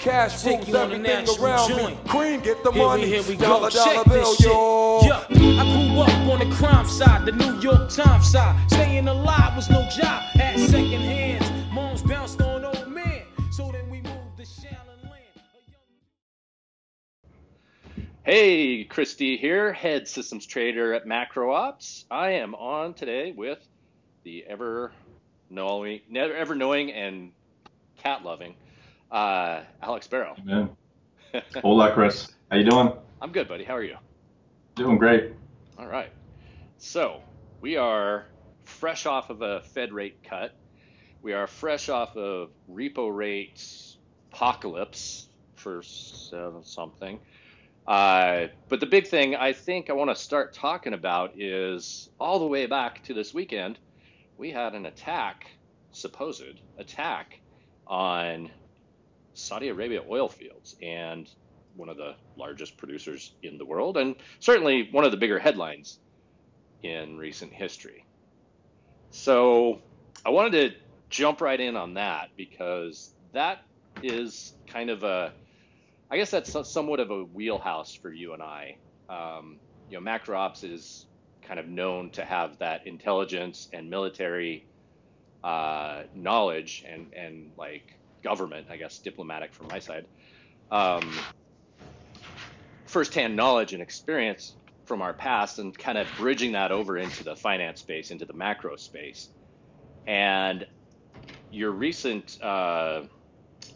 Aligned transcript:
Cash 0.00 0.42
Take 0.42 0.56
rules 0.60 0.68
you 0.68 0.76
on 0.78 0.90
a 0.92 0.94
everything 1.08 1.44
around 1.44 1.68
joint. 1.68 2.04
me. 2.04 2.10
Cream, 2.10 2.40
get 2.40 2.64
the 2.64 2.72
Here 2.72 2.80
we, 2.82 2.86
money. 2.88 3.06
here 3.06 3.22
we 3.24 3.36
dollar, 3.36 3.68
go. 3.70 3.76
dollar 3.76 3.94
Check 3.96 4.04
bill, 4.06 4.30
this 4.30 4.36
shit. 4.38 4.46
yo. 4.46 5.00
Yeah, 5.02 5.60
I 5.60 5.64
grew 5.90 6.00
up 6.00 6.32
on 6.40 6.48
the 6.48 6.54
crime 6.56 6.86
side, 6.86 7.26
the 7.26 7.32
New 7.32 7.60
York 7.60 7.90
Times 7.90 8.30
side. 8.32 8.70
Staying 8.70 9.08
alive 9.08 9.54
was 9.56 9.68
no 9.68 9.82
job. 9.90 10.22
Had 10.32 10.58
second 10.58 11.02
hands. 11.02 11.50
Moms 11.74 12.00
bounced 12.02 12.40
on 12.40 12.64
old 12.64 12.88
men. 12.88 13.22
So 13.52 13.70
then 13.70 13.90
we 13.90 14.00
moved 14.00 14.38
to 14.38 14.42
Shaolin 14.44 15.02
Land. 15.04 15.36
Young- 15.68 17.34
Hey, 18.24 18.84
Chris 18.84 19.14
D 19.14 19.36
here, 19.36 19.70
head 19.74 20.08
systems 20.08 20.46
trader 20.46 20.94
at 20.94 21.06
Macro 21.06 21.52
Ops. 21.52 22.06
I 22.10 22.30
am 22.30 22.54
on 22.54 22.94
today 22.94 23.32
with 23.32 23.58
the 24.24 24.44
ever 24.46 24.92
knowing, 25.50 26.00
never 26.08 26.34
ever 26.34 26.54
knowing 26.54 26.90
and 26.90 27.32
cat 27.98 28.24
loving 28.24 28.54
uh, 29.10 29.62
Alex 29.82 30.06
Barrow. 30.06 30.36
Man. 30.44 30.70
Hola, 31.62 31.92
Chris. 31.92 32.28
How 32.50 32.56
you 32.56 32.68
doing? 32.68 32.92
I'm 33.20 33.32
good, 33.32 33.48
buddy. 33.48 33.64
How 33.64 33.76
are 33.76 33.82
you? 33.82 33.96
Doing 34.74 34.98
great. 34.98 35.32
All 35.78 35.86
right. 35.86 36.10
So 36.78 37.22
we 37.60 37.76
are 37.76 38.26
fresh 38.64 39.06
off 39.06 39.30
of 39.30 39.42
a 39.42 39.60
Fed 39.60 39.92
rate 39.92 40.22
cut. 40.22 40.54
We 41.22 41.32
are 41.32 41.46
fresh 41.46 41.88
off 41.88 42.16
of 42.16 42.50
repo 42.70 43.14
rates 43.14 43.98
apocalypse 44.32 45.28
for 45.56 45.82
seven 45.82 46.64
something. 46.64 47.20
Uh, 47.86 48.46
but 48.68 48.80
the 48.80 48.86
big 48.86 49.06
thing 49.06 49.34
I 49.34 49.52
think 49.52 49.90
I 49.90 49.92
want 49.94 50.10
to 50.10 50.16
start 50.16 50.52
talking 50.52 50.94
about 50.94 51.38
is 51.38 52.08
all 52.18 52.38
the 52.38 52.46
way 52.46 52.66
back 52.66 53.02
to 53.04 53.14
this 53.14 53.34
weekend, 53.34 53.78
we 54.38 54.50
had 54.50 54.74
an 54.74 54.86
attack, 54.86 55.46
supposed 55.92 56.60
attack, 56.78 57.40
on 57.86 58.50
Saudi 59.34 59.68
Arabia 59.68 60.02
oil 60.08 60.28
fields 60.28 60.76
and 60.82 61.28
one 61.76 61.88
of 61.88 61.96
the 61.96 62.14
largest 62.36 62.76
producers 62.76 63.32
in 63.42 63.58
the 63.58 63.64
world, 63.64 63.96
and 63.96 64.16
certainly 64.38 64.88
one 64.90 65.04
of 65.04 65.10
the 65.10 65.16
bigger 65.16 65.38
headlines 65.38 65.98
in 66.82 67.16
recent 67.16 67.52
history. 67.52 68.04
So 69.10 69.80
I 70.24 70.30
wanted 70.30 70.72
to 70.72 70.78
jump 71.08 71.40
right 71.40 71.58
in 71.58 71.76
on 71.76 71.94
that 71.94 72.30
because 72.36 73.14
that 73.32 73.62
is 74.02 74.54
kind 74.66 74.90
of 74.90 75.02
a, 75.02 75.32
I 76.10 76.16
guess 76.16 76.30
that's 76.30 76.54
somewhat 76.68 77.00
of 77.00 77.10
a 77.10 77.24
wheelhouse 77.24 77.94
for 77.94 78.12
you 78.12 78.34
and 78.34 78.42
I. 78.42 78.76
Um, 79.08 79.58
you 79.88 79.96
know, 79.96 80.00
Macro 80.00 80.38
Ops 80.38 80.62
is 80.62 81.06
kind 81.42 81.58
of 81.58 81.68
known 81.68 82.10
to 82.10 82.24
have 82.24 82.58
that 82.58 82.86
intelligence 82.86 83.68
and 83.72 83.90
military 83.90 84.66
uh, 85.42 86.02
knowledge 86.14 86.84
and, 86.88 87.12
and 87.14 87.50
like 87.56 87.94
government, 88.22 88.66
I 88.70 88.76
guess, 88.76 88.98
diplomatic 88.98 89.52
from 89.54 89.68
my 89.68 89.78
side, 89.78 90.06
um, 90.70 91.12
firsthand 92.86 93.36
knowledge 93.36 93.72
and 93.72 93.82
experience 93.82 94.56
from 94.84 95.02
our 95.02 95.14
past 95.14 95.58
and 95.58 95.76
kind 95.78 95.98
of 95.98 96.08
bridging 96.16 96.52
that 96.52 96.72
over 96.72 96.98
into 96.98 97.22
the 97.22 97.36
finance 97.36 97.80
space, 97.80 98.10
into 98.10 98.24
the 98.24 98.34
macro 98.34 98.76
space. 98.76 99.28
And 100.06 100.66
your 101.50 101.70
recent 101.70 102.36
uh, 102.42 103.02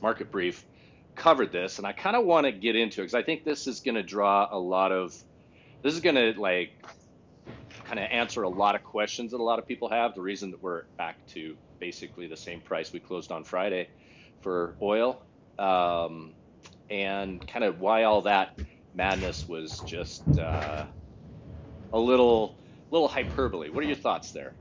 market 0.03 0.33
brief 0.33 0.65
covered 1.15 1.53
this, 1.53 1.79
and 1.79 1.87
I 1.87 1.93
kind 1.93 2.17
of 2.17 2.25
want 2.25 2.47
to 2.47 2.53
get 2.53 2.75
into 2.75 3.01
it 3.01 3.05
because 3.05 3.15
I 3.15 3.23
think 3.23 3.45
this 3.45 3.69
is 3.69 3.81
going 3.81 3.95
to 3.95 4.03
draw 4.03 4.49
a 4.51 4.59
lot 4.59 4.91
of, 4.91 5.15
this 5.83 5.95
is 5.95 6.01
going 6.01 6.17
to 6.17 6.35
like 6.41 6.71
kind 7.85 8.01
of 8.01 8.09
answer 8.11 8.43
a 8.43 8.49
lot 8.49 8.75
of 8.75 8.83
questions 8.83 9.31
that 9.31 9.41
a 9.41 9.45
lot 9.45 9.59
of 9.59 9.67
people 9.69 9.89
have. 9.91 10.15
The 10.15 10.23
reason 10.23 10.51
that 10.51 10.63
we're 10.63 10.83
back 10.99 11.17
to 11.35 11.57
basically 11.79 12.27
the 12.27 12.37
same 12.37 12.61
price 12.61 12.93
we 12.93 12.99
closed 12.99 13.31
on 13.31 13.45
Friday 13.45 13.89
for 14.41 14.77
oil, 14.81 15.23
um, 15.59 16.33
and 16.91 17.47
kind 17.47 17.65
of 17.65 17.81
why 17.81 18.05
all 18.05 18.23
that 18.23 18.59
madness 18.95 19.49
was 19.49 19.81
just 19.81 20.23
uh, 20.39 20.85
a 21.93 21.99
little, 21.99 22.57
little 22.91 23.09
hyperbole. 23.09 23.71
What 23.71 23.85
are 23.85 23.87
your 23.87 23.97
thoughts 23.97 24.31
there? 24.31 24.53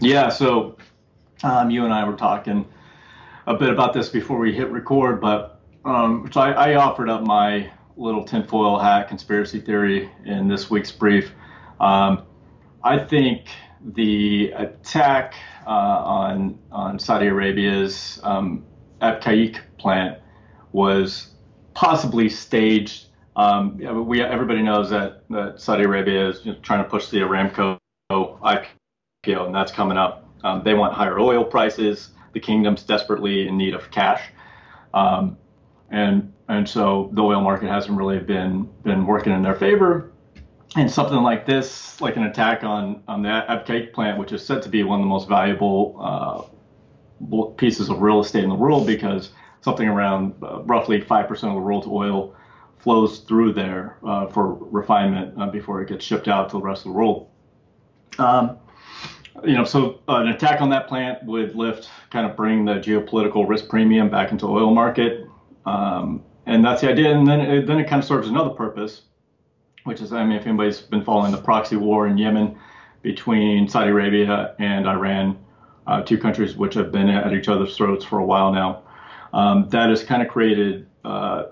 Yeah, 0.00 0.28
so 0.28 0.76
um, 1.42 1.70
you 1.70 1.84
and 1.84 1.92
I 1.92 2.04
were 2.08 2.16
talking 2.16 2.66
a 3.46 3.54
bit 3.54 3.70
about 3.70 3.92
this 3.92 4.08
before 4.08 4.38
we 4.38 4.52
hit 4.52 4.70
record, 4.70 5.20
but 5.20 5.60
um, 5.84 6.28
so 6.32 6.40
I, 6.40 6.72
I 6.72 6.74
offered 6.74 7.08
up 7.08 7.22
my 7.22 7.70
little 7.96 8.24
tinfoil 8.24 8.78
hat 8.78 9.08
conspiracy 9.08 9.60
theory 9.60 10.10
in 10.24 10.48
this 10.48 10.68
week's 10.68 10.92
brief. 10.92 11.32
Um, 11.80 12.24
I 12.82 12.98
think 12.98 13.46
the 13.84 14.52
attack 14.52 15.34
uh, 15.66 15.70
on 15.70 16.58
on 16.70 16.98
Saudi 16.98 17.26
Arabia's 17.26 18.20
um, 18.22 18.64
Abqaiq 19.00 19.58
plant 19.78 20.18
was 20.72 21.30
possibly 21.74 22.28
staged. 22.28 23.06
Um, 23.36 23.78
we 24.06 24.22
everybody 24.22 24.62
knows 24.62 24.90
that, 24.90 25.22
that 25.30 25.60
Saudi 25.60 25.84
Arabia 25.84 26.28
is 26.30 26.44
you 26.44 26.52
know, 26.52 26.58
trying 26.60 26.82
to 26.82 26.88
push 26.88 27.08
the 27.08 27.18
Aramco 27.18 27.78
IPO, 28.10 28.66
and 29.26 29.54
that's 29.54 29.72
coming 29.72 29.98
up. 29.98 30.28
Um, 30.42 30.62
they 30.64 30.74
want 30.74 30.94
higher 30.94 31.18
oil 31.18 31.44
prices. 31.44 32.10
The 32.32 32.40
kingdom's 32.40 32.82
desperately 32.82 33.48
in 33.48 33.56
need 33.56 33.74
of 33.74 33.90
cash, 33.90 34.22
um, 34.94 35.36
and 35.90 36.32
and 36.48 36.68
so 36.68 37.10
the 37.12 37.22
oil 37.22 37.40
market 37.40 37.68
hasn't 37.68 37.96
really 37.96 38.18
been 38.18 38.68
been 38.82 39.06
working 39.06 39.32
in 39.32 39.42
their 39.42 39.54
favor. 39.54 40.12
And 40.76 40.90
something 40.90 41.22
like 41.22 41.46
this, 41.46 41.98
like 42.02 42.16
an 42.16 42.24
attack 42.24 42.62
on 42.62 43.02
on 43.08 43.22
the 43.22 43.28
Abqaiq 43.30 43.94
plant, 43.94 44.18
which 44.18 44.32
is 44.32 44.44
said 44.44 44.60
to 44.62 44.68
be 44.68 44.82
one 44.82 45.00
of 45.00 45.04
the 45.04 45.08
most 45.08 45.26
valuable 45.26 45.96
uh, 45.98 47.46
pieces 47.56 47.88
of 47.88 48.02
real 48.02 48.20
estate 48.20 48.44
in 48.44 48.50
the 48.50 48.56
world, 48.56 48.86
because 48.86 49.30
something 49.62 49.88
around 49.88 50.34
uh, 50.42 50.62
roughly 50.64 51.00
five 51.00 51.28
percent 51.28 51.50
of 51.50 51.56
the 51.56 51.62
world's 51.62 51.86
oil 51.86 52.36
flows 52.76 53.20
through 53.20 53.54
there 53.54 53.96
uh, 54.06 54.26
for 54.26 54.52
refinement 54.52 55.34
uh, 55.40 55.46
before 55.46 55.80
it 55.80 55.88
gets 55.88 56.04
shipped 56.04 56.28
out 56.28 56.50
to 56.50 56.58
the 56.58 56.62
rest 56.62 56.84
of 56.84 56.92
the 56.92 56.98
world. 56.98 57.30
Um, 58.18 58.58
you 59.44 59.54
know, 59.54 59.64
so 59.64 60.00
uh, 60.08 60.16
an 60.16 60.28
attack 60.28 60.60
on 60.60 60.68
that 60.70 60.88
plant 60.88 61.24
would 61.24 61.54
lift, 61.56 61.88
kind 62.10 62.26
of 62.26 62.36
bring 62.36 62.66
the 62.66 62.74
geopolitical 62.74 63.48
risk 63.48 63.68
premium 63.68 64.10
back 64.10 64.30
into 64.30 64.46
the 64.46 64.52
oil 64.52 64.74
market, 64.74 65.26
um, 65.64 66.22
and 66.44 66.62
that's 66.62 66.82
the 66.82 66.90
idea. 66.90 67.16
And 67.16 67.26
then 67.26 67.40
it, 67.40 67.66
then 67.66 67.78
it 67.78 67.88
kind 67.88 68.02
of 68.02 68.06
serves 68.06 68.28
another 68.28 68.50
purpose, 68.50 69.02
which 69.86 70.00
is, 70.00 70.12
I 70.12 70.24
mean, 70.24 70.36
if 70.36 70.46
anybody's 70.46 70.80
been 70.80 71.04
following 71.04 71.32
the 71.32 71.38
proxy 71.38 71.76
war 71.76 72.06
in 72.06 72.18
Yemen 72.18 72.58
between 73.02 73.68
Saudi 73.68 73.90
Arabia 73.90 74.54
and 74.58 74.86
Iran, 74.86 75.38
uh, 75.86 76.02
two 76.02 76.18
countries 76.18 76.56
which 76.56 76.74
have 76.74 76.92
been 76.92 77.08
at 77.08 77.32
each 77.32 77.48
other's 77.48 77.76
throats 77.76 78.04
for 78.04 78.18
a 78.18 78.24
while 78.24 78.52
now, 78.52 78.82
um, 79.32 79.68
that 79.70 79.88
has 79.88 80.04
kind 80.04 80.22
of 80.22 80.28
created 80.28 80.86
uh, 81.04 81.44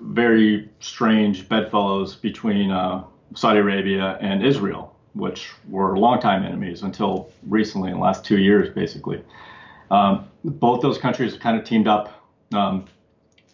very 0.00 0.68
strange 0.80 1.48
bedfellows 1.48 2.16
between 2.16 2.70
uh, 2.70 3.04
Saudi 3.34 3.60
Arabia 3.60 4.18
and 4.20 4.44
Israel 4.44 4.94
which 5.14 5.50
were 5.68 5.96
longtime 5.96 6.44
enemies 6.44 6.82
until 6.82 7.30
recently, 7.46 7.90
in 7.90 7.96
the 7.96 8.02
last 8.02 8.24
two 8.24 8.38
years, 8.38 8.72
basically. 8.74 9.22
Um, 9.90 10.28
both 10.44 10.82
those 10.82 10.98
countries 10.98 11.32
have 11.32 11.40
kind 11.40 11.56
of 11.56 11.64
teamed 11.64 11.88
up, 11.88 12.24
um, 12.52 12.84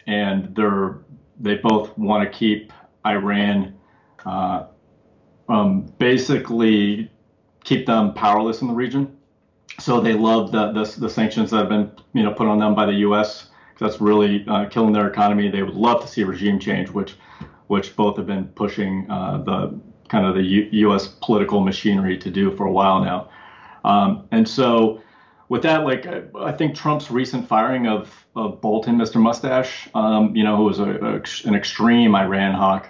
and 0.07 0.53
they're 0.55 0.97
they 1.39 1.55
both 1.55 1.97
want 1.97 2.29
to 2.29 2.37
keep 2.37 2.73
Iran, 3.05 3.75
uh, 4.25 4.65
um, 5.49 5.81
basically 5.97 7.11
keep 7.63 7.85
them 7.85 8.13
powerless 8.13 8.61
in 8.61 8.67
the 8.67 8.73
region. 8.73 9.17
So 9.79 9.99
they 10.01 10.13
love 10.13 10.51
the, 10.51 10.71
the, 10.71 10.99
the 10.99 11.09
sanctions 11.09 11.51
that 11.51 11.57
have 11.57 11.69
been 11.69 11.91
you 12.13 12.23
know 12.23 12.33
put 12.33 12.47
on 12.47 12.59
them 12.59 12.75
by 12.75 12.85
the 12.85 12.95
U.S. 13.07 13.47
That's 13.79 13.99
really 13.99 14.45
uh, 14.47 14.69
killing 14.69 14.93
their 14.93 15.07
economy. 15.07 15.49
They 15.49 15.63
would 15.63 15.73
love 15.73 16.01
to 16.01 16.07
see 16.07 16.23
regime 16.23 16.59
change, 16.59 16.89
which 16.89 17.15
which 17.67 17.95
both 17.95 18.17
have 18.17 18.27
been 18.27 18.45
pushing 18.49 19.09
uh, 19.09 19.37
the 19.43 19.79
kind 20.09 20.25
of 20.25 20.35
the 20.35 20.43
U- 20.43 20.69
U.S. 20.71 21.07
political 21.21 21.61
machinery 21.61 22.17
to 22.17 22.29
do 22.29 22.55
for 22.55 22.65
a 22.65 22.71
while 22.71 23.01
now. 23.01 23.29
Um, 23.83 24.27
and 24.31 24.47
so, 24.47 25.01
with 25.49 25.63
that, 25.63 25.85
like 25.85 26.05
I 26.35 26.51
think 26.51 26.75
Trump's 26.75 27.09
recent 27.09 27.47
firing 27.47 27.87
of, 27.87 28.13
of 28.35 28.61
Bolton, 28.61 28.97
Mr. 28.97 29.21
Mustache, 29.21 29.89
um, 29.95 30.35
you 30.35 30.43
know, 30.43 30.57
who 30.57 30.65
was 30.65 30.79
a, 30.79 30.83
a, 30.83 31.47
an 31.47 31.55
extreme 31.55 32.13
Iran 32.13 32.53
hawk, 32.53 32.89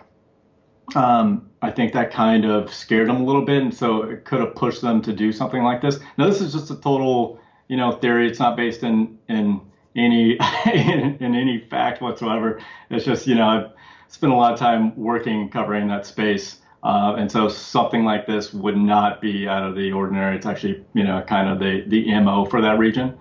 um, 0.95 1.49
I 1.61 1.71
think 1.71 1.93
that 1.93 2.11
kind 2.11 2.45
of 2.45 2.73
scared 2.73 3.07
them 3.09 3.17
a 3.17 3.23
little 3.23 3.45
bit, 3.45 3.61
and 3.61 3.73
so 3.73 4.03
it 4.03 4.25
could 4.25 4.39
have 4.39 4.55
pushed 4.55 4.81
them 4.81 5.01
to 5.03 5.13
do 5.13 5.31
something 5.31 5.63
like 5.63 5.81
this. 5.81 5.99
Now, 6.17 6.27
this 6.27 6.41
is 6.41 6.53
just 6.53 6.71
a 6.71 6.75
total, 6.75 7.39
you 7.67 7.77
know, 7.77 7.91
theory. 7.91 8.27
It's 8.27 8.39
not 8.39 8.55
based 8.55 8.83
in 8.83 9.17
in 9.29 9.61
any 9.95 10.37
in, 10.65 11.17
in 11.19 11.35
any 11.35 11.59
fact 11.69 12.01
whatsoever. 12.01 12.59
It's 12.89 13.05
just, 13.05 13.27
you 13.27 13.35
know, 13.35 13.47
I've 13.47 13.69
spent 14.07 14.33
a 14.33 14.35
lot 14.35 14.53
of 14.53 14.59
time 14.59 14.95
working 14.95 15.49
covering 15.49 15.87
that 15.87 16.05
space. 16.05 16.57
Uh, 16.83 17.13
and 17.17 17.31
so 17.31 17.47
something 17.47 18.03
like 18.03 18.25
this 18.25 18.51
would 18.53 18.75
not 18.75 19.21
be 19.21 19.47
out 19.47 19.63
of 19.63 19.75
the 19.75 19.91
ordinary. 19.91 20.35
It's 20.35 20.47
actually, 20.47 20.83
you 20.93 21.03
know, 21.03 21.21
kind 21.21 21.47
of 21.47 21.59
the, 21.59 21.83
the 21.87 22.19
MO 22.19 22.45
for 22.45 22.59
that 22.61 22.79
region. 22.79 23.17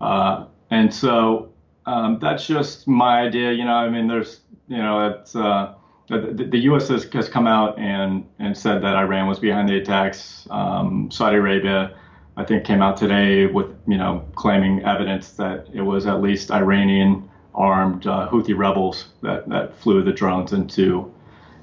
Uh, 0.00 0.46
and 0.70 0.92
so 0.94 1.52
um, 1.84 2.18
that's 2.20 2.46
just 2.46 2.86
my 2.86 3.20
idea. 3.22 3.52
You 3.52 3.64
know, 3.64 3.74
I 3.74 3.88
mean, 3.88 4.06
there's, 4.06 4.40
you 4.68 4.78
know, 4.78 5.08
it's, 5.08 5.34
uh, 5.34 5.74
the, 6.18 6.44
the 6.44 6.58
U.S. 6.58 6.88
Has, 6.88 7.04
has 7.12 7.28
come 7.28 7.46
out 7.46 7.78
and, 7.78 8.26
and 8.38 8.56
said 8.56 8.82
that 8.82 8.94
Iran 8.96 9.26
was 9.26 9.38
behind 9.38 9.68
the 9.68 9.78
attacks. 9.78 10.46
Um, 10.50 11.10
Saudi 11.10 11.36
Arabia, 11.36 11.96
I 12.36 12.44
think, 12.44 12.64
came 12.64 12.82
out 12.82 12.96
today 12.96 13.46
with, 13.46 13.74
you 13.86 13.98
know, 13.98 14.26
claiming 14.34 14.82
evidence 14.84 15.32
that 15.32 15.68
it 15.72 15.82
was 15.82 16.06
at 16.06 16.20
least 16.20 16.50
Iranian 16.50 17.28
armed 17.54 18.06
uh, 18.06 18.28
Houthi 18.30 18.56
rebels 18.56 19.06
that, 19.22 19.48
that 19.48 19.76
flew 19.76 20.02
the 20.02 20.12
drones 20.12 20.52
into 20.52 21.12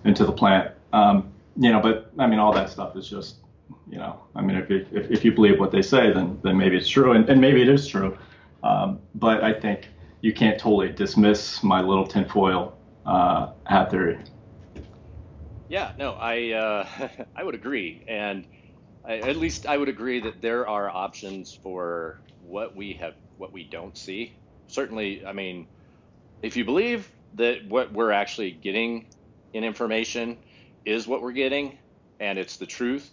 into 0.05 0.25
the 0.25 0.31
plant. 0.31 0.71
Um, 0.93 1.31
you 1.57 1.71
know, 1.71 1.81
but 1.81 2.11
I 2.17 2.27
mean, 2.27 2.39
all 2.39 2.53
that 2.53 2.69
stuff 2.69 2.95
is 2.95 3.09
just, 3.09 3.37
you 3.89 3.97
know, 3.97 4.21
I 4.35 4.41
mean, 4.41 4.55
if, 4.55 4.69
if, 4.71 5.11
if 5.11 5.25
you 5.25 5.33
believe 5.33 5.59
what 5.59 5.71
they 5.71 5.81
say, 5.81 6.13
then 6.13 6.39
then 6.43 6.57
maybe 6.57 6.77
it's 6.77 6.87
true, 6.87 7.11
and, 7.13 7.27
and 7.29 7.41
maybe 7.41 7.61
it 7.61 7.69
is 7.69 7.87
true. 7.87 8.17
Um, 8.63 8.99
but 9.15 9.43
I 9.43 9.53
think 9.53 9.87
you 10.21 10.33
can't 10.33 10.59
totally 10.59 10.89
dismiss 10.89 11.63
my 11.63 11.81
little 11.81 12.05
tinfoil 12.05 12.77
uh, 13.05 13.51
hat 13.65 13.91
theory. 13.91 14.19
Yeah, 15.69 15.93
no, 15.97 16.13
I 16.13 16.51
uh, 16.53 17.09
I 17.37 17.43
would 17.43 17.55
agree, 17.55 18.03
and 18.09 18.47
I, 19.05 19.17
at 19.19 19.37
least 19.37 19.67
I 19.67 19.77
would 19.77 19.89
agree 19.89 20.21
that 20.21 20.41
there 20.41 20.67
are 20.67 20.89
options 20.89 21.53
for 21.63 22.21
what 22.39 22.75
we 22.75 22.95
have, 22.95 23.15
what 23.37 23.53
we 23.53 23.69
don't 23.69 23.97
see. 23.97 24.37
Certainly, 24.67 25.25
I 25.25 25.33
mean, 25.33 25.67
if 26.41 26.57
you 26.57 26.65
believe 26.65 27.11
that 27.35 27.67
what 27.67 27.93
we're 27.93 28.11
actually 28.11 28.51
getting 28.51 29.07
in 29.53 29.63
information 29.63 30.39
is 30.85 31.07
what 31.07 31.21
we're 31.21 31.33
getting, 31.33 31.79
and 32.19 32.39
it's 32.39 32.57
the 32.57 32.67
truth, 32.67 33.11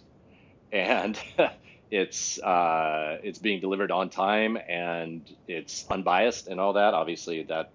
and 0.71 1.19
it's 1.91 2.39
uh, 2.39 3.17
it's 3.23 3.39
being 3.39 3.61
delivered 3.61 3.91
on 3.91 4.09
time, 4.09 4.57
and 4.69 5.29
it's 5.47 5.85
unbiased, 5.89 6.47
and 6.47 6.59
all 6.59 6.73
that. 6.73 6.93
Obviously, 6.93 7.43
that 7.43 7.71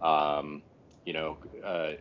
um, 0.00 0.62
you 1.04 1.12
know, 1.12 1.38
uh, 1.64 1.92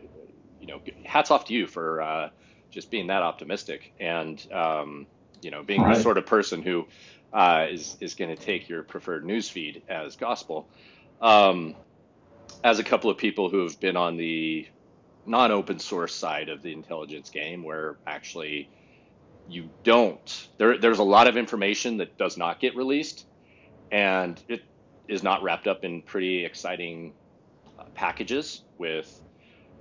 you 0.64 0.68
know, 0.68 0.80
hats 1.04 1.30
off 1.30 1.44
to 1.46 1.54
you 1.54 1.68
for 1.68 2.02
uh, 2.02 2.30
just 2.72 2.90
being 2.90 3.08
that 3.08 3.22
optimistic, 3.22 3.92
and 4.00 4.48
um, 4.54 5.06
you 5.42 5.52
know, 5.52 5.62
being 5.62 5.82
right. 5.82 5.98
the 5.98 6.02
sort 6.02 6.18
of 6.18 6.26
person 6.26 6.62
who 6.62 6.88
uh, 7.34 7.68
is 7.70 7.98
is 8.00 8.16
going 8.16 8.34
to 8.34 8.42
take 8.42 8.70
your 8.70 8.82
preferred 8.82 9.26
news 9.26 9.50
feed 9.50 9.82
as 9.90 10.16
gospel. 10.16 10.70
Um, 11.22 11.76
as 12.64 12.80
a 12.80 12.84
couple 12.84 13.10
of 13.10 13.18
people 13.18 13.50
who 13.50 13.64
have 13.64 13.78
been 13.82 13.98
on 13.98 14.16
the 14.16 14.66
non-open 15.26 15.80
source 15.80 16.16
side 16.16 16.48
of 16.48 16.62
the 16.62 16.72
intelligence 16.72 17.30
game, 17.30 17.62
where 17.62 17.98
actually 18.08 18.70
you 19.50 19.70
don't 19.84 20.48
there, 20.58 20.78
there's 20.78 21.00
a 21.00 21.04
lot 21.04 21.28
of 21.28 21.36
information 21.36 21.98
that 21.98 22.18
does 22.18 22.38
not 22.38 22.62
get 22.62 22.74
released, 22.78 23.26
and 23.92 24.42
it 24.48 24.64
is 25.10 25.24
not 25.24 25.44
wrapped 25.44 25.68
up 25.68 25.84
in 25.84 26.02
pretty 26.02 26.46
exciting 26.46 27.12
uh, 27.78 27.84
packages 27.96 28.62
with 28.78 29.20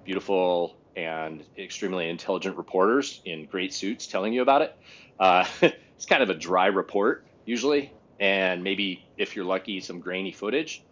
beautiful 0.04 0.76
and 0.96 1.44
extremely 1.58 2.08
intelligent 2.08 2.56
reporters 2.56 3.20
in 3.24 3.46
great 3.46 3.72
suits 3.72 4.06
telling 4.06 4.32
you 4.32 4.42
about 4.42 4.62
it. 4.62 4.76
Uh, 5.18 5.44
it's 5.62 6.06
kind 6.06 6.22
of 6.22 6.30
a 6.30 6.34
dry 6.34 6.66
report 6.66 7.24
usually, 7.44 7.92
and 8.20 8.62
maybe 8.62 9.04
if 9.16 9.36
you're 9.36 9.44
lucky, 9.44 9.80
some 9.80 10.00
grainy 10.00 10.32
footage 10.32 10.84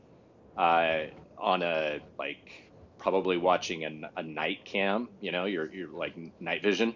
uh, 0.57 1.05
on 1.39 1.63
a 1.63 2.01
like 2.19 2.71
probably 2.99 3.37
watching 3.37 3.85
a, 3.85 4.21
a 4.21 4.23
night 4.23 4.65
cam. 4.65 5.09
You 5.21 5.33
know, 5.33 5.45
you're 5.47 5.73
you're 5.73 5.89
like 5.89 6.15
night 6.41 6.63
vision. 6.63 6.95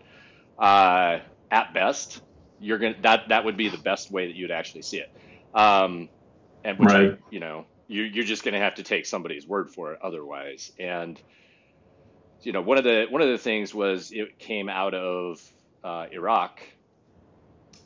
Uh, 0.58 1.18
at 1.50 1.74
best, 1.74 2.20
you're 2.60 2.78
gonna 2.78 2.96
that 3.02 3.28
that 3.28 3.44
would 3.44 3.56
be 3.56 3.68
the 3.68 3.78
best 3.78 4.10
way 4.10 4.26
that 4.26 4.36
you'd 4.36 4.50
actually 4.50 4.82
see 4.82 4.98
it. 4.98 5.10
Um, 5.54 6.08
and 6.62 6.78
which 6.78 6.92
right. 6.92 7.18
you 7.30 7.40
know 7.40 7.66
you're 7.88 8.06
you're 8.06 8.24
just 8.24 8.44
gonna 8.44 8.58
have 8.58 8.76
to 8.76 8.82
take 8.82 9.06
somebody's 9.06 9.46
word 9.46 9.70
for 9.70 9.92
it 9.92 9.98
otherwise. 10.02 10.70
And 10.78 11.20
you 12.44 12.52
know 12.52 12.62
one 12.62 12.78
of 12.78 12.84
the 12.84 13.06
one 13.10 13.22
of 13.22 13.28
the 13.28 13.38
things 13.38 13.74
was 13.74 14.12
it 14.12 14.38
came 14.38 14.68
out 14.68 14.94
of 14.94 15.40
uh, 15.82 16.06
Iraq 16.12 16.60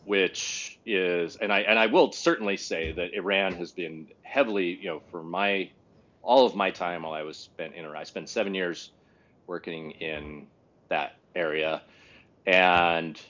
which 0.08 0.78
is, 0.86 1.36
and 1.36 1.52
I 1.52 1.60
and 1.60 1.78
I 1.78 1.84
will 1.84 2.12
certainly 2.12 2.56
say 2.56 2.92
that 2.92 3.12
Iran 3.12 3.56
has 3.56 3.72
been 3.72 4.06
heavily, 4.22 4.78
you 4.80 4.86
know, 4.86 5.02
for 5.10 5.22
my 5.22 5.70
all 6.22 6.46
of 6.46 6.54
my 6.54 6.70
time 6.70 7.02
while 7.02 7.12
I 7.12 7.24
was 7.24 7.36
spent 7.36 7.74
in 7.74 7.84
Iraq, 7.84 8.00
I 8.00 8.04
spent 8.04 8.30
seven 8.30 8.54
years 8.54 8.90
working 9.46 9.90
in 9.90 10.46
that 10.88 11.16
area, 11.36 11.82
and 12.46 13.20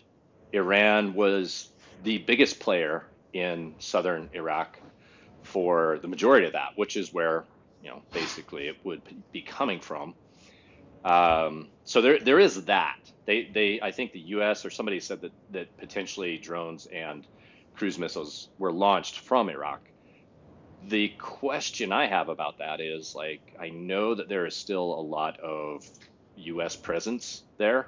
Iran 0.52 1.14
was 1.14 1.68
the 2.04 2.18
biggest 2.18 2.60
player 2.60 3.04
in 3.32 3.74
southern 3.80 4.30
Iraq 4.32 4.78
for 5.42 5.98
the 6.00 6.06
majority 6.06 6.46
of 6.46 6.52
that, 6.52 6.74
which 6.76 6.96
is 6.96 7.12
where 7.12 7.44
you 7.82 7.90
know 7.90 8.02
basically 8.12 8.68
it 8.68 8.76
would 8.84 9.02
be 9.32 9.42
coming 9.42 9.80
from. 9.80 10.14
Um, 11.08 11.68
so 11.84 12.02
there 12.02 12.18
there 12.20 12.38
is 12.38 12.66
that. 12.66 12.98
They 13.24 13.50
they 13.52 13.80
I 13.82 13.92
think 13.92 14.12
the 14.12 14.20
U.S. 14.36 14.66
or 14.66 14.70
somebody 14.70 15.00
said 15.00 15.22
that 15.22 15.32
that 15.52 15.76
potentially 15.78 16.36
drones 16.36 16.86
and 16.86 17.26
cruise 17.74 17.98
missiles 17.98 18.50
were 18.58 18.72
launched 18.72 19.20
from 19.20 19.48
Iraq. 19.48 19.80
The 20.88 21.08
question 21.18 21.92
I 21.92 22.08
have 22.08 22.28
about 22.28 22.58
that 22.58 22.80
is 22.82 23.14
like 23.14 23.40
I 23.58 23.70
know 23.70 24.14
that 24.14 24.28
there 24.28 24.44
is 24.44 24.54
still 24.54 24.84
a 24.84 25.00
lot 25.00 25.40
of 25.40 25.82
U.S. 26.36 26.76
presence 26.76 27.42
there, 27.56 27.86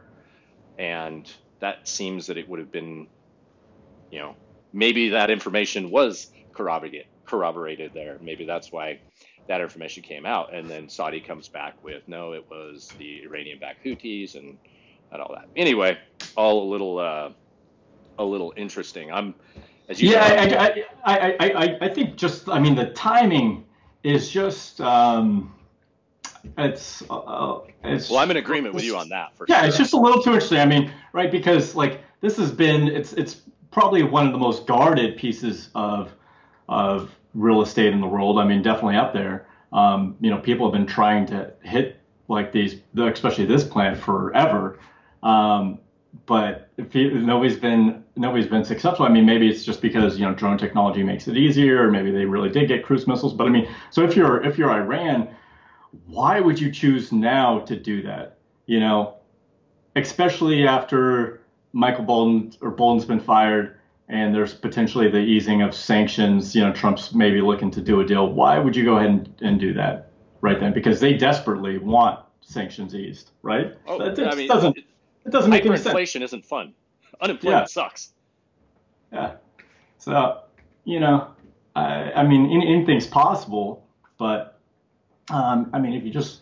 and 0.78 1.30
that 1.60 1.86
seems 1.86 2.28
that 2.28 2.38
it 2.38 2.48
would 2.48 2.58
have 2.58 2.72
been, 2.72 3.06
you 4.10 4.18
know, 4.18 4.34
maybe 4.72 5.10
that 5.10 5.28
information 5.30 5.90
was 5.90 6.30
corroborated 6.54 7.04
corroborated 7.26 7.92
there. 7.94 8.18
Maybe 8.22 8.46
that's 8.46 8.72
why 8.72 9.00
that 9.50 9.60
information 9.60 10.04
came 10.04 10.24
out, 10.24 10.54
and 10.54 10.70
then 10.70 10.88
Saudi 10.88 11.20
comes 11.20 11.48
back 11.48 11.74
with 11.82 12.06
no, 12.06 12.34
it 12.34 12.48
was 12.48 12.88
the 12.98 13.24
Iranian-backed 13.24 13.84
Houthis 13.84 14.36
and 14.36 14.56
and 15.10 15.20
all 15.20 15.34
that. 15.34 15.48
Anyway, 15.56 15.98
all 16.36 16.62
a 16.62 16.68
little 16.70 16.98
uh, 16.98 17.30
a 18.16 18.24
little 18.24 18.54
interesting. 18.56 19.10
I'm 19.10 19.34
as 19.88 20.00
you 20.00 20.10
yeah, 20.10 20.84
I, 21.04 21.16
I, 21.16 21.36
I, 21.36 21.48
I, 21.50 21.78
I 21.80 21.88
think 21.88 22.14
just 22.14 22.48
I 22.48 22.60
mean 22.60 22.76
the 22.76 22.90
timing 22.90 23.64
is 24.04 24.30
just 24.30 24.80
um, 24.80 25.52
it's 26.56 27.02
uh, 27.10 27.58
it's 27.82 28.08
well 28.08 28.20
I'm 28.20 28.30
in 28.30 28.36
agreement 28.36 28.72
with 28.72 28.84
you 28.84 28.96
on 28.96 29.08
that 29.08 29.36
for 29.36 29.46
yeah 29.48 29.62
sure. 29.62 29.68
it's 29.68 29.76
just 29.76 29.94
a 29.94 29.98
little 29.98 30.22
too 30.22 30.30
interesting. 30.30 30.58
I 30.58 30.66
mean 30.66 30.92
right 31.12 31.30
because 31.30 31.74
like 31.74 32.02
this 32.20 32.36
has 32.36 32.52
been 32.52 32.86
it's 32.86 33.14
it's 33.14 33.40
probably 33.72 34.04
one 34.04 34.26
of 34.26 34.32
the 34.32 34.38
most 34.38 34.64
guarded 34.68 35.16
pieces 35.16 35.70
of 35.74 36.12
of 36.68 37.10
real 37.34 37.62
estate 37.62 37.92
in 37.92 38.00
the 38.00 38.06
world. 38.06 38.38
I 38.38 38.44
mean, 38.44 38.62
definitely 38.62 38.96
up 38.96 39.12
there. 39.12 39.46
Um, 39.72 40.16
you 40.20 40.30
know, 40.30 40.38
people 40.38 40.66
have 40.66 40.72
been 40.72 40.86
trying 40.86 41.26
to 41.26 41.52
hit 41.62 42.00
like 42.28 42.52
these, 42.52 42.80
especially 42.96 43.46
this 43.46 43.64
plant, 43.64 43.98
forever. 43.98 44.78
Um, 45.22 45.78
but 46.26 46.70
you, 46.92 47.20
nobody's 47.20 47.56
been 47.56 48.04
nobody's 48.16 48.48
been 48.48 48.64
successful. 48.64 49.06
I 49.06 49.08
mean, 49.08 49.26
maybe 49.26 49.48
it's 49.48 49.64
just 49.64 49.80
because 49.80 50.18
you 50.18 50.26
know 50.26 50.34
drone 50.34 50.58
technology 50.58 51.02
makes 51.02 51.28
it 51.28 51.36
easier, 51.36 51.86
or 51.86 51.90
maybe 51.90 52.10
they 52.10 52.24
really 52.24 52.48
did 52.48 52.68
get 52.68 52.84
cruise 52.84 53.06
missiles. 53.06 53.32
But 53.32 53.46
I 53.46 53.50
mean, 53.50 53.68
so 53.90 54.02
if 54.02 54.16
you're 54.16 54.42
if 54.44 54.58
you're 54.58 54.70
Iran, 54.70 55.28
why 56.06 56.40
would 56.40 56.60
you 56.60 56.70
choose 56.70 57.12
now 57.12 57.60
to 57.60 57.76
do 57.76 58.02
that? 58.02 58.38
You 58.66 58.80
know, 58.80 59.16
especially 59.96 60.66
after 60.66 61.42
Michael 61.72 62.04
Bolton 62.04 62.52
or 62.60 62.70
Bolton's 62.70 63.04
been 63.04 63.20
fired 63.20 63.79
and 64.10 64.34
there's 64.34 64.52
potentially 64.52 65.08
the 65.08 65.18
easing 65.18 65.62
of 65.62 65.74
sanctions. 65.74 66.54
You 66.54 66.62
know, 66.62 66.72
Trump's 66.72 67.14
maybe 67.14 67.40
looking 67.40 67.70
to 67.70 67.80
do 67.80 68.00
a 68.00 68.04
deal. 68.04 68.32
Why 68.32 68.58
would 68.58 68.74
you 68.74 68.84
go 68.84 68.96
ahead 68.96 69.10
and, 69.10 69.34
and 69.40 69.60
do 69.60 69.72
that 69.74 70.10
right 70.40 70.58
then? 70.58 70.72
Because 70.72 71.00
they 71.00 71.14
desperately 71.14 71.78
want 71.78 72.18
sanctions 72.40 72.94
eased, 72.94 73.30
right? 73.42 73.74
Oh, 73.86 74.00
it, 74.02 74.18
it 74.18 74.26
I 74.26 74.34
mean, 74.34 74.48
doesn't 74.48 74.76
it 74.76 75.30
doesn't 75.30 75.50
make 75.50 75.64
any 75.64 75.76
sense. 75.76 75.86
Inflation 75.86 76.22
isn't 76.22 76.44
fun. 76.44 76.74
Unemployment 77.20 77.62
yeah. 77.62 77.66
sucks. 77.66 78.12
Yeah. 79.12 79.34
So 79.98 80.40
you 80.84 80.98
know, 80.98 81.28
I, 81.76 82.12
I 82.12 82.26
mean, 82.26 82.50
anything's 82.50 83.06
possible, 83.06 83.86
but 84.18 84.58
um, 85.30 85.70
I 85.72 85.78
mean, 85.78 85.92
if 85.92 86.04
you 86.04 86.10
just, 86.10 86.40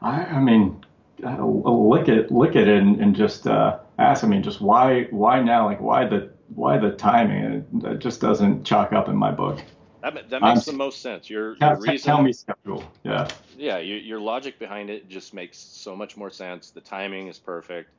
I, 0.00 0.22
I 0.22 0.40
mean, 0.40 0.82
uh, 1.22 1.44
look 1.44 2.08
at 2.08 2.32
look 2.32 2.56
at 2.56 2.66
it 2.66 2.82
and, 2.82 2.98
and 2.98 3.14
just 3.14 3.46
uh, 3.46 3.78
ask. 3.98 4.24
I 4.24 4.26
mean, 4.26 4.42
just 4.42 4.62
why 4.62 5.04
why 5.10 5.42
now? 5.42 5.66
Like, 5.66 5.82
why 5.82 6.06
the 6.06 6.33
why 6.54 6.78
the 6.78 6.90
timing? 6.90 7.66
It, 7.84 7.98
just 7.98 8.20
doesn't 8.20 8.64
chalk 8.64 8.92
up 8.92 9.08
in 9.08 9.16
my 9.16 9.30
book. 9.30 9.60
That, 10.02 10.28
that 10.30 10.42
makes 10.42 10.64
the 10.64 10.72
most 10.72 11.00
sense. 11.00 11.30
Your, 11.30 11.56
your 11.56 11.76
reason, 11.80 12.04
tell 12.04 12.22
me 12.22 12.32
schedule. 12.32 12.86
Yeah. 13.04 13.28
Yeah, 13.56 13.78
your, 13.78 13.98
your 13.98 14.20
logic 14.20 14.58
behind 14.58 14.90
it 14.90 15.08
just 15.08 15.32
makes 15.32 15.58
so 15.58 15.96
much 15.96 16.16
more 16.16 16.30
sense. 16.30 16.70
The 16.70 16.82
timing 16.82 17.28
is 17.28 17.38
perfect. 17.38 17.90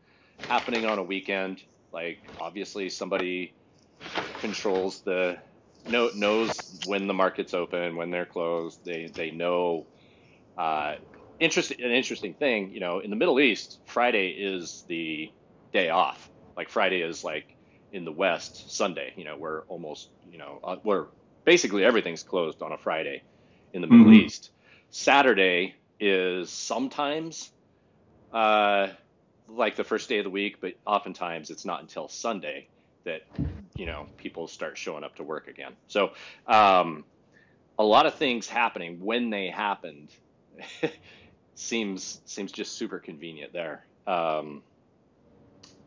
Happening 0.47 0.85
on 0.85 0.99
a 0.99 1.03
weekend, 1.03 1.63
like 1.91 2.19
obviously 2.39 2.89
somebody 2.89 3.53
controls 4.39 5.01
the 5.01 5.37
know, 5.87 6.11
knows 6.15 6.81
when 6.85 7.07
the 7.07 7.13
market's 7.13 7.53
open, 7.53 7.95
when 7.95 8.11
they're 8.11 8.25
closed. 8.25 8.83
They 8.85 9.07
they 9.07 9.31
know. 9.31 9.87
Uh, 10.57 10.95
interesting 11.39 11.83
an 11.83 11.91
interesting 11.91 12.33
thing, 12.33 12.71
you 12.71 12.79
know, 12.79 12.99
in 12.99 13.09
the 13.09 13.15
Middle 13.15 13.39
East, 13.39 13.79
Friday 13.85 14.29
is 14.29 14.83
the 14.87 15.29
day 15.73 15.89
off. 15.89 16.29
Like 16.55 16.69
Friday 16.69 17.01
is 17.01 17.23
like 17.23 17.54
in 17.95 18.03
the 18.03 18.11
West 18.11 18.71
Sunday. 18.71 19.13
You 19.15 19.23
know, 19.23 19.37
where 19.37 19.61
almost 19.61 20.09
you 20.31 20.37
know 20.37 20.59
uh, 20.63 20.75
where 20.83 21.07
basically 21.45 21.85
everything's 21.85 22.23
closed 22.23 22.61
on 22.61 22.73
a 22.73 22.77
Friday 22.77 23.23
in 23.73 23.81
the 23.81 23.87
Middle 23.87 24.07
mm-hmm. 24.07 24.25
East. 24.25 24.51
Saturday 24.89 25.75
is 25.99 26.49
sometimes 26.49 27.51
uh, 28.33 28.87
like 29.47 29.77
the 29.77 29.83
first 29.83 30.09
day 30.09 30.19
of 30.19 30.25
the 30.25 30.29
week, 30.29 30.59
but 30.59 30.73
oftentimes 30.85 31.49
it's 31.49 31.65
not 31.65 31.81
until 31.81 32.07
Sunday 32.09 32.67
that 33.05 33.21
you 33.75 33.85
know 33.85 34.07
people 34.17 34.47
start 34.47 34.77
showing 34.77 35.03
up 35.03 35.15
to 35.15 35.23
work 35.23 35.47
again. 35.47 35.71
So 35.87 36.11
um, 36.47 37.05
a 37.79 37.83
lot 37.83 38.05
of 38.05 38.15
things 38.15 38.47
happening 38.47 38.99
when 38.99 39.29
they 39.29 39.47
happened 39.47 40.09
seems 41.55 42.19
seems 42.25 42.51
just 42.51 42.73
super 42.73 42.99
convenient 42.99 43.53
there. 43.53 43.85
Um, 44.05 44.63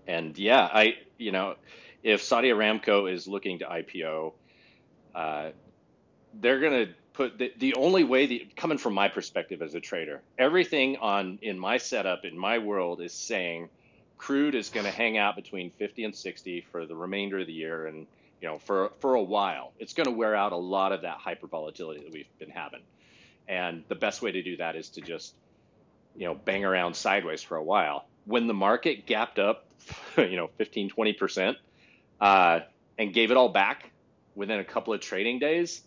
and 0.07 0.37
yeah, 0.39 0.69
I 0.73 0.95
you 1.19 1.33
know, 1.33 1.57
if 2.03 2.23
Saudi 2.23 2.49
Aramco 2.51 3.13
is 3.13 3.27
looking 3.27 3.61
to 3.61 3.65
IPO, 3.67 4.33
uh, 5.15 5.51
they're 6.35 6.61
gonna 6.61 6.87
put 7.19 7.37
the, 7.37 7.53
the 7.59 7.75
only 7.75 8.05
way 8.05 8.27
the 8.27 8.47
coming 8.55 8.79
from 8.79 8.95
my 8.95 9.09
perspective 9.09 9.61
as 9.61 9.75
a 9.75 9.81
trader, 9.81 10.23
everything 10.39 10.97
on 10.99 11.41
in 11.43 11.59
my 11.59 11.77
setup 11.77 12.25
in 12.25 12.39
my 12.39 12.59
world 12.59 13.01
is 13.01 13.13
saying 13.13 13.69
crude 14.19 14.55
is 14.55 14.71
going 14.71 14.87
to 14.87 14.93
hang 14.93 15.19
out 15.19 15.35
between 15.35 15.71
50 15.71 16.05
and 16.05 16.15
60 16.15 16.67
for 16.71 16.87
the 16.87 16.95
remainder 16.95 17.41
of 17.41 17.47
the 17.49 17.53
year 17.53 17.87
and 17.87 18.07
you 18.41 18.49
know 18.49 18.59
for 18.59 18.93
for 19.01 19.15
a 19.15 19.23
while. 19.23 19.73
It's 19.81 19.95
going 19.95 20.07
to 20.07 20.13
wear 20.13 20.37
out 20.37 20.53
a 20.53 20.57
lot 20.57 20.93
of 20.93 21.03
that 21.03 21.17
hyper 21.19 21.49
volatility 21.49 22.05
that 22.05 22.13
we've 22.13 22.39
been 22.39 22.51
having. 22.51 22.83
And 23.49 23.83
the 23.89 23.97
best 23.97 24.23
way 24.23 24.31
to 24.31 24.43
do 24.43 24.57
that 24.59 24.77
is 24.77 24.91
to 24.91 25.01
just 25.01 25.35
you 26.17 26.27
know 26.27 26.37
bang 26.37 26.65
around 26.65 26.95
sideways 26.95 27.43
for 27.43 27.57
a 27.57 27.65
while. 27.65 28.07
When 28.27 28.47
the 28.47 28.55
market 28.55 29.07
gapped 29.07 29.41
up 29.41 29.67
you 30.17 30.37
know 30.37 30.51
15 30.57 30.91
20% 30.91 31.57
uh, 32.21 32.61
and 32.99 33.13
gave 33.13 33.31
it 33.31 33.37
all 33.37 33.49
back 33.49 33.91
within 34.35 34.59
a 34.59 34.65
couple 34.65 34.93
of 34.93 35.01
trading 35.01 35.39
days 35.39 35.83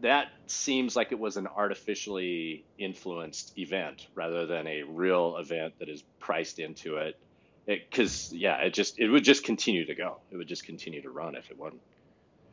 that 0.00 0.28
seems 0.46 0.96
like 0.96 1.12
it 1.12 1.18
was 1.18 1.36
an 1.36 1.46
artificially 1.46 2.64
influenced 2.78 3.56
event 3.58 4.06
rather 4.14 4.46
than 4.46 4.66
a 4.66 4.82
real 4.82 5.36
event 5.36 5.74
that 5.78 5.88
is 5.88 6.02
priced 6.18 6.58
into 6.58 6.96
it. 6.96 7.18
Because 7.66 8.32
yeah 8.32 8.56
it 8.56 8.74
just 8.74 8.98
it 8.98 9.08
would 9.08 9.22
just 9.22 9.44
continue 9.44 9.84
to 9.84 9.94
go. 9.94 10.16
It 10.30 10.36
would 10.36 10.48
just 10.48 10.64
continue 10.64 11.02
to 11.02 11.10
run 11.10 11.36
if 11.36 11.50
it 11.50 11.58
wasn't. 11.58 11.82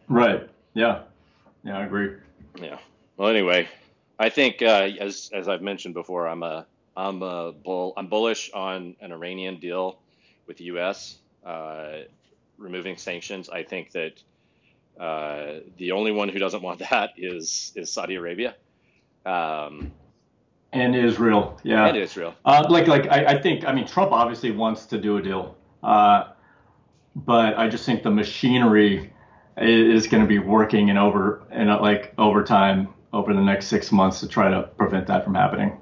Right. 0.07 0.47
Yeah. 0.73 1.03
Yeah 1.63 1.77
i 1.77 1.85
agree. 1.85 2.15
Yeah. 2.59 2.77
Well 3.15 3.29
anyway 3.29 3.67
i 4.19 4.29
think 4.29 4.61
uh, 4.61 4.89
as 4.99 5.29
as 5.33 5.47
i've 5.47 5.61
mentioned 5.61 5.93
before 5.93 6.27
i'm 6.27 6.43
a 6.43 6.65
i'm 6.95 7.21
a 7.21 7.51
bull 7.51 7.93
i'm 7.97 8.07
bullish 8.07 8.51
on 8.53 8.95
an 9.01 9.11
iranian 9.11 9.59
deal 9.59 9.99
with 10.47 10.57
the 10.57 10.65
us 10.65 11.17
uh, 11.45 11.99
removing 12.57 12.97
sanctions 12.97 13.49
i 13.49 13.63
think 13.63 13.91
that 13.91 14.21
uh, 14.99 15.59
the 15.77 15.91
only 15.91 16.11
one 16.11 16.29
who 16.29 16.39
doesn't 16.39 16.61
want 16.61 16.79
that 16.91 17.11
is 17.17 17.71
is 17.75 17.91
Saudi 17.91 18.15
Arabia. 18.15 18.55
Um, 19.25 19.91
and 20.73 20.95
Israel, 20.95 21.59
yeah. 21.63 21.87
And 21.87 21.97
Israel. 21.97 22.35
Uh, 22.45 22.65
like, 22.69 22.87
like 22.87 23.07
I, 23.07 23.25
I, 23.25 23.41
think, 23.41 23.65
I 23.65 23.73
mean, 23.73 23.87
Trump 23.87 24.11
obviously 24.11 24.51
wants 24.51 24.85
to 24.87 24.97
do 24.97 25.17
a 25.17 25.21
deal, 25.21 25.55
uh, 25.81 26.29
but 27.15 27.57
I 27.57 27.67
just 27.67 27.85
think 27.85 28.03
the 28.03 28.11
machinery 28.11 29.13
is 29.57 30.07
going 30.07 30.21
to 30.21 30.27
be 30.27 30.39
working 30.39 30.89
in 30.89 30.97
over 30.97 31.41
and 31.49 31.69
like 31.69 32.13
overtime 32.17 32.93
over 33.13 33.33
the 33.33 33.41
next 33.41 33.67
six 33.67 33.91
months 33.91 34.19
to 34.19 34.27
try 34.27 34.49
to 34.49 34.63
prevent 34.77 35.07
that 35.07 35.23
from 35.23 35.35
happening. 35.35 35.77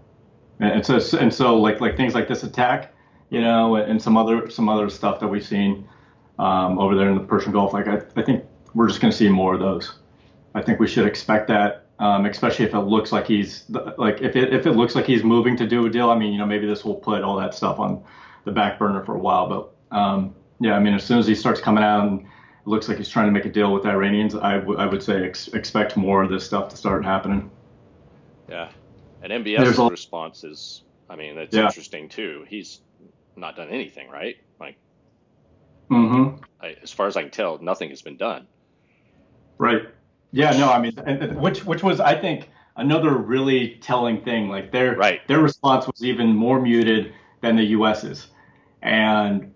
And 0.60 0.86
so, 0.86 1.00
and 1.18 1.34
so, 1.34 1.60
like, 1.60 1.82
like 1.82 1.98
things 1.98 2.14
like 2.14 2.28
this 2.28 2.44
attack, 2.44 2.94
you 3.30 3.42
know, 3.42 3.76
and 3.76 4.02
some 4.02 4.16
other 4.16 4.50
some 4.50 4.70
other 4.70 4.90
stuff 4.90 5.20
that 5.20 5.28
we've 5.28 5.46
seen 5.46 5.90
um, 6.40 6.80
over 6.80 6.96
there 6.96 7.10
in 7.10 7.16
the 7.16 7.24
Persian 7.24 7.52
Gulf. 7.52 7.74
Like, 7.74 7.88
I, 7.88 8.02
I 8.16 8.22
think 8.22 8.44
we're 8.74 8.88
just 8.88 9.02
going 9.02 9.12
to 9.12 9.18
see 9.18 9.30
more 9.30 9.54
of 9.54 9.60
those. 9.60 9.94
I 10.54 10.62
think 10.62 10.80
we 10.80 10.88
should 10.88 11.06
expect 11.06 11.48
that, 11.50 11.88
um, 12.00 12.26
especially 12.26 12.66
if 12.66 12.74
it 12.74 12.80
looks 12.80 13.12
like 13.12 13.28
he's 13.28 13.66
like 13.98 14.22
if 14.22 14.36
it 14.36 14.54
if 14.54 14.66
it 14.66 14.72
looks 14.72 14.96
like 14.96 15.06
he's 15.06 15.24
moving 15.24 15.58
to 15.58 15.68
do 15.68 15.86
a 15.86 15.90
deal. 15.90 16.10
I 16.10 16.18
mean, 16.18 16.32
you 16.32 16.40
know, 16.40 16.46
maybe 16.46 16.66
this 16.66 16.86
will 16.86 16.96
put 16.96 17.24
all 17.24 17.36
that 17.38 17.54
stuff 17.54 17.78
on 17.80 18.04
the 18.46 18.52
back 18.52 18.80
burner 18.80 19.04
for 19.04 19.16
a 19.16 19.20
while, 19.20 19.50
but 19.50 19.98
um, 19.98 20.34
yeah, 20.60 20.74
I 20.74 20.80
mean, 20.80 20.94
as 20.94 21.04
soon 21.04 21.20
as 21.20 21.28
he 21.28 21.36
starts 21.36 21.60
coming 21.60 21.84
out 21.84 22.08
and 22.08 22.22
it 22.22 22.68
looks 22.68 22.88
like 22.88 22.98
he's 22.98 23.10
trying 23.10 23.26
to 23.26 23.32
make 23.32 23.46
a 23.46 23.50
deal 23.50 23.74
with 23.74 23.84
the 23.84 23.90
Iranians, 23.90 24.36
I, 24.36 24.56
w- 24.56 24.80
I 24.80 24.86
would 24.86 25.04
say 25.04 25.26
ex- 25.26 25.50
expect 25.50 25.98
more 25.98 26.24
of 26.24 26.30
this 26.30 26.46
stuff 26.46 26.70
to 26.70 26.78
start 26.78 27.04
happening. 27.04 27.52
Yeah, 28.50 28.70
and 29.22 29.34
MBS's 29.34 29.78
a- 29.78 29.86
response 29.86 30.44
is, 30.44 30.84
I 31.10 31.16
mean, 31.16 31.38
it's 31.38 31.56
yeah. 31.56 31.66
interesting 31.66 32.08
too. 32.10 32.46
He's 32.48 32.82
not 33.36 33.56
done 33.56 33.70
anything, 33.70 34.10
right? 34.10 34.38
Like, 34.60 34.78
mm-hmm. 35.90 36.44
I, 36.62 36.76
as 36.82 36.92
far 36.92 37.08
as 37.08 37.18
I 37.18 37.22
can 37.24 37.32
tell, 37.32 37.58
nothing 37.60 37.90
has 37.90 38.02
been 38.02 38.18
done. 38.18 38.48
Right. 39.58 39.84
Yeah. 40.32 40.52
No. 40.52 40.72
I 40.72 40.80
mean, 40.80 40.96
which 41.40 41.66
which 41.66 41.84
was 41.84 42.00
I 42.00 42.20
think 42.20 42.50
another 42.76 43.12
really 43.12 43.78
telling 43.82 44.22
thing. 44.22 44.50
Like 44.50 44.72
their 44.72 44.96
right. 44.96 45.26
their 45.28 45.40
response 45.40 45.88
was 45.88 46.04
even 46.04 46.36
more 46.36 46.60
muted 46.60 47.14
than 47.42 47.56
the 47.56 47.64
U.S.'s, 47.64 48.28
and 48.82 49.54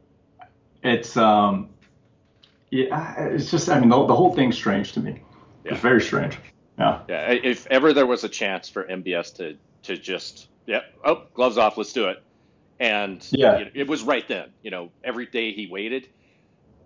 it's 0.83 1.17
um 1.17 1.69
yeah 2.71 3.25
it's 3.25 3.51
just 3.51 3.69
I 3.69 3.79
mean 3.79 3.89
the, 3.89 4.05
the 4.05 4.15
whole 4.15 4.33
thing's 4.33 4.55
strange 4.55 4.93
to 4.93 5.00
me. 5.00 5.21
Yeah. 5.65 5.74
It's 5.74 5.81
very 5.81 6.01
strange. 6.01 6.38
Yeah. 6.77 7.01
Yeah. 7.09 7.31
If 7.31 7.67
ever 7.67 7.93
there 7.93 8.05
was 8.05 8.24
a 8.24 8.29
chance 8.29 8.69
for 8.69 8.86
MBS 8.86 9.36
to 9.38 9.57
to 9.83 9.98
just 9.98 10.48
yeah 10.65 10.81
oh 11.03 11.24
gloves 11.33 11.57
off 11.57 11.77
let's 11.77 11.93
do 11.93 12.07
it 12.07 12.21
and 12.79 13.25
yeah 13.31 13.57
it, 13.57 13.71
it 13.74 13.88
was 13.88 14.03
right 14.03 14.27
then 14.27 14.50
you 14.62 14.71
know 14.71 14.91
every 15.03 15.25
day 15.25 15.51
he 15.51 15.67
waited 15.67 16.07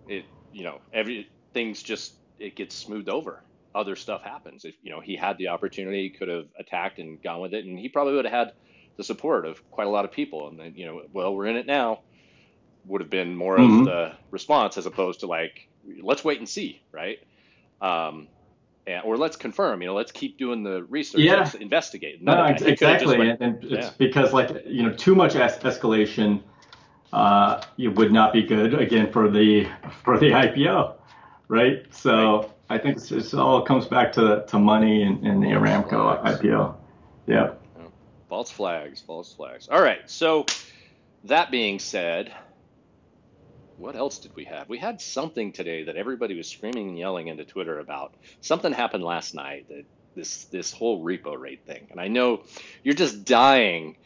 it 0.08 0.24
you 0.52 0.64
know 0.64 0.80
every 0.92 1.28
things 1.52 1.82
just 1.82 2.14
it 2.38 2.56
gets 2.56 2.74
smoothed 2.74 3.08
over. 3.08 3.40
Other 3.74 3.96
stuff 3.96 4.22
happens. 4.22 4.64
If 4.64 4.74
you 4.82 4.90
know 4.90 5.00
he 5.00 5.16
had 5.16 5.38
the 5.38 5.48
opportunity, 5.48 6.04
he 6.04 6.10
could 6.10 6.28
have 6.28 6.46
attacked 6.58 6.98
and 6.98 7.20
gone 7.22 7.40
with 7.40 7.54
it, 7.54 7.64
and 7.64 7.78
he 7.78 7.88
probably 7.88 8.14
would 8.14 8.24
have 8.24 8.34
had 8.34 8.52
the 8.96 9.04
support 9.04 9.46
of 9.46 9.68
quite 9.70 9.86
a 9.86 9.90
lot 9.90 10.04
of 10.04 10.12
people. 10.12 10.48
And 10.48 10.58
then 10.58 10.74
you 10.76 10.86
know, 10.86 11.02
well, 11.12 11.34
we're 11.34 11.46
in 11.46 11.56
it 11.56 11.66
now. 11.66 12.00
Would 12.86 13.00
have 13.00 13.10
been 13.10 13.34
more 13.34 13.56
mm-hmm. 13.56 13.80
of 13.80 13.84
the 13.86 14.12
response 14.30 14.76
as 14.76 14.84
opposed 14.86 15.20
to 15.20 15.26
like, 15.26 15.68
let's 16.02 16.22
wait 16.22 16.38
and 16.38 16.48
see, 16.48 16.82
right? 16.92 17.18
Um, 17.80 18.28
and, 18.86 19.02
or 19.04 19.16
let's 19.16 19.36
confirm. 19.36 19.80
You 19.80 19.88
know, 19.88 19.94
let's 19.94 20.12
keep 20.12 20.38
doing 20.38 20.62
the 20.62 20.82
research. 20.84 21.22
Yeah. 21.22 21.36
Let's 21.36 21.54
investigate. 21.54 22.22
None 22.22 22.36
no, 22.36 22.66
exactly. 22.66 23.18
Went, 23.18 23.40
and, 23.40 23.64
it's 23.64 23.72
yeah. 23.72 23.90
because 23.98 24.32
like 24.32 24.50
you 24.66 24.82
know, 24.82 24.92
too 24.92 25.14
much 25.14 25.34
es- 25.34 25.58
escalation 25.58 26.42
uh, 27.14 27.62
it 27.78 27.88
would 27.88 28.12
not 28.12 28.32
be 28.32 28.42
good 28.42 28.74
again 28.74 29.10
for 29.10 29.30
the 29.30 29.68
for 30.04 30.18
the 30.18 30.30
IPO 30.30 30.96
right? 31.48 31.86
So 31.94 32.38
right. 32.38 32.50
I 32.70 32.78
think 32.78 32.96
it's, 32.96 33.12
it's, 33.12 33.34
all 33.34 33.62
comes 33.62 33.86
back 33.86 34.12
to 34.14 34.44
to 34.48 34.58
money 34.58 35.02
and, 35.02 35.26
and 35.26 35.42
the 35.42 35.48
Aramco 35.48 36.20
flags. 36.20 36.40
IPO. 36.40 36.74
Yeah. 37.26 37.54
False 38.28 38.50
flags, 38.50 39.00
false 39.00 39.32
flags. 39.34 39.68
All 39.68 39.82
right. 39.82 40.08
So 40.10 40.46
that 41.24 41.50
being 41.50 41.78
said, 41.78 42.32
what 43.76 43.94
else 43.96 44.18
did 44.18 44.34
we 44.34 44.44
have? 44.44 44.68
We 44.68 44.78
had 44.78 45.00
something 45.00 45.52
today 45.52 45.84
that 45.84 45.96
everybody 45.96 46.36
was 46.36 46.48
screaming 46.48 46.88
and 46.88 46.98
yelling 46.98 47.28
into 47.28 47.44
Twitter 47.44 47.78
about. 47.78 48.14
Something 48.40 48.72
happened 48.72 49.04
last 49.04 49.34
night 49.34 49.68
that 49.68 49.84
this 50.16 50.44
this 50.44 50.72
whole 50.72 51.04
repo 51.04 51.38
rate 51.38 51.64
thing. 51.66 51.86
And 51.90 52.00
I 52.00 52.08
know 52.08 52.42
you're 52.82 52.94
just 52.94 53.24
dying 53.24 53.96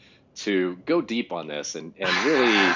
to 0.43 0.77
go 0.85 1.01
deep 1.01 1.31
on 1.31 1.47
this 1.47 1.75
and, 1.75 1.93
and 1.99 2.09
really 2.25 2.73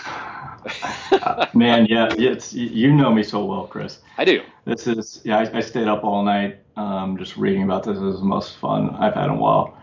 man 1.54 1.86
yeah 1.86 2.14
it's 2.18 2.54
you 2.54 2.92
know 2.92 3.14
me 3.14 3.24
so 3.24 3.44
well 3.44 3.68
chris. 3.68 4.00
I 4.18 4.26
do. 4.26 4.42
This 4.66 4.88
is 4.88 5.22
yeah 5.24 5.40
i, 5.40 5.58
I 5.58 5.62
stayed 5.62 5.88
up 5.88 6.04
all 6.04 6.24
night 6.24 6.60
um, 6.76 7.18
just 7.18 7.38
reading 7.38 7.64
about 7.64 7.84
this. 7.84 7.98
Is 7.98 8.20
the 8.20 8.26
most 8.26 8.58
fun 8.58 8.90
i've 8.92 9.14
had 9.14 9.26
in 9.26 9.32
a 9.32 9.36
while. 9.36 9.78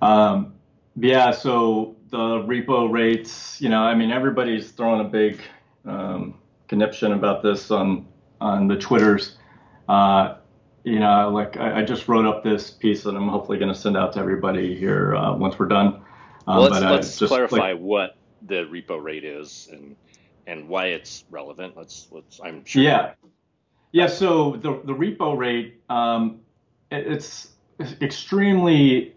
Um, 0.00 0.54
yeah 0.96 1.30
so 1.30 1.96
the 2.10 2.18
repo 2.18 2.90
rates 2.90 3.60
you 3.60 3.68
know 3.68 3.82
i 3.82 3.94
mean 3.94 4.10
everybody's 4.10 4.70
throwing 4.72 5.00
a 5.00 5.08
big 5.08 5.40
um, 5.84 6.34
conniption 6.68 7.12
about 7.12 7.42
this 7.42 7.70
on 7.70 8.06
on 8.40 8.68
the 8.68 8.76
twitters. 8.76 9.36
Uh, 9.88 10.36
you 10.84 10.98
know 10.98 11.30
like 11.30 11.56
I, 11.56 11.80
I, 11.80 11.84
just 11.84 12.08
wrote 12.08 12.26
up 12.26 12.42
this 12.42 12.70
piece 12.70 13.02
that 13.04 13.14
i'm 13.14 13.28
hopefully 13.28 13.58
going 13.58 13.72
to 13.72 13.78
send 13.78 13.96
out 13.96 14.12
to 14.14 14.18
everybody 14.18 14.74
here 14.74 15.14
uh, 15.14 15.34
once 15.34 15.58
we're 15.58 15.66
done 15.66 16.01
um, 16.46 16.56
well, 16.56 16.62
let's, 16.62 16.80
but, 16.80 16.82
uh, 16.82 16.92
let's 16.92 17.18
clarify 17.18 17.72
like, 17.72 17.78
what 17.78 18.16
the 18.46 18.64
repo 18.64 19.02
rate 19.02 19.24
is 19.24 19.68
and 19.72 19.96
and 20.46 20.68
why 20.68 20.86
it's 20.86 21.24
relevant. 21.30 21.76
Let's 21.76 22.08
let's 22.10 22.40
I'm 22.42 22.64
sure. 22.64 22.82
Yeah, 22.82 23.14
yeah. 23.92 24.06
So 24.06 24.52
the 24.56 24.80
the 24.84 24.94
repo 24.94 25.36
rate, 25.36 25.80
um, 25.88 26.40
it's 26.90 27.48
extremely 28.00 29.14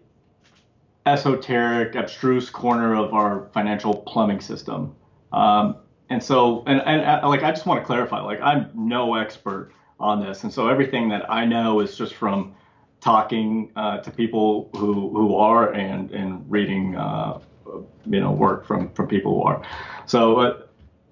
esoteric, 1.04 1.94
abstruse 1.94 2.50
corner 2.50 2.96
of 2.96 3.14
our 3.14 3.48
financial 3.52 3.94
plumbing 3.94 4.40
system. 4.40 4.94
Um, 5.32 5.76
and 6.10 6.22
so, 6.22 6.64
and, 6.66 6.80
and, 6.80 7.00
and 7.02 7.24
uh, 7.24 7.28
like, 7.28 7.42
I 7.42 7.50
just 7.50 7.66
want 7.66 7.80
to 7.80 7.86
clarify, 7.86 8.20
like, 8.20 8.40
I'm 8.40 8.70
no 8.74 9.14
expert 9.14 9.72
on 10.00 10.20
this. 10.20 10.42
And 10.42 10.52
so 10.52 10.68
everything 10.68 11.08
that 11.10 11.30
I 11.30 11.44
know 11.44 11.80
is 11.80 11.96
just 11.96 12.14
from 12.14 12.54
talking 13.00 13.70
uh, 13.76 13.98
to 13.98 14.10
people 14.10 14.70
who 14.74 15.10
who 15.10 15.36
are 15.36 15.72
and 15.72 16.10
and 16.10 16.50
reading 16.50 16.96
uh, 16.96 17.38
you 18.06 18.20
know 18.20 18.32
work 18.32 18.66
from 18.66 18.90
from 18.90 19.08
people 19.08 19.34
who 19.34 19.42
are. 19.42 19.62
So 20.06 20.40
uh, 20.40 20.62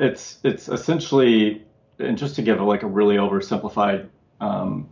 it's 0.00 0.38
it's 0.44 0.68
essentially 0.68 1.64
and 1.98 2.18
just 2.18 2.36
to 2.36 2.42
give 2.42 2.60
like 2.60 2.82
a 2.82 2.86
really 2.86 3.16
oversimplified 3.16 4.08
um, 4.40 4.88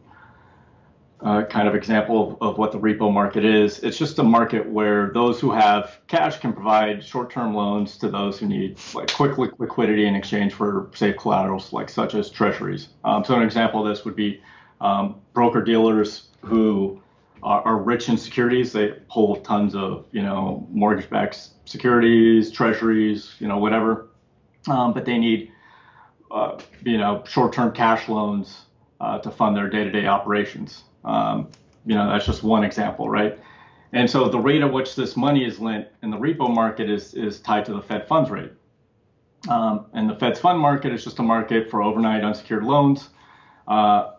uh, 1.21 1.45
kind 1.45 1.69
of 1.69 1.75
example 1.75 2.33
of, 2.33 2.49
of, 2.49 2.59
what 2.59 2.73
the 2.73 2.79
repo 2.79 3.13
market 3.13 3.45
is. 3.45 3.79
It's 3.81 3.97
just 3.97 4.19
a 4.19 4.25
market 4.25 4.69
where 4.69 5.13
those 5.15 5.39
who 5.41 5.53
have 5.53 6.01
cash 6.09 6.39
can 6.39 6.53
provide 6.53 7.05
short-term 7.05 7.55
loans 7.55 7.97
to 7.99 8.11
those 8.11 8.41
who 8.41 8.47
need 8.47 8.79
like 8.93 9.13
quick 9.13 9.39
liquidity 9.39 10.07
in 10.07 10.17
exchange 10.17 10.53
for 10.53 10.91
safe 10.95 11.17
collaterals, 11.17 11.73
like 11.73 11.89
such 11.89 12.15
as 12.15 12.29
treasuries. 12.29 12.89
Um, 13.05 13.25
so 13.25 13.37
an 13.37 13.43
example 13.43 13.87
of 13.87 13.89
this 13.89 14.05
would 14.05 14.17
be 14.17 14.41
um, 14.83 15.21
broker 15.33 15.63
dealers 15.63 16.29
who 16.43 17.01
are, 17.43 17.63
are 17.63 17.79
rich 17.79 18.09
in 18.09 18.19
securities. 18.19 18.73
They 18.73 18.99
hold 19.07 19.45
tons 19.45 19.75
of 19.75 20.05
you 20.13 20.23
know 20.23 20.67
mortgage-backed 20.71 21.49
securities, 21.65 22.51
treasuries, 22.51 23.35
you 23.39 23.49
know 23.49 23.59
whatever, 23.59 24.09
um, 24.69 24.93
but 24.93 25.07
they 25.07 25.17
need 25.17 25.51
uh, 26.31 26.61
you 26.85 26.99
know 26.99 27.23
short-term 27.27 27.73
cash 27.73 28.09
loans 28.09 28.67
uh, 29.01 29.19
to 29.21 29.31
fund 29.31 29.57
their 29.57 29.71
day-to-day 29.71 30.07
operations. 30.07 30.85
Um, 31.05 31.49
you 31.87 31.95
know 31.95 32.09
that's 32.11 32.27
just 32.27 32.43
one 32.43 32.65
example, 32.65 33.09
right? 33.09 33.39
And 33.95 34.09
so 34.09 34.29
the 34.29 34.39
rate 34.39 34.63
at 34.63 34.73
which 34.73 34.97
this 34.97 35.17
money 35.17 35.45
is 35.45 35.61
lent 35.61 35.87
in 36.03 36.11
the 36.11 36.19
repo 36.19 36.53
market 36.53 36.91
is 36.91 37.15
is 37.15 37.41
tied 37.41 37.65
to 37.67 37.73
the 37.73 37.83
Fed 37.83 38.07
funds 38.09 38.31
rate. 38.31 38.53
Um, 39.49 39.87
and 39.93 40.09
the 40.09 40.15
Fed's 40.15 40.39
fund 40.39 40.59
market 40.61 40.93
is 40.93 41.03
just 41.03 41.19
a 41.19 41.23
market 41.23 41.69
for 41.69 41.83
overnight 41.83 42.23
unsecured 42.23 42.63
loans 42.63 43.09
uh, 43.67 44.13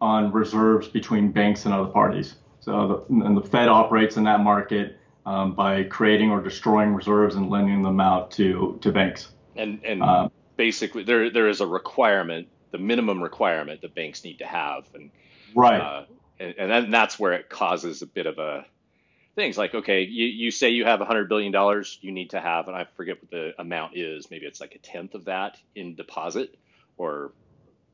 on 0.00 0.32
reserves 0.32 0.88
between 0.88 1.30
banks 1.30 1.64
and 1.64 1.74
other 1.74 1.90
parties. 1.90 2.36
So 2.60 3.06
the, 3.08 3.24
and 3.24 3.36
the 3.36 3.42
Fed 3.42 3.68
operates 3.68 4.16
in 4.16 4.24
that 4.24 4.40
market 4.40 4.98
um, 5.26 5.54
by 5.54 5.84
creating 5.84 6.30
or 6.30 6.42
destroying 6.42 6.94
reserves 6.94 7.34
and 7.34 7.50
lending 7.50 7.82
them 7.82 8.00
out 8.00 8.30
to 8.32 8.78
to 8.82 8.92
banks. 8.92 9.28
And 9.56 9.80
and 9.84 10.02
um, 10.02 10.30
basically, 10.56 11.04
there 11.04 11.30
there 11.30 11.48
is 11.48 11.60
a 11.60 11.66
requirement, 11.66 12.48
the 12.70 12.78
minimum 12.78 13.22
requirement 13.22 13.82
that 13.82 13.94
banks 13.94 14.24
need 14.24 14.38
to 14.38 14.46
have, 14.46 14.88
and 14.94 15.10
right, 15.54 15.80
uh, 15.80 16.04
and, 16.38 16.54
and 16.58 16.70
then 16.70 16.90
that's 16.90 17.18
where 17.18 17.32
it 17.32 17.48
causes 17.48 18.02
a 18.02 18.06
bit 18.06 18.26
of 18.26 18.38
a 18.38 18.66
things 19.36 19.56
like 19.56 19.74
okay 19.74 20.02
you, 20.02 20.26
you 20.26 20.50
say 20.50 20.70
you 20.70 20.84
have 20.84 20.98
$100 20.98 21.28
billion 21.28 21.54
you 22.00 22.10
need 22.10 22.30
to 22.30 22.40
have 22.40 22.66
and 22.66 22.76
i 22.76 22.84
forget 22.96 23.22
what 23.22 23.30
the 23.30 23.52
amount 23.60 23.96
is 23.96 24.28
maybe 24.28 24.44
it's 24.44 24.60
like 24.60 24.74
a 24.74 24.78
tenth 24.78 25.14
of 25.14 25.26
that 25.26 25.56
in 25.76 25.94
deposit 25.94 26.58
or 26.96 27.32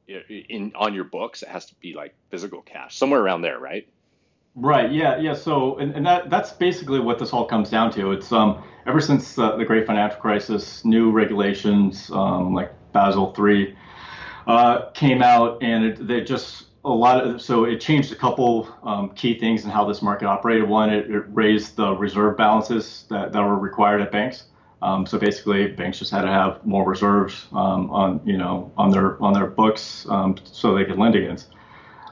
in 0.08 0.72
on 0.74 0.94
your 0.94 1.04
books 1.04 1.42
it 1.42 1.48
has 1.48 1.66
to 1.66 1.74
be 1.76 1.94
like 1.94 2.14
physical 2.30 2.62
cash 2.62 2.96
somewhere 2.96 3.20
around 3.20 3.42
there 3.42 3.58
right 3.58 3.88
right 4.54 4.92
yeah 4.92 5.18
yeah 5.18 5.34
so 5.34 5.76
and, 5.78 5.94
and 5.94 6.06
that 6.06 6.30
that's 6.30 6.52
basically 6.52 7.00
what 7.00 7.18
this 7.18 7.32
all 7.32 7.44
comes 7.44 7.70
down 7.70 7.90
to 7.90 8.12
it's 8.12 8.32
um 8.32 8.62
ever 8.86 9.00
since 9.00 9.38
uh, 9.38 9.56
the 9.56 9.64
great 9.64 9.86
financial 9.86 10.18
crisis 10.20 10.84
new 10.84 11.10
regulations 11.10 12.10
um, 12.12 12.54
like 12.54 12.72
basel 12.92 13.32
3 13.34 13.76
uh, 14.46 14.90
came 14.90 15.22
out 15.22 15.62
and 15.62 15.84
it, 15.84 16.06
they 16.06 16.22
just 16.22 16.66
a 16.84 16.88
lot 16.88 17.26
of 17.26 17.42
so 17.42 17.64
it 17.64 17.80
changed 17.80 18.12
a 18.12 18.14
couple 18.14 18.72
um, 18.84 19.10
key 19.10 19.38
things 19.38 19.64
in 19.64 19.70
how 19.70 19.84
this 19.84 20.00
market 20.00 20.26
operated. 20.26 20.68
One, 20.68 20.88
it, 20.88 21.10
it 21.10 21.24
raised 21.28 21.74
the 21.74 21.92
reserve 21.92 22.36
balances 22.36 23.04
that, 23.10 23.32
that 23.32 23.40
were 23.40 23.58
required 23.58 24.00
at 24.00 24.12
banks. 24.12 24.44
Um, 24.82 25.06
so 25.06 25.18
basically, 25.18 25.68
banks 25.68 25.98
just 25.98 26.10
had 26.10 26.22
to 26.22 26.28
have 26.28 26.64
more 26.64 26.84
reserves 26.84 27.46
um, 27.52 27.90
on 27.90 28.20
you 28.24 28.36
know 28.36 28.70
on 28.76 28.90
their 28.90 29.20
on 29.22 29.32
their 29.32 29.46
books 29.46 30.06
um, 30.08 30.36
so 30.44 30.74
they 30.74 30.84
could 30.84 30.98
lend 30.98 31.14
against. 31.14 31.48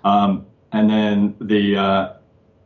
Um, 0.04 0.46
and 0.72 0.88
then 0.88 1.36
the 1.40 1.76
uh, 1.76 2.12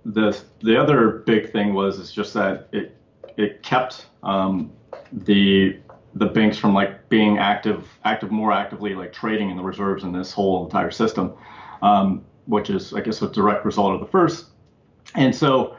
the 0.05 0.40
the 0.62 0.81
other 0.81 1.23
big 1.26 1.52
thing 1.52 1.75
was 1.75 1.99
is 1.99 2.12
just 2.12 2.35
that 2.35 2.69
it 2.73 2.97
it 3.37 3.62
kept 3.62 4.07
um, 4.23 4.73
the 5.12 5.78
the 6.14 6.26
banks 6.26 6.57
from 6.57 6.75
like 6.75 7.09
being 7.09 7.38
active 7.38 7.88
active 8.05 8.31
more 8.31 8.52
actively 8.52 8.95
like 8.95 9.12
trading 9.12 9.50
in 9.50 9.57
the 9.57 9.62
reserves 9.62 10.05
in 10.05 10.12
this 10.12 10.33
whole 10.33 10.64
entire 10.64 10.90
system 10.90 11.35
um, 11.83 12.25
which 12.47 12.71
is, 12.71 12.95
I 12.95 13.00
guess, 13.00 13.21
a 13.23 13.28
direct 13.28 13.64
result 13.64 13.95
of 13.95 14.00
the 14.00 14.07
first. 14.07 14.47
And 15.14 15.35
so, 15.35 15.76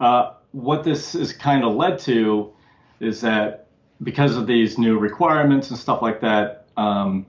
uh, 0.00 0.34
what 0.52 0.84
this 0.84 1.12
has 1.12 1.32
kind 1.32 1.64
of 1.64 1.74
led 1.74 1.98
to 2.00 2.52
is 3.00 3.20
that 3.20 3.66
because 4.02 4.36
of 4.36 4.46
these 4.46 4.78
new 4.78 4.98
requirements 4.98 5.70
and 5.70 5.78
stuff 5.78 6.02
like 6.02 6.20
that, 6.20 6.66
um, 6.76 7.26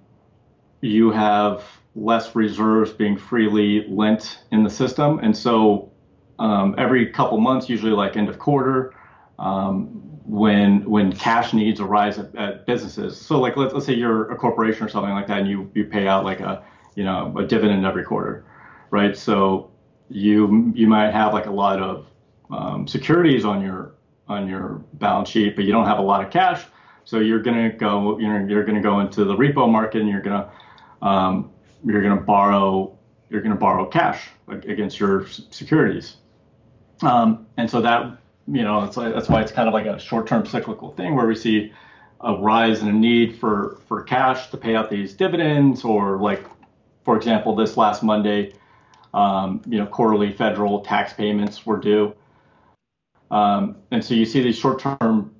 you 0.81 1.12
have 1.12 1.63
less 1.95 2.36
reserves 2.36 2.91
being 2.91 3.17
freely 3.17 3.88
lent 3.88 4.43
in 4.51 4.63
the 4.63 4.69
system. 4.69 5.19
And 5.19 5.36
so, 5.36 5.91
um, 6.39 6.75
every 6.77 7.07
couple 7.07 7.39
months, 7.39 7.67
usually 7.67 7.91
like 7.91 8.15
end 8.15 8.29
of 8.29 8.38
quarter, 8.38 8.93
um, 9.39 9.86
when 10.25 10.83
when 10.83 11.13
cash 11.13 11.53
needs 11.53 11.79
arise 11.79 12.19
at, 12.19 12.36
at 12.36 12.65
businesses. 12.65 13.19
So 13.19 13.39
like 13.39 13.56
let's, 13.56 13.73
let's 13.73 13.86
say 13.86 13.93
you're 13.93 14.30
a 14.32 14.36
corporation 14.36 14.86
or 14.86 14.89
something 14.89 15.13
like 15.13 15.27
that, 15.27 15.39
and 15.39 15.49
you 15.49 15.71
you 15.73 15.86
pay 15.86 16.08
out 16.08 16.25
like 16.25 16.41
a 16.41 16.63
you 16.95 17.03
know 17.03 17.36
a 17.38 17.45
dividend 17.45 17.86
every 17.86 18.03
quarter, 18.03 18.45
right? 18.91 19.17
So 19.17 19.71
you 20.10 20.71
you 20.75 20.86
might 20.86 21.12
have 21.12 21.34
like 21.34 21.47
a 21.47 21.51
lot 21.51 21.82
of 21.82 22.08
um, 22.51 22.88
securities 22.88 23.45
on 23.45 23.62
your 23.62 23.93
on 24.30 24.48
your 24.48 24.84
balance 24.94 25.30
sheet, 25.30 25.56
but 25.56 25.66
you 25.66 25.72
don't 25.72 25.86
have 25.86 26.00
a 26.00 26.04
lot 26.04 26.24
of 26.24 26.32
cash. 26.32 26.66
So 27.06 27.20
you're 27.20 27.42
gonna 27.42 27.70
go 27.70 28.20
you're 28.20 28.50
you're 28.50 28.66
gonna 28.66 28.82
go 28.82 29.00
into 29.00 29.24
the 29.24 29.36
repo 29.36 29.70
market 29.70 30.02
and 30.02 30.10
you're 30.10 30.22
gonna 30.22 30.52
um, 31.02 31.52
you're 31.86 32.02
gonna 32.02 32.22
borrow 32.22 32.98
you're 33.30 33.42
gonna 33.42 33.56
borrow 33.56 33.86
cash 33.86 34.30
against 34.48 35.00
your 35.00 35.28
securities. 35.28 36.18
Um, 37.02 37.48
and 37.58 37.70
so 37.70 37.82
that 37.82 38.18
you 38.48 38.63
know 38.63 38.80
like, 38.80 39.13
that's 39.13 39.30
why 39.30 39.42
it's 39.42 39.52
kind 39.52 39.68
of 39.68 39.74
like 39.74 39.86
a 39.86 40.00
short-term 40.00 40.46
cyclical 40.46 40.92
thing 40.92 41.16
where 41.16 41.28
we 41.28 41.36
see 41.36 41.72
a 42.22 42.36
rise 42.36 42.82
in 42.82 42.88
a 42.88 42.94
need 42.94 43.38
for 43.38 43.80
for 43.88 44.04
cash 44.04 44.50
to 44.50 44.58
pay 44.58 44.76
out 44.76 44.90
these 44.90 45.13
dividends 45.13 45.84
or 45.84 46.18
like 46.18 46.44
for 47.08 47.16
example, 47.16 47.56
this 47.56 47.78
last 47.78 48.04
Monday, 48.04 48.52
um, 49.13 49.62
you 49.66 49.80
know, 49.80 49.86
quarterly 49.86 50.34
federal 50.34 50.82
tax 50.82 51.13
payments 51.13 51.66
were 51.66 51.80
due. 51.80 52.13
Um, 53.32 53.78
and 53.92 54.04
so 54.04 54.13
you 54.13 54.26
see 54.26 54.42
these 54.42 54.58
short-term 54.58 55.34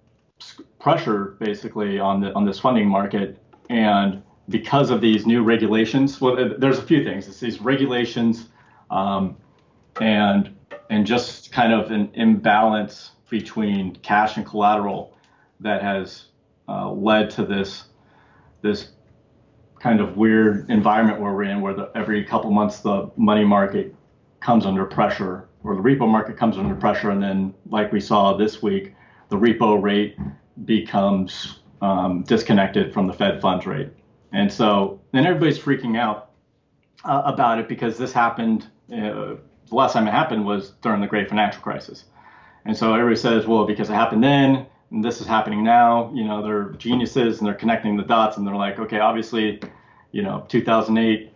pressure 0.80 1.36
basically 1.40 2.00
on 2.00 2.22
the 2.22 2.34
on 2.34 2.46
this 2.46 2.60
funding 2.60 2.88
market, 2.88 3.42
and 3.70 4.22
because 4.50 4.90
of 4.90 5.02
these 5.02 5.26
new 5.26 5.44
regulations, 5.44 6.22
well, 6.22 6.36
there's 6.58 6.80
a 6.80 6.84
few 6.84 7.04
things. 7.04 7.28
It's 7.28 7.40
these 7.40 7.62
regulations, 7.62 8.50
um, 8.90 9.38
and 10.00 10.56
and 10.90 11.06
just 11.06 11.52
kind 11.52 11.74
of 11.74 11.92
an 11.92 12.10
imbalance 12.14 13.12
between 13.30 13.96
cash 13.98 14.38
and 14.38 14.46
collateral 14.46 15.18
that 15.60 15.82
has 15.82 16.26
uh, 16.70 16.90
led 16.92 17.30
to 17.32 17.46
this 17.46 17.86
this 18.62 18.92
kind 19.80 20.02
of 20.02 20.18
weird 20.18 20.70
environment 20.70 21.20
where 21.20 21.34
we're 21.34 21.44
in, 21.44 21.62
where 21.62 21.74
the, 21.74 21.92
every 21.96 22.24
couple 22.24 22.50
months 22.52 22.80
the 22.80 23.10
money 23.16 23.46
market 23.46 23.94
comes 24.40 24.66
under 24.66 24.86
pressure, 24.86 25.47
or 25.68 25.76
the 25.76 25.82
repo 25.82 26.08
market 26.08 26.38
comes 26.38 26.58
under 26.58 26.74
pressure, 26.76 27.10
and 27.10 27.22
then, 27.22 27.54
like 27.70 27.92
we 27.92 28.00
saw 28.00 28.36
this 28.36 28.62
week, 28.62 28.94
the 29.30 29.36
repo 29.36 29.82
rate 29.82 30.18
becomes 30.66 31.60
um, 31.82 32.24
disconnected 32.24 32.94
from 32.94 33.06
the 33.06 33.14
Fed 33.14 33.42
funds 33.42 33.66
rate, 33.66 33.90
and 34.32 34.52
so 34.52 35.02
then 35.12 35.26
everybody's 35.26 35.60
freaking 35.60 35.98
out 35.98 36.32
uh, 37.04 37.22
about 37.26 37.60
it 37.60 37.68
because 37.68 37.98
this 37.98 38.14
happened. 38.14 38.68
Uh, 38.92 39.36
the 39.68 39.76
last 39.76 39.92
time 39.92 40.08
it 40.08 40.12
happened 40.12 40.46
was 40.46 40.72
during 40.82 41.02
the 41.02 41.08
Great 41.08 41.28
Financial 41.28 41.62
Crisis, 41.62 42.06
and 42.66 42.76
so 42.76 42.94
everybody 42.94 43.18
says, 43.18 43.46
well, 43.46 43.66
because 43.66 43.90
it 43.90 43.94
happened 43.94 44.24
then, 44.24 44.66
and 44.92 45.04
this 45.04 45.20
is 45.20 45.28
happening 45.28 45.64
now. 45.64 46.12
You 46.14 46.24
know, 46.24 46.42
they're 46.42 46.70
geniuses 46.78 47.40
and 47.40 47.48
they're 47.48 47.56
connecting 47.56 47.98
the 47.98 48.04
dots 48.04 48.38
and 48.38 48.48
they're 48.48 48.56
like, 48.56 48.80
okay, 48.80 49.00
obviously, 49.00 49.60
you 50.12 50.22
know, 50.22 50.46
2008, 50.48 51.32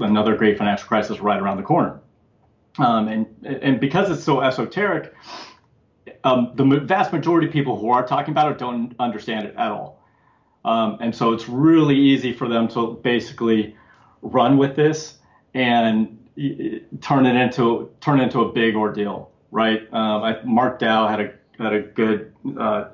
another 0.00 0.36
great 0.36 0.58
financial 0.58 0.88
crisis 0.88 1.20
right 1.20 1.40
around 1.40 1.56
the 1.56 1.62
corner. 1.62 2.00
Um, 2.78 3.08
and 3.08 3.26
and 3.44 3.80
because 3.80 4.10
it's 4.10 4.24
so 4.24 4.40
esoteric, 4.40 5.14
um, 6.24 6.52
the 6.54 6.64
vast 6.80 7.12
majority 7.12 7.46
of 7.46 7.52
people 7.52 7.78
who 7.78 7.90
are 7.90 8.06
talking 8.06 8.32
about 8.32 8.50
it 8.50 8.58
don't 8.58 8.94
understand 8.98 9.46
it 9.46 9.54
at 9.56 9.70
all. 9.70 10.02
Um, 10.64 10.98
and 11.00 11.14
so 11.14 11.32
it's 11.32 11.48
really 11.48 11.96
easy 11.98 12.32
for 12.32 12.48
them 12.48 12.68
to 12.68 13.00
basically 13.02 13.76
run 14.22 14.56
with 14.56 14.76
this 14.76 15.18
and 15.54 16.18
turn 17.00 17.26
it 17.26 17.34
into 17.34 17.90
turn 18.00 18.20
it 18.20 18.24
into 18.24 18.40
a 18.40 18.52
big 18.52 18.74
ordeal, 18.74 19.30
right? 19.50 19.82
Um, 19.92 20.22
I, 20.22 20.42
Mark 20.44 20.78
Dow 20.78 21.08
had 21.08 21.20
a 21.20 21.32
had 21.58 21.72
a 21.74 21.82
good 21.82 22.32
uh, 22.58 22.84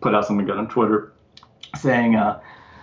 put 0.00 0.14
out 0.14 0.26
something 0.26 0.46
good 0.46 0.56
on 0.56 0.68
Twitter 0.68 1.12
saying 1.76 2.16
uh, 2.16 2.40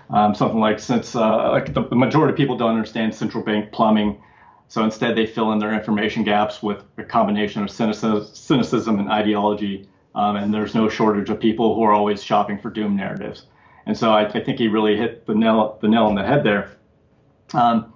um, 0.10 0.34
something 0.34 0.60
like 0.60 0.80
since 0.80 1.16
uh, 1.16 1.52
like 1.52 1.74
the 1.74 1.82
majority 1.92 2.32
of 2.32 2.38
people 2.38 2.58
don't 2.58 2.76
understand 2.76 3.14
central 3.14 3.44
bank 3.44 3.72
plumbing, 3.72 4.22
so 4.68 4.84
instead 4.84 5.16
they 5.16 5.26
fill 5.26 5.52
in 5.52 5.60
their 5.60 5.74
information 5.74 6.24
gaps 6.24 6.62
with 6.62 6.84
a 6.98 7.04
combination 7.04 7.64
of 7.64 7.72
cynicism 7.72 9.00
and 9.00 9.10
ideology, 9.10 9.88
um, 10.16 10.36
and 10.36 10.54
there's 10.54 10.76
no 10.76 10.90
shortage 10.90 11.30
of 11.30 11.40
people 11.40 11.76
who 11.76 11.84
are 11.84 11.94
always 11.94 12.24
shopping 12.24 12.60
for 12.60 12.70
doom 12.70 12.96
narratives. 12.96 13.44
And 13.86 13.98
so 13.98 14.12
I, 14.12 14.28
I 14.28 14.44
think 14.44 14.60
he 14.60 14.68
really 14.68 14.98
hit 14.98 15.26
the 15.26 15.36
nail 15.36 15.78
the 15.82 15.88
nail 15.88 16.06
on 16.06 16.16
the 16.16 16.24
head 16.24 16.44
there, 16.44 16.72
um, 17.54 17.94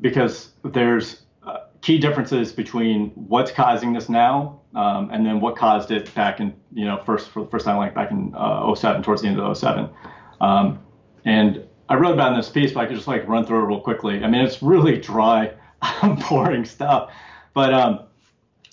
because 0.00 0.52
there's 0.62 1.22
uh, 1.44 1.64
key 1.80 1.98
differences 1.98 2.52
between 2.52 3.10
what's 3.10 3.50
causing 3.50 3.92
this 3.92 4.08
now 4.08 4.60
um, 4.74 5.10
and 5.10 5.26
then 5.26 5.40
what 5.40 5.56
caused 5.56 5.90
it 5.90 6.14
back 6.14 6.40
in, 6.40 6.54
you 6.72 6.84
know, 6.84 7.02
first 7.04 7.30
for 7.30 7.42
the 7.44 7.50
first 7.50 7.64
time, 7.64 7.78
like 7.78 7.94
back 7.94 8.10
in 8.10 8.32
uh, 8.36 8.72
07, 8.74 9.02
towards 9.02 9.22
the 9.22 9.28
end 9.28 9.40
of 9.40 9.56
07. 9.56 9.88
Um, 10.40 10.78
and 11.24 11.66
I 11.88 11.94
wrote 11.94 12.12
about 12.12 12.32
in 12.32 12.38
this 12.38 12.48
piece, 12.48 12.72
but 12.72 12.80
I 12.80 12.86
could 12.86 12.96
just 12.96 13.08
like 13.08 13.26
run 13.26 13.44
through 13.44 13.64
it 13.64 13.66
real 13.66 13.80
quickly. 13.80 14.22
I 14.22 14.28
mean, 14.28 14.42
it's 14.42 14.62
really 14.62 14.98
dry, 14.98 15.52
boring 16.30 16.64
stuff. 16.64 17.10
But 17.54 17.74
um, 17.74 18.00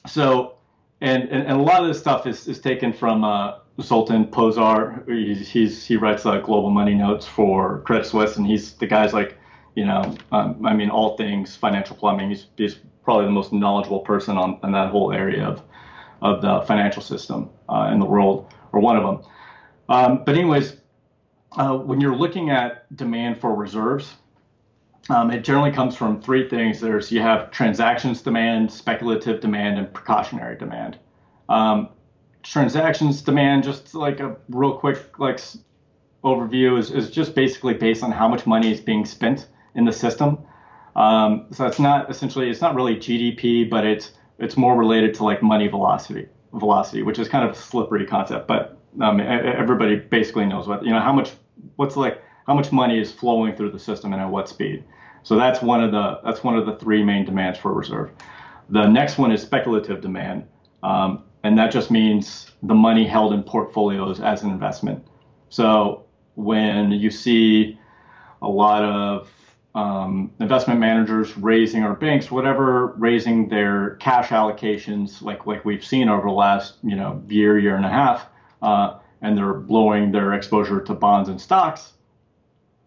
so, 0.07 0.55
and, 1.01 1.23
and, 1.23 1.47
and, 1.47 1.59
a 1.59 1.61
lot 1.61 1.81
of 1.81 1.87
this 1.87 1.99
stuff 1.99 2.27
is, 2.27 2.47
is 2.47 2.59
taken 2.59 2.93
from 2.93 3.23
uh, 3.23 3.59
Zoltan 3.81 4.25
Pozsar. 4.27 5.07
He's, 5.09 5.49
he's, 5.49 5.85
he 5.85 5.97
writes 5.97 6.25
uh, 6.25 6.39
global 6.39 6.69
money 6.69 6.93
notes 6.93 7.25
for 7.25 7.79
Credit 7.81 8.05
Suisse, 8.05 8.37
and 8.37 8.45
he's 8.45 8.73
the 8.73 8.87
guy's 8.87 9.13
like, 9.13 9.37
you 9.75 9.85
know, 9.85 10.15
um, 10.31 10.65
I 10.65 10.73
mean, 10.73 10.89
all 10.89 11.17
things 11.17 11.55
financial 11.55 11.95
plumbing. 11.95 12.29
He's, 12.29 12.47
he's 12.57 12.77
probably 13.03 13.25
the 13.25 13.31
most 13.31 13.53
knowledgeable 13.53 13.99
person 13.99 14.37
on, 14.37 14.59
on 14.63 14.71
that 14.71 14.89
whole 14.91 15.11
area 15.11 15.45
of 15.45 15.61
of 16.21 16.41
the 16.41 16.61
financial 16.65 17.01
system 17.01 17.49
uh, 17.69 17.89
in 17.91 17.99
the 17.99 18.05
world, 18.05 18.53
or 18.71 18.79
one 18.79 18.97
of 18.97 19.03
them. 19.03 19.31
Um, 19.89 20.23
but 20.25 20.35
anyways, 20.35 20.77
uh, 21.53 21.77
when 21.77 22.01
you're 22.01 22.15
looking 22.15 22.49
at 22.49 22.93
demand 22.95 23.39
for 23.39 23.53
reserves, 23.53 24.15
um, 25.09 25.31
it 25.31 25.43
generally 25.43 25.71
comes 25.71 25.95
from 25.95 26.21
three 26.21 26.49
things. 26.49 26.79
There's 26.79 27.11
you 27.11 27.21
have 27.21 27.51
transactions 27.51 28.21
demand, 28.21 28.71
speculative 28.71 29.39
demand, 29.39 29.77
and 29.77 29.93
precautionary 29.93 30.57
demand. 30.57 30.97
Um, 31.47 31.89
transactions 32.43 33.21
demand, 33.21 33.63
just 33.63 33.93
like 33.93 34.19
a 34.19 34.35
real 34.49 34.77
quick 34.77 35.19
like 35.19 35.39
overview, 36.23 36.79
is, 36.79 36.91
is 36.91 37.11
just 37.11 37.35
basically 37.35 37.75
based 37.75 38.03
on 38.03 38.11
how 38.11 38.27
much 38.27 38.47
money 38.47 38.71
is 38.71 38.79
being 38.79 39.05
spent 39.05 39.47
in 39.75 39.85
the 39.85 39.93
system. 39.93 40.39
Um, 40.95 41.47
so 41.51 41.67
it's 41.67 41.79
not 41.79 42.09
essentially 42.09 42.49
it's 42.49 42.61
not 42.61 42.73
really 42.73 42.95
GDP, 42.95 43.69
but 43.69 43.85
it's 43.85 44.13
it's 44.39 44.57
more 44.57 44.75
related 44.75 45.13
to 45.15 45.23
like 45.23 45.43
money 45.43 45.67
velocity 45.67 46.27
velocity, 46.53 47.03
which 47.03 47.19
is 47.19 47.27
kind 47.27 47.45
of 47.45 47.51
a 47.51 47.55
slippery 47.55 48.05
concept, 48.05 48.47
but 48.47 48.79
um, 49.01 49.19
everybody 49.19 49.97
basically 49.97 50.45
knows 50.45 50.67
what 50.67 50.83
you 50.83 50.91
know 50.91 51.01
how 51.01 51.13
much 51.13 51.33
what's 51.75 51.95
like 51.95 52.23
how 52.47 52.53
much 52.53 52.71
money 52.71 52.99
is 52.99 53.11
flowing 53.11 53.55
through 53.55 53.71
the 53.71 53.79
system 53.79 54.13
and 54.13 54.21
at 54.21 54.29
what 54.29 54.47
speed. 54.47 54.83
So 55.25 55.35
that's 55.35 55.59
one 55.59 55.83
of 55.83 55.91
the 55.91 56.19
that's 56.23 56.43
one 56.43 56.55
of 56.55 56.67
the 56.67 56.75
three 56.75 57.03
main 57.03 57.25
demands 57.25 57.57
for 57.57 57.73
reserve. 57.73 58.11
The 58.69 58.87
next 58.87 59.17
one 59.17 59.31
is 59.31 59.41
speculative 59.41 59.99
demand, 59.99 60.47
um, 60.83 61.23
and 61.43 61.57
that 61.57 61.71
just 61.71 61.89
means 61.89 62.51
the 62.61 62.75
money 62.75 63.07
held 63.07 63.33
in 63.33 63.41
portfolios 63.41 64.21
as 64.21 64.43
an 64.43 64.51
investment. 64.51 65.03
So 65.49 66.05
when 66.35 66.91
you 66.91 67.09
see 67.09 67.79
a 68.43 68.47
lot 68.47 68.83
of 68.83 69.31
um, 69.73 70.31
investment 70.39 70.79
managers 70.79 71.35
raising 71.35 71.83
or 71.83 71.95
banks, 71.95 72.29
whatever, 72.29 72.93
raising 72.97 73.49
their 73.49 73.95
cash 73.95 74.29
allocations, 74.29 75.23
like 75.23 75.47
like 75.47 75.65
we've 75.65 75.83
seen 75.83 76.07
over 76.07 76.27
the 76.27 76.33
last 76.33 76.75
you 76.83 76.95
know 76.95 77.23
year, 77.27 77.57
year 77.57 77.75
and 77.75 77.85
a 77.85 77.89
half, 77.89 78.27
uh, 78.61 78.99
and 79.23 79.35
they're 79.35 79.55
blowing 79.55 80.11
their 80.11 80.35
exposure 80.35 80.81
to 80.81 80.93
bonds 80.93 81.29
and 81.29 81.41
stocks. 81.41 81.93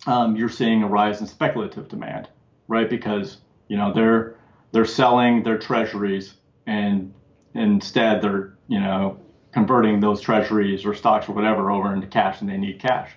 Um, 0.06 0.37
you're 0.37 0.48
seeing 0.48 0.82
a 0.82 0.88
rise 0.88 1.20
in 1.20 1.26
speculative 1.26 1.88
demand, 1.88 2.28
right? 2.68 2.88
Because 2.88 3.38
you 3.68 3.76
know 3.76 3.92
they're 3.92 4.37
they're 4.72 4.84
selling 4.84 5.42
their 5.42 5.58
treasuries, 5.58 6.34
and 6.66 7.12
instead 7.54 8.22
they're 8.22 8.54
you 8.68 8.80
know 8.80 9.18
converting 9.52 10.00
those 10.00 10.20
treasuries 10.20 10.84
or 10.84 10.94
stocks 10.94 11.28
or 11.28 11.32
whatever 11.32 11.70
over 11.70 11.92
into 11.92 12.06
cash, 12.06 12.40
and 12.40 12.48
they 12.48 12.56
need 12.56 12.80
cash. 12.80 13.11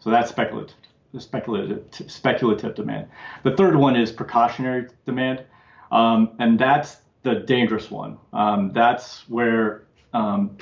So 0.00 0.10
that's 0.10 0.30
speculative 0.30 0.76
speculative 1.18 1.84
speculative 2.06 2.74
demand. 2.74 3.08
The 3.42 3.56
third 3.56 3.76
one 3.76 3.96
is 3.96 4.12
precautionary 4.12 4.88
demand, 5.06 5.44
um, 5.90 6.32
and 6.38 6.58
that's 6.58 6.98
the 7.22 7.36
dangerous 7.36 7.90
one. 7.90 8.18
Um, 8.32 8.72
that's 8.72 9.28
where 9.28 9.84
um, 10.12 10.56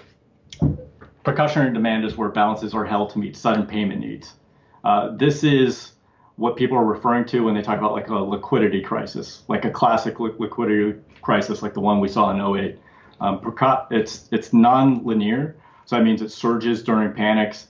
precautionary 1.25 1.73
demand 1.73 2.05
is 2.05 2.17
where 2.17 2.29
balances 2.29 2.75
are 2.75 2.85
held 2.85 3.11
to 3.11 3.19
meet 3.19 3.37
sudden 3.37 3.67
payment 3.67 4.01
needs. 4.01 4.35
Uh, 4.87 5.09
this 5.17 5.43
is 5.43 5.95
what 6.37 6.55
people 6.55 6.79
are 6.79 6.85
referring 6.85 7.25
to 7.25 7.41
when 7.41 7.57
they 7.57 7.61
talk 7.61 7.77
about 7.77 7.91
like 7.91 8.07
a 8.07 8.15
liquidity 8.15 8.81
crisis, 8.81 9.43
like 9.49 9.65
a 9.65 9.71
classic 9.71 10.21
li- 10.21 10.31
liquidity 10.39 10.97
crisis, 11.23 11.61
like 11.61 11.75
the 11.75 11.81
one 11.81 11.99
we 11.99 12.07
saw 12.07 12.31
in 12.31 12.57
08. 12.57 12.79
Um, 13.21 13.57
it's 13.91 14.29
it's 14.31 14.53
non-linear, 14.53 15.57
so 15.87 15.97
that 15.97 16.05
means 16.05 16.23
it 16.23 16.31
surges 16.31 16.85
during 16.85 17.13
panics, 17.15 17.67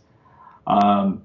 um, 0.66 1.22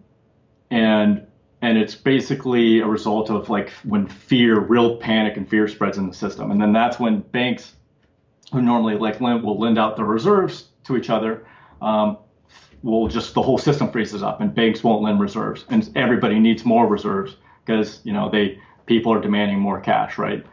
and 0.70 1.28
and 1.62 1.78
it's 1.78 1.96
basically 1.96 2.80
a 2.80 2.88
result 2.88 3.30
of 3.30 3.50
like 3.50 3.72
when 3.84 4.08
fear, 4.08 4.62
real 4.62 4.96
panic 4.96 5.36
and 5.36 5.50
fear 5.50 5.68
spreads 5.68 5.98
in 5.98 6.08
the 6.08 6.14
system, 6.14 6.52
and 6.52 6.62
then 6.62 6.72
that's 6.72 7.02
when 7.02 7.20
banks, 7.20 7.74
who 8.54 8.62
normally 8.62 8.96
like 8.96 9.20
lend, 9.20 9.44
will 9.44 9.60
lend 9.60 9.78
out 9.78 9.98
their 9.98 10.06
reserves 10.06 10.70
to 10.86 10.96
each 10.96 11.10
other, 11.10 11.46
um, 11.82 12.18
will 12.84 13.08
just 13.08 13.34
the 13.34 13.42
whole 13.42 13.58
system 13.58 13.92
freezes 13.92 14.24
up, 14.24 14.42
and 14.42 14.54
banks 14.54 14.84
won't 14.84 15.02
lend 15.04 15.20
reserves, 15.20 15.66
and 15.70 15.90
everybody 15.96 16.40
needs 16.40 16.66
more 16.66 16.88
reserves 16.88 17.36
because 17.66 18.02
you 18.04 18.14
know 18.14 18.30
they 18.30 18.60
people 18.86 19.14
are 19.14 19.22
demanding 19.22 19.60
more 19.60 19.80
cash, 19.80 20.18
right? 20.18 20.46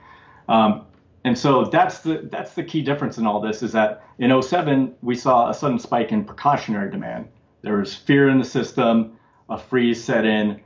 Um, 0.48 0.84
and 1.24 1.36
so 1.36 1.64
that's 1.64 2.00
the 2.00 2.28
that's 2.30 2.54
the 2.54 2.62
key 2.62 2.82
difference 2.82 3.18
in 3.18 3.26
all 3.26 3.40
this 3.40 3.62
is 3.62 3.72
that 3.72 4.02
in 4.18 4.42
07 4.42 4.94
we 5.02 5.14
saw 5.14 5.50
a 5.50 5.54
sudden 5.54 5.78
spike 5.78 6.12
in 6.12 6.24
precautionary 6.24 6.90
demand. 6.90 7.28
There 7.62 7.76
was 7.78 7.94
fear 7.94 8.28
in 8.28 8.38
the 8.38 8.44
system, 8.44 9.18
a 9.48 9.58
freeze 9.58 10.02
set 10.02 10.24
in 10.24 10.60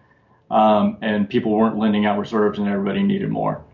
um, 0.53 0.99
and 1.01 1.29
people 1.29 1.51
weren't 1.53 1.79
lending 1.79 2.05
out 2.05 2.19
reserves 2.19 2.59
and 2.59 2.69
everybody 2.69 3.03
needed 3.03 3.31
more. 3.31 3.65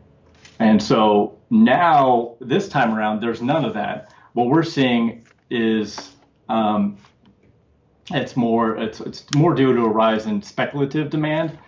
And 0.61 0.83
so 0.83 1.37
now, 1.51 2.37
this 2.41 2.69
time 2.69 2.95
around, 2.95 3.21
there's 3.21 3.43
none 3.43 3.65
of 3.65 3.75
that. 3.75 4.15
What 4.35 4.47
we're 4.47 4.63
seeing 4.63 5.27
is 5.51 6.15
um, 6.49 6.97
it's 8.11 8.37
more 8.37 8.77
it's 8.77 9.01
it's 9.01 9.25
more 9.35 9.55
due 9.55 9.75
to 9.75 9.83
a 9.83 9.89
rise 9.89 10.27
in 10.27 10.43
speculative 10.43 11.11
demand, 11.11 11.59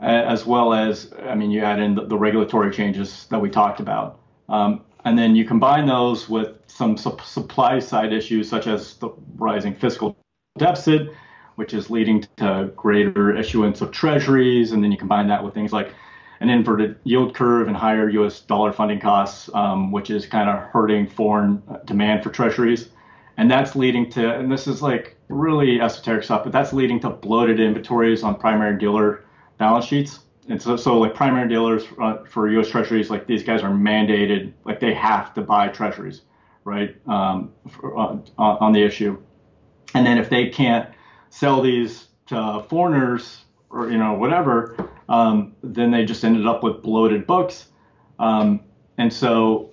uh, 0.00 0.04
as 0.04 0.46
well 0.46 0.72
as 0.72 1.12
I 1.24 1.34
mean 1.34 1.50
you 1.50 1.62
add 1.62 1.80
in 1.80 1.94
the, 1.94 2.06
the 2.06 2.18
regulatory 2.18 2.72
changes 2.72 3.26
that 3.30 3.40
we 3.40 3.50
talked 3.50 3.80
about, 3.80 4.20
um, 4.48 4.82
and 5.04 5.18
then 5.18 5.36
you 5.36 5.44
combine 5.44 5.86
those 5.86 6.28
with 6.28 6.58
some 6.66 6.96
su- 6.96 7.16
supply 7.24 7.78
side 7.78 8.12
issues 8.12 8.48
such 8.48 8.66
as 8.66 8.94
the 8.94 9.10
rising 9.36 9.74
fiscal 9.74 10.16
deficit 10.58 11.10
which 11.56 11.74
is 11.74 11.90
leading 11.90 12.24
to 12.36 12.70
greater 12.76 13.34
issuance 13.36 13.80
of 13.80 13.90
treasuries. 13.90 14.72
And 14.72 14.82
then 14.82 14.92
you 14.92 14.98
combine 14.98 15.26
that 15.28 15.42
with 15.42 15.52
things 15.52 15.72
like 15.72 15.92
an 16.40 16.48
inverted 16.48 16.96
yield 17.04 17.34
curve 17.34 17.66
and 17.66 17.76
higher 17.76 18.08
US 18.10 18.40
dollar 18.40 18.72
funding 18.72 19.00
costs, 19.00 19.50
um, 19.54 19.90
which 19.90 20.10
is 20.10 20.26
kind 20.26 20.48
of 20.48 20.58
hurting 20.70 21.08
foreign 21.08 21.62
demand 21.84 22.22
for 22.22 22.30
treasuries. 22.30 22.90
And 23.36 23.50
that's 23.50 23.76
leading 23.76 24.10
to, 24.10 24.34
and 24.34 24.50
this 24.50 24.66
is 24.66 24.82
like 24.82 25.16
really 25.28 25.80
esoteric 25.80 26.24
stuff, 26.24 26.44
but 26.44 26.52
that's 26.52 26.72
leading 26.72 27.00
to 27.00 27.10
bloated 27.10 27.60
inventories 27.60 28.22
on 28.22 28.36
primary 28.36 28.78
dealer 28.78 29.24
balance 29.58 29.84
sheets. 29.84 30.20
And 30.48 30.60
so, 30.62 30.76
so 30.76 30.98
like 30.98 31.14
primary 31.14 31.48
dealers 31.48 31.84
uh, 32.00 32.24
for 32.24 32.48
U.S. 32.50 32.68
Treasuries, 32.68 33.10
like 33.10 33.26
these 33.26 33.42
guys 33.42 33.62
are 33.62 33.70
mandated, 33.70 34.52
like 34.64 34.80
they 34.80 34.94
have 34.94 35.34
to 35.34 35.42
buy 35.42 35.68
Treasuries, 35.68 36.22
right, 36.64 36.96
um, 37.08 37.52
for, 37.68 37.98
uh, 37.98 38.18
on 38.38 38.72
the 38.72 38.82
issue. 38.82 39.20
And 39.94 40.06
then 40.06 40.18
if 40.18 40.30
they 40.30 40.48
can't 40.48 40.88
sell 41.30 41.60
these 41.62 42.08
to 42.26 42.64
foreigners 42.68 43.44
or 43.70 43.90
you 43.90 43.98
know 43.98 44.14
whatever, 44.14 44.76
um, 45.08 45.54
then 45.62 45.90
they 45.90 46.04
just 46.04 46.24
ended 46.24 46.46
up 46.46 46.62
with 46.62 46.82
bloated 46.82 47.26
books. 47.26 47.68
Um, 48.18 48.60
and 48.98 49.12
so, 49.12 49.70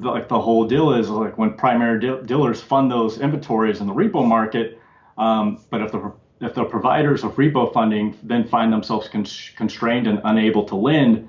the, 0.00 0.10
like 0.10 0.28
the 0.28 0.40
whole 0.40 0.66
deal 0.66 0.92
is 0.94 1.08
like 1.08 1.38
when 1.38 1.54
primary 1.54 2.00
de- 2.00 2.22
dealers 2.22 2.60
fund 2.60 2.90
those 2.90 3.18
inventories 3.20 3.80
in 3.80 3.86
the 3.86 3.92
repo 3.92 4.26
market, 4.26 4.80
um, 5.18 5.60
but 5.70 5.80
if 5.80 5.92
the 5.92 6.12
if 6.40 6.54
the 6.54 6.64
providers 6.64 7.22
of 7.24 7.34
repo 7.36 7.72
funding 7.72 8.16
then 8.22 8.46
find 8.46 8.72
themselves 8.72 9.08
con- 9.08 9.26
constrained 9.56 10.06
and 10.06 10.20
unable 10.24 10.64
to 10.64 10.74
lend, 10.74 11.28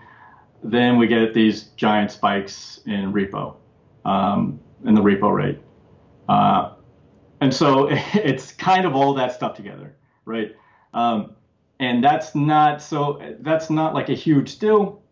then 0.63 0.97
we 0.97 1.07
get 1.07 1.33
these 1.33 1.63
giant 1.75 2.11
spikes 2.11 2.81
in 2.85 3.13
repo, 3.13 3.55
um, 4.03 4.59
in 4.83 4.93
the 4.95 5.01
repo 5.01 5.33
rate. 5.33 5.59
Uh, 6.27 6.73
and 7.41 7.53
so 7.53 7.87
it's 8.13 8.51
kind 8.51 8.85
of 8.85 8.95
all 8.95 9.13
that 9.13 9.33
stuff 9.33 9.55
together, 9.55 9.95
right? 10.25 10.55
Um, 10.93 11.35
and 11.79 12.03
that's 12.03 12.35
not 12.35 12.81
so 12.81 13.21
that's 13.41 13.69
not 13.69 13.93
like 13.93 14.09
a 14.09 14.13
huge 14.13 14.59
deal 14.59 15.03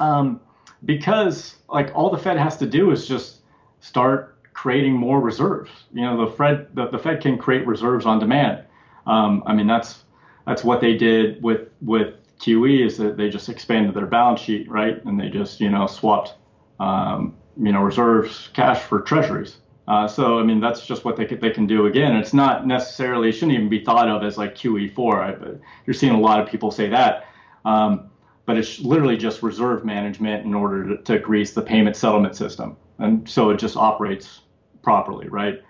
um, 0.00 0.40
because 0.84 1.56
like 1.68 1.92
all 1.94 2.10
the 2.10 2.18
Fed 2.18 2.38
has 2.38 2.56
to 2.58 2.66
do 2.66 2.90
is 2.90 3.06
just 3.06 3.40
start 3.80 4.36
creating 4.52 4.94
more 4.94 5.20
reserves. 5.20 5.70
You 5.92 6.02
know, 6.02 6.26
the 6.26 6.32
Fed 6.32 6.68
the, 6.74 6.88
the 6.88 6.98
Fed 6.98 7.20
can 7.20 7.38
create 7.38 7.66
reserves 7.66 8.06
on 8.06 8.18
demand. 8.18 8.64
Um, 9.06 9.42
I 9.46 9.54
mean, 9.54 9.66
that's 9.66 10.04
that's 10.46 10.64
what 10.64 10.80
they 10.80 10.96
did 10.96 11.42
with 11.42 11.68
with 11.80 12.14
QE 12.40 12.86
is 12.86 12.96
that 12.98 13.16
they 13.16 13.28
just 13.28 13.48
expanded 13.48 13.94
their 13.94 14.06
balance 14.06 14.40
sheet, 14.40 14.68
right? 14.70 15.02
And 15.04 15.18
they 15.18 15.28
just 15.28 15.60
you 15.60 15.70
know 15.70 15.86
swapped 15.86 16.34
um, 16.80 17.36
you 17.60 17.72
know 17.72 17.80
reserves 17.80 18.50
cash 18.52 18.82
for 18.82 19.00
treasuries. 19.00 19.56
Uh, 19.88 20.06
so 20.06 20.38
I 20.38 20.44
mean 20.44 20.60
that's 20.60 20.86
just 20.86 21.04
what 21.04 21.16
they 21.16 21.24
can, 21.24 21.40
they 21.40 21.50
can 21.50 21.66
do. 21.66 21.86
Again, 21.86 22.16
it's 22.16 22.34
not 22.34 22.66
necessarily 22.66 23.28
it 23.28 23.32
shouldn't 23.32 23.52
even 23.52 23.68
be 23.68 23.84
thought 23.84 24.08
of 24.08 24.22
as 24.22 24.38
like 24.38 24.54
QE4. 24.54 25.12
Right? 25.12 25.60
You're 25.86 25.94
seeing 25.94 26.14
a 26.14 26.20
lot 26.20 26.40
of 26.40 26.48
people 26.48 26.70
say 26.70 26.88
that, 26.88 27.26
um, 27.64 28.10
but 28.46 28.56
it's 28.56 28.80
literally 28.80 29.16
just 29.16 29.42
reserve 29.42 29.84
management 29.84 30.44
in 30.44 30.54
order 30.54 30.96
to, 30.96 31.02
to, 31.04 31.18
grease 31.18 31.52
the 31.52 31.62
payment 31.62 31.96
settlement 31.96 32.36
system, 32.36 32.76
and 32.98 33.28
so 33.28 33.50
it 33.50 33.58
just 33.58 33.76
operates 33.76 34.40
properly, 34.82 35.28
right? 35.28 35.62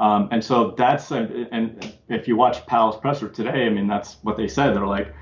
Um, 0.00 0.28
and 0.30 0.44
so 0.44 0.72
that's 0.72 1.10
and 1.10 1.94
if 2.08 2.28
you 2.28 2.36
watch 2.36 2.64
Powell's 2.66 2.96
presser 2.96 3.28
today, 3.28 3.66
I 3.66 3.70
mean 3.70 3.88
that's 3.88 4.18
what 4.22 4.36
they 4.36 4.46
said. 4.46 4.74
They're 4.74 4.86
like, 4.86 5.12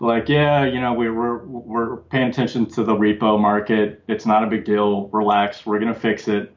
like 0.00 0.28
yeah, 0.28 0.64
you 0.64 0.80
know 0.80 0.92
we, 0.94 1.10
we're 1.10 1.44
we're 1.44 1.96
paying 1.96 2.28
attention 2.28 2.66
to 2.70 2.84
the 2.84 2.94
repo 2.94 3.38
market. 3.38 4.02
It's 4.08 4.24
not 4.24 4.42
a 4.42 4.46
big 4.46 4.64
deal. 4.64 5.08
Relax. 5.08 5.66
We're 5.66 5.78
gonna 5.78 5.94
fix 5.94 6.28
it. 6.28 6.54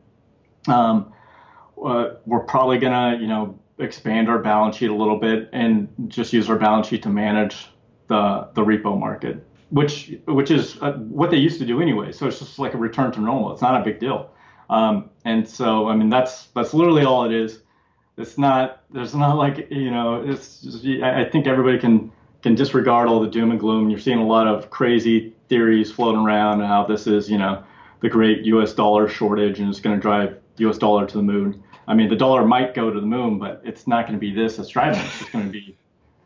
Um, 0.67 1.13
uh, 1.83 2.15
we're 2.25 2.43
probably 2.43 2.77
gonna, 2.77 3.17
you 3.19 3.27
know, 3.27 3.59
expand 3.79 4.29
our 4.29 4.39
balance 4.39 4.77
sheet 4.77 4.89
a 4.89 4.95
little 4.95 5.19
bit 5.19 5.49
and 5.53 5.87
just 6.07 6.33
use 6.33 6.49
our 6.49 6.57
balance 6.57 6.87
sheet 6.87 7.03
to 7.03 7.09
manage 7.09 7.69
the 8.07 8.47
the 8.53 8.63
repo 8.63 8.97
market. 8.97 9.45
Which 9.69 10.13
which 10.25 10.51
is 10.51 10.77
uh, 10.81 10.93
what 10.93 11.31
they 11.31 11.37
used 11.37 11.59
to 11.59 11.65
do 11.65 11.81
anyway. 11.81 12.11
So 12.11 12.27
it's 12.27 12.39
just 12.39 12.59
like 12.59 12.73
a 12.73 12.77
return 12.77 13.11
to 13.13 13.21
normal. 13.21 13.51
It's 13.51 13.61
not 13.61 13.79
a 13.79 13.83
big 13.83 13.99
deal. 13.99 14.31
Um, 14.69 15.09
and 15.25 15.47
so 15.47 15.87
I 15.87 15.95
mean 15.95 16.09
that's 16.09 16.47
that's 16.47 16.73
literally 16.73 17.03
all 17.03 17.25
it 17.25 17.33
is. 17.33 17.61
It's 18.17 18.37
not 18.37 18.83
there's 18.91 19.15
not 19.15 19.37
like 19.37 19.69
you 19.69 19.91
know 19.91 20.23
it's 20.25 20.61
just, 20.61 20.85
I 20.85 21.25
think 21.25 21.47
everybody 21.47 21.77
can 21.79 22.11
can 22.41 22.55
disregard 22.55 23.07
all 23.07 23.19
the 23.19 23.29
doom 23.29 23.51
and 23.51 23.59
gloom. 23.59 23.89
You're 23.89 23.99
seeing 23.99 24.19
a 24.19 24.25
lot 24.25 24.47
of 24.47 24.69
crazy 24.69 25.33
theories 25.49 25.91
floating 25.91 26.21
around 26.21 26.61
how 26.61 26.85
this 26.85 27.07
is 27.07 27.29
you 27.29 27.37
know 27.37 27.63
the 28.01 28.09
great 28.09 28.45
U.S. 28.45 28.73
dollar 28.73 29.07
shortage 29.07 29.59
and 29.59 29.69
it's 29.69 29.79
going 29.79 29.95
to 29.95 30.01
drive 30.01 30.37
U.S. 30.57 30.77
dollar 30.77 31.05
to 31.05 31.17
the 31.17 31.23
moon. 31.23 31.63
I 31.87 31.93
mean 31.93 32.09
the 32.09 32.15
dollar 32.15 32.45
might 32.45 32.73
go 32.73 32.91
to 32.91 32.99
the 32.99 33.05
moon, 33.05 33.37
but 33.37 33.61
it's 33.65 33.87
not 33.87 34.07
going 34.07 34.13
to 34.13 34.19
be 34.19 34.33
this 34.33 34.57
that's 34.57 34.69
driving 34.69 34.99
it. 34.99 35.11
It's 35.21 35.29
going 35.29 35.45
to 35.45 35.51
be 35.51 35.77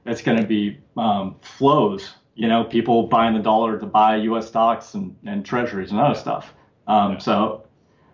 it's 0.06 0.21
going 0.21 0.38
to 0.38 0.47
be 0.47 0.80
um, 0.97 1.36
flows. 1.41 2.12
You 2.36 2.48
know, 2.48 2.63
people 2.63 3.08
buying 3.08 3.34
the 3.34 3.41
dollar 3.41 3.78
to 3.78 3.86
buy 3.86 4.15
U.S. 4.17 4.48
stocks 4.48 4.94
and, 4.94 5.15
and 5.26 5.46
treasuries 5.46 5.91
and 5.91 6.00
other 6.00 6.17
stuff. 6.17 6.54
Um, 6.88 7.20
so, 7.20 7.67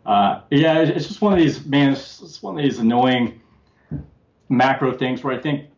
uh, 0.05 0.41
yeah, 0.49 0.79
it's 0.79 1.07
just 1.07 1.21
one 1.21 1.33
of 1.33 1.39
these, 1.39 1.65
man, 1.65 1.93
it's, 1.93 2.21
it's 2.21 2.41
one 2.41 2.57
of 2.57 2.63
these 2.63 2.79
annoying 2.79 3.41
macro 4.49 4.93
things 4.97 5.23
where 5.23 5.37
I 5.37 5.41
think 5.41 5.69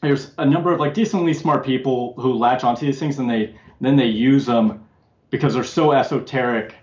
there's 0.00 0.32
a 0.38 0.44
number 0.44 0.72
of 0.72 0.80
like 0.80 0.94
decently 0.94 1.32
smart 1.32 1.64
people 1.64 2.14
who 2.18 2.32
latch 2.34 2.64
onto 2.64 2.84
these 2.84 2.98
things 2.98 3.18
and 3.18 3.30
they 3.30 3.56
then 3.80 3.96
they 3.96 4.06
use 4.06 4.46
them 4.46 4.84
because 5.30 5.54
they're 5.54 5.64
so 5.64 5.92
esoteric. 5.92 6.74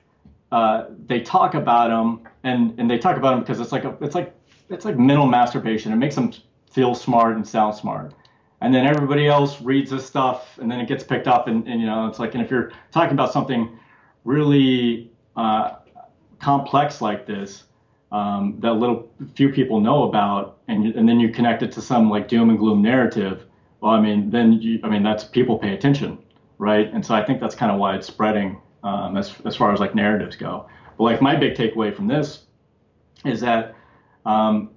Uh, 0.52 0.86
they 1.06 1.19
talk 1.19 1.54
about 1.54 1.89
them 1.89 2.21
and 2.43 2.78
and 2.80 2.89
they 2.89 2.97
talk 2.97 3.17
about 3.17 3.32
them 3.32 3.39
because 3.41 3.60
it's 3.60 3.71
like 3.71 3.84
a, 3.84 3.95
it's 4.02 4.15
like 4.15 4.34
it's 4.69 4.86
like 4.86 4.97
mental 4.97 5.28
masturbation. 5.28 5.91
It 5.91 5.97
makes 5.97 6.15
them 6.15 6.34
feel 6.71 6.95
smart 6.95 7.36
and 7.36 7.45
sound 7.47 7.75
smart 7.75 8.13
and 8.61 8.73
then 8.73 8.85
everybody 8.85 9.27
else 9.27 9.61
reads 9.61 9.91
this 9.91 10.05
stuff 10.05 10.57
and 10.59 10.69
then 10.69 10.79
it 10.79 10.87
gets 10.87 11.03
picked 11.03 11.27
up 11.27 11.47
and, 11.47 11.67
and 11.67 11.79
you 11.79 11.87
know 11.87 12.07
it's 12.07 12.19
like 12.19 12.33
and 12.33 12.43
if 12.43 12.51
you're 12.51 12.71
talking 12.91 13.13
about 13.13 13.31
something 13.31 13.77
really 14.25 15.11
uh, 15.35 15.75
complex 16.39 17.01
like 17.01 17.25
this 17.25 17.63
um, 18.11 18.57
that 18.59 18.73
little 18.73 19.11
few 19.35 19.49
people 19.49 19.79
know 19.79 20.03
about 20.03 20.57
and, 20.67 20.85
and 20.95 21.07
then 21.07 21.19
you 21.19 21.29
connect 21.29 21.61
it 21.63 21.71
to 21.71 21.81
some 21.81 22.09
like 22.09 22.27
doom 22.27 22.49
and 22.49 22.59
gloom 22.59 22.81
narrative 22.81 23.45
well 23.81 23.91
i 23.91 24.01
mean 24.01 24.29
then 24.29 24.53
you, 24.53 24.79
i 24.83 24.89
mean 24.89 25.03
that's 25.03 25.23
people 25.23 25.57
pay 25.57 25.73
attention 25.73 26.17
right? 26.59 26.93
And 26.93 27.03
so 27.03 27.15
i 27.15 27.25
think 27.25 27.39
that's 27.39 27.55
kind 27.55 27.71
of 27.71 27.79
why 27.79 27.95
it's 27.95 28.05
spreading 28.05 28.61
um, 28.83 29.17
as, 29.17 29.33
as 29.45 29.55
far 29.55 29.73
as 29.73 29.79
like 29.79 29.95
narratives 29.95 30.35
go. 30.35 30.67
But 30.97 31.03
like 31.05 31.21
my 31.21 31.35
big 31.35 31.55
takeaway 31.55 31.95
from 31.95 32.07
this 32.07 32.45
is 33.25 33.39
that 33.41 33.75
um, 34.25 34.71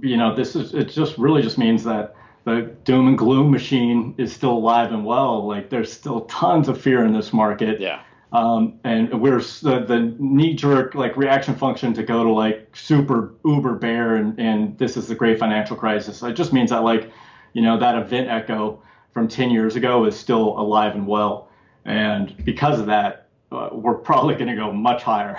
you 0.00 0.16
know 0.16 0.34
this 0.34 0.54
is 0.54 0.74
it 0.74 0.84
just 0.90 1.18
really 1.18 1.42
just 1.42 1.58
means 1.58 1.82
that 1.84 2.14
the 2.46 2.62
doom 2.84 3.08
and 3.08 3.18
gloom 3.18 3.50
machine 3.50 4.14
is 4.18 4.32
still 4.32 4.52
alive 4.52 4.92
and 4.92 5.04
well. 5.04 5.46
Like 5.46 5.68
there's 5.68 5.92
still 5.92 6.22
tons 6.22 6.68
of 6.68 6.80
fear 6.80 7.04
in 7.04 7.12
this 7.12 7.32
market. 7.32 7.80
Yeah. 7.80 8.02
Um, 8.32 8.78
and 8.84 9.20
we're 9.20 9.40
the, 9.40 9.84
the 9.86 10.14
knee 10.20 10.54
jerk 10.54 10.94
like 10.94 11.16
reaction 11.16 11.56
function 11.56 11.92
to 11.94 12.04
go 12.04 12.22
to 12.22 12.30
like 12.30 12.74
super 12.76 13.34
uber 13.44 13.74
bear 13.74 14.14
and, 14.14 14.38
and 14.38 14.78
this 14.78 14.96
is 14.96 15.08
the 15.08 15.14
great 15.16 15.40
financial 15.40 15.76
crisis. 15.76 16.22
It 16.22 16.34
just 16.34 16.52
means 16.52 16.70
that 16.70 16.84
like, 16.84 17.10
you 17.52 17.62
know, 17.62 17.78
that 17.80 17.98
event 17.98 18.28
echo 18.28 18.80
from 19.12 19.26
10 19.26 19.50
years 19.50 19.74
ago 19.74 20.04
is 20.04 20.16
still 20.16 20.56
alive 20.56 20.94
and 20.94 21.06
well. 21.06 21.48
And 21.84 22.44
because 22.44 22.78
of 22.78 22.86
that, 22.86 23.26
uh, 23.50 23.70
we're 23.72 23.94
probably 23.94 24.34
going 24.36 24.48
to 24.48 24.56
go 24.56 24.72
much 24.72 25.02
higher. 25.02 25.36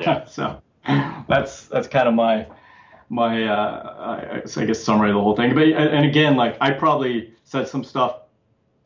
Yeah. 0.00 0.24
so 0.26 0.62
that's, 1.28 1.66
that's 1.66 1.86
kind 1.88 2.08
of 2.08 2.14
my, 2.14 2.46
my 3.08 3.44
uh, 3.44 4.42
I, 4.56 4.60
I 4.60 4.64
guess 4.64 4.82
summary 4.82 5.10
of 5.10 5.16
the 5.16 5.20
whole 5.20 5.36
thing. 5.36 5.54
But 5.54 5.64
and 5.64 6.04
again, 6.04 6.36
like 6.36 6.56
I 6.60 6.72
probably 6.72 7.32
said 7.44 7.68
some 7.68 7.84
stuff 7.84 8.20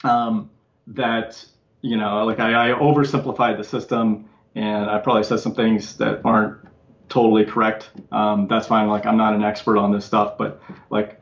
um, 0.04 0.50
that 0.88 1.44
you 1.82 1.96
know, 1.96 2.24
like 2.24 2.40
I, 2.40 2.70
I 2.70 2.78
oversimplified 2.78 3.56
the 3.56 3.64
system, 3.64 4.28
and 4.54 4.90
I 4.90 4.98
probably 4.98 5.24
said 5.24 5.40
some 5.40 5.54
things 5.54 5.96
that 5.96 6.20
aren't 6.24 6.58
totally 7.08 7.44
correct. 7.44 7.90
Um, 8.12 8.46
that's 8.48 8.66
fine. 8.66 8.88
Like 8.88 9.06
I'm 9.06 9.16
not 9.16 9.34
an 9.34 9.42
expert 9.42 9.78
on 9.78 9.92
this 9.92 10.04
stuff, 10.04 10.36
but 10.36 10.62
like 10.90 11.20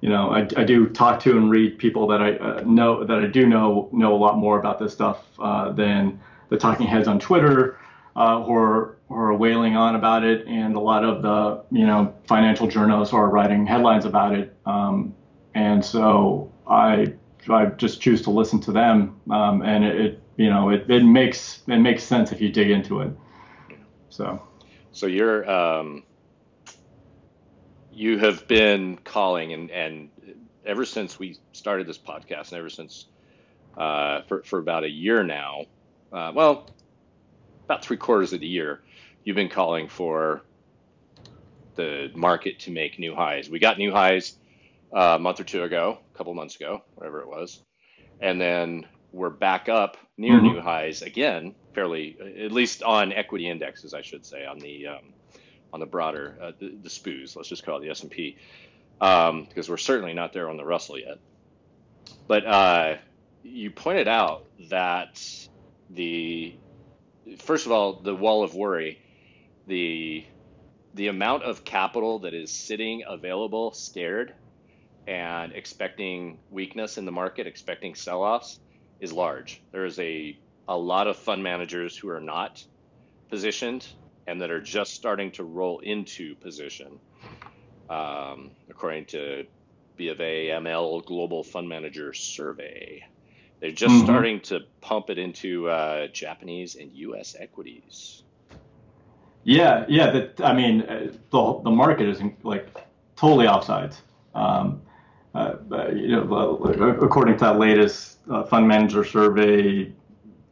you 0.00 0.08
know, 0.10 0.30
I, 0.30 0.40
I 0.56 0.64
do 0.64 0.88
talk 0.88 1.20
to 1.20 1.36
and 1.36 1.50
read 1.50 1.78
people 1.78 2.06
that 2.08 2.20
I 2.22 2.36
uh, 2.36 2.62
know 2.64 3.04
that 3.04 3.18
I 3.18 3.26
do 3.26 3.46
know 3.46 3.88
know 3.92 4.14
a 4.14 4.18
lot 4.18 4.38
more 4.38 4.58
about 4.58 4.78
this 4.78 4.92
stuff 4.92 5.24
uh, 5.38 5.72
than 5.72 6.20
the 6.48 6.56
talking 6.56 6.86
heads 6.86 7.08
on 7.08 7.18
Twitter 7.18 7.78
uh, 8.16 8.42
who 8.42 8.52
are 8.54 8.98
who 9.08 9.14
are 9.14 9.34
wailing 9.34 9.76
on 9.76 9.94
about 9.94 10.24
it, 10.24 10.46
and 10.46 10.74
a 10.74 10.80
lot 10.80 11.04
of 11.04 11.22
the 11.22 11.62
you 11.70 11.86
know 11.86 12.14
financial 12.26 12.66
journalists 12.66 13.14
are 13.14 13.28
writing 13.28 13.66
headlines 13.66 14.04
about 14.04 14.34
it. 14.34 14.56
Um, 14.64 15.14
and 15.54 15.84
so 15.84 16.52
I 16.66 17.14
I 17.48 17.66
just 17.66 18.00
choose 18.00 18.22
to 18.22 18.30
listen 18.30 18.60
to 18.62 18.72
them, 18.72 19.20
um, 19.30 19.62
and 19.62 19.84
it, 19.84 20.00
it, 20.00 20.22
you 20.36 20.50
know 20.50 20.70
it, 20.70 20.90
it 20.90 21.04
makes 21.04 21.62
it 21.68 21.78
makes 21.78 22.02
sense 22.02 22.32
if 22.32 22.40
you 22.40 22.50
dig 22.50 22.70
into 22.70 23.00
it. 23.00 23.10
So. 24.08 24.42
So 24.92 25.06
you're 25.06 25.48
um, 25.50 26.04
you 27.92 28.18
have 28.18 28.48
been 28.48 28.96
calling 29.04 29.52
and 29.52 29.70
and 29.70 30.08
ever 30.64 30.86
since 30.86 31.18
we 31.18 31.38
started 31.52 31.86
this 31.86 31.98
podcast 31.98 32.48
and 32.48 32.58
ever 32.58 32.70
since 32.70 33.04
uh, 33.76 34.22
for 34.22 34.42
for 34.42 34.58
about 34.58 34.84
a 34.84 34.88
year 34.88 35.22
now. 35.22 35.66
Uh, 36.10 36.32
well, 36.34 36.70
about 37.66 37.84
three 37.84 37.96
quarters 37.96 38.32
of 38.32 38.40
the 38.40 38.46
year, 38.46 38.80
you've 39.24 39.36
been 39.36 39.50
calling 39.50 39.88
for 39.88 40.42
the 41.74 42.10
market 42.14 42.60
to 42.60 42.70
make 42.70 42.98
new 42.98 43.14
highs. 43.14 43.50
We 43.50 43.58
got 43.58 43.76
new 43.76 43.92
highs 43.92 44.36
uh, 44.96 45.16
a 45.16 45.18
month 45.18 45.40
or 45.40 45.44
two 45.44 45.62
ago, 45.62 45.98
a 46.14 46.16
couple 46.16 46.32
months 46.32 46.56
ago, 46.56 46.82
whatever 46.94 47.20
it 47.20 47.28
was, 47.28 47.60
and 48.20 48.40
then 48.40 48.86
we're 49.12 49.30
back 49.30 49.68
up 49.68 49.96
near 50.16 50.34
mm-hmm. 50.34 50.54
new 50.54 50.60
highs 50.60 51.02
again, 51.02 51.54
fairly, 51.74 52.16
at 52.38 52.52
least 52.52 52.82
on 52.82 53.12
equity 53.12 53.48
indexes, 53.48 53.94
I 53.94 54.02
should 54.02 54.24
say, 54.24 54.46
on 54.46 54.58
the 54.58 54.86
um, 54.86 55.12
on 55.72 55.80
the 55.80 55.86
broader 55.86 56.38
uh, 56.40 56.52
the, 56.58 56.76
the 56.82 56.88
SPOOs. 56.88 57.36
Let's 57.36 57.48
just 57.48 57.64
call 57.64 57.78
it 57.78 57.80
the 57.82 57.90
S 57.90 58.02
and 58.02 58.10
P, 58.10 58.36
um, 59.00 59.44
because 59.44 59.68
we're 59.68 59.76
certainly 59.76 60.14
not 60.14 60.32
there 60.32 60.48
on 60.48 60.56
the 60.56 60.64
Russell 60.64 60.98
yet. 60.98 61.18
But 62.28 62.46
uh, 62.46 62.94
you 63.42 63.70
pointed 63.70 64.08
out 64.08 64.46
that 64.70 65.20
the 65.90 66.54
first 67.38 67.66
of 67.66 67.72
all, 67.72 68.00
the 68.00 68.14
wall 68.14 68.42
of 68.42 68.54
worry, 68.54 69.00
the 69.66 70.24
the 70.94 71.08
amount 71.08 71.42
of 71.42 71.64
capital 71.64 72.20
that 72.20 72.32
is 72.32 72.50
sitting 72.50 73.02
available, 73.06 73.72
scared, 73.72 74.34
and 75.06 75.52
expecting 75.52 76.38
weakness 76.50 76.96
in 76.96 77.04
the 77.04 77.12
market, 77.12 77.46
expecting 77.46 77.94
sell-offs, 77.94 78.60
is 79.00 79.12
large. 79.12 79.60
There 79.72 79.84
is 79.84 79.98
a 79.98 80.38
a 80.68 80.76
lot 80.76 81.06
of 81.06 81.16
fund 81.16 81.42
managers 81.42 81.96
who 81.96 82.08
are 82.08 82.20
not 82.20 82.64
positioned 83.28 83.86
and 84.26 84.40
that 84.40 84.50
are 84.50 84.60
just 84.60 84.94
starting 84.94 85.30
to 85.32 85.44
roll 85.44 85.78
into 85.78 86.34
position, 86.36 86.98
um, 87.88 88.50
according 88.68 89.04
to 89.06 89.46
B 89.96 90.08
of 90.08 90.20
A 90.20 90.48
ML 90.48 91.04
Global 91.04 91.44
Fund 91.44 91.68
Manager 91.68 92.12
Survey. 92.12 93.04
They're 93.60 93.70
just 93.70 93.94
mm-hmm. 93.94 94.04
starting 94.04 94.40
to 94.42 94.60
pump 94.80 95.10
it 95.10 95.18
into 95.18 95.68
uh, 95.68 96.08
Japanese 96.08 96.76
and 96.76 96.92
U.S. 96.92 97.36
equities. 97.38 98.22
Yeah, 99.44 99.84
yeah. 99.88 100.10
That 100.10 100.40
I 100.42 100.52
mean, 100.52 100.82
uh, 100.82 101.12
the 101.30 101.60
the 101.64 101.70
market 101.70 102.08
is 102.08 102.20
like 102.42 102.68
totally 103.16 103.46
offsides. 103.46 103.96
Um, 104.34 104.82
uh, 105.34 105.54
you 105.92 106.08
know, 106.08 106.56
according 107.02 107.38
to 107.38 107.44
that 107.44 107.58
latest 107.58 108.18
uh, 108.30 108.42
fund 108.44 108.66
manager 108.66 109.04
survey, 109.04 109.92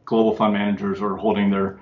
global 0.05 0.35
fund 0.35 0.53
managers 0.53 1.01
are 1.01 1.15
holding 1.15 1.49
their 1.49 1.79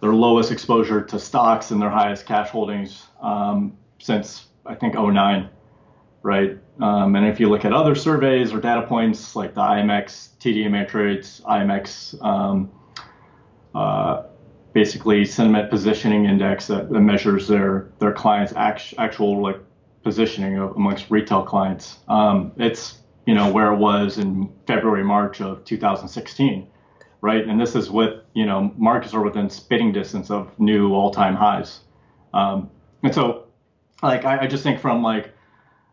their 0.00 0.14
lowest 0.14 0.50
exposure 0.50 1.02
to 1.02 1.18
stocks 1.18 1.70
and 1.70 1.80
their 1.80 1.90
highest 1.90 2.26
cash 2.26 2.48
holdings 2.48 3.06
um, 3.20 3.76
since 3.98 4.46
I 4.66 4.74
think 4.74 4.94
09 4.94 5.48
right? 6.22 6.58
Um, 6.80 7.14
and 7.16 7.26
if 7.26 7.38
you 7.38 7.48
look 7.48 7.64
at 7.64 7.72
other 7.72 7.94
surveys 7.94 8.52
or 8.52 8.60
data 8.60 8.86
points 8.86 9.36
like 9.36 9.54
the 9.54 9.60
IMX 9.60 10.30
TD 10.40 10.66
Ameritrade's 10.66 11.40
IMX, 11.40 12.22
um, 12.24 12.70
uh, 13.74 14.24
basically 14.72 15.24
sentiment 15.24 15.70
positioning 15.70 16.24
index 16.24 16.66
that, 16.68 16.90
that, 16.90 17.00
measures 17.00 17.46
their 17.46 17.90
their 17.98 18.12
clients' 18.12 18.52
act, 18.56 18.94
actual 18.98 19.42
like 19.42 19.58
positioning 20.02 20.58
of, 20.58 20.74
amongst 20.76 21.10
retail 21.10 21.42
clients. 21.42 21.98
Um, 22.08 22.52
it's 22.56 22.98
you 23.26 23.34
know 23.34 23.52
where 23.52 23.72
it 23.72 23.76
was 23.76 24.18
in 24.18 24.50
February 24.66 25.04
March 25.04 25.40
of 25.40 25.64
2016, 25.64 26.66
right? 27.20 27.46
And 27.46 27.60
this 27.60 27.76
is 27.76 27.90
with 27.90 28.20
you 28.32 28.46
know 28.46 28.72
markets 28.78 29.12
are 29.12 29.22
within 29.22 29.50
spitting 29.50 29.92
distance 29.92 30.30
of 30.30 30.58
new 30.58 30.94
all-time 30.94 31.36
highs, 31.36 31.80
um, 32.32 32.70
and 33.02 33.14
so 33.14 33.46
like 34.02 34.24
I, 34.24 34.44
I 34.44 34.46
just 34.46 34.62
think 34.62 34.80
from 34.80 35.02
like 35.02 35.32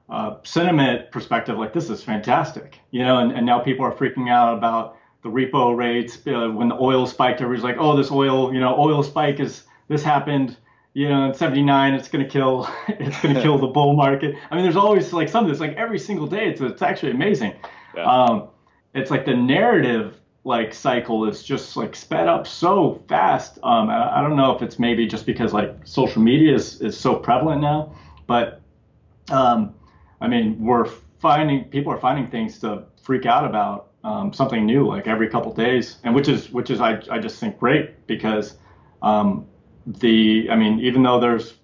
uh, 0.09 0.37
sentiment 0.43 1.11
perspective, 1.11 1.57
like 1.57 1.73
this 1.73 1.89
is 1.89 2.03
fantastic, 2.03 2.79
you 2.91 3.03
know, 3.03 3.19
and, 3.19 3.31
and 3.31 3.45
now 3.45 3.59
people 3.59 3.85
are 3.85 3.91
freaking 3.91 4.29
out 4.29 4.57
about 4.57 4.97
the 5.21 5.29
repo 5.29 5.75
rates. 5.75 6.17
Uh, 6.25 6.49
when 6.49 6.69
the 6.69 6.75
oil 6.75 7.05
spiked, 7.05 7.41
everybody's 7.41 7.63
like, 7.63 7.77
oh, 7.79 7.95
this 7.95 8.11
oil, 8.11 8.53
you 8.53 8.59
know, 8.59 8.75
oil 8.77 9.03
spike 9.03 9.39
is, 9.39 9.63
this 9.87 10.03
happened, 10.03 10.57
you 10.93 11.07
know, 11.07 11.25
in 11.25 11.33
79, 11.33 11.93
it's 11.93 12.07
going 12.07 12.23
to 12.23 12.29
kill, 12.29 12.67
it's 12.87 13.21
going 13.21 13.35
to 13.35 13.41
kill 13.41 13.59
the 13.59 13.67
bull 13.73 13.95
market. 13.95 14.35
I 14.49 14.55
mean, 14.55 14.63
there's 14.63 14.75
always 14.75 15.13
like 15.13 15.29
some 15.29 15.45
of 15.45 15.51
this, 15.51 15.59
like 15.59 15.73
every 15.73 15.99
single 15.99 16.27
day, 16.27 16.49
it's, 16.49 16.61
it's 16.61 16.81
actually 16.81 17.11
amazing. 17.11 17.53
Yeah. 17.95 18.05
Um, 18.05 18.47
it's 18.95 19.11
like 19.11 19.25
the 19.25 19.35
narrative 19.35 20.19
like 20.43 20.73
cycle 20.73 21.27
is 21.29 21.43
just 21.43 21.77
like 21.77 21.95
sped 21.95 22.27
up 22.27 22.47
so 22.47 23.03
fast. 23.07 23.59
Um, 23.61 23.89
I, 23.89 24.17
I 24.17 24.21
don't 24.21 24.35
know 24.35 24.55
if 24.55 24.63
it's 24.63 24.79
maybe 24.79 25.05
just 25.05 25.27
because 25.27 25.53
like 25.53 25.75
social 25.83 26.21
media 26.23 26.55
is, 26.55 26.81
is 26.81 26.97
so 26.99 27.15
prevalent 27.15 27.61
now, 27.61 27.93
but 28.25 28.61
um, 29.29 29.75
I 30.21 30.27
mean, 30.27 30.63
we're 30.63 30.85
finding 31.19 31.65
people 31.65 31.91
are 31.91 31.99
finding 31.99 32.27
things 32.27 32.59
to 32.59 32.83
freak 33.01 33.25
out 33.25 33.45
about 33.45 33.89
um, 34.03 34.31
something 34.33 34.65
new 34.65 34.87
like 34.87 35.07
every 35.07 35.27
couple 35.27 35.53
days, 35.53 35.97
and 36.03 36.15
which 36.15 36.27
is 36.27 36.49
which 36.51 36.69
is 36.69 36.81
I, 36.81 37.01
I 37.11 37.19
just 37.19 37.39
think 37.39 37.59
great 37.59 38.07
because 38.07 38.55
um, 39.01 39.45
the 39.85 40.47
I 40.49 40.55
mean 40.55 40.79
even 40.79 41.03
though 41.03 41.19
there's 41.19 41.55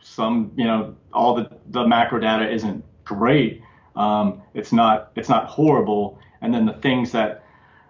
some 0.00 0.52
you 0.56 0.64
know 0.64 0.96
all 1.12 1.34
the 1.34 1.50
the 1.70 1.86
macro 1.86 2.18
data 2.18 2.50
isn't 2.50 2.84
great, 3.04 3.62
um, 3.96 4.42
it's 4.54 4.72
not 4.72 5.12
it's 5.16 5.28
not 5.28 5.46
horrible, 5.46 6.18
and 6.40 6.52
then 6.52 6.66
the 6.66 6.74
things 6.74 7.12
that 7.12 7.44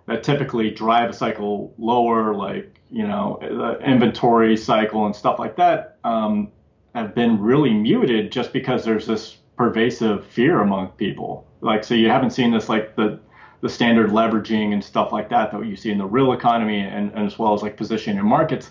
that 0.06 0.22
typically 0.22 0.70
drive 0.70 1.10
a 1.10 1.12
cycle 1.12 1.74
lower, 1.78 2.34
like 2.34 2.80
you 2.90 3.06
know 3.06 3.38
the 3.40 3.78
inventory 3.80 4.56
cycle 4.56 5.06
and 5.06 5.16
stuff 5.16 5.38
like 5.38 5.56
that, 5.56 5.98
um, 6.04 6.50
have 6.94 7.14
been 7.14 7.40
really 7.40 7.72
muted 7.72 8.30
just 8.30 8.52
because 8.52 8.84
there's 8.84 9.06
this 9.06 9.38
pervasive 9.58 10.24
fear 10.26 10.60
among 10.62 10.88
people. 10.92 11.46
Like, 11.60 11.84
so 11.84 11.94
you 11.94 12.08
haven't 12.08 12.30
seen 12.30 12.52
this 12.52 12.68
like 12.68 12.96
the 12.96 13.20
the 13.60 13.68
standard 13.68 14.10
leveraging 14.10 14.72
and 14.72 14.82
stuff 14.82 15.10
like 15.12 15.28
that 15.30 15.50
that 15.50 15.66
you 15.66 15.74
see 15.74 15.90
in 15.90 15.98
the 15.98 16.06
real 16.06 16.32
economy 16.32 16.78
and, 16.78 17.12
and 17.12 17.26
as 17.26 17.40
well 17.40 17.52
as 17.54 17.60
like 17.60 17.76
positioning 17.76 18.16
in 18.16 18.24
markets 18.24 18.70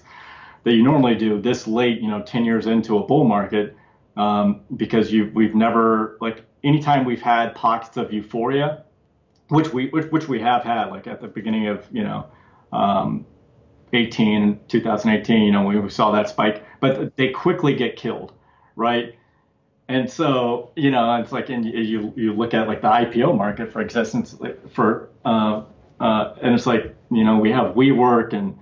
that 0.64 0.74
you 0.74 0.82
normally 0.82 1.14
do 1.14 1.42
this 1.42 1.68
late, 1.68 2.00
you 2.00 2.08
know, 2.08 2.22
10 2.22 2.46
years 2.46 2.68
into 2.68 2.98
a 2.98 3.06
bull 3.06 3.26
market, 3.26 3.76
um, 4.16 4.62
because 4.78 5.12
you 5.12 5.30
we've 5.34 5.56
never 5.56 6.18
like 6.22 6.46
anytime 6.64 7.06
we've 7.06 7.22
had 7.22 7.54
pockets 7.54 7.98
of 7.98 8.12
euphoria, 8.14 8.84
which 9.50 9.74
we 9.74 9.90
which, 9.90 10.10
which 10.12 10.28
we 10.28 10.40
have 10.40 10.64
had 10.64 10.86
like 10.86 11.06
at 11.06 11.22
the 11.22 11.28
beginning 11.28 11.68
of 11.68 11.86
you 11.92 12.04
know 12.04 12.26
um, 12.72 13.26
18 13.94 14.60
2018, 14.68 15.42
you 15.42 15.52
know, 15.52 15.64
we 15.64 15.90
saw 15.90 16.12
that 16.12 16.30
spike, 16.30 16.66
but 16.80 17.16
they 17.18 17.30
quickly 17.30 17.76
get 17.76 17.96
killed, 17.96 18.34
right? 18.76 19.16
And 19.90 20.10
so, 20.10 20.72
you 20.76 20.92
know, 20.92 21.16
it's 21.16 21.32
like, 21.32 21.50
and 21.50 21.64
you 21.66 22.14
you 22.16 22.34
look 22.34 22.54
at 22.54 22.68
like 22.68 22.82
the 22.82 22.90
IPO 22.90 23.38
market 23.38 23.72
for 23.72 23.82
existence 23.82 24.36
for, 24.74 25.10
uh, 25.24 25.64
uh, 26.00 26.36
and 26.42 26.54
it's 26.54 26.66
like, 26.66 26.96
you 27.10 27.24
know, 27.24 27.38
we 27.38 27.52
have 27.52 27.76
WeWork 27.76 28.34
and 28.34 28.58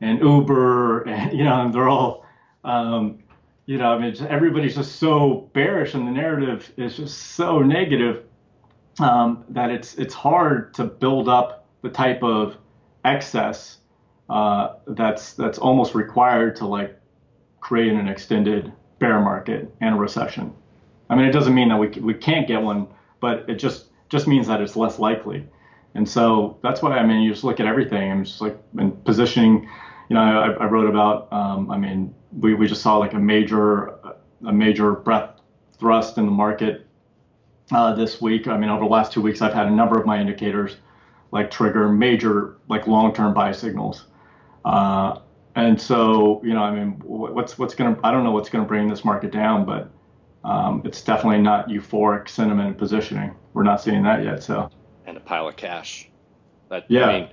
and 0.00 0.20
Uber, 0.20 1.02
and 1.08 1.36
you 1.36 1.44
know, 1.44 1.62
and 1.62 1.74
they're 1.74 1.88
all, 1.88 2.26
um, 2.64 3.22
you 3.64 3.78
know, 3.78 3.94
I 3.94 3.98
mean, 3.98 4.14
everybody's 4.28 4.76
just 4.76 4.96
so 4.96 5.50
bearish, 5.54 5.94
and 5.94 6.06
the 6.06 6.12
narrative 6.12 6.70
is 6.76 6.96
just 6.96 7.18
so 7.18 7.60
negative 7.60 8.24
um, 9.00 9.44
that 9.48 9.70
it's 9.70 9.94
it's 9.94 10.14
hard 10.14 10.74
to 10.74 10.84
build 10.84 11.28
up 11.28 11.66
the 11.82 11.88
type 11.88 12.22
of 12.22 12.56
excess 13.04 13.78
uh, 14.28 14.74
that's 14.88 15.32
that's 15.34 15.58
almost 15.58 15.94
required 15.94 16.56
to 16.56 16.66
like 16.66 16.98
create 17.60 17.92
an 17.92 18.08
extended 18.08 18.72
bear 18.98 19.20
market 19.20 19.74
and 19.80 19.94
a 19.94 19.98
recession. 19.98 20.52
I 21.08 21.14
mean, 21.14 21.26
it 21.26 21.32
doesn't 21.32 21.54
mean 21.54 21.68
that 21.68 21.78
we 21.78 21.88
we 22.00 22.14
can't 22.14 22.46
get 22.48 22.62
one, 22.62 22.88
but 23.20 23.48
it 23.48 23.56
just 23.56 23.86
just 24.08 24.26
means 24.26 24.46
that 24.48 24.60
it's 24.60 24.76
less 24.76 24.98
likely. 24.98 25.46
And 25.94 26.08
so 26.08 26.58
that's 26.62 26.82
why 26.82 26.98
I 26.98 27.06
mean, 27.06 27.22
you 27.22 27.30
just 27.30 27.44
look 27.44 27.60
at 27.60 27.66
everything. 27.66 28.10
I'm 28.10 28.24
just 28.24 28.40
like 28.40 28.58
in 28.78 28.92
positioning. 28.92 29.68
You 30.08 30.14
know, 30.14 30.20
I, 30.20 30.50
I 30.50 30.66
wrote 30.66 30.88
about. 30.88 31.32
Um, 31.32 31.70
I 31.70 31.76
mean, 31.76 32.14
we, 32.32 32.54
we 32.54 32.66
just 32.66 32.82
saw 32.82 32.96
like 32.98 33.14
a 33.14 33.18
major 33.18 33.98
a 34.44 34.52
major 34.52 34.92
breadth 34.92 35.40
thrust 35.78 36.18
in 36.18 36.26
the 36.26 36.32
market 36.32 36.86
uh, 37.72 37.94
this 37.94 38.20
week. 38.20 38.46
I 38.46 38.56
mean, 38.56 38.70
over 38.70 38.84
the 38.84 38.90
last 38.90 39.12
two 39.12 39.20
weeks, 39.20 39.42
I've 39.42 39.54
had 39.54 39.66
a 39.66 39.70
number 39.70 39.98
of 39.98 40.06
my 40.06 40.20
indicators 40.20 40.76
like 41.32 41.50
trigger 41.50 41.88
major 41.88 42.56
like 42.68 42.86
long-term 42.86 43.34
buy 43.34 43.52
signals. 43.52 44.04
Uh, 44.64 45.18
and 45.54 45.80
so, 45.80 46.40
you 46.44 46.52
know, 46.52 46.62
I 46.62 46.70
mean, 46.70 47.00
what's 47.04 47.58
what's 47.58 47.74
going 47.74 47.94
to 47.94 48.06
I 48.06 48.10
don't 48.10 48.24
know 48.24 48.32
what's 48.32 48.48
going 48.48 48.64
to 48.64 48.68
bring 48.68 48.88
this 48.88 49.04
market 49.04 49.32
down, 49.32 49.64
but 49.64 49.90
um, 50.46 50.82
it's 50.84 51.02
definitely 51.02 51.42
not 51.42 51.68
euphoric 51.68 52.28
sentiment 52.28 52.78
positioning. 52.78 53.34
We're 53.52 53.64
not 53.64 53.82
seeing 53.82 54.04
that 54.04 54.22
yet. 54.22 54.44
So. 54.44 54.70
And 55.04 55.16
a 55.16 55.20
pile 55.20 55.48
of 55.48 55.56
cash. 55.56 56.08
That 56.68 56.84
yeah. 56.88 57.06
I 57.06 57.12
mean, 57.12 57.28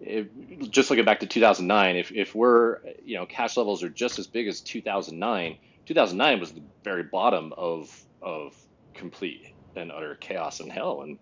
if, 0.00 0.70
just 0.70 0.90
looking 0.90 1.04
back 1.04 1.20
to 1.20 1.26
2009, 1.26 1.96
if 1.96 2.10
if 2.10 2.34
we're 2.34 2.80
you 3.04 3.16
know 3.16 3.26
cash 3.26 3.56
levels 3.56 3.82
are 3.84 3.88
just 3.88 4.18
as 4.18 4.26
big 4.26 4.48
as 4.48 4.60
2009, 4.60 5.56
2009 5.86 6.40
was 6.40 6.52
the 6.52 6.62
very 6.82 7.04
bottom 7.04 7.52
of 7.56 7.96
of 8.20 8.56
complete 8.92 9.54
and 9.76 9.92
utter 9.92 10.16
chaos 10.16 10.58
and 10.58 10.72
hell 10.72 11.02
and 11.02 11.18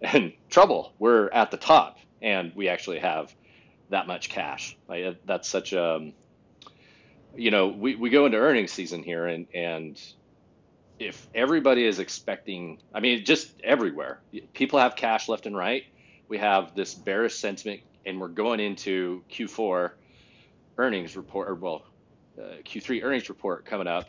and 0.00 0.32
trouble. 0.48 0.94
We're 0.98 1.28
at 1.30 1.50
the 1.50 1.58
top, 1.58 1.98
and 2.22 2.52
we 2.54 2.68
actually 2.68 3.00
have 3.00 3.34
that 3.90 4.06
much 4.06 4.30
cash. 4.30 4.76
Like 4.88 5.20
that's 5.26 5.48
such 5.48 5.74
a, 5.74 6.12
you 7.36 7.50
know, 7.50 7.68
we, 7.68 7.94
we 7.94 8.08
go 8.10 8.26
into 8.26 8.38
earnings 8.38 8.72
season 8.72 9.02
here 9.02 9.26
and, 9.26 9.46
and 9.54 10.00
if 10.98 11.28
everybody 11.34 11.84
is 11.84 11.98
expecting, 11.98 12.78
I 12.92 13.00
mean, 13.00 13.24
just 13.24 13.50
everywhere, 13.62 14.20
people 14.52 14.78
have 14.78 14.96
cash 14.96 15.28
left 15.28 15.46
and 15.46 15.56
right. 15.56 15.84
We 16.28 16.38
have 16.38 16.74
this 16.74 16.94
bearish 16.94 17.36
sentiment 17.36 17.80
and 18.04 18.20
we're 18.20 18.28
going 18.28 18.60
into 18.60 19.22
Q4 19.30 19.92
earnings 20.76 21.16
report, 21.16 21.48
or 21.48 21.54
well, 21.54 21.82
uh, 22.38 22.62
Q3 22.64 23.02
earnings 23.02 23.28
report 23.28 23.64
coming 23.64 23.86
up. 23.86 24.08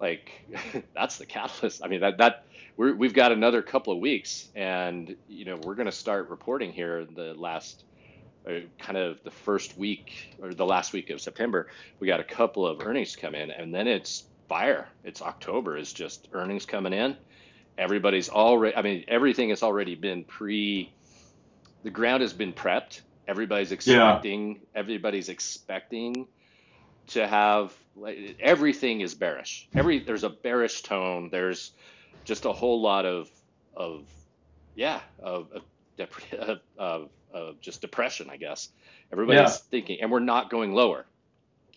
Like 0.00 0.30
that's 0.94 1.18
the 1.18 1.26
catalyst. 1.26 1.84
I 1.84 1.88
mean, 1.88 2.00
that, 2.00 2.18
that 2.18 2.44
we 2.76 3.06
have 3.06 3.14
got 3.14 3.32
another 3.32 3.62
couple 3.62 3.92
of 3.92 4.00
weeks 4.00 4.48
and, 4.54 5.16
you 5.28 5.44
know, 5.44 5.56
we're 5.56 5.76
going 5.76 5.86
to 5.86 5.92
start 5.92 6.30
reporting 6.30 6.72
here 6.72 7.04
the 7.04 7.34
last 7.34 7.84
uh, 8.46 8.60
kind 8.78 8.98
of 8.98 9.22
the 9.24 9.30
first 9.30 9.78
week 9.78 10.36
or 10.42 10.52
the 10.52 10.66
last 10.66 10.92
week 10.92 11.08
of 11.10 11.20
September, 11.20 11.68
we 11.98 12.06
got 12.06 12.20
a 12.20 12.24
couple 12.24 12.66
of 12.66 12.84
earnings 12.86 13.16
come 13.16 13.34
in, 13.34 13.50
and 13.50 13.74
then 13.74 13.88
it's 13.88 14.24
fire. 14.48 14.88
It's 15.04 15.22
October. 15.22 15.76
It's 15.76 15.92
just 15.92 16.28
earnings 16.32 16.66
coming 16.66 16.92
in. 16.92 17.16
Everybody's 17.76 18.28
already. 18.28 18.76
I 18.76 18.82
mean, 18.82 19.04
everything 19.08 19.50
has 19.50 19.62
already 19.62 19.94
been 19.94 20.24
pre. 20.24 20.92
The 21.82 21.90
ground 21.90 22.22
has 22.22 22.32
been 22.32 22.52
prepped. 22.52 23.00
Everybody's 23.26 23.72
expecting. 23.72 24.54
Yeah. 24.54 24.80
Everybody's 24.80 25.28
expecting 25.28 26.26
to 27.08 27.26
have. 27.26 27.74
Like, 27.96 28.36
everything 28.40 29.00
is 29.00 29.14
bearish. 29.14 29.68
Every 29.74 30.00
there's 30.00 30.24
a 30.24 30.30
bearish 30.30 30.82
tone. 30.82 31.28
There's 31.30 31.72
just 32.24 32.44
a 32.44 32.52
whole 32.52 32.80
lot 32.80 33.06
of 33.06 33.30
of 33.76 34.04
yeah 34.74 35.00
of, 35.20 35.48
of, 35.98 36.10
of 36.78 37.10
of 37.32 37.60
just 37.60 37.80
depression, 37.80 38.30
I 38.30 38.36
guess. 38.36 38.68
Everybody's 39.12 39.40
yeah. 39.40 39.58
thinking, 39.70 39.98
and 40.00 40.10
we're 40.10 40.20
not 40.20 40.50
going 40.50 40.72
lower. 40.72 41.04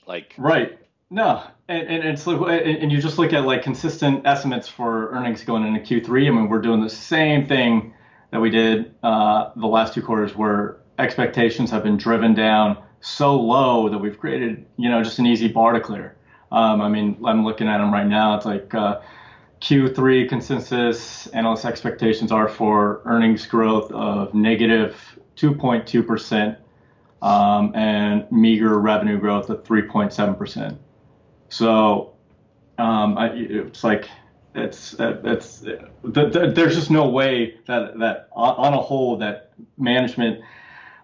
Like 0.06 0.34
right. 0.38 0.80
No, 1.10 1.42
and, 1.70 1.88
and 1.88 2.04
it's 2.04 2.28
and 2.28 2.92
you 2.92 3.02
just 3.02 3.18
look 3.18 3.32
at 3.32 3.46
like 3.46 3.64
consistent 3.64 4.28
estimates 4.28 4.68
for 4.68 5.10
earnings 5.12 5.44
going 5.44 5.64
into 5.64 5.80
Q3. 5.80 6.28
I 6.28 6.32
mean, 6.32 6.50
we're 6.50 6.62
doing 6.62 6.82
the 6.82 6.90
same 6.90 7.46
thing 7.48 7.94
that 8.32 8.42
we 8.42 8.50
did 8.50 8.94
uh, 9.04 9.52
the 9.56 9.68
last 9.68 9.94
two 9.94 10.02
quarters, 10.02 10.36
where 10.36 10.78
expectations 11.00 11.72
have 11.72 11.84
been 11.84 11.96
driven 11.96 12.34
down 12.34 12.78
so 13.00 13.40
low 13.40 13.88
that 13.88 14.00
we've 14.00 14.18
created, 14.18 14.66
you 14.78 14.90
know, 14.90 15.02
just 15.02 15.18
an 15.20 15.26
easy 15.26 15.48
bar 15.48 15.72
to 15.72 15.80
clear. 15.80 16.18
Um, 16.52 16.82
I 16.82 16.90
mean, 16.90 17.18
I'm 17.26 17.46
looking 17.46 17.70
at 17.70 17.78
them 17.78 17.94
right 17.94 18.08
now. 18.08 18.36
It's 18.36 18.46
like 18.46 18.74
uh, 18.74 19.00
Q3 19.62 20.28
consensus 20.28 21.28
analyst 21.28 21.64
expectations 21.64 22.34
are 22.34 22.50
for 22.50 23.02
earnings 23.06 23.46
growth 23.46 23.90
of 23.92 24.34
negative 24.34 25.18
2.2%, 25.38 26.58
um, 27.22 27.74
and 27.76 28.30
meager 28.30 28.78
revenue 28.78 29.18
growth 29.18 29.50
of 29.50 29.64
3.7%. 29.64 30.78
So 31.50 32.14
um, 32.78 33.18
I, 33.18 33.32
it's 33.34 33.84
like 33.84 34.08
it's 34.56 34.96
it's 35.00 35.64
there's 36.04 36.76
just 36.76 36.92
no 36.92 37.10
way 37.10 37.58
that 37.68 37.98
that 38.00 38.30
on 38.34 38.74
a 38.74 38.82
whole 38.82 39.18
that 39.18 39.52
management 39.78 40.42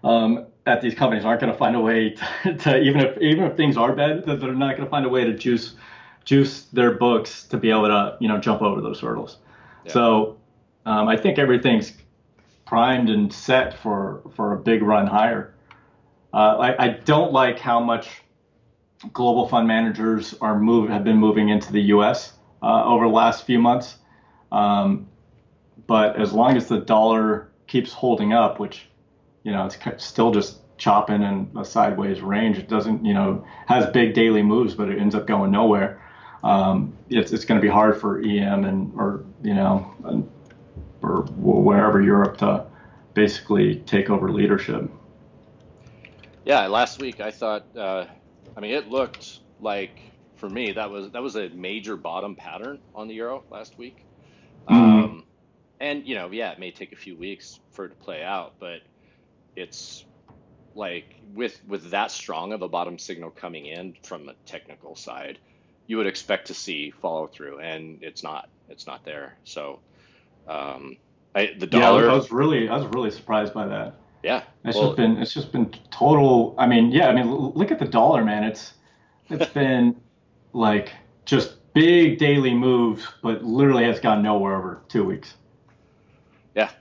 um, 0.04 0.48
at 0.66 0.82
these 0.82 0.96
companies 0.96 1.26
aren't 1.26 1.42
going 1.42 1.52
to 1.52 1.58
find 1.58 1.76
a 1.76 1.80
way 1.80 2.10
to, 2.44 2.56
to, 2.60 2.82
even 2.82 3.02
if 3.02 3.18
even 3.22 3.44
if 3.44 3.56
things 3.56 3.78
are 3.78 3.94
bad 3.96 4.26
that 4.26 4.40
they're 4.40 4.54
not 4.54 4.76
going 4.76 4.86
to 4.86 4.90
find 4.90 5.06
a 5.06 5.10
way 5.10 5.24
to 5.24 5.34
juice 5.34 5.76
juice 6.26 6.64
their 6.66 6.92
books 6.92 7.44
to 7.44 7.58
be 7.58 7.70
able 7.70 7.88
to 7.88 8.18
you 8.20 8.28
know 8.28 8.40
jump 8.40 8.62
over 8.62 8.82
those 8.82 9.00
hurdles. 9.00 9.38
Yeah. 9.86 9.92
So 9.92 10.40
um, 10.86 11.08
I 11.08 11.18
think 11.18 11.38
everything's 11.38 11.94
primed 12.66 13.10
and 13.10 13.32
set 13.32 13.78
for 13.78 14.22
for 14.36 14.54
a 14.54 14.58
big 14.58 14.82
run 14.82 15.08
higher. 15.08 15.54
Uh, 16.34 16.58
I, 16.58 16.86
I, 16.86 16.88
don't 16.88 17.32
like 17.32 17.60
how 17.60 17.80
much 17.80 18.23
global 19.12 19.48
fund 19.48 19.68
managers 19.68 20.36
are 20.42 20.60
move 20.60 20.90
have 20.90 21.04
been 21.04 21.18
moving 21.18 21.50
into 21.50 21.72
the 21.72 21.82
U.S. 21.82 22.34
Uh, 22.62 22.84
over 22.86 23.06
the 23.06 23.14
last 23.14 23.46
few 23.46 23.60
months. 23.60 23.98
Um, 24.52 25.08
but 25.88 26.20
as 26.20 26.32
long 26.32 26.56
as 26.56 26.68
the 26.68 26.80
dollar 26.80 27.50
keeps 27.68 27.92
holding 27.92 28.34
up, 28.34 28.60
which 28.60 28.88
you 29.44 29.52
know 29.52 29.66
it's 29.66 30.06
still 30.06 30.32
just 30.32 30.60
chopping 30.78 31.22
in 31.22 31.52
a 31.58 31.66
sideways 31.66 32.22
range, 32.22 32.58
it 32.58 32.70
doesn't 32.70 33.04
you 33.04 33.14
know 33.14 33.46
has 33.68 33.86
big 33.88 34.14
daily 34.14 34.44
moves, 34.44 34.76
but 34.76 34.90
it 34.90 35.00
ends 35.00 35.16
up 35.16 35.28
going 35.28 35.52
nowhere. 35.52 36.02
Um, 36.44 36.96
it's 37.10 37.32
it's 37.32 37.46
going 37.46 37.60
to 37.60 37.66
be 37.66 37.72
hard 37.72 38.00
for 38.00 38.20
EM 38.20 38.64
and 38.66 38.94
or 38.96 39.26
you 39.42 39.54
know 39.54 40.28
or 41.02 41.24
wherever 41.38 42.02
Europe 42.02 42.38
to 42.38 42.66
basically 43.14 43.78
take 43.86 44.10
over 44.10 44.32
leadership. 44.32 44.90
Yeah, 46.46 46.68
last 46.68 47.02
week 47.02 47.22
I 47.22 47.32
thought, 47.32 47.66
uh, 47.76 48.06
I 48.56 48.62
mean, 48.62 48.72
it 48.74 48.88
looked 48.88 49.40
like 49.60 50.00
for 50.36 50.50
me 50.50 50.74
that 50.74 50.92
was 50.92 51.12
that 51.12 51.22
was 51.24 51.36
a 51.36 51.50
major 51.50 51.98
bottom 51.98 52.36
pattern 52.36 52.82
on 52.96 53.08
the 53.08 53.16
euro 53.16 53.46
last 53.52 53.78
week. 53.78 53.98
Mhm. 54.70 55.14
Um, 55.14 55.26
and 55.80 56.08
you 56.08 56.16
know, 56.16 56.32
yeah, 56.32 56.52
it 56.52 56.60
may 56.60 56.72
take 56.72 56.94
a 56.94 56.98
few 56.98 57.18
weeks 57.18 57.60
for 57.72 57.86
it 57.86 57.90
to 57.90 57.96
play 57.96 58.24
out, 58.24 58.54
but 58.60 58.80
it's 59.56 60.06
like 60.76 61.06
with 61.24 61.60
with 61.68 61.92
that 61.92 62.12
strong 62.12 62.54
of 62.54 62.62
a 62.62 62.70
bottom 62.70 63.00
signal 63.00 63.32
coming 63.32 63.66
in 63.66 63.96
from 64.04 64.30
a 64.30 64.36
technical 64.46 64.96
side, 64.96 65.40
you 65.88 65.98
would 65.98 66.08
expect 66.08 66.48
to 66.48 66.54
see 66.54 66.92
follow 66.92 67.28
through, 67.28 67.60
and 67.60 68.00
it's 68.02 68.24
not. 68.24 68.46
It's 68.70 68.88
not 68.88 69.06
there. 69.06 69.38
So 69.44 69.82
um, 70.48 70.98
I, 71.36 71.52
the 71.60 71.68
Yeah, 71.72 71.90
dollar, 71.90 72.10
I 72.10 72.14
was 72.14 72.32
really 72.32 72.70
I 72.70 72.78
was 72.78 72.86
really 72.88 73.12
surprised 73.12 73.54
by 73.54 73.68
that. 73.68 74.03
Yeah, 74.24 74.44
It's 74.64 74.78
well, 74.78 74.88
just 74.88 74.98
been 74.98 75.18
it's 75.18 75.34
just 75.34 75.52
been 75.52 75.70
total. 75.92 76.56
I 76.58 76.66
mean, 76.66 76.92
yeah. 76.92 77.08
I 77.10 77.14
mean, 77.14 77.30
look 77.30 77.72
at 77.72 77.80
the 77.80 77.88
dollar, 77.88 78.24
man. 78.24 78.44
It's 78.44 78.74
it's 79.30 79.48
been 79.54 79.96
like 80.54 80.94
just 81.26 81.58
big 81.74 82.20
daily 82.20 82.54
moves, 82.54 83.06
but 83.22 83.44
literally 83.44 83.84
has 83.84 84.00
gone 84.00 84.22
nowhere 84.24 84.56
over 84.56 84.82
two 84.88 85.04
weeks. 85.04 85.36
yeah. 86.56 86.72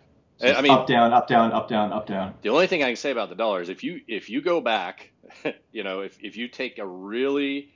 I, 0.40 0.46
Just 0.48 0.58
I 0.58 0.62
mean, 0.62 0.72
up 0.72 0.86
down, 0.86 1.12
up 1.12 1.28
down, 1.28 1.52
up 1.52 1.68
down, 1.68 1.92
up 1.92 2.06
down. 2.06 2.34
The 2.42 2.48
only 2.48 2.66
thing 2.66 2.82
I 2.82 2.86
can 2.86 2.96
say 2.96 3.10
about 3.10 3.28
the 3.28 3.36
dollar 3.36 3.60
is 3.62 3.68
if 3.68 3.84
you 3.84 4.00
if 4.08 4.28
you 4.30 4.40
go 4.40 4.60
back, 4.60 5.10
you 5.72 5.84
know, 5.84 6.00
if 6.00 6.18
if 6.20 6.36
you 6.36 6.48
take 6.48 6.78
a 6.78 6.86
really, 6.86 7.72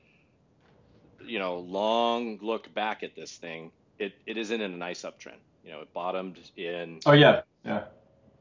you 1.24 1.38
know, 1.38 1.58
long 1.58 2.38
look 2.42 2.72
back 2.74 3.02
at 3.02 3.14
this 3.14 3.36
thing, 3.36 3.70
it, 3.98 4.14
it 4.26 4.36
is 4.36 4.50
in 4.50 4.60
a 4.60 4.68
nice 4.68 5.02
uptrend. 5.02 5.38
You 5.64 5.72
know, 5.72 5.80
it 5.80 5.92
bottomed 5.92 6.38
in 6.56 7.00
Oh 7.06 7.12
yeah, 7.12 7.42
yeah. 7.64 7.84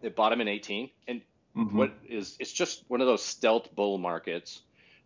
It 0.05 0.15
bottomed 0.15 0.41
in 0.41 0.47
18, 0.47 0.89
and 1.07 1.21
Mhm. 1.55 1.73
what 1.73 1.91
is 2.07 2.35
it's 2.39 2.51
just 2.51 2.83
one 2.89 3.01
of 3.01 3.07
those 3.07 3.23
stealth 3.23 3.73
bull 3.73 3.97
markets 3.97 4.61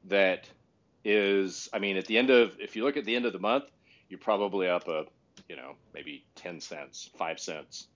that 0.05 0.49
is, 1.03 1.69
I 1.71 1.79
mean, 1.79 1.97
at 1.97 2.05
the 2.05 2.17
end 2.17 2.29
of 2.29 2.59
if 2.59 2.75
you 2.75 2.83
look 2.83 2.97
at 2.97 3.05
the 3.05 3.15
end 3.15 3.25
of 3.25 3.33
the 3.33 3.39
month, 3.39 3.65
you're 4.09 4.19
probably 4.19 4.67
up 4.67 4.87
a, 4.87 5.05
you 5.47 5.55
know, 5.55 5.75
maybe 5.93 6.25
10 6.35 6.59
cents, 6.59 7.09
five 7.17 7.39
cents, 7.39 7.87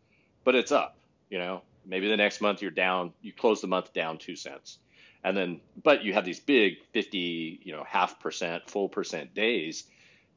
but 0.43 0.55
it's 0.55 0.71
up. 0.71 0.97
You 1.29 1.39
know, 1.39 1.63
maybe 1.85 2.07
the 2.07 2.17
next 2.17 2.41
month 2.41 2.61
you're 2.61 2.71
down, 2.71 3.13
you 3.21 3.33
close 3.33 3.61
the 3.61 3.67
month 3.67 3.91
down 3.93 4.17
two 4.17 4.35
cents, 4.35 4.77
and 5.23 5.35
then 5.35 5.61
but 5.81 6.03
you 6.03 6.13
have 6.13 6.25
these 6.25 6.39
big 6.39 6.83
50, 6.93 7.61
you 7.63 7.73
know, 7.73 7.83
half 7.83 8.19
percent, 8.19 8.69
full 8.69 8.87
percent 8.87 9.33
days 9.33 9.85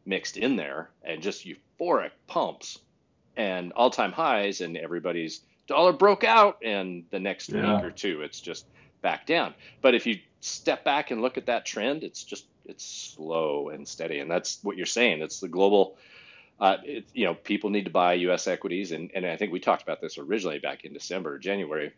mixed 0.05 0.37
in 0.37 0.57
there, 0.57 0.91
and 1.03 1.23
just 1.23 1.47
euphoric 1.47 2.13
pumps 2.27 2.79
and 3.37 3.73
all-time 3.73 4.13
highs, 4.13 4.61
and 4.61 4.77
everybody's 4.77 5.41
dollar 5.67 5.93
broke 5.93 6.25
out, 6.25 6.59
and 6.65 7.05
the 7.11 7.21
next 7.21 7.51
Yeah. 7.51 7.77
week 7.77 7.85
or 7.85 7.91
two 7.91 8.23
it's 8.23 8.41
just 8.41 8.67
back 9.03 9.27
down. 9.27 9.55
But 9.83 9.95
if 9.95 10.07
you 10.07 10.19
step 10.41 10.85
back 10.85 11.11
and 11.11 11.23
look 11.23 11.39
at 11.39 11.47
that 11.47 11.67
trend, 11.67 12.05
it's 12.05 12.23
just 12.25 12.47
it's 12.67 12.85
slow 12.85 13.69
and 13.69 13.87
steady, 13.87 14.19
and 14.19 14.31
that's 14.31 14.59
what 14.63 14.77
you're 14.77 14.87
saying. 14.87 15.23
It's 15.23 15.41
the 15.41 15.49
global. 15.49 15.97
Uh, 16.59 16.79
it, 16.85 17.05
you 17.13 17.27
know, 17.27 17.35
people 17.35 17.69
need 17.69 17.85
to 17.85 17.91
buy 17.91 18.15
U.S. 18.15 18.47
equities, 18.47 18.91
and, 18.93 19.11
and 19.15 19.27
I 19.27 19.37
think 19.37 19.53
we 19.53 19.61
talked 19.61 19.83
about 19.83 20.01
this 20.01 20.17
originally 20.17 20.59
back 20.59 20.87
in 20.87 20.95
December, 20.95 21.39
January, 21.39 21.93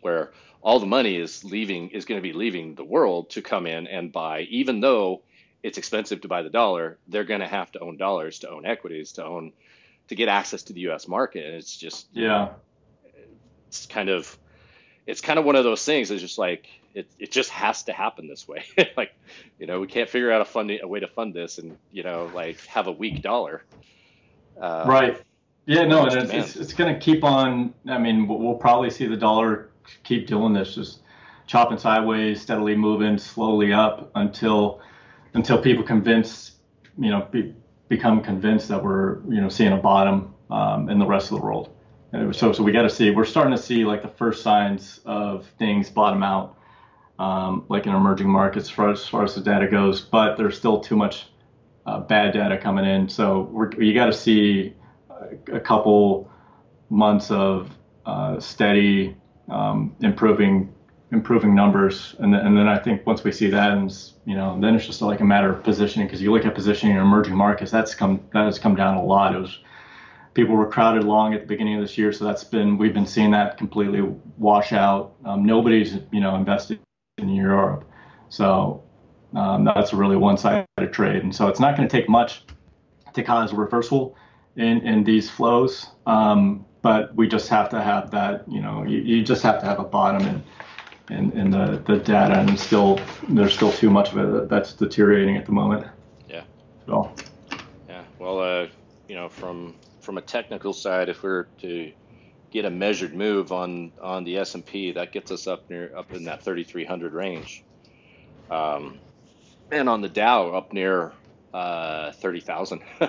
where 0.00 0.32
all 0.62 0.80
the 0.80 0.86
money 0.86 1.16
is 1.16 1.44
leaving 1.44 1.90
is 1.90 2.06
going 2.06 2.18
to 2.18 2.22
be 2.22 2.32
leaving 2.32 2.74
the 2.74 2.84
world 2.84 3.30
to 3.30 3.42
come 3.42 3.66
in 3.66 3.86
and 3.86 4.10
buy, 4.12 4.42
even 4.42 4.80
though 4.80 5.22
it's 5.62 5.76
expensive 5.78 6.22
to 6.22 6.28
buy 6.28 6.42
the 6.42 6.48
dollar, 6.48 6.98
they're 7.08 7.24
going 7.24 7.40
to 7.40 7.46
have 7.46 7.70
to 7.72 7.80
own 7.80 7.98
dollars 7.98 8.38
to 8.40 8.50
own 8.50 8.64
equities 8.64 9.12
to 9.12 9.24
own 9.24 9.52
to 10.08 10.14
get 10.14 10.28
access 10.28 10.64
to 10.64 10.72
the 10.72 10.80
U.S. 10.82 11.08
market, 11.08 11.44
and 11.44 11.54
it's 11.54 11.76
just 11.76 12.08
Yeah, 12.12 12.50
it's 13.68 13.86
kind 13.86 14.08
of 14.08 14.36
it's 15.06 15.20
kind 15.20 15.38
of 15.38 15.44
one 15.44 15.56
of 15.56 15.64
those 15.64 15.84
things. 15.84 16.10
It's 16.10 16.20
just 16.20 16.38
like 16.38 16.66
it, 16.94 17.08
it 17.18 17.30
just 17.30 17.50
has 17.50 17.84
to 17.84 17.92
happen 17.92 18.26
this 18.26 18.48
way. 18.48 18.64
like, 18.96 19.12
you 19.58 19.66
know, 19.66 19.80
we 19.80 19.86
can't 19.86 20.08
figure 20.08 20.32
out 20.32 20.40
a 20.40 20.44
funding 20.44 20.80
a 20.82 20.88
way 20.88 21.00
to 21.00 21.06
fund 21.06 21.34
this, 21.34 21.58
and 21.58 21.76
you 21.92 22.02
know, 22.02 22.30
like 22.34 22.60
have 22.66 22.86
a 22.86 22.92
weak 22.92 23.22
dollar. 23.22 23.62
Uh, 24.60 24.84
right. 24.86 25.22
Yeah, 25.66 25.84
no, 25.84 26.06
and 26.06 26.16
it's, 26.16 26.32
it's, 26.32 26.56
it's 26.56 26.72
going 26.72 26.94
to 26.94 27.00
keep 27.00 27.24
on. 27.24 27.74
I 27.88 27.98
mean, 27.98 28.28
we'll 28.28 28.38
we'll 28.38 28.54
probably 28.54 28.90
see 28.90 29.06
the 29.06 29.16
dollar 29.16 29.70
keep 30.04 30.26
doing 30.26 30.52
this, 30.52 30.74
just 30.74 31.00
chopping 31.46 31.78
sideways, 31.78 32.40
steadily 32.40 32.76
moving 32.76 33.18
slowly 33.18 33.72
up 33.72 34.10
until 34.14 34.80
until 35.34 35.60
people 35.60 35.84
convince, 35.84 36.52
you 36.96 37.10
know, 37.10 37.28
be, 37.30 37.54
become 37.88 38.22
convinced 38.22 38.68
that 38.68 38.82
we're, 38.82 39.20
you 39.28 39.40
know, 39.40 39.48
seeing 39.48 39.72
a 39.72 39.76
bottom 39.76 40.34
um, 40.50 40.88
in 40.88 40.98
the 40.98 41.06
rest 41.06 41.30
of 41.30 41.38
the 41.38 41.44
world. 41.44 41.70
And 42.12 42.34
so, 42.34 42.52
so 42.52 42.62
we 42.62 42.72
got 42.72 42.82
to 42.82 42.90
see. 42.90 43.10
We're 43.10 43.24
starting 43.24 43.54
to 43.54 43.62
see 43.62 43.84
like 43.84 44.02
the 44.02 44.08
first 44.08 44.42
signs 44.42 45.00
of 45.04 45.46
things 45.58 45.90
bottom 45.90 46.22
out, 46.22 46.58
um, 47.18 47.64
like 47.68 47.86
in 47.86 47.94
emerging 47.94 48.28
markets, 48.28 48.66
as 48.66 48.70
far 48.70 48.90
as, 48.90 49.06
far 49.06 49.24
as 49.24 49.34
the 49.34 49.40
data 49.40 49.68
goes. 49.68 50.00
But 50.00 50.36
there's 50.36 50.56
still 50.56 50.80
too 50.80 50.96
much 50.96 51.26
uh, 51.84 52.00
bad 52.00 52.32
data 52.32 52.58
coming 52.58 52.84
in. 52.84 53.08
So 53.08 53.68
you 53.78 53.94
got 53.94 54.06
to 54.06 54.12
see 54.12 54.74
a, 55.10 55.56
a 55.56 55.60
couple 55.60 56.30
months 56.90 57.30
of 57.30 57.70
uh, 58.04 58.40
steady 58.40 59.16
um, 59.48 59.94
improving 60.00 60.72
improving 61.12 61.54
numbers, 61.54 62.16
and 62.18 62.34
then, 62.34 62.46
and 62.46 62.56
then 62.56 62.68
I 62.68 62.78
think 62.78 63.06
once 63.06 63.22
we 63.22 63.30
see 63.30 63.48
that, 63.50 63.72
and 63.72 63.92
you 64.24 64.34
know, 64.34 64.58
then 64.60 64.74
it's 64.74 64.86
just 64.86 65.02
like 65.02 65.20
a 65.20 65.24
matter 65.24 65.52
of 65.52 65.62
positioning. 65.62 66.06
Because 66.06 66.20
you 66.20 66.32
look 66.32 66.44
at 66.44 66.54
positioning 66.54 66.96
in 66.96 67.02
emerging 67.02 67.36
markets, 67.36 67.70
that's 67.70 67.94
come 67.94 68.20
that 68.32 68.44
has 68.44 68.58
come 68.58 68.74
down 68.74 68.96
a 68.96 69.04
lot. 69.04 69.34
It 69.34 69.38
was 69.38 69.58
people 70.34 70.54
were 70.54 70.68
crowded 70.68 71.04
long 71.04 71.32
at 71.32 71.40
the 71.40 71.46
beginning 71.46 71.76
of 71.76 71.80
this 71.80 71.96
year, 71.96 72.12
so 72.12 72.24
that's 72.24 72.44
been 72.44 72.76
we've 72.76 72.94
been 72.94 73.06
seeing 73.06 73.30
that 73.30 73.56
completely 73.56 74.02
wash 74.36 74.72
out. 74.72 75.14
Um, 75.24 75.44
nobody's 75.44 75.94
you 76.10 76.20
know 76.20 76.34
invested 76.34 76.80
in 77.18 77.28
Europe, 77.28 77.84
so 78.28 78.82
um, 79.34 79.64
that's 79.64 79.92
really 79.92 80.16
one-sided 80.16 80.66
trade, 80.92 81.22
and 81.22 81.34
so 81.34 81.48
it's 81.48 81.60
not 81.60 81.76
going 81.76 81.88
to 81.88 81.96
take 81.96 82.08
much 82.08 82.44
to 83.14 83.22
cause 83.22 83.52
a 83.52 83.56
reversal 83.56 84.16
in 84.56 84.80
in 84.80 85.04
these 85.04 85.30
flows. 85.30 85.86
Um, 86.06 86.64
but 86.82 87.12
we 87.16 87.26
just 87.26 87.48
have 87.48 87.68
to 87.68 87.82
have 87.82 88.12
that, 88.12 88.44
you 88.46 88.60
know, 88.60 88.84
you, 88.84 88.98
you 88.98 89.24
just 89.24 89.42
have 89.42 89.58
to 89.58 89.66
have 89.66 89.80
a 89.80 89.84
bottom 89.84 90.22
in 90.22 90.40
in, 91.10 91.32
in 91.32 91.50
the, 91.50 91.82
the 91.86 91.98
data, 91.98 92.38
and 92.38 92.58
still 92.58 93.00
there's 93.28 93.54
still 93.54 93.72
too 93.72 93.90
much 93.90 94.12
of 94.12 94.18
it 94.18 94.48
that's 94.48 94.74
deteriorating 94.74 95.36
at 95.36 95.46
the 95.46 95.52
moment. 95.52 95.86
Yeah. 96.26 96.44
So 96.86 97.14
Yeah. 97.88 98.04
Well, 98.18 98.40
uh, 98.40 98.66
you 99.08 99.14
know, 99.14 99.28
from 99.28 99.76
from 100.00 100.18
a 100.18 100.22
technical 100.22 100.72
side, 100.72 101.08
if 101.08 101.22
we're 101.22 101.46
to 101.60 101.92
get 102.50 102.64
a 102.64 102.70
measured 102.70 103.14
move 103.14 103.52
on 103.52 103.92
on 104.00 104.24
the 104.24 104.38
S 104.38 104.54
and 104.54 104.64
P, 104.64 104.92
that 104.92 105.12
gets 105.12 105.30
us 105.30 105.46
up 105.46 105.64
near 105.70 105.96
up 105.96 106.12
in 106.12 106.24
that 106.24 106.44
3,300 106.44 107.12
range, 107.12 107.64
um, 108.50 109.00
and 109.70 109.88
on 109.88 110.00
the 110.00 110.08
Dow 110.08 110.50
up 110.50 110.72
near 110.72 111.12
uh, 111.52 112.12
30,000. 112.12 112.82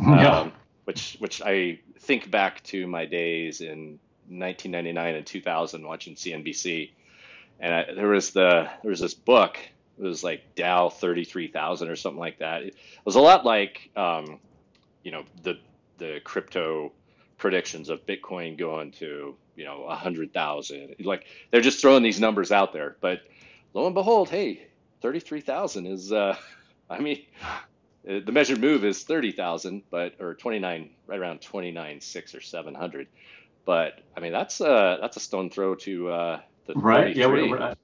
yeah, 0.00 0.40
um, 0.40 0.52
which 0.84 1.16
which 1.18 1.42
I 1.42 1.80
think 2.00 2.30
back 2.30 2.62
to 2.64 2.86
my 2.86 3.04
days 3.06 3.60
in 3.60 3.98
1999 4.28 5.14
and 5.14 5.26
2000 5.26 5.86
watching 5.86 6.14
CNBC, 6.14 6.90
and 7.60 7.74
I, 7.74 7.94
there 7.94 8.08
was 8.08 8.30
the 8.30 8.68
there 8.82 8.90
was 8.90 9.00
this 9.00 9.14
book. 9.14 9.58
It 9.98 10.02
was 10.02 10.22
like 10.22 10.54
Dow 10.54 10.90
33,000 10.90 11.88
or 11.88 11.96
something 11.96 12.20
like 12.20 12.40
that. 12.40 12.62
It 12.64 12.76
was 13.06 13.14
a 13.14 13.20
lot 13.20 13.46
like, 13.46 13.90
um, 13.96 14.38
you 15.02 15.10
know, 15.10 15.24
the 15.42 15.58
the 15.98 16.20
crypto 16.22 16.92
predictions 17.38 17.88
of 17.88 18.04
Bitcoin 18.06 18.58
going 18.58 18.90
to 18.92 19.34
you 19.56 19.64
know 19.64 19.84
a 19.84 19.88
100,000. 19.88 20.96
Like 21.00 21.26
they're 21.50 21.60
just 21.60 21.80
throwing 21.80 22.02
these 22.02 22.20
numbers 22.20 22.52
out 22.52 22.72
there, 22.72 22.96
but 23.00 23.22
lo 23.74 23.86
and 23.86 23.94
behold, 23.94 24.28
hey, 24.28 24.66
33,000 25.02 25.86
is, 25.86 26.12
uh, 26.12 26.36
I 26.90 26.98
mean, 26.98 27.22
uh, 28.08 28.20
the 28.24 28.32
measured 28.32 28.60
move 28.60 28.84
is 28.84 29.02
30,000, 29.02 29.82
but 29.90 30.14
or 30.20 30.34
29, 30.34 30.90
right 31.06 31.18
around 31.18 31.40
29, 31.40 32.00
six 32.00 32.34
or 32.34 32.40
700. 32.40 33.08
But 33.64 34.00
I 34.16 34.20
mean, 34.20 34.32
that's 34.32 34.60
uh 34.60 34.98
that's 35.00 35.16
a 35.16 35.20
stone 35.20 35.50
throw 35.50 35.74
to 35.74 36.08
uh, 36.08 36.40
right. 36.74 37.14
Yeah, 37.14 37.26
we're, 37.26 37.48
we're 37.50 37.74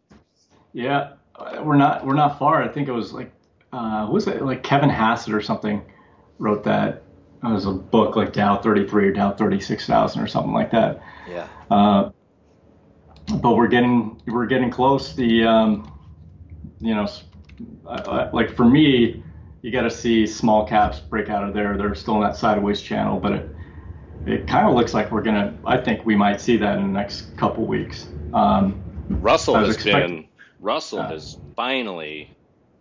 yeah 0.73 1.13
uh, 1.37 1.61
we're 1.63 1.77
not 1.77 2.07
we're 2.07 2.15
not 2.15 2.39
far. 2.39 2.63
I 2.63 2.69
think 2.69 2.89
it 2.89 2.93
was 2.93 3.13
like 3.13 3.33
uh, 3.73 4.05
what 4.05 4.13
was 4.15 4.27
it 4.29 4.43
like 4.43 4.63
Kevin 4.63 4.91
Hassett 4.91 5.35
or 5.35 5.41
something 5.41 5.83
wrote 6.39 6.65
that. 6.65 7.03
It 7.45 7.49
was 7.49 7.67
a 7.67 7.73
book 7.73 8.15
like 8.15 8.33
Dow 8.33 8.57
33 8.57 9.09
or 9.09 9.13
Dow 9.13 9.33
36,000 9.33 10.23
or 10.23 10.29
something 10.29 10.53
like 10.53 10.71
that. 10.71 11.03
yeah, 11.29 11.49
Uh, 11.71 12.11
but 13.41 13.57
we're 13.57 13.67
getting 13.69 14.21
we're 14.27 14.47
getting 14.47 14.71
close. 14.71 15.15
The 15.15 15.45
um, 15.45 15.93
you 16.81 16.95
know, 16.95 17.09
I- 17.89 17.95
I- 18.03 18.31
like 18.31 18.55
for 18.55 18.65
me, 18.65 19.23
you 19.63 19.71
got 19.73 19.83
to 19.83 19.91
see 19.91 20.27
small 20.27 20.67
caps 20.67 21.01
break 21.01 21.31
out 21.31 21.43
of 21.47 21.55
there. 21.55 21.77
They're 21.77 21.95
still 21.95 22.17
in 22.17 22.23
that 22.23 22.37
sideways 22.37 22.81
channel, 22.81 23.19
but 23.19 23.33
it 23.33 23.52
it 24.27 24.47
kind 24.47 24.69
of 24.69 24.75
looks 24.75 24.95
like 24.95 25.11
we're 25.11 25.23
gonna. 25.23 25.57
I 25.65 25.77
think 25.79 26.05
we 26.07 26.15
might 26.17 26.41
see 26.41 26.57
that 26.59 26.79
in 26.79 26.83
the 26.83 26.89
next 26.99 27.37
couple 27.37 27.67
weeks. 27.67 28.07
Um, 28.33 28.83
Russell 29.09 29.57
has 29.57 29.75
expect- 29.75 30.09
been 30.09 30.29
Russell 30.61 31.01
Uh, 31.01 31.09
has 31.09 31.39
finally 31.57 32.31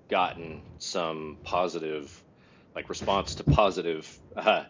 gotten 0.09 0.61
some 0.77 1.37
positive 1.43 2.23
like 2.75 2.89
response 2.89 3.35
to 3.35 3.43
positive 3.43 4.19
uh, 4.35 4.63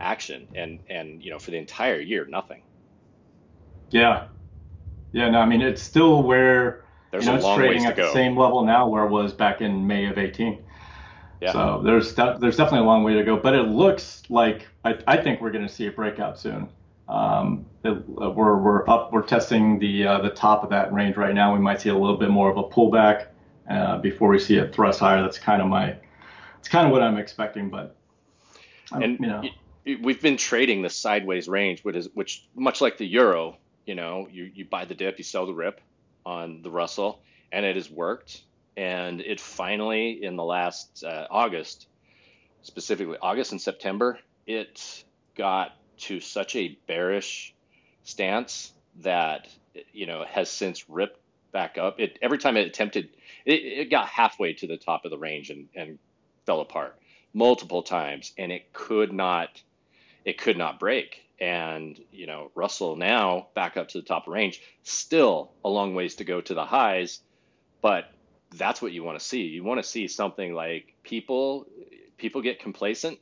action 0.00 0.46
and 0.54 0.80
and 0.88 1.22
you 1.22 1.30
know 1.30 1.38
for 1.38 1.50
the 1.50 1.56
entire 1.56 1.98
year 2.00 2.24
nothing 2.28 2.62
yeah, 3.90 4.26
Yeah, 5.12 5.30
no, 5.30 5.38
I 5.40 5.46
mean 5.46 5.62
it's 5.62 5.82
still 5.82 6.22
where 6.22 6.84
There's 7.10 7.24
you 7.24 7.32
know 7.32 7.36
it's 7.38 7.54
trading 7.56 7.86
at 7.86 7.96
go. 7.96 8.06
the 8.06 8.12
same 8.12 8.36
level 8.36 8.64
now 8.64 8.86
where 8.86 9.04
it 9.04 9.10
was 9.10 9.32
back 9.32 9.60
in 9.60 9.86
May 9.86 10.06
of 10.06 10.18
18. 10.18 10.62
Yeah. 11.40 11.52
So 11.52 11.80
there's 11.84 12.14
de- 12.14 12.36
there's 12.40 12.56
definitely 12.56 12.84
a 12.84 12.88
long 12.88 13.02
way 13.04 13.14
to 13.14 13.22
go, 13.24 13.36
but 13.36 13.54
it 13.54 13.62
looks 13.62 14.22
like 14.28 14.66
I, 14.88 14.98
I 15.06 15.16
think 15.22 15.40
we're 15.40 15.50
going 15.50 15.66
to 15.66 15.72
see 15.72 15.86
a 15.86 15.92
breakout 15.92 16.38
soon. 16.38 16.68
Um, 17.08 17.66
it, 17.84 17.90
uh, 17.90 18.30
we're 18.30 18.56
we're 18.58 18.88
up 18.88 19.12
we're 19.12 19.22
testing 19.22 19.78
the 19.78 20.06
uh, 20.06 20.20
the 20.20 20.30
top 20.30 20.62
of 20.62 20.70
that 20.70 20.92
range 20.92 21.16
right 21.16 21.34
now. 21.34 21.54
We 21.54 21.60
might 21.60 21.80
see 21.80 21.88
a 21.88 21.94
little 21.96 22.16
bit 22.18 22.30
more 22.30 22.50
of 22.50 22.56
a 22.58 22.64
pullback 22.64 23.28
uh, 23.70 23.98
before 23.98 24.28
we 24.28 24.38
see 24.38 24.56
it 24.56 24.74
thrust 24.74 25.00
higher. 25.00 25.22
That's 25.22 25.38
kind 25.38 25.62
of 25.62 25.68
my 25.68 25.96
it's 26.58 26.68
kind 26.68 26.86
of 26.86 26.92
what 26.92 27.02
I'm 27.02 27.16
expecting, 27.16 27.70
but 27.70 27.96
I'm- 28.92 29.02
and 29.02 29.18
you 29.20 29.26
know 29.26 29.42
we've 30.02 30.20
been 30.20 30.36
trading 30.36 30.82
the 30.82 30.90
sideways 30.90 31.48
range, 31.48 31.82
which 31.82 31.96
is 31.96 32.08
which 32.14 32.46
much 32.54 32.80
like 32.80 32.98
the 32.98 33.06
euro. 33.06 33.56
You 33.86 33.94
know, 33.94 34.28
you 34.30 34.50
you 34.54 34.64
buy 34.66 34.84
the 34.84 34.94
dip, 34.94 35.16
you 35.16 35.24
sell 35.24 35.46
the 35.46 35.54
rip 35.54 35.80
on 36.26 36.60
the 36.62 36.70
Russell, 36.70 37.22
and 37.52 37.64
it 37.64 37.76
has 37.76 37.90
worked. 37.90 38.42
And 38.76 39.22
it 39.22 39.40
finally, 39.40 40.22
in 40.22 40.36
the 40.36 40.44
last 40.44 41.02
uh, 41.02 41.26
August, 41.30 41.88
specifically 42.62 43.16
August 43.20 43.52
and 43.52 43.60
September, 43.60 44.18
it 44.48 45.04
got 45.36 45.76
to 45.98 46.18
such 46.20 46.56
a 46.56 46.76
bearish 46.88 47.54
stance 48.02 48.72
that 49.02 49.46
you 49.92 50.06
know 50.06 50.24
has 50.24 50.50
since 50.50 50.88
ripped 50.88 51.20
back 51.52 51.78
up. 51.78 52.00
It 52.00 52.18
every 52.22 52.38
time 52.38 52.56
it 52.56 52.66
attempted, 52.66 53.10
it, 53.44 53.52
it 53.52 53.90
got 53.90 54.08
halfway 54.08 54.54
to 54.54 54.66
the 54.66 54.78
top 54.78 55.04
of 55.04 55.10
the 55.12 55.18
range 55.18 55.50
and 55.50 55.68
and 55.76 55.98
fell 56.46 56.60
apart 56.60 56.98
multiple 57.34 57.82
times, 57.82 58.32
and 58.38 58.50
it 58.50 58.72
could 58.72 59.12
not 59.12 59.62
it 60.24 60.38
could 60.38 60.56
not 60.56 60.80
break. 60.80 61.22
And 61.38 62.00
you 62.10 62.26
know 62.26 62.50
Russell 62.54 62.96
now 62.96 63.48
back 63.54 63.76
up 63.76 63.88
to 63.88 63.98
the 63.98 64.06
top 64.06 64.26
of 64.26 64.32
range, 64.32 64.62
still 64.82 65.52
a 65.64 65.68
long 65.68 65.94
ways 65.94 66.16
to 66.16 66.24
go 66.24 66.40
to 66.40 66.54
the 66.54 66.64
highs, 66.64 67.20
but 67.82 68.10
that's 68.56 68.80
what 68.80 68.92
you 68.92 69.04
want 69.04 69.18
to 69.18 69.24
see. 69.24 69.42
You 69.42 69.62
want 69.62 69.78
to 69.78 69.88
see 69.88 70.08
something 70.08 70.54
like 70.54 70.94
people 71.04 71.66
people 72.16 72.40
get 72.40 72.60
complacent 72.60 73.18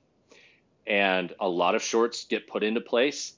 and 0.86 1.34
a 1.40 1.48
lot 1.48 1.74
of 1.74 1.82
shorts 1.82 2.26
get 2.26 2.48
put 2.48 2.62
into 2.62 2.80
place. 2.80 3.34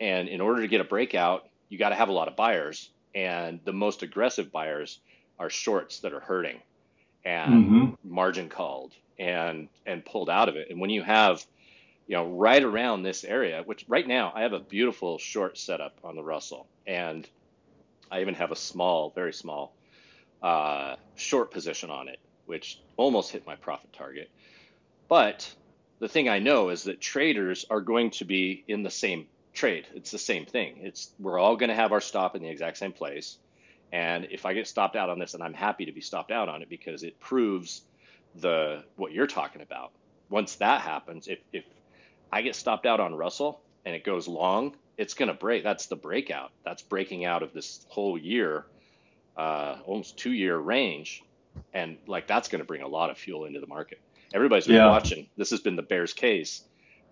And 0.00 0.28
in 0.28 0.40
order 0.40 0.62
to 0.62 0.68
get 0.68 0.80
a 0.80 0.84
breakout, 0.84 1.42
you 1.68 1.78
got 1.78 1.90
to 1.90 1.94
have 1.94 2.08
a 2.08 2.12
lot 2.12 2.28
of 2.28 2.36
buyers. 2.36 2.92
And 3.14 3.60
the 3.64 3.72
most 3.72 4.02
aggressive 4.02 4.52
buyers 4.52 5.00
are 5.38 5.50
shorts 5.50 6.00
that 6.00 6.12
are 6.12 6.20
hurting 6.20 6.60
and 7.24 7.72
Mhm. 7.72 7.96
margin 8.04 8.48
called 8.48 8.94
and 9.18 9.68
and 9.86 10.04
pulled 10.04 10.30
out 10.30 10.48
of 10.48 10.56
it. 10.56 10.68
And 10.70 10.80
when 10.80 10.90
you 10.90 11.02
have, 11.02 11.44
you 12.06 12.16
know, 12.16 12.26
right 12.28 12.62
around 12.62 13.02
this 13.02 13.24
area, 13.24 13.62
which 13.64 13.84
right 13.88 14.06
now 14.06 14.32
I 14.34 14.42
have 14.42 14.52
a 14.52 14.60
beautiful 14.60 15.18
short 15.18 15.58
setup 15.58 16.00
on 16.04 16.16
the 16.16 16.22
Russell, 16.24 16.68
and 16.86 17.28
I 18.10 18.20
even 18.22 18.34
have 18.34 18.52
a 18.52 18.56
small, 18.56 19.10
very 19.14 19.32
small, 19.32 19.76
uh, 20.42 20.96
short 21.16 21.52
position 21.52 21.90
on 21.90 22.08
it, 22.08 22.18
which 22.46 22.82
almost 22.96 23.32
hit 23.32 23.46
my 23.46 23.56
profit 23.56 23.92
target. 23.92 24.30
But 25.08 25.54
the 26.00 26.08
thing 26.08 26.28
I 26.28 26.38
know 26.38 26.70
is 26.70 26.84
that 26.84 27.00
traders 27.00 27.66
are 27.70 27.80
going 27.80 28.10
to 28.12 28.24
be 28.24 28.64
in 28.66 28.82
the 28.82 28.90
same 28.90 29.26
trade. 29.52 29.86
It's 29.94 30.10
the 30.10 30.18
same 30.18 30.46
thing. 30.46 30.80
It's 30.82 31.12
we're 31.20 31.38
all 31.38 31.56
going 31.56 31.68
to 31.68 31.74
have 31.74 31.92
our 31.92 32.00
stop 32.00 32.34
in 32.34 32.42
the 32.42 32.48
exact 32.48 32.78
same 32.78 32.92
place. 32.92 33.36
And 33.92 34.28
if 34.30 34.46
I 34.46 34.54
get 34.54 34.66
stopped 34.66 34.96
out 34.96 35.10
on 35.10 35.18
this, 35.18 35.34
and 35.34 35.42
I'm 35.42 35.54
happy 35.54 35.84
to 35.86 35.92
be 35.92 36.00
stopped 36.00 36.30
out 36.30 36.48
on 36.48 36.62
it 36.62 36.68
because 36.68 37.02
it 37.02 37.20
proves 37.20 37.82
the 38.36 38.82
what 38.96 39.12
you're 39.12 39.26
talking 39.26 39.62
about. 39.62 39.92
Once 40.28 40.56
that 40.56 40.80
happens, 40.80 41.28
if 41.28 41.38
if 41.52 41.64
I 42.32 42.42
get 42.42 42.54
stopped 42.54 42.86
out 42.86 43.00
on 43.00 43.14
Russell 43.14 43.60
and 43.84 43.94
it 43.94 44.04
goes 44.04 44.26
long, 44.26 44.74
it's 44.96 45.14
going 45.14 45.28
to 45.28 45.34
break. 45.34 45.64
That's 45.64 45.86
the 45.86 45.96
breakout. 45.96 46.50
That's 46.64 46.82
breaking 46.82 47.24
out 47.24 47.42
of 47.42 47.52
this 47.52 47.84
whole 47.88 48.16
year, 48.16 48.64
uh, 49.36 49.76
almost 49.84 50.16
two 50.16 50.32
year 50.32 50.56
range, 50.56 51.22
and 51.74 51.98
like 52.06 52.26
that's 52.26 52.48
going 52.48 52.60
to 52.60 52.66
bring 52.66 52.82
a 52.82 52.88
lot 52.88 53.10
of 53.10 53.18
fuel 53.18 53.44
into 53.44 53.60
the 53.60 53.66
market. 53.66 54.00
Everybody's 54.34 54.66
been 54.66 54.76
Yeah. 54.76 54.88
watching. 54.88 55.26
This 55.36 55.50
has 55.50 55.60
been 55.60 55.76
the 55.76 55.82
Bears' 55.82 56.12
case 56.12 56.62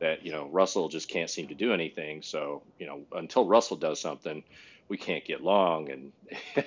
that 0.00 0.24
you 0.24 0.30
know 0.32 0.46
Russell 0.46 0.88
just 0.88 1.08
can't 1.08 1.28
seem 1.28 1.48
to 1.48 1.54
do 1.54 1.72
anything. 1.72 2.22
So 2.22 2.62
you 2.78 2.86
know 2.86 3.00
until 3.12 3.44
Russell 3.46 3.76
does 3.76 4.00
something, 4.00 4.44
we 4.88 4.96
can't 4.96 5.24
get 5.24 5.42
long. 5.42 5.90
And 5.90 6.12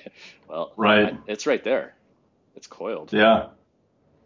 well, 0.47 0.73
Right. 0.75 1.17
It's 1.27 1.47
right 1.47 1.63
there. 1.63 1.95
It's 2.55 2.67
coiled. 2.67 3.13
Yeah, 3.13 3.47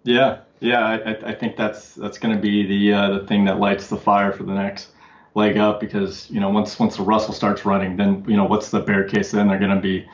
yeah, 0.04 0.40
yeah. 0.60 0.84
I, 0.86 1.30
I- 1.32 1.36
think 1.36 1.56
that's 1.58 1.94
that's 1.94 2.18
going 2.18 2.36
to 2.36 2.42
be 2.42 2.66
the 2.66 2.94
uh, 2.94 3.20
the 3.20 3.28
thing 3.28 3.46
that 3.46 3.60
lights 3.60 3.88
the 3.88 3.98
fire 3.98 4.32
for 4.32 4.44
the 4.44 4.54
next 4.54 4.90
leg 5.36 5.58
up 5.58 5.80
because 5.80 6.30
you 6.32 6.40
know 6.40 6.50
once 6.50 6.80
once 6.80 6.98
the 6.98 7.04
Russell 7.04 7.34
starts 7.36 7.66
running, 7.66 7.98
then 7.98 8.26
you 8.28 8.36
know 8.36 8.46
what's 8.46 8.72
the 8.72 8.80
bear 8.80 9.04
case? 9.04 9.30
Then 9.32 9.48
they're 9.48 9.60
going 9.60 9.76
to 9.76 9.82
be 9.82 10.08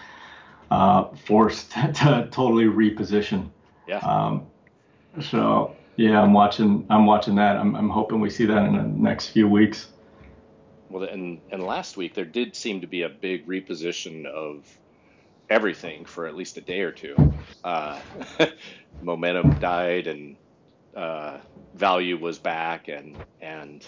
uh, 0.69 1.05
forced 1.25 1.71
to 1.71 2.27
totally 2.31 2.65
reposition. 2.65 3.49
Yeah. 3.87 3.99
Um, 3.99 4.47
so 5.21 5.75
yeah, 6.01 6.19
I'm 6.19 6.33
watching. 6.33 6.85
I'm 6.89 7.05
watching 7.05 7.35
that. 7.35 7.57
I'm 7.57 7.75
I'm 7.75 7.89
hoping 7.89 8.19
we 8.19 8.31
see 8.31 8.45
that 8.45 8.65
in 8.65 8.75
the 8.75 8.83
next 8.83 9.29
few 9.29 9.47
weeks. 9.47 9.87
Well, 10.89 11.03
and 11.03 11.39
and 11.51 11.63
last 11.63 11.95
week 11.95 12.15
there 12.15 12.25
did 12.25 12.55
seem 12.55 12.81
to 12.81 12.87
be 12.87 13.03
a 13.03 13.09
big 13.09 13.45
reposition 13.45 14.25
of 14.25 14.65
everything 15.47 16.05
for 16.05 16.25
at 16.25 16.35
least 16.35 16.57
a 16.57 16.61
day 16.61 16.81
or 16.81 16.91
two. 16.91 17.15
Uh, 17.63 17.99
momentum 19.03 19.59
died, 19.59 20.07
and 20.07 20.37
uh, 20.95 21.37
value 21.75 22.17
was 22.17 22.39
back, 22.39 22.87
and 22.87 23.15
and 23.39 23.87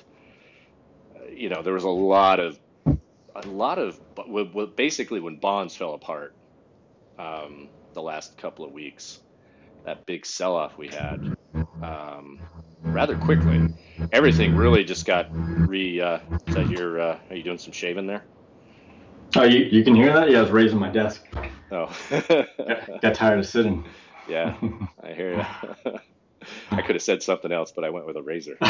uh, 1.16 1.32
you 1.32 1.50
know 1.50 1.64
there 1.64 1.74
was 1.74 1.84
a 1.84 1.90
lot 1.90 2.40
of 2.40 2.60
a 2.86 3.48
lot 3.48 3.80
of 3.80 4.00
basically 4.76 5.20
when 5.20 5.38
bonds 5.38 5.76
fell 5.76 5.96
apart 5.96 6.36
um, 7.18 7.70
the 7.94 8.04
last 8.04 8.38
couple 8.38 8.66
of 8.66 8.72
weeks, 8.72 9.20
that 9.84 10.06
big 10.06 10.28
sell-off 10.28 10.78
we 10.78 10.88
had 10.88 11.36
um, 11.84 12.40
rather 12.82 13.16
quickly. 13.18 13.68
Everything 14.12 14.56
really 14.56 14.84
just 14.84 15.06
got 15.06 15.28
re. 15.32 16.00
Uh, 16.02 16.20
is 16.48 16.56
that 16.56 16.70
your? 16.70 17.00
Uh, 17.00 17.20
are 17.30 17.36
you 17.36 17.44
doing 17.44 17.58
some 17.58 17.74
shaving 17.74 18.08
there? 18.08 18.24
Oh, 19.36 19.44
you 19.44 19.60
you 19.66 19.84
can 19.84 19.96
hear 19.96 20.14
that? 20.14 20.30
Yeah, 20.30 20.40
I 20.40 20.42
was 20.42 20.52
raising 20.52 20.80
my 20.80 20.90
desk. 20.90 21.26
Oh, 21.72 21.96
Got, 22.10 23.02
got 23.02 23.14
tired 23.16 23.40
of 23.40 23.48
sitting. 23.48 23.84
yeah, 24.30 24.56
I 25.04 25.14
hear 25.14 25.38
you. 25.86 25.92
I 26.72 26.82
could 26.82 26.96
have 26.96 27.02
said 27.02 27.24
something 27.24 27.52
else, 27.52 27.72
but 27.76 27.84
I 27.84 27.90
went 27.90 28.06
with 28.06 28.18
a 28.18 28.22
razor. 28.22 28.58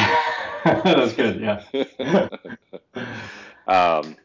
That's 0.64 1.14
good. 1.14 1.42
Yeah. 1.42 2.30
um, 3.68 4.16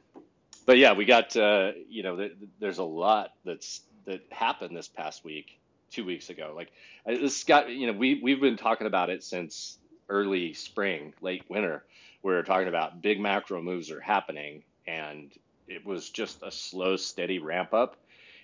but 0.67 0.79
yeah, 0.79 0.93
we 0.93 1.07
got 1.07 1.35
uh, 1.37 1.73
you 1.89 2.03
know 2.03 2.17
th- 2.17 2.33
there's 2.61 2.79
a 2.79 2.85
lot 2.85 3.31
that's 3.45 3.81
that 4.07 4.21
happened 4.31 4.77
this 4.77 4.89
past 4.89 5.25
week, 5.25 5.47
two 5.91 6.05
weeks 6.05 6.31
ago. 6.31 6.53
Like 6.55 6.71
this 7.07 7.45
got 7.45 7.71
you 7.71 7.87
know 7.87 7.93
we 7.93 8.21
we've 8.23 8.41
been 8.41 8.57
talking 8.57 8.87
about 8.87 9.11
it 9.11 9.23
since 9.25 9.79
early 10.09 10.55
spring, 10.55 11.15
late 11.21 11.45
winter. 11.49 11.85
We 12.23 12.35
are 12.35 12.43
talking 12.43 12.69
about 12.69 13.03
big 13.03 13.21
macro 13.21 13.63
moves 13.63 13.91
are 13.91 14.01
happening, 14.01 14.65
and 14.87 15.33
it 15.69 15.85
was 15.87 16.11
just 16.11 16.43
a 16.43 16.51
slow, 16.51 16.97
steady 16.97 17.39
ramp 17.39 17.73
up. 17.75 17.97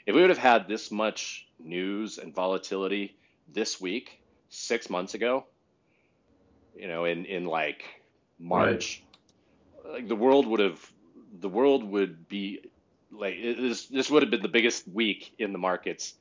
If 0.07 0.14
we 0.14 0.20
would 0.20 0.30
have 0.30 0.38
had 0.38 0.68
this 0.68 0.90
much 0.90 1.47
news 1.59 2.18
and 2.18 2.34
volatility 2.34 3.16
this 3.49 3.80
week, 3.80 4.20
six 4.49 4.90
months 4.90 5.14
ago, 5.14 5.47
you 6.74 6.88
know, 6.88 7.05
in 7.05 7.24
in 7.26 7.45
like 7.47 7.84
March, 8.38 9.05
like 9.84 10.09
the 10.09 10.16
world 10.16 10.47
would 10.47 10.61
have 10.61 10.80
the 11.40 11.49
world 11.49 11.84
would 11.84 12.28
be 12.28 12.61
like 13.11 13.34
it- 13.36 13.59
this 13.61 13.86
this 13.88 14.11
would 14.11 14.22
have 14.22 14.30
been 14.30 14.42
the 14.42 14.49
biggest 14.49 14.86
week 14.88 15.34
in 15.38 15.53
the 15.53 15.59
markets 15.59 16.14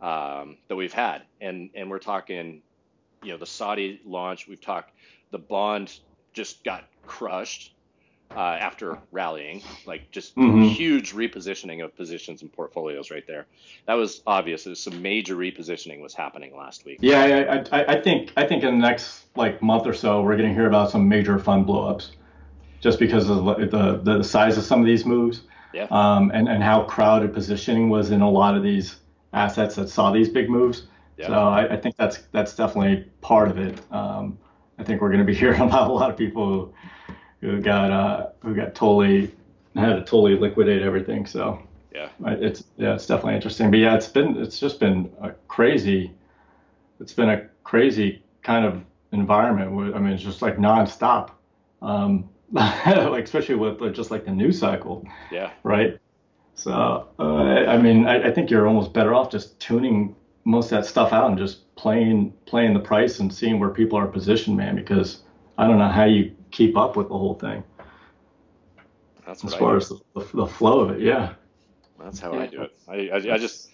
um, 0.00 0.56
that 0.68 0.76
we've 0.76 0.92
had. 0.92 1.22
And 1.40 1.70
and 1.74 1.90
we're 1.90 1.98
talking 1.98 2.62
you 3.22 3.32
know 3.32 3.38
the 3.38 3.46
Saudi 3.46 4.00
launch 4.04 4.48
we've 4.48 4.60
talked 4.60 4.92
the 5.30 5.38
bond 5.38 5.98
just 6.32 6.64
got 6.64 6.84
crushed 7.06 7.74
uh, 8.34 8.38
after 8.40 8.96
rallying 9.10 9.60
like 9.86 10.10
just 10.12 10.36
Mhm. 10.36 10.70
huge 10.70 11.12
repositioning 11.12 11.84
of 11.84 11.96
positions 11.96 12.42
and 12.42 12.52
portfolios 12.52 13.10
right 13.10 13.26
there. 13.26 13.46
That 13.86 13.94
was 13.94 14.22
obvious. 14.26 14.64
There's 14.64 14.80
some 14.80 15.02
major 15.02 15.34
repositioning 15.34 16.00
was 16.00 16.14
happening 16.14 16.56
last 16.56 16.84
week. 16.84 16.98
Yeah, 17.00 17.64
I, 17.72 17.78
I, 17.78 17.96
I 17.96 18.00
think 18.00 18.32
I 18.36 18.46
think 18.46 18.62
in 18.62 18.80
the 18.80 18.86
next 18.86 19.26
like 19.36 19.60
month 19.60 19.86
or 19.86 19.92
so, 19.94 20.22
we're 20.22 20.36
going 20.36 20.48
to 20.48 20.54
hear 20.54 20.68
about 20.68 20.90
some 20.90 21.08
major 21.08 21.38
fund 21.40 21.66
blowups, 21.66 22.10
just 22.80 22.98
because 23.00 23.28
of 23.28 23.44
the 23.44 23.66
the, 23.66 24.18
the 24.18 24.24
size 24.24 24.56
of 24.56 24.64
some 24.64 24.80
of 24.80 24.86
these 24.86 25.04
moves, 25.04 25.42
yeah. 25.74 25.88
Um, 25.90 26.30
and 26.32 26.48
and 26.48 26.62
how 26.62 26.84
crowded 26.84 27.34
positioning 27.34 27.90
was 27.90 28.12
in 28.12 28.20
a 28.22 28.30
lot 28.30 28.56
of 28.56 28.62
these 28.62 28.96
assets 29.32 29.74
that 29.76 29.88
saw 29.88 30.10
these 30.10 30.28
big 30.28 30.50
moves. 30.50 30.84
Yeah. 31.16 31.28
So 31.28 31.34
I, 31.34 31.74
I 31.74 31.76
think 31.76 31.96
that's 31.96 32.18
that's 32.32 32.54
definitely 32.54 33.10
part 33.20 33.50
of 33.50 33.58
it. 33.58 33.80
Um, 33.92 34.38
I 34.78 34.84
think 34.84 35.00
we're 35.00 35.08
going 35.10 35.20
to 35.20 35.24
be 35.24 35.34
hearing 35.42 35.60
about 35.60 35.90
a 35.90 35.92
lot 35.92 36.10
of 36.10 36.16
people 36.16 36.74
who, 37.40 37.50
who 37.50 37.60
got 37.60 37.90
uh, 37.90 38.28
who 38.40 38.54
got 38.54 38.74
totally 38.74 39.30
had 39.74 39.94
to 39.94 40.00
totally 40.00 40.36
liquidate 40.36 40.82
everything. 40.82 41.26
So 41.26 41.62
yeah 41.94 42.08
It's 42.26 42.64
yeah, 42.76 42.94
it's 42.94 43.06
definitely 43.06 43.34
interesting. 43.34 43.70
But 43.70 43.80
yeah, 43.80 43.94
it's 43.94 44.08
been 44.08 44.36
it's 44.36 44.58
just 44.58 44.80
been 44.80 45.10
a 45.20 45.30
crazy. 45.48 46.12
It's 47.00 47.12
been 47.12 47.30
a 47.30 47.48
crazy 47.64 48.22
kind 48.42 48.64
of 48.64 48.84
environment. 49.12 49.72
Where, 49.72 49.94
I 49.94 49.98
mean, 49.98 50.12
it's 50.12 50.22
just 50.22 50.42
like 50.42 50.56
nonstop. 50.56 51.30
Um, 51.82 52.28
like 52.52 53.24
especially 53.24 53.54
with 53.54 53.94
just 53.94 54.10
like 54.10 54.24
the 54.24 54.32
news 54.32 54.58
cycle, 54.58 55.06
yeah 55.30 55.52
right? 55.62 55.98
So, 56.60 57.08
uh, 57.18 57.22
I 57.22 57.78
mean, 57.78 58.06
I, 58.06 58.28
I, 58.28 58.30
think 58.30 58.50
you're 58.50 58.68
almost 58.68 58.92
better 58.92 59.14
off 59.14 59.30
just 59.30 59.58
tuning 59.60 60.14
most 60.44 60.66
of 60.66 60.70
that 60.72 60.84
stuff 60.84 61.10
out 61.10 61.30
and 61.30 61.38
just 61.38 61.74
playing 61.74 62.34
playing 62.44 62.74
the 62.74 62.80
price 62.80 63.18
and 63.18 63.32
seeing 63.32 63.58
where 63.58 63.70
people 63.70 63.98
are 63.98 64.06
positioned, 64.06 64.58
man. 64.58 64.76
Because 64.76 65.22
I 65.56 65.66
don't 65.66 65.78
know 65.78 65.88
how 65.88 66.04
you 66.04 66.36
keep 66.50 66.76
up 66.76 66.96
with 66.96 67.08
the 67.08 67.16
whole 67.16 67.34
thing. 67.34 67.64
That's 69.26 69.42
as 69.42 69.54
far 69.54 69.78
as 69.78 69.88
the, 69.88 70.00
the, 70.34 70.46
flow 70.46 70.80
of 70.80 70.90
it, 70.90 71.00
yeah. 71.00 71.32
That's 71.98 72.20
how 72.20 72.34
yeah. 72.34 72.40
I 72.40 72.46
do 72.46 72.62
it. 72.62 72.76
I, 72.88 72.94
I, 73.08 73.34
I, 73.34 73.38
just 73.38 73.70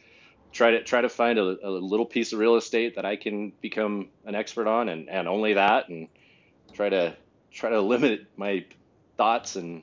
try 0.52 0.70
to 0.70 0.84
try 0.84 1.00
to 1.00 1.08
find 1.08 1.40
a, 1.40 1.56
a, 1.66 1.70
little 1.70 2.06
piece 2.06 2.32
of 2.32 2.38
real 2.38 2.54
estate 2.54 2.94
that 2.94 3.04
I 3.04 3.16
can 3.16 3.52
become 3.62 4.10
an 4.26 4.36
expert 4.36 4.68
on, 4.68 4.90
and, 4.90 5.10
and 5.10 5.26
only 5.26 5.54
that, 5.54 5.88
and 5.88 6.06
try 6.72 6.88
to 6.88 7.16
try 7.50 7.70
to 7.70 7.80
limit 7.80 8.26
my 8.36 8.64
thoughts 9.16 9.56
and 9.56 9.82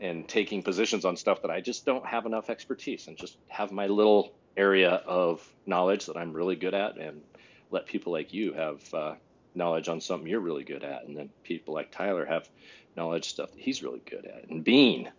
and 0.00 0.28
taking 0.28 0.62
positions 0.62 1.04
on 1.04 1.16
stuff 1.16 1.42
that 1.42 1.50
I 1.50 1.60
just 1.60 1.86
don't 1.86 2.04
have 2.06 2.26
enough 2.26 2.50
expertise, 2.50 3.08
and 3.08 3.16
just 3.16 3.36
have 3.48 3.72
my 3.72 3.86
little 3.86 4.32
area 4.56 4.90
of 4.90 5.46
knowledge 5.66 6.06
that 6.06 6.16
I'm 6.16 6.32
really 6.32 6.56
good 6.56 6.74
at, 6.74 6.96
and 6.96 7.22
let 7.70 7.86
people 7.86 8.12
like 8.12 8.32
you 8.32 8.52
have 8.52 8.94
uh, 8.94 9.14
knowledge 9.54 9.88
on 9.88 10.00
something 10.00 10.28
you're 10.28 10.40
really 10.40 10.64
good 10.64 10.84
at, 10.84 11.06
and 11.06 11.16
then 11.16 11.30
people 11.42 11.74
like 11.74 11.90
Tyler 11.90 12.24
have 12.24 12.48
knowledge 12.96 13.28
stuff 13.28 13.52
that 13.52 13.60
he's 13.60 13.82
really 13.82 14.02
good 14.08 14.24
at, 14.26 14.48
and 14.48 14.64
Bean, 14.64 15.10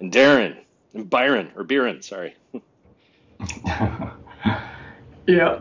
and 0.00 0.12
Darren, 0.12 0.56
and 0.94 1.08
Byron 1.08 1.50
or 1.56 1.64
Byron, 1.64 2.02
sorry. 2.02 2.34
yeah, 5.26 5.60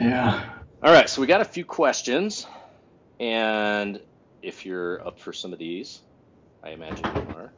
yeah. 0.00 0.50
All 0.82 0.92
right, 0.92 1.10
so 1.10 1.20
we 1.20 1.26
got 1.26 1.40
a 1.40 1.44
few 1.44 1.64
questions, 1.64 2.46
and 3.18 4.00
if 4.42 4.64
you're 4.64 5.06
up 5.06 5.20
for 5.20 5.32
some 5.32 5.52
of 5.52 5.58
these, 5.58 6.00
I 6.62 6.70
imagine 6.70 7.04
you 7.04 7.34
are. 7.36 7.52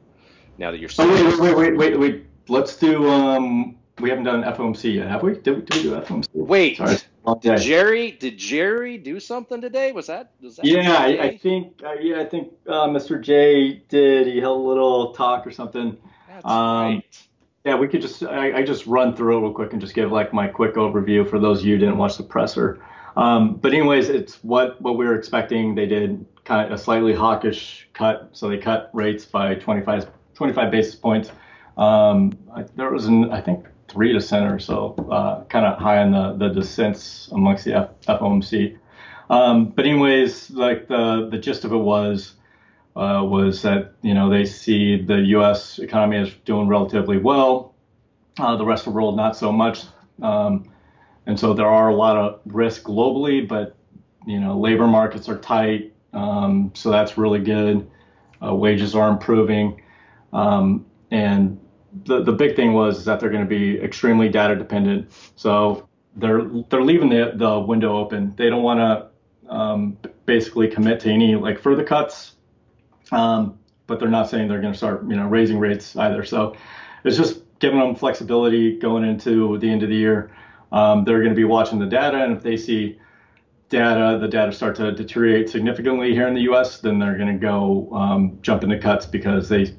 Now 0.59 0.70
that 0.70 0.78
you're. 0.78 0.90
Oh, 0.98 1.40
wait, 1.40 1.57
wait, 1.57 1.57
wait, 1.57 1.76
wait, 1.76 1.98
wait. 1.98 2.26
Let's 2.48 2.76
do. 2.76 3.09
Um, 3.09 3.76
we 4.00 4.11
haven't 4.11 4.24
done 4.24 4.42
FOMC 4.42 4.94
yet, 4.94 5.09
have 5.09 5.22
we? 5.22 5.34
Did 5.34 5.57
we, 5.57 5.62
did 5.62 5.76
we 5.76 5.82
do 5.82 6.00
FOMC? 6.00 6.28
Wait. 6.32 6.76
Sorry. 6.76 6.96
Did 7.40 7.59
Jerry 7.61 8.11
did 8.12 8.36
Jerry 8.36 8.98
do 8.98 9.20
something 9.20 9.61
today? 9.61 9.92
Was 9.92 10.09
that? 10.09 10.32
Was 10.40 10.57
that 10.57 10.64
yeah, 10.64 10.94
I, 10.94 11.07
I, 11.07 11.38
think 11.38 11.80
uh, 11.84 11.92
yeah, 12.00 12.20
I 12.20 12.24
think 12.24 12.53
uh, 12.66 12.86
Mr. 12.88 13.20
J 13.20 13.84
did. 13.88 14.26
He 14.26 14.40
held 14.40 14.61
a 14.61 14.68
little 14.68 15.12
talk 15.12 15.46
or 15.46 15.53
something. 15.53 15.96
That's 16.28 16.44
um, 16.44 16.94
right. 16.94 17.22
Yeah, 17.64 17.76
we 17.76 17.86
could 17.86 18.03
just 18.03 18.24
I, 18.24 18.59
I, 18.59 18.62
just 18.64 18.86
run 18.86 19.14
through 19.14 19.38
it 19.38 19.40
real 19.42 19.53
quick 19.53 19.72
and 19.72 19.80
just 19.80 19.94
give 19.94 20.11
like 20.11 20.32
my 20.32 20.48
quick 20.48 20.74
overview 20.74 21.28
for 21.28 21.38
those 21.38 21.61
of 21.61 21.66
you 21.66 21.74
who 21.74 21.78
didn't 21.78 21.96
watch 21.96 22.16
the 22.16 22.24
presser. 22.24 22.84
Um, 23.16 23.55
but 23.55 23.72
anyways, 23.72 24.09
it's 24.09 24.42
what 24.42 24.80
what 24.82 24.96
we 24.96 25.07
were 25.07 25.14
expecting. 25.14 25.76
They 25.76 25.86
did 25.86 26.26
a 26.49 26.78
slightly 26.78 27.14
hawkish 27.14 27.88
cut, 27.93 28.30
so 28.32 28.49
they 28.49 28.59
cut 28.59 28.90
rates 28.93 29.24
by 29.24 29.55
25 29.55 30.11
25 30.34 30.70
basis 30.70 30.95
points. 30.95 31.30
Um, 31.76 32.32
I, 32.55 32.62
there 32.76 32.90
was 32.90 33.07
an 33.07 33.30
I 33.30 33.40
think 33.40 33.66
three 33.88 34.12
dissent 34.12 34.51
or 34.51 34.59
so, 34.59 34.95
uh, 35.11 35.45
kind 35.45 35.66
of 35.66 35.78
high 35.78 35.99
on 35.99 36.12
the, 36.12 36.49
the 36.49 36.55
dissents 36.55 37.28
amongst 37.32 37.64
the 37.64 37.74
F- 37.74 38.01
FOMC. 38.07 38.78
Um, 39.30 39.66
but 39.66 39.86
anyways, 39.86 40.51
like 40.51 40.88
the 40.88 41.28
the 41.30 41.38
gist 41.38 41.64
of 41.64 41.72
it 41.72 41.78
was 41.78 42.34
uh, 42.97 43.24
was 43.24 43.62
that 43.62 43.95
you 44.03 44.14
know 44.14 44.28
they 44.28 44.45
see 44.45 45.01
the 45.01 45.20
U.S. 45.36 45.78
economy 45.78 46.18
as 46.18 46.32
doing 46.45 46.68
relatively 46.68 47.18
well, 47.18 47.74
uh, 48.38 48.57
the 48.57 48.64
rest 48.64 48.86
of 48.86 48.93
the 48.93 48.97
world 48.97 49.16
not 49.16 49.36
so 49.36 49.53
much, 49.53 49.84
um, 50.22 50.70
and 51.26 51.38
so 51.38 51.55
there 51.55 51.68
are 51.68 51.88
a 51.88 51.95
lot 51.95 52.16
of 52.16 52.40
risks 52.47 52.84
globally, 52.84 53.47
but 53.47 53.76
you 54.26 54.40
know 54.40 54.59
labor 54.59 54.86
markets 54.86 55.28
are 55.28 55.38
tight, 55.38 55.91
um, 56.13 56.71
so 56.75 56.91
that's 56.91 57.17
really 57.17 57.41
good. 57.41 57.91
Uh, 58.45 58.55
wages 58.55 58.95
are 58.95 59.09
improving, 59.09 59.83
um, 60.33 60.85
and 61.11 61.59
the 62.05 62.23
the 62.23 62.33
big 62.33 62.57
thing 62.57 62.73
was 62.73 63.05
that 63.05 63.21
they're 63.21 63.31
going 63.31 63.45
to 63.45 63.49
be 63.49 63.81
extremely 63.81 64.29
data 64.29 64.57
dependent. 64.57 65.13
So 65.37 65.89
they're 66.17 66.43
they're 66.69 66.83
leaving 66.83 67.09
the 67.09 67.33
the 67.35 67.59
window 67.59 67.97
open. 67.97 68.35
They 68.37 68.51
don't 68.51 68.63
want 68.63 68.81
to 68.81 69.53
um, 69.53 69.99
basically 70.27 70.69
commit 70.69 71.01
to 71.01 71.11
any 71.11 71.37
like 71.37 71.59
further 71.59 71.85
cuts, 71.85 72.37
um, 73.11 73.59
but 73.87 74.01
they're 74.01 74.09
not 74.09 74.29
saying 74.29 74.49
they're 74.49 74.61
going 74.61 74.73
to 74.73 74.79
start 74.79 75.05
you 75.09 75.17
know 75.17 75.27
raising 75.27 75.59
rates 75.59 75.97
either. 75.97 76.25
So 76.25 76.57
it's 77.05 77.17
just 77.17 77.43
giving 77.59 77.79
them 77.79 77.95
flexibility 77.95 78.79
going 78.79 79.05
into 79.05 79.59
the 79.59 79.71
end 79.71 79.83
of 79.83 79.89
the 79.89 79.97
year. 79.97 80.35
Um, 80.73 81.05
they're 81.05 81.19
going 81.19 81.31
to 81.31 81.37
be 81.37 81.45
watching 81.45 81.79
the 81.79 81.87
data, 81.87 82.25
and 82.25 82.37
if 82.37 82.43
they 82.43 82.57
see 82.57 82.99
data, 83.73 84.18
the 84.20 84.29
data 84.29 84.53
start 84.53 84.77
to 84.77 84.93
deteriorate 84.93 85.49
significantly 85.49 86.12
here 86.12 86.29
in 86.29 86.35
the 86.35 86.43
U.S., 86.43 86.79
then 86.79 86.99
they're 86.99 87.16
going 87.16 87.33
to 87.33 87.41
go 87.41 87.89
um, 87.93 88.39
jump 88.43 88.62
into 88.62 88.79
cuts 88.79 89.07
because 89.07 89.49
they 89.49 89.75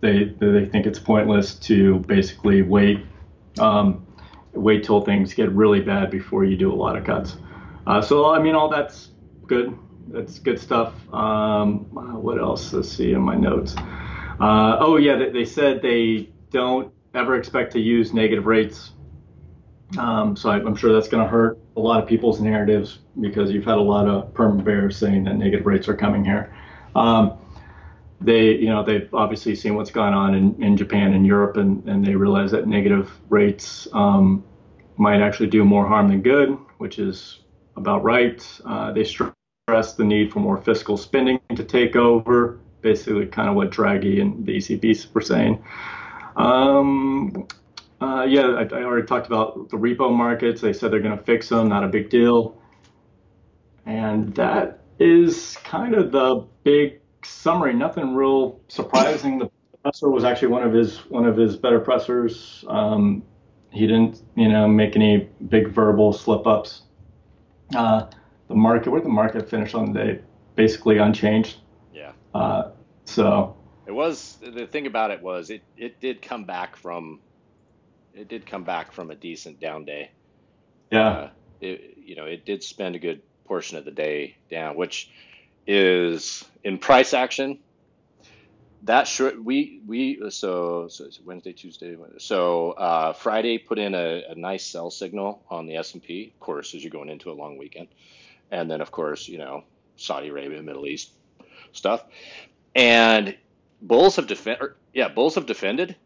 they 0.00 0.34
they 0.40 0.64
think 0.66 0.86
it's 0.86 0.98
pointless 0.98 1.54
to 1.54 2.00
basically 2.00 2.62
wait 2.62 3.04
um, 3.60 4.06
wait 4.54 4.82
till 4.82 5.02
things 5.02 5.34
get 5.34 5.50
really 5.52 5.80
bad 5.80 6.10
before 6.10 6.44
you 6.44 6.56
do 6.56 6.72
a 6.72 6.74
lot 6.74 6.96
of 6.96 7.04
cuts. 7.04 7.36
Uh, 7.86 8.00
so 8.00 8.34
I 8.34 8.40
mean, 8.40 8.54
all 8.54 8.68
that's 8.68 9.10
good. 9.46 9.78
That's 10.08 10.38
good 10.38 10.58
stuff. 10.58 10.94
Um, 11.12 11.84
what 12.22 12.38
else? 12.38 12.72
Let's 12.72 12.90
see 12.90 13.12
in 13.12 13.20
my 13.20 13.34
notes. 13.34 13.76
Uh, 13.76 14.78
oh 14.80 14.96
yeah, 14.96 15.16
they, 15.16 15.30
they, 15.30 15.44
said 15.44 15.80
they 15.80 16.30
don't 16.50 16.92
ever 17.14 17.36
expect 17.36 17.72
to 17.72 17.80
use 17.80 18.12
negative 18.12 18.46
rates. 18.46 18.92
Um, 19.98 20.34
so 20.34 20.50
I, 20.50 20.56
am 20.56 20.74
sure 20.74 20.92
that's 20.92 21.08
going 21.08 21.22
to 21.22 21.28
hurt 21.28 21.58
a 21.76 21.80
lot 21.80 22.02
of 22.02 22.08
people's 22.08 22.40
narratives 22.40 22.98
because 23.20 23.50
you've 23.50 23.64
had 23.64 23.78
a 23.78 23.82
lot 23.82 24.06
of 24.06 24.32
permanent 24.34 24.64
bears 24.64 24.96
saying 24.96 25.24
that 25.24 25.36
negative 25.36 25.66
rates 25.66 25.88
are 25.88 25.96
coming 25.96 26.24
here. 26.24 26.54
Um, 26.94 27.38
they, 28.20 28.52
you 28.52 28.68
know, 28.68 28.84
they've 28.84 29.12
obviously 29.12 29.54
seen 29.54 29.74
what's 29.74 29.90
gone 29.90 30.14
on 30.14 30.34
in, 30.34 30.62
in 30.62 30.76
Japan 30.76 31.12
and 31.12 31.26
Europe, 31.26 31.56
and, 31.56 31.86
and 31.88 32.04
they 32.04 32.14
realize 32.14 32.50
that 32.52 32.66
negative 32.66 33.10
rates 33.28 33.88
um, 33.92 34.44
might 34.96 35.20
actually 35.20 35.48
do 35.48 35.64
more 35.64 35.86
harm 35.86 36.08
than 36.08 36.22
good, 36.22 36.56
which 36.78 36.98
is 36.98 37.40
about 37.76 38.02
right. 38.04 38.46
Uh, 38.64 38.92
they 38.92 39.04
stress 39.04 39.94
the 39.96 40.04
need 40.04 40.32
for 40.32 40.40
more 40.40 40.56
fiscal 40.56 40.96
spending 40.96 41.40
to 41.56 41.64
take 41.64 41.96
over, 41.96 42.60
basically, 42.80 43.26
kind 43.26 43.48
of 43.48 43.56
what 43.56 43.70
Draghi 43.70 44.20
and 44.20 44.46
the 44.46 44.56
ECB 44.56 45.12
were 45.12 45.20
saying. 45.20 45.62
Um, 46.36 47.46
uh, 48.04 48.24
yeah, 48.24 48.46
I, 48.46 48.62
I, 48.62 48.82
already 48.82 49.06
talked 49.06 49.26
about 49.26 49.70
the 49.70 49.76
repo 49.76 50.14
markets. 50.14 50.60
They 50.60 50.72
said 50.72 50.90
they're 50.90 51.00
going 51.00 51.16
to 51.16 51.24
fix 51.24 51.48
them, 51.48 51.68
not 51.68 51.84
a 51.84 51.88
big 51.88 52.10
deal. 52.10 52.60
And 53.86 54.34
that 54.34 54.80
is 54.98 55.56
kind 55.64 55.94
of 55.94 56.12
the 56.12 56.46
big 56.62 57.00
summary, 57.24 57.74
nothing 57.74 58.14
real 58.14 58.60
surprising. 58.68 59.38
The 59.38 59.50
presser 59.82 60.10
was 60.10 60.24
actually 60.24 60.48
one 60.48 60.62
of 60.62 60.72
his 60.72 60.98
one 61.10 61.26
of 61.26 61.36
his 61.36 61.56
better 61.56 61.80
pressers. 61.80 62.64
Um, 62.68 63.22
he 63.70 63.86
didn't, 63.86 64.22
you 64.36 64.48
know, 64.48 64.68
make 64.68 64.96
any 64.96 65.28
big 65.48 65.68
verbal 65.68 66.12
slip 66.12 66.46
ups. 66.46 66.82
Uh, 67.74 68.06
the 68.48 68.54
market, 68.54 68.90
where 68.90 69.00
the 69.00 69.08
market 69.08 69.48
finished 69.48 69.74
on 69.74 69.92
the 69.92 69.98
day, 69.98 70.20
basically 70.54 70.98
unchanged. 70.98 71.56
Yeah. 71.92 72.12
Uh, 72.34 72.70
so. 73.04 73.56
It 73.86 73.92
was 73.92 74.38
the 74.42 74.66
thing 74.66 74.86
about 74.86 75.10
it 75.10 75.20
was 75.20 75.50
it 75.50 75.62
it 75.76 76.00
did 76.00 76.22
come 76.22 76.44
back 76.44 76.76
from 76.76 77.20
it 78.14 78.28
did 78.28 78.46
come 78.46 78.64
back 78.64 78.92
from 78.92 79.10
a 79.10 79.14
decent 79.14 79.60
down 79.60 79.84
day. 79.84 80.10
Yeah. 80.90 81.08
Uh, 81.08 81.30
it, 81.60 81.98
you 81.98 82.16
know, 82.16 82.24
it 82.26 82.44
did 82.44 82.62
spend 82.62 82.94
a 82.94 82.98
good 82.98 83.22
portion 83.44 83.76
of 83.76 83.84
the 83.84 83.90
day 83.90 84.36
down, 84.50 84.76
which 84.76 85.10
is 85.66 86.44
in 86.62 86.78
price 86.78 87.14
action. 87.14 87.58
That 88.82 89.08
should 89.08 89.42
we 89.42 89.80
we 89.86 90.20
so 90.28 90.88
so 90.88 91.04
it's 91.06 91.18
Wednesday 91.18 91.54
Tuesday 91.54 91.96
so 92.18 92.72
uh, 92.72 93.14
Friday 93.14 93.56
put 93.56 93.78
in 93.78 93.94
a, 93.94 94.24
a 94.28 94.34
nice 94.34 94.66
sell 94.66 94.90
signal 94.90 95.42
on 95.48 95.66
the 95.66 95.76
S 95.76 95.94
and 95.94 96.02
P 96.02 96.32
of 96.34 96.40
course 96.40 96.74
as 96.74 96.84
you're 96.84 96.90
going 96.90 97.08
into 97.08 97.30
a 97.30 97.32
long 97.32 97.56
weekend 97.56 97.88
and 98.50 98.70
then 98.70 98.82
of 98.82 98.90
course 98.90 99.26
you 99.26 99.38
know 99.38 99.64
Saudi 99.96 100.28
Arabia 100.28 100.62
Middle 100.62 100.86
East 100.86 101.12
stuff 101.72 102.04
and 102.74 103.34
bulls 103.80 104.16
have 104.16 104.26
defend 104.26 104.58
yeah 104.92 105.08
bulls 105.08 105.36
have 105.36 105.46
defended 105.46 105.96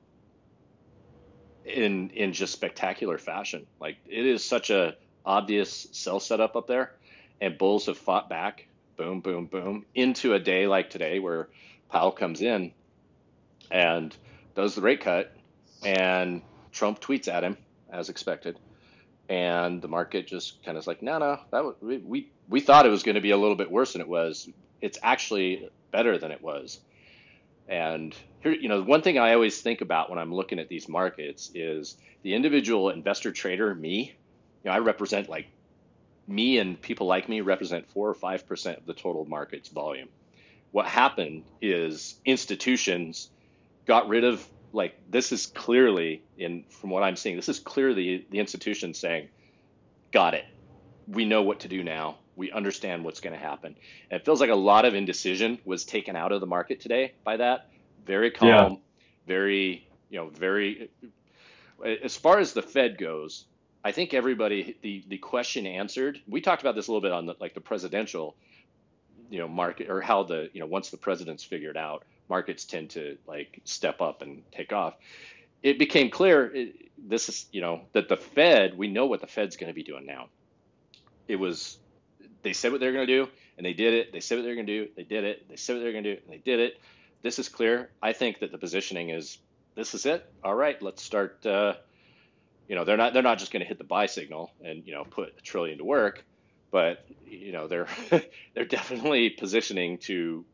in 1.69 2.11
in 2.11 2.33
just 2.33 2.53
spectacular 2.53 3.19
fashion 3.19 3.67
like 3.81 3.97
it 4.07 4.27
is 4.27 4.45
such 4.45 4.71
a 4.71 4.97
obvious 5.25 5.89
sell 5.93 6.21
setup 6.21 6.57
up 6.57 6.67
there 6.67 6.93
and 7.41 7.59
bulls 7.59 7.87
have 7.87 7.99
fought 7.99 8.29
back 8.29 8.69
boom, 8.99 9.21
boom, 9.21 9.47
boom, 9.47 9.87
into 9.95 10.35
a 10.35 10.39
day 10.39 10.67
like 10.67 10.91
today 10.91 11.21
where 11.21 11.49
Powell 11.89 12.13
comes 12.13 12.43
in 12.43 12.73
and 13.71 14.15
does 14.55 14.75
the 14.75 14.83
rate 14.83 15.01
cut, 15.01 15.33
and 15.85 16.43
Trump 16.73 17.01
tweets 17.01 17.29
at 17.29 17.45
him 17.45 17.57
as 17.91 18.11
expected, 18.11 18.59
and 19.29 19.81
the 19.81 19.89
market 19.89 20.27
just 20.27 20.63
kind 20.65 20.77
of 20.77 20.83
is 20.83 20.87
like, 20.87 21.01
no, 21.01 21.19
no, 21.19 21.39
that 21.53 21.65
was, 21.65 21.77
we 21.81 22.29
we 22.49 22.61
thought 22.61 22.85
it 22.85 22.91
was 22.91 23.05
going 23.05 23.15
to 23.15 23.21
be 23.21 23.31
a 23.31 23.37
little 23.37 23.55
bit 23.55 23.71
worse 23.71 23.93
than 23.93 24.03
it 24.03 24.09
was. 24.09 24.51
It's 24.83 24.99
actually 25.03 25.71
better 25.93 26.19
than 26.19 26.33
it 26.33 26.43
was. 26.43 26.81
And 27.69 28.15
here, 28.41 28.53
you 28.53 28.69
know, 28.69 28.83
one 28.83 29.03
thing 29.03 29.19
I 29.19 29.35
always 29.35 29.61
think 29.61 29.81
about 29.81 30.09
when 30.11 30.19
I'm 30.19 30.35
looking 30.35 30.59
at 30.59 30.69
these 30.69 30.89
markets 30.89 31.51
is 31.55 31.97
the 32.23 32.35
individual 32.35 32.91
investor 32.91 33.31
trader, 33.31 33.75
me. 33.75 34.17
You 34.65 34.71
know, 34.71 34.73
I 34.73 34.79
represent 34.79 35.29
like 35.29 35.49
me 36.27 36.59
and 36.59 36.81
people 36.81 37.07
like 37.07 37.29
me 37.29 37.41
represent 37.41 37.91
four 37.91 38.09
or 38.09 38.15
five 38.15 38.47
percent 38.47 38.79
of 38.79 38.87
the 38.87 38.95
total 38.95 39.25
market's 39.25 39.69
volume. 39.69 40.09
What 40.73 40.87
happened 40.87 41.45
is 41.61 42.17
institutions 42.25 43.31
got 43.87 44.09
rid 44.09 44.25
of 44.25 44.47
like 44.73 44.99
this 45.11 45.33
is 45.33 45.47
clearly 45.47 46.23
in 46.37 46.65
from 46.69 46.91
what 46.91 47.03
I'm 47.03 47.17
seeing, 47.17 47.37
this 47.37 47.49
is 47.49 47.59
clearly 47.59 48.27
the 48.31 48.39
institution 48.39 48.95
saying, 48.95 49.29
"Got 50.11 50.35
it. 50.35 50.45
We 51.07 51.25
know 51.25 51.43
what 51.43 51.61
to 51.61 51.69
do 51.69 51.83
now. 51.83 52.19
We 52.39 52.51
understand 52.51 53.05
what's 53.05 53.21
going 53.21 53.35
to 53.35 53.39
happen." 53.39 53.77
And 54.11 54.21
it 54.21 54.25
feels 54.25 54.41
like 54.41 54.51
a 54.51 54.55
lot 54.55 54.87
of 54.87 54.95
indecision 54.95 55.59
was 55.67 55.85
taken 55.85 56.17
out 56.17 56.33
of 56.33 56.41
the 56.41 56.47
market 56.47 56.81
today 56.81 57.13
by 57.25 57.37
that. 57.37 57.69
Very 58.07 58.31
calm, 58.31 58.49
yeah. 58.49 58.77
very 59.27 59.89
you 60.11 60.19
know, 60.19 60.29
very. 60.29 60.91
As 62.03 62.17
far 62.17 62.39
as 62.39 62.53
the 62.53 62.63
Fed 62.63 62.99
goes, 62.99 63.45
I 63.85 63.93
think 63.93 64.15
everybody 64.15 64.77
the 64.83 65.05
the 65.09 65.19
question 65.19 65.67
answered. 65.67 66.21
We 66.27 66.41
talked 66.41 66.63
about 66.63 66.75
this 66.75 66.89
a 66.89 66.93
little 66.93 67.03
bit 67.03 67.13
on 67.13 67.27
the, 67.27 67.37
like 67.41 67.55
the 67.55 67.61
presidential, 67.61 68.37
you 69.31 69.39
know, 69.39 69.49
market 69.49 69.89
or 69.89 70.01
how 70.01 70.25
the 70.25 70.51
you 70.53 70.61
know 70.61 70.67
once 70.67 70.91
the 70.91 70.97
president's 70.97 71.45
figured 71.45 71.77
out, 71.77 72.05
markets 72.29 72.65
tend 72.65 72.91
to 72.91 73.17
like 73.27 73.61
step 73.65 74.01
up 74.01 74.23
and 74.23 74.43
take 74.53 74.73
off. 74.73 74.95
It 75.63 75.79
became 75.79 76.11
clear 76.11 76.51
it, 76.55 76.91
this 76.99 77.29
is 77.29 77.47
you 77.53 77.61
know 77.61 77.83
that 77.93 78.09
the 78.09 78.17
Fed 78.17 78.77
we 78.77 78.89
know 78.89 79.07
what 79.07 79.21
the 79.21 79.27
Fed's 79.27 79.57
going 79.57 79.71
to 79.71 79.75
be 79.75 79.85
doing 79.85 80.07
now. 80.07 80.29
It 81.29 81.37
was 81.37 81.79
they 82.43 82.53
said 82.53 82.73
what 82.73 82.81
they're 82.81 82.93
going 82.93 83.07
to 83.07 83.25
do 83.25 83.29
and 83.57 83.67
they 83.67 83.73
did 83.73 83.95
it. 83.95 84.13
They 84.13 84.21
said 84.21 84.39
what 84.39 84.45
they're 84.45 84.55
going 84.55 84.67
to 84.67 84.85
do. 84.87 84.91
They 84.97 85.03
did 85.03 85.25
it. 85.25 85.49
They 85.49 85.57
said 85.57 85.75
what 85.75 85.83
they're 85.83 85.93
going 85.93 86.05
to 86.05 86.15
do 86.17 86.21
and 86.23 86.33
they 86.33 86.39
did 86.39 86.61
it. 86.61 86.81
This 87.23 87.39
is 87.39 87.49
clear. 87.49 87.91
I 88.03 88.13
think 88.13 88.41
that 88.41 88.53
the 88.53 88.59
positioning 88.59 89.11
is 89.11 89.39
this 89.75 89.95
is 89.95 90.07
it. 90.07 90.31
All 90.45 90.55
right, 90.55 90.81
let's 90.83 91.03
start. 91.03 91.45
Uh, 91.45 91.75
you 92.69 92.77
know, 92.77 92.85
they're 92.85 92.97
not 92.97 93.13
they're 93.13 93.23
not 93.23 93.39
just 93.39 93.53
going 93.53 93.61
to 93.61 93.67
hit 93.67 93.79
the 93.79 93.85
buy 93.85 94.07
signal 94.07 94.53
and 94.63 94.87
you 94.87 94.93
know 94.93 95.05
put 95.05 95.35
a 95.39 95.41
trillion 95.41 95.79
to 95.79 95.85
work, 95.85 96.25
but 96.71 97.05
you 97.27 97.53
know 97.53 97.67
they're 97.67 97.89
they're 98.55 98.65
definitely 98.65 99.31
positioning 99.31 99.99
to 99.99 100.45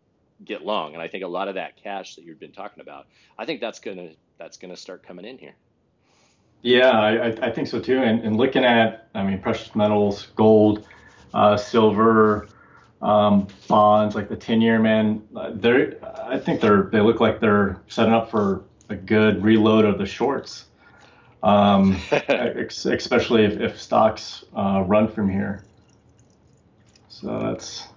get 0.45 0.65
long. 0.65 0.95
And 0.95 1.03
I 1.03 1.09
think 1.09 1.25
a 1.25 1.29
lot 1.29 1.49
of 1.49 1.57
that 1.57 1.83
cash 1.83 2.17
that 2.17 2.25
you've 2.25 2.41
been 2.41 2.53
talking 2.53 2.81
about, 2.81 3.07
I 3.39 3.45
think 3.45 3.61
that's 3.61 3.81
gonna 3.81 4.11
that's 4.39 4.57
gonna 4.57 4.77
start 4.77 5.07
coming 5.07 5.25
in 5.25 5.39
here. 5.39 5.55
Yeah, 6.63 6.91
I, 6.91 7.27
I 7.43 7.51
think 7.51 7.69
so 7.69 7.79
too. 7.79 7.99
And, 7.99 8.21
and 8.23 8.39
looking 8.39 8.65
at, 8.65 9.09
I 9.15 9.23
mean, 9.23 9.39
precious 9.39 9.75
metals, 9.75 10.29
gold, 10.35 10.89
uh, 11.35 11.57
silver, 11.57 12.49
um, 13.03 13.49
bonds, 13.69 14.15
like 14.15 14.29
the 14.29 14.37
10 14.37 14.63
year 14.63 14.79
man, 14.79 15.23
they're, 15.55 15.99
I 16.25 16.39
think 16.39 16.61
they're, 16.61 16.85
they 16.85 17.01
look 17.01 17.21
like 17.21 17.41
they're 17.41 17.81
setting 17.89 18.15
up 18.15 18.31
for 18.31 18.65
a 18.89 18.97
good 18.97 19.43
reload 19.43 19.85
of 19.85 19.99
the 19.99 20.07
shorts. 20.07 20.67
Um, 21.43 22.01
especially 22.29 23.45
if, 23.45 23.61
if 23.61 23.79
stocks 23.81 24.45
uh, 24.57 24.83
run 24.87 25.09
from 25.09 25.29
here. 25.29 25.65
So 27.11 27.39
that's, 27.39 27.89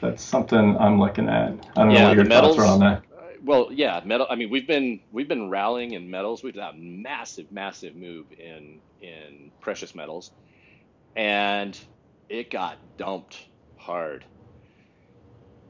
that's 0.00 0.22
something 0.22 0.76
I'm 0.78 1.00
looking 1.00 1.28
at. 1.28 1.52
I 1.76 1.82
don't 1.82 1.90
yeah, 1.90 2.02
know 2.02 2.08
what 2.08 2.16
your 2.16 2.24
metals, 2.26 2.56
thoughts 2.56 2.68
are 2.68 2.72
on 2.72 2.80
that. 2.80 3.02
Uh, 3.12 3.22
well, 3.42 3.68
yeah, 3.72 4.00
metal. 4.04 4.26
I 4.30 4.36
mean, 4.36 4.50
we've 4.50 4.66
been 4.66 5.00
we've 5.10 5.28
been 5.28 5.50
rallying 5.50 5.92
in 5.92 6.08
metals. 6.08 6.42
We've 6.42 6.54
had 6.54 6.74
a 6.74 6.76
massive, 6.76 7.50
massive 7.50 7.96
move 7.96 8.26
in 8.32 8.80
in 9.00 9.50
precious 9.60 9.94
metals, 9.94 10.30
and 11.16 11.78
it 12.28 12.50
got 12.50 12.78
dumped 12.96 13.38
hard. 13.76 14.24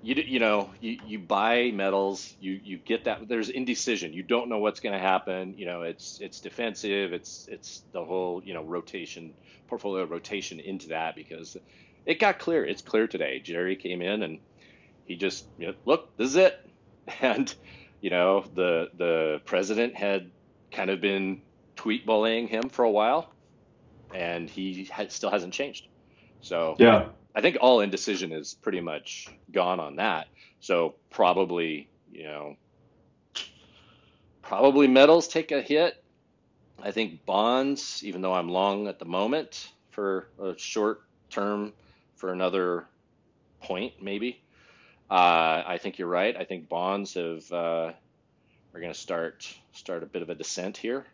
You 0.03 0.15
you 0.15 0.39
know 0.39 0.71
you, 0.81 0.99
you 1.07 1.19
buy 1.19 1.71
metals, 1.73 2.35
you 2.41 2.61
you 2.63 2.79
get 2.79 3.05
that. 3.05 3.29
There's 3.29 3.49
indecision. 3.49 4.13
You 4.13 4.23
don't 4.23 4.49
know 4.49 4.59
what's 4.59 4.81
going 4.81 4.93
to 4.93 4.99
happen. 4.99 5.55
You 5.57 5.67
know 5.67 5.83
it's 5.83 6.21
it's 6.21 6.41
defensive. 6.41 7.13
It's 7.13 7.49
it's 7.51 7.83
the 7.93 8.05
whole 8.05 8.43
you 8.45 8.55
know 8.55 8.63
rotation 8.63 9.35
portfolio 9.69 10.05
rotation 10.05 10.61
into 10.61 10.89
that 10.89 11.17
because 11.17 11.57
it 12.05 12.21
got 12.21 12.39
clear. 12.39 12.65
It's 12.65 12.83
clear 12.83 13.09
today. 13.09 13.41
Jerry 13.41 13.75
came 13.77 14.01
in 14.01 14.23
and 14.23 14.39
he 15.07 15.17
just 15.17 15.47
you 15.59 15.69
know, 15.69 15.75
look, 15.85 16.17
this 16.17 16.29
is 16.29 16.37
it. 16.37 16.61
And 17.21 17.55
you 18.01 18.11
know 18.11 18.45
the 18.55 18.91
the 18.97 19.41
president 19.45 19.95
had 19.95 20.31
kind 20.73 20.91
of 20.91 21.01
been 21.01 21.43
tweet 21.77 22.05
bullying 22.05 22.49
him 22.49 22.69
for 22.69 22.85
a 22.85 22.91
while, 22.91 23.33
and 24.13 24.51
he 24.51 24.85
had, 24.91 25.13
still 25.13 25.31
hasn't 25.31 25.55
changed. 25.55 25.87
So 26.47 26.76
yeah, 26.78 27.09
I 27.34 27.40
think 27.40 27.59
all 27.61 27.80
indecision 27.80 28.32
is 28.32 28.55
pretty 28.55 28.80
much 28.80 29.28
gone 29.51 29.80
on 29.80 29.97
that. 29.97 30.28
So 30.61 30.94
probably 31.11 31.88
you 32.12 32.22
know 32.22 32.57
probably 34.42 34.86
metals 34.86 35.26
take 35.26 35.51
a 35.51 35.61
hit. 35.61 36.03
I 36.80 36.92
think 36.92 37.24
bonds, 37.26 38.03
even 38.05 38.20
though 38.20 38.32
I'm 38.32 38.49
long 38.49 38.86
at 38.86 39.01
the 39.01 39.05
moment 39.05 39.72
for 39.90 40.28
a 40.40 40.57
short 40.57 41.03
term 41.30 41.72
for 42.14 42.32
another 42.32 42.86
point, 43.61 43.94
maybe. 44.01 44.40
Uh, 45.11 45.62
I 45.66 45.78
think 45.82 45.99
you're 45.99 46.09
right. 46.09 46.36
I 46.36 46.44
think 46.44 46.68
bonds 46.68 47.14
have 47.14 47.51
uh, 47.51 47.92
are 48.72 48.80
going 48.80 48.92
to 48.92 48.99
start 48.99 49.53
start 49.72 50.05
a 50.05 50.07
bit 50.07 50.22
of 50.22 50.30
a 50.30 50.34
descent 50.36 50.76
here, 50.76 51.07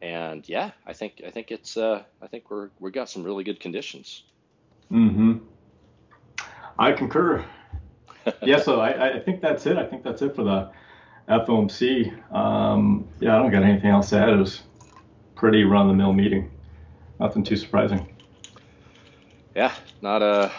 and 0.00 0.48
yeah, 0.48 0.70
I 0.86 0.94
think 0.94 1.20
I 1.26 1.30
think 1.30 1.50
it's 1.50 1.76
uh, 1.76 2.04
I 2.22 2.26
think 2.26 2.50
we're 2.50 2.70
we 2.80 2.90
got 2.90 3.10
some 3.10 3.22
really 3.22 3.44
good 3.44 3.60
conditions. 3.60 4.22
Hmm. 4.90 5.38
I 6.78 6.92
concur. 6.92 7.44
yeah, 8.42 8.58
so 8.58 8.80
I, 8.80 9.16
I 9.16 9.20
think 9.20 9.40
that's 9.40 9.66
it. 9.66 9.76
I 9.76 9.84
think 9.84 10.02
that's 10.02 10.22
it 10.22 10.34
for 10.34 10.44
the 10.44 10.70
FOMC. 11.28 12.32
Um, 12.32 13.08
yeah, 13.20 13.36
I 13.36 13.38
don't 13.38 13.50
got 13.50 13.62
anything 13.62 13.90
else 13.90 14.10
to 14.10 14.18
add. 14.18 14.28
It 14.28 14.36
was 14.36 14.62
pretty 15.34 15.64
run 15.64 15.88
the 15.88 15.94
mill 15.94 16.12
meeting. 16.12 16.50
Nothing 17.18 17.44
too 17.44 17.56
surprising 17.56 18.16
yeah, 19.56 19.72
not 20.02 20.22
a 20.22 20.52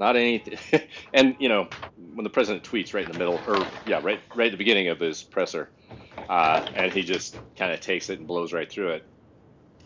not 0.00 0.16
anything. 0.16 0.58
and 1.14 1.36
you 1.38 1.48
know, 1.48 1.68
when 2.14 2.24
the 2.24 2.30
president 2.30 2.64
tweets 2.64 2.92
right 2.92 3.06
in 3.06 3.12
the 3.12 3.18
middle, 3.18 3.40
or 3.46 3.64
yeah, 3.86 4.00
right 4.02 4.20
right 4.34 4.46
at 4.46 4.50
the 4.50 4.58
beginning 4.58 4.88
of 4.88 4.98
his 4.98 5.22
presser, 5.22 5.70
uh, 6.28 6.66
and 6.74 6.92
he 6.92 7.02
just 7.02 7.38
kind 7.56 7.72
of 7.72 7.80
takes 7.80 8.10
it 8.10 8.18
and 8.18 8.26
blows 8.26 8.52
right 8.52 8.70
through 8.70 8.90
it. 8.90 9.06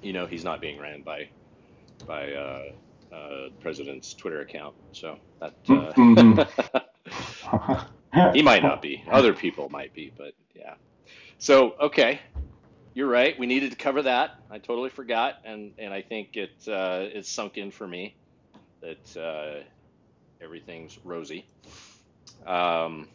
You 0.01 0.14
know, 0.14 0.26
he's 0.26 0.45
not 0.45 0.62
being 0.62 0.81
ran 0.81 1.03
by 1.03 1.29
by 2.07 2.33
uh, 2.33 2.62
uh, 3.13 3.49
president's 3.61 4.15
Twitter 4.15 4.41
account. 4.41 4.75
So 4.93 5.19
that 5.41 5.55
uh, 5.69 5.93
mm-hmm. 5.93 6.43
he 8.35 8.43
might 8.43 8.63
not 8.63 8.83
be. 8.83 9.05
Other 9.11 9.33
people 9.33 9.69
might 9.69 9.95
be, 9.95 10.13
but 10.17 10.35
yeah. 10.55 10.75
So 11.39 11.75
okay, 11.81 12.21
you're 12.95 13.09
right. 13.09 13.39
We 13.39 13.47
needed 13.47 13.71
to 13.71 13.77
cover 13.77 14.03
that. 14.03 14.33
I 14.51 14.59
totally 14.59 14.91
forgot, 14.91 15.37
and 15.45 15.73
and 15.79 15.93
I 15.93 16.03
think 16.03 16.37
it 16.37 16.51
uh, 16.69 17.07
it's 17.13 17.31
sunk 17.31 17.57
in 17.57 17.71
for 17.71 17.87
me 17.87 18.17
that 18.81 19.17
uh, 19.17 19.63
everything's 20.41 20.99
rosy. 21.05 21.47
Um, 22.47 23.09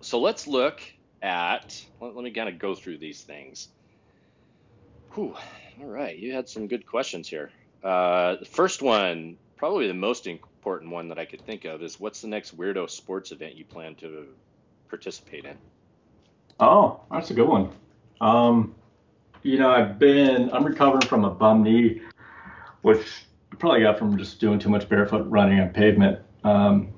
so 0.00 0.20
let's 0.20 0.46
look 0.46 0.82
at, 1.22 1.84
let, 2.00 2.14
let 2.14 2.24
me 2.24 2.30
kind 2.32 2.48
of 2.48 2.58
go 2.58 2.74
through 2.74 2.98
these 2.98 3.22
things. 3.22 3.68
Whew, 5.12 5.36
all 5.80 5.86
right, 5.86 6.18
you 6.18 6.32
had 6.32 6.48
some 6.48 6.66
good 6.66 6.86
questions 6.86 7.28
here. 7.28 7.50
Uh, 7.82 8.36
the 8.36 8.44
first 8.44 8.82
one, 8.82 9.36
probably 9.56 9.88
the 9.88 9.94
most 9.94 10.26
important 10.26 10.90
one 10.90 11.08
that 11.08 11.18
I 11.18 11.24
could 11.24 11.40
think 11.44 11.64
of, 11.64 11.82
is 11.82 11.98
what's 11.98 12.20
the 12.20 12.28
next 12.28 12.56
weirdo 12.56 12.88
sports 12.88 13.32
event 13.32 13.56
you 13.56 13.64
plan 13.64 13.94
to 13.96 14.26
participate 14.88 15.44
in? 15.44 15.56
Oh, 16.60 17.00
that's 17.10 17.30
a 17.30 17.34
good 17.34 17.48
one. 17.48 17.70
Um, 18.20 18.74
you 19.42 19.58
know, 19.58 19.70
I've 19.70 19.98
been, 19.98 20.50
I'm 20.52 20.64
recovering 20.64 21.02
from 21.02 21.24
a 21.24 21.30
bum 21.30 21.62
knee, 21.62 22.02
which 22.82 23.04
probably 23.58 23.80
got 23.80 23.98
from 23.98 24.16
just 24.16 24.40
doing 24.40 24.58
too 24.58 24.68
much 24.68 24.88
barefoot 24.88 25.28
running 25.28 25.60
on 25.60 25.70
pavement. 25.70 26.20
Um, 26.44 26.92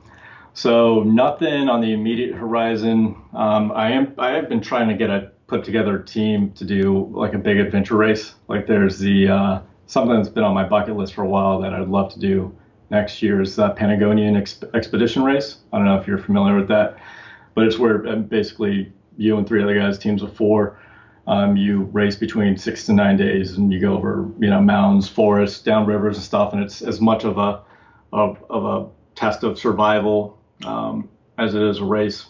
so 0.55 1.03
nothing 1.03 1.68
on 1.68 1.80
the 1.80 1.93
immediate 1.93 2.35
horizon. 2.35 3.16
Um, 3.32 3.72
I 3.72 3.91
am 3.91 4.14
I 4.18 4.30
have 4.30 4.49
been 4.49 4.61
trying 4.61 4.89
to 4.89 4.95
get 4.95 5.11
a 5.11 5.32
put 5.47 5.64
together 5.64 5.99
a 5.99 6.05
team 6.05 6.53
to 6.53 6.64
do 6.64 7.11
like 7.12 7.35
a 7.35 7.39
big 7.39 7.59
adventure 7.59 7.97
race. 7.97 8.35
Like 8.49 8.66
there's 8.66 8.99
the 8.99 9.28
uh, 9.28 9.61
something 9.87 10.16
that's 10.16 10.28
been 10.28 10.45
on 10.45 10.55
my 10.55 10.64
bucket 10.64 10.97
list 10.97 11.14
for 11.14 11.22
a 11.22 11.28
while 11.28 11.61
that 11.61 11.74
I'd 11.74 11.89
love 11.89 12.12
to 12.14 12.20
do 12.20 12.57
next 12.91 13.22
year 13.22 13.41
is 13.41 13.57
the 13.57 13.70
Patagonian 13.70 14.37
expedition 14.37 15.22
race. 15.22 15.59
I 15.72 15.78
don't 15.78 15.87
know 15.87 15.97
if 15.97 16.07
you're 16.07 16.18
familiar 16.18 16.57
with 16.57 16.68
that, 16.68 16.99
but 17.55 17.64
it's 17.64 17.78
where 17.78 18.07
um, 18.07 18.24
basically 18.24 18.93
you 19.16 19.37
and 19.37 19.47
three 19.47 19.62
other 19.62 19.74
guys, 19.74 19.99
teams 19.99 20.22
of 20.22 20.35
four, 20.35 20.80
um, 21.26 21.57
you 21.57 21.85
race 21.93 22.16
between 22.16 22.57
six 22.57 22.85
to 22.87 22.93
nine 22.93 23.16
days, 23.16 23.57
and 23.57 23.72
you 23.72 23.80
go 23.80 23.95
over 23.95 24.30
you 24.39 24.51
know 24.51 24.61
mountains, 24.61 25.09
forests, 25.09 25.62
down 25.62 25.87
rivers 25.87 26.16
and 26.16 26.24
stuff, 26.24 26.53
and 26.53 26.62
it's 26.62 26.82
as 26.82 27.01
much 27.01 27.24
of 27.24 27.39
a 27.39 27.62
of, 28.12 28.45
of 28.51 28.64
a 28.64 28.89
test 29.18 29.43
of 29.43 29.59
survival 29.59 30.39
um, 30.64 31.09
as 31.39 31.55
it 31.55 31.62
is 31.62 31.78
a 31.78 31.85
race. 31.85 32.26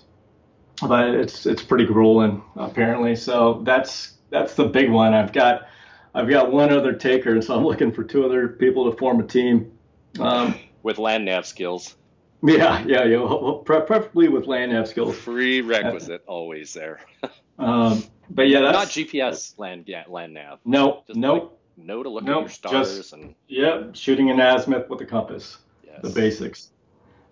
But 0.81 1.09
it's 1.09 1.47
it's 1.47 1.63
pretty 1.63 1.87
grueling 1.87 2.43
apparently. 2.57 3.17
So 3.17 3.63
that's 3.65 4.15
that's 4.31 4.55
the 4.55 4.65
big 4.65 4.91
one. 4.91 5.13
I've 5.15 5.33
got 5.33 5.67
I've 6.15 6.29
got 6.29 6.53
one 6.53 6.73
other 6.73 6.93
taker, 6.93 7.33
and 7.33 7.43
so 7.43 7.57
I'm 7.57 7.65
looking 7.65 7.93
for 7.93 8.05
two 8.05 8.25
other 8.25 8.49
people 8.49 8.91
to 8.91 8.97
form 8.97 9.21
a 9.21 9.27
team. 9.27 9.73
Um, 10.21 10.55
with 10.83 10.99
land 10.99 11.25
nav 11.25 11.47
skills. 11.47 11.97
Yeah, 12.43 12.85
yeah, 12.87 13.05
yeah. 13.05 13.53
Preferably 13.65 14.29
with 14.29 14.47
land 14.47 14.73
nav 14.73 14.87
skills. 14.87 15.19
Prerequisite, 15.19 16.23
always 16.27 16.73
there. 16.73 17.01
um, 17.59 18.05
but 18.31 18.49
yeah, 18.49 18.61
that's 18.61 18.75
not 18.75 18.89
GPS 18.89 19.59
land 19.59 19.85
yeah, 19.87 20.05
land 20.09 20.35
nav. 20.35 20.61
No, 20.65 21.03
nope, 21.09 21.17
nope. 21.17 21.43
Like, 21.77 21.87
know 21.87 22.03
to 22.03 22.09
look 22.09 22.25
nope, 22.25 22.37
at 22.37 22.41
your 22.43 22.49
stars 22.51 22.97
just, 22.97 23.13
and 23.13 23.35
yeah, 23.49 23.85
shooting 23.93 24.31
an 24.31 24.41
azimuth 24.41 24.89
with 24.89 25.01
a 25.01 25.07
compass. 25.07 25.59
Yes. 25.85 26.01
The 26.03 26.11
basics. 26.11 26.71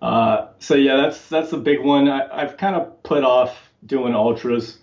Uh, 0.01 0.49
so 0.59 0.75
yeah, 0.75 0.97
that's 0.97 1.29
that's 1.29 1.51
the 1.51 1.59
big 1.59 1.81
one. 1.81 2.09
I, 2.09 2.41
have 2.41 2.57
kind 2.57 2.75
of 2.75 3.03
put 3.05 3.23
off 3.23 3.71
doing 3.87 4.15
ultras. 4.15 4.79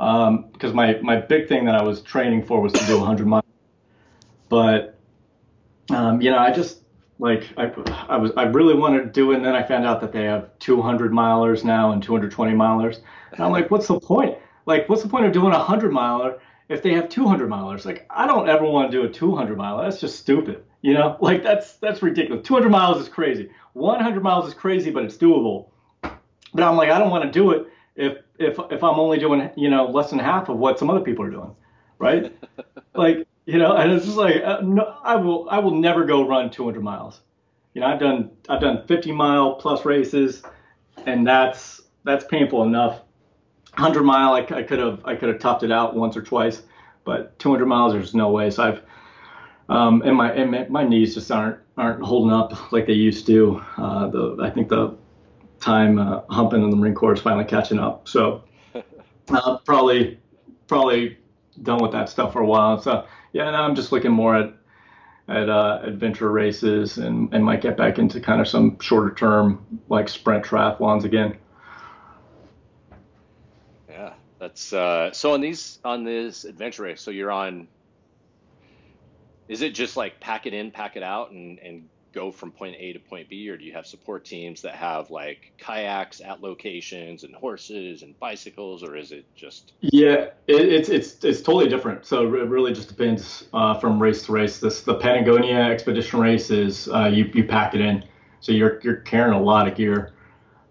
Um, 0.00 0.46
because 0.52 0.72
my 0.72 0.98
my 1.02 1.16
big 1.16 1.48
thing 1.48 1.64
that 1.66 1.74
I 1.74 1.82
was 1.82 2.00
training 2.02 2.44
for 2.44 2.60
was 2.60 2.72
to 2.72 2.84
do 2.86 2.98
100 2.98 3.26
miles. 3.26 3.44
But 4.48 4.98
um, 5.90 6.20
you 6.20 6.30
know, 6.30 6.38
I 6.38 6.52
just 6.52 6.80
like 7.18 7.52
I, 7.56 7.72
I 8.08 8.16
was 8.16 8.32
I 8.36 8.44
really 8.44 8.74
wanted 8.74 9.00
to 9.00 9.10
do 9.10 9.32
it, 9.32 9.36
and 9.36 9.44
then 9.44 9.54
I 9.54 9.62
found 9.62 9.86
out 9.86 10.00
that 10.00 10.12
they 10.12 10.24
have 10.24 10.58
200 10.58 11.12
milers 11.12 11.64
now 11.64 11.92
and 11.92 12.02
220 12.02 12.52
milers. 12.52 13.00
And 13.32 13.40
I'm 13.40 13.52
like, 13.52 13.70
what's 13.70 13.86
the 13.86 14.00
point? 14.00 14.38
Like, 14.66 14.88
what's 14.88 15.02
the 15.02 15.08
point 15.08 15.26
of 15.26 15.32
doing 15.32 15.52
a 15.52 15.58
100 15.58 15.92
miler 15.92 16.40
if 16.68 16.82
they 16.82 16.94
have 16.94 17.08
200 17.08 17.48
milers? 17.48 17.84
Like, 17.84 18.06
I 18.10 18.26
don't 18.26 18.48
ever 18.48 18.64
want 18.64 18.90
to 18.90 18.96
do 18.96 19.04
a 19.04 19.08
200 19.08 19.56
miler. 19.56 19.84
That's 19.84 20.00
just 20.00 20.18
stupid. 20.18 20.64
You 20.82 20.94
know, 20.94 21.16
like 21.20 21.42
that's 21.42 21.74
that's 21.74 22.02
ridiculous. 22.02 22.46
200 22.46 22.68
miles 22.70 23.00
is 23.00 23.08
crazy. 23.08 23.50
100 23.74 24.22
miles 24.22 24.48
is 24.48 24.54
crazy, 24.54 24.90
but 24.90 25.04
it's 25.04 25.16
doable. 25.16 25.68
But 26.02 26.62
I'm 26.62 26.76
like, 26.76 26.90
I 26.90 26.98
don't 26.98 27.10
want 27.10 27.24
to 27.24 27.30
do 27.30 27.50
it 27.50 27.66
if 27.96 28.18
if 28.38 28.58
if 28.70 28.82
I'm 28.82 28.98
only 28.98 29.18
doing 29.18 29.50
you 29.56 29.70
know 29.70 29.86
less 29.86 30.10
than 30.10 30.18
half 30.18 30.48
of 30.48 30.58
what 30.58 30.78
some 30.78 30.90
other 30.90 31.00
people 31.00 31.24
are 31.24 31.30
doing, 31.30 31.54
right? 31.98 32.36
like 32.94 33.26
you 33.46 33.58
know, 33.58 33.76
and 33.76 33.92
it's 33.92 34.04
just 34.04 34.16
like 34.16 34.42
uh, 34.44 34.60
no, 34.62 34.96
I 35.02 35.16
will 35.16 35.48
I 35.50 35.58
will 35.58 35.74
never 35.74 36.04
go 36.04 36.26
run 36.26 36.50
200 36.50 36.82
miles. 36.82 37.20
You 37.74 37.80
know, 37.80 37.88
I've 37.88 38.00
done 38.00 38.30
I've 38.48 38.60
done 38.60 38.86
50 38.86 39.12
mile 39.12 39.54
plus 39.54 39.84
races, 39.84 40.42
and 41.06 41.26
that's 41.26 41.82
that's 42.04 42.24
painful 42.24 42.62
enough. 42.62 43.00
100 43.74 44.04
mile 44.04 44.34
I, 44.34 44.40
I 44.40 44.62
could 44.62 44.78
have 44.78 45.00
I 45.04 45.16
could 45.16 45.28
have 45.28 45.40
topped 45.40 45.62
it 45.62 45.72
out 45.72 45.96
once 45.96 46.16
or 46.16 46.22
twice, 46.22 46.62
but 47.04 47.38
200 47.38 47.66
miles 47.66 47.92
there's 47.92 48.14
no 48.14 48.30
way. 48.30 48.50
So 48.50 48.62
I've 48.62 48.82
um, 49.68 50.02
and 50.02 50.16
my 50.16 50.32
and 50.32 50.70
my 50.70 50.84
knees 50.84 51.14
just 51.14 51.30
aren't 51.30 51.58
aren't 51.76 52.02
holding 52.02 52.32
up 52.32 52.72
like 52.72 52.86
they 52.86 52.92
used 52.92 53.26
to. 53.26 53.62
Uh, 53.76 54.08
the 54.08 54.36
I 54.42 54.50
think 54.50 54.68
the 54.68 54.96
time 55.64 55.98
uh, 55.98 56.20
humping 56.28 56.62
in 56.62 56.70
the 56.70 56.76
Marine 56.76 56.94
Corps 56.94 57.14
is 57.14 57.20
finally 57.20 57.44
catching 57.44 57.78
up. 57.78 58.06
So 58.06 58.44
uh, 59.28 59.58
probably 59.64 60.20
probably 60.66 61.18
done 61.62 61.78
with 61.82 61.92
that 61.92 62.08
stuff 62.08 62.32
for 62.32 62.40
a 62.40 62.46
while. 62.46 62.80
So 62.80 63.06
yeah, 63.32 63.50
now 63.50 63.64
I'm 63.64 63.74
just 63.74 63.90
looking 63.90 64.12
more 64.12 64.36
at 64.36 64.54
at 65.26 65.48
uh, 65.48 65.80
adventure 65.82 66.30
races 66.30 66.98
and, 66.98 67.32
and 67.32 67.42
might 67.42 67.62
get 67.62 67.78
back 67.78 67.98
into 67.98 68.20
kind 68.20 68.42
of 68.42 68.48
some 68.48 68.78
shorter 68.78 69.14
term 69.14 69.80
like 69.88 70.08
sprint 70.10 70.44
triathlons 70.44 71.04
again. 71.04 71.38
Yeah, 73.88 74.12
that's 74.38 74.74
uh, 74.74 75.12
so 75.12 75.32
on 75.32 75.40
these 75.40 75.78
on 75.84 76.04
this 76.04 76.44
adventure 76.44 76.82
race. 76.82 77.00
So 77.00 77.10
you're 77.10 77.32
on. 77.32 77.68
Is 79.46 79.60
it 79.62 79.74
just 79.74 79.96
like 79.96 80.20
pack 80.20 80.46
it 80.46 80.54
in, 80.54 80.70
pack 80.70 80.96
it 80.96 81.02
out, 81.02 81.30
and 81.30 81.58
and 81.58 81.88
go 82.14 82.30
from 82.30 82.52
point 82.52 82.76
A 82.78 82.92
to 82.92 82.98
point 82.98 83.28
B, 83.28 83.48
or 83.48 83.56
do 83.56 83.64
you 83.64 83.72
have 83.72 83.86
support 83.86 84.24
teams 84.24 84.62
that 84.62 84.74
have 84.74 85.10
like 85.10 85.52
kayaks 85.58 86.20
at 86.20 86.40
locations 86.40 87.24
and 87.24 87.34
horses 87.34 88.02
and 88.02 88.18
bicycles, 88.20 88.82
or 88.82 88.96
is 88.96 89.12
it 89.12 89.26
just? 89.34 89.72
Yeah, 89.80 90.28
it, 90.46 90.72
it's 90.72 90.88
it's 90.88 91.24
it's 91.24 91.42
totally 91.42 91.68
different. 91.68 92.06
So 92.06 92.22
it 92.22 92.48
really 92.48 92.72
just 92.72 92.88
depends 92.88 93.48
uh, 93.52 93.78
from 93.78 94.00
race 94.00 94.24
to 94.26 94.32
race. 94.32 94.60
This 94.60 94.82
the 94.82 94.94
Patagonia 94.94 95.56
expedition 95.56 96.20
race 96.20 96.50
is 96.50 96.88
uh, 96.88 97.06
you 97.06 97.30
you 97.34 97.44
pack 97.44 97.74
it 97.74 97.80
in, 97.80 98.04
so 98.40 98.52
you're 98.52 98.80
you're 98.82 98.96
carrying 98.96 99.38
a 99.38 99.42
lot 99.42 99.66
of 99.68 99.74
gear 99.74 100.14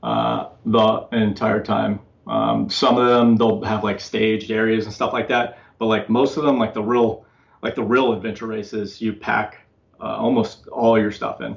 uh, 0.02 0.50
the 0.66 1.08
entire 1.12 1.62
time. 1.62 2.00
Um, 2.26 2.70
some 2.70 2.98
of 2.98 3.08
them 3.08 3.36
they'll 3.36 3.62
have 3.64 3.84
like 3.84 4.00
staged 4.00 4.50
areas 4.50 4.86
and 4.86 4.94
stuff 4.94 5.12
like 5.12 5.28
that, 5.28 5.60
but 5.78 5.88
like 5.88 6.10
most 6.10 6.38
of 6.38 6.44
them, 6.44 6.58
like 6.58 6.74
the 6.74 6.84
real 6.84 7.26
like 7.62 7.76
the 7.76 7.84
real 7.84 8.14
adventure 8.14 8.48
races, 8.48 9.02
you 9.02 9.14
pack 9.14 9.62
uh, 10.04 10.18
almost 10.18 10.68
all 10.68 10.99
your 10.99 11.12
stuff 11.12 11.41
in. 11.41 11.56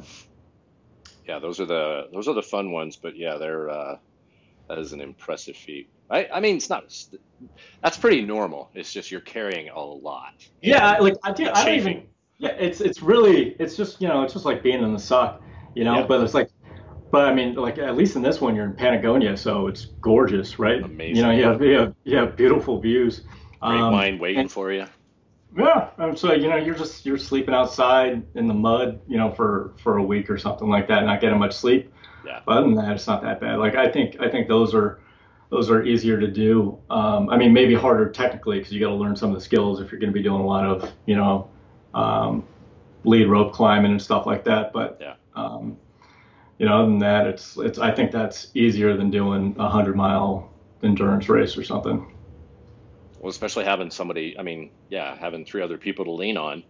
Yeah, 1.27 1.41
those 1.41 1.59
are 1.59 1.67
the 1.67 2.09
those 2.13 2.29
are 2.29 2.35
the 2.35 2.43
fun 2.43 2.71
ones, 2.71 2.97
but 2.97 3.17
yeah, 3.17 3.37
they're 3.37 3.69
uh, 3.69 3.99
that 4.69 4.79
is 4.79 4.93
an 4.93 5.01
impressive 5.01 5.57
feat. 5.57 5.91
I, 6.09 6.29
I 6.33 6.41
mean, 6.41 6.57
it's 6.57 6.71
not 6.71 6.85
that's 7.83 7.97
pretty 7.97 8.23
normal. 8.23 8.71
It's 8.75 8.93
just 8.93 9.11
you're 9.11 9.21
carrying 9.21 9.69
a 9.71 9.81
lot. 9.81 10.35
Yeah, 10.63 10.99
like 10.99 11.15
I, 11.25 11.33
do, 11.33 11.51
I 11.53 11.65
don't 11.65 11.75
even. 11.75 12.07
Yeah, 12.39 12.51
it's 12.51 12.81
it's 12.81 13.03
really 13.03 13.57
it's 13.59 13.77
just 13.77 14.01
you 14.01 14.07
know 14.07 14.23
it's 14.23 14.33
just 14.33 14.45
like 14.45 14.63
being 14.63 14.83
in 14.83 14.93
the 14.93 14.99
suck, 15.01 15.43
you 15.75 15.83
know. 15.83 15.99
Yeah. 15.99 16.07
But 16.07 16.23
it's 16.23 16.35
like, 16.35 16.51
but 17.11 17.25
I 17.25 17.35
mean, 17.35 17.55
like 17.55 17.79
at 17.79 17.97
least 17.97 18.15
in 18.15 18.23
this 18.23 18.41
one 18.41 18.55
you're 18.55 18.67
in 18.67 18.75
Patagonia, 18.75 19.37
so 19.37 19.67
it's 19.67 19.87
gorgeous, 20.01 20.61
right? 20.61 20.81
Amazing. 20.81 21.17
You 21.17 21.23
know, 21.23 21.31
you 21.33 21.45
have 21.45 21.63
you 21.63 21.79
have, 21.79 21.95
you 22.05 22.17
have 22.19 22.37
beautiful 22.37 22.81
views. 22.81 23.23
Great 23.61 23.81
um, 23.81 23.93
wine 23.93 24.19
waiting 24.21 24.43
and, 24.43 24.53
for 24.53 24.71
you. 24.71 24.87
Yeah, 25.57 25.89
and 25.97 26.19
so 26.19 26.35
you 26.35 26.49
know 26.49 26.57
you're 26.57 26.75
just 26.75 27.07
you're 27.07 27.17
sleeping 27.17 27.55
outside 27.55 28.23
in 28.35 28.47
the 28.47 28.55
mud, 28.55 29.01
you 29.09 29.17
know, 29.17 29.31
for 29.33 29.73
for 29.83 29.97
a 29.97 30.03
week 30.03 30.29
or 30.29 30.37
something 30.37 30.69
like 30.69 30.87
that, 30.89 31.05
not 31.05 31.21
getting 31.21 31.39
much 31.39 31.55
sleep. 31.55 31.93
Yeah. 32.27 32.41
But 32.45 32.59
other 32.59 32.67
than 32.67 32.75
that, 32.75 32.93
it's 32.93 33.07
not 33.07 33.23
that 33.23 33.41
bad. 33.41 33.59
Like 33.59 33.75
I 33.75 33.91
think 33.91 34.17
I 34.21 34.29
think 34.29 34.49
those 34.49 34.75
are 34.75 35.01
those 35.51 35.71
are 35.71 35.83
easier 35.85 36.21
to 36.21 36.27
do. 36.27 36.79
Um, 36.91 37.31
I 37.31 37.39
mean, 37.39 37.53
maybe 37.53 37.75
harder 37.75 38.11
technically 38.11 38.59
because 38.59 38.73
you 38.73 38.81
got 38.81 38.89
to 38.89 38.95
learn 38.95 39.17
some 39.17 39.31
of 39.31 39.37
the 39.37 39.41
skills 39.41 39.81
if 39.81 39.91
you're 39.91 40.01
going 40.01 40.13
to 40.13 40.15
be 40.15 40.23
doing 40.23 40.41
a 40.41 40.47
lot 40.47 40.67
of 40.67 40.93
you 41.07 41.17
know 41.17 41.49
um, 41.95 42.45
lead 43.05 43.27
rope 43.29 43.53
climbing 43.55 43.93
and 43.93 44.03
stuff 44.03 44.27
like 44.27 44.45
that. 44.45 44.73
But 44.75 44.99
yeah. 45.01 45.15
um, 45.35 45.79
you 46.59 46.67
know, 46.67 46.81
other 46.81 46.89
than 46.89 46.99
that, 46.99 47.27
it's 47.27 47.57
it's 47.57 47.79
I 47.79 47.93
think 47.93 48.11
that's 48.11 48.49
easier 48.55 48.95
than 48.97 49.11
doing 49.11 49.55
a 49.59 49.69
hundred 49.69 49.97
mile 49.97 50.53
endurance 50.83 51.29
race 51.29 51.57
or 51.57 51.65
something. 51.65 52.13
Well, 53.27 53.33
especially 53.33 53.65
having 53.65 53.91
somebody, 53.91 54.39
I 54.39 54.45
mean, 54.45 54.71
yeah, 54.89 55.17
having 55.17 55.45
three 55.45 55.61
other 55.61 55.79
people 55.79 56.05
to 56.05 56.13
lean 56.13 56.37
on, 56.37 56.63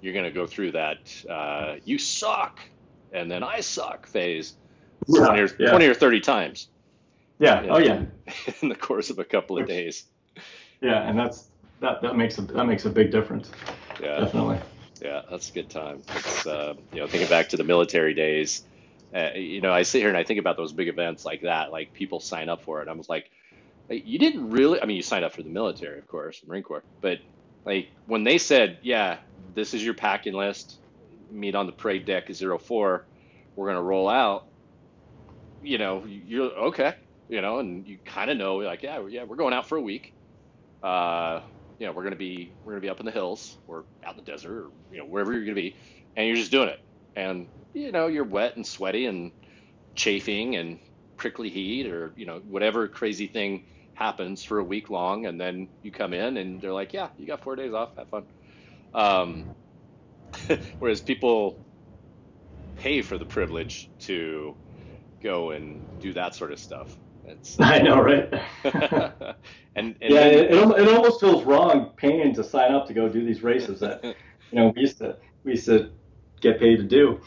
you're 0.00 0.12
going 0.12 0.24
to 0.24 0.30
go 0.30 0.46
through 0.46 0.70
that 0.70 0.98
uh, 1.28 1.78
you 1.84 1.98
suck 1.98 2.60
and 3.12 3.28
then 3.28 3.42
I 3.42 3.58
suck 3.58 4.06
phase 4.06 4.54
yeah, 5.08 5.26
20, 5.26 5.40
or, 5.40 5.48
yeah. 5.58 5.70
20 5.70 5.86
or 5.86 5.94
30 5.94 6.20
times. 6.20 6.68
Yeah. 7.40 7.60
In, 7.60 7.70
oh, 7.70 7.78
yeah. 7.78 8.04
In 8.62 8.68
the 8.68 8.76
course 8.76 9.10
of 9.10 9.18
a 9.18 9.24
couple 9.24 9.58
of 9.58 9.66
days. 9.66 10.04
Yeah. 10.80 11.02
And 11.02 11.18
that's, 11.18 11.48
that, 11.80 12.02
that 12.02 12.16
makes 12.16 12.38
a, 12.38 12.42
that 12.42 12.66
makes 12.66 12.84
a 12.84 12.90
big 12.90 13.10
difference. 13.10 13.50
Yeah. 14.00 14.20
Definitely. 14.20 14.60
Yeah. 15.02 15.22
That's 15.28 15.50
a 15.50 15.54
good 15.54 15.70
time. 15.70 16.04
It's, 16.14 16.46
uh, 16.46 16.74
you 16.92 17.00
know, 17.00 17.08
thinking 17.08 17.28
back 17.28 17.48
to 17.48 17.56
the 17.56 17.64
military 17.64 18.14
days, 18.14 18.62
uh, 19.12 19.30
you 19.34 19.60
know, 19.60 19.72
I 19.72 19.82
sit 19.82 20.02
here 20.02 20.08
and 20.08 20.16
I 20.16 20.22
think 20.22 20.38
about 20.38 20.56
those 20.56 20.72
big 20.72 20.86
events 20.86 21.24
like 21.24 21.42
that, 21.42 21.72
like 21.72 21.94
people 21.94 22.20
sign 22.20 22.48
up 22.48 22.62
for 22.62 22.80
it. 22.80 22.86
I 22.86 22.92
was 22.92 23.08
like, 23.08 23.28
you 23.90 24.18
didn't 24.18 24.50
really. 24.50 24.80
I 24.80 24.86
mean, 24.86 24.96
you 24.96 25.02
signed 25.02 25.24
up 25.24 25.32
for 25.32 25.42
the 25.42 25.50
military, 25.50 25.98
of 25.98 26.06
course, 26.08 26.42
Marine 26.46 26.62
Corps, 26.62 26.84
but 27.00 27.18
like 27.64 27.88
when 28.06 28.24
they 28.24 28.38
said, 28.38 28.78
"Yeah, 28.82 29.18
this 29.54 29.74
is 29.74 29.84
your 29.84 29.94
packing 29.94 30.34
list. 30.34 30.80
Meet 31.30 31.54
on 31.54 31.66
the 31.66 31.72
parade 31.72 32.06
deck 32.06 32.30
at 32.30 32.36
zero 32.36 32.58
four. 32.58 33.06
We're 33.54 33.68
gonna 33.68 33.82
roll 33.82 34.08
out." 34.08 34.46
You 35.62 35.78
know, 35.78 36.04
you're 36.06 36.52
okay. 36.68 36.94
You 37.28 37.40
know, 37.40 37.58
and 37.58 37.86
you 37.86 37.98
kind 38.04 38.30
of 38.30 38.36
know, 38.36 38.56
like, 38.56 38.82
yeah, 38.82 39.04
yeah, 39.08 39.24
we're 39.24 39.36
going 39.36 39.52
out 39.52 39.68
for 39.68 39.76
a 39.76 39.82
week. 39.82 40.14
Uh, 40.82 41.40
you 41.78 41.86
know, 41.86 41.92
we're 41.92 42.04
gonna 42.04 42.16
be 42.16 42.54
we're 42.64 42.72
gonna 42.72 42.80
be 42.82 42.88
up 42.88 43.00
in 43.00 43.06
the 43.06 43.12
hills 43.12 43.58
or 43.66 43.84
out 44.04 44.16
in 44.16 44.24
the 44.24 44.30
desert 44.30 44.52
or 44.52 44.70
you 44.90 44.98
know 44.98 45.04
wherever 45.04 45.32
you're 45.32 45.44
gonna 45.44 45.54
be, 45.54 45.76
and 46.16 46.26
you're 46.26 46.36
just 46.36 46.50
doing 46.50 46.68
it. 46.68 46.78
And 47.16 47.48
you 47.72 47.92
know, 47.92 48.06
you're 48.06 48.24
wet 48.24 48.56
and 48.56 48.66
sweaty 48.66 49.06
and 49.06 49.32
chafing 49.94 50.56
and 50.56 50.78
prickly 51.16 51.48
heat 51.48 51.86
or 51.86 52.12
you 52.16 52.26
know 52.26 52.40
whatever 52.40 52.88
crazy 52.88 53.26
thing 53.26 53.64
happens 53.96 54.44
for 54.44 54.58
a 54.58 54.64
week 54.64 54.90
long, 54.90 55.26
and 55.26 55.40
then 55.40 55.68
you 55.82 55.90
come 55.90 56.12
in 56.12 56.36
and 56.36 56.60
they're 56.60 56.72
like, 56.72 56.92
yeah, 56.92 57.08
you 57.16 57.26
got 57.26 57.42
four 57.42 57.56
days 57.56 57.72
off, 57.72 57.96
have 57.96 58.08
fun. 58.10 58.26
Um, 58.94 59.46
whereas 60.78 61.00
people 61.00 61.64
pay 62.76 63.00
for 63.00 63.16
the 63.16 63.24
privilege 63.24 63.90
to 64.00 64.54
go 65.22 65.50
and 65.50 65.86
do 65.98 66.12
that 66.12 66.34
sort 66.34 66.52
of 66.52 66.58
stuff. 66.58 66.98
It's, 67.24 67.56
I 67.60 67.78
know, 67.78 68.00
right? 68.00 68.28
and, 69.74 69.96
and, 70.00 70.12
yeah, 70.12 70.26
it, 70.26 70.50
it, 70.52 70.88
almost 70.88 71.20
feels 71.20 71.44
wrong 71.44 71.92
paying 71.96 72.34
to 72.34 72.44
sign 72.44 72.72
up 72.72 72.86
to 72.88 72.94
go 72.94 73.08
do 73.08 73.24
these 73.24 73.42
races 73.42 73.80
that 73.80 74.04
you 74.04 74.14
know 74.52 74.72
we 74.76 74.82
used 74.82 74.98
to 74.98 75.16
we 75.42 75.52
used 75.52 75.66
to 75.66 75.90
get 76.42 76.60
paid 76.60 76.76
to 76.76 76.84
do. 76.84 77.20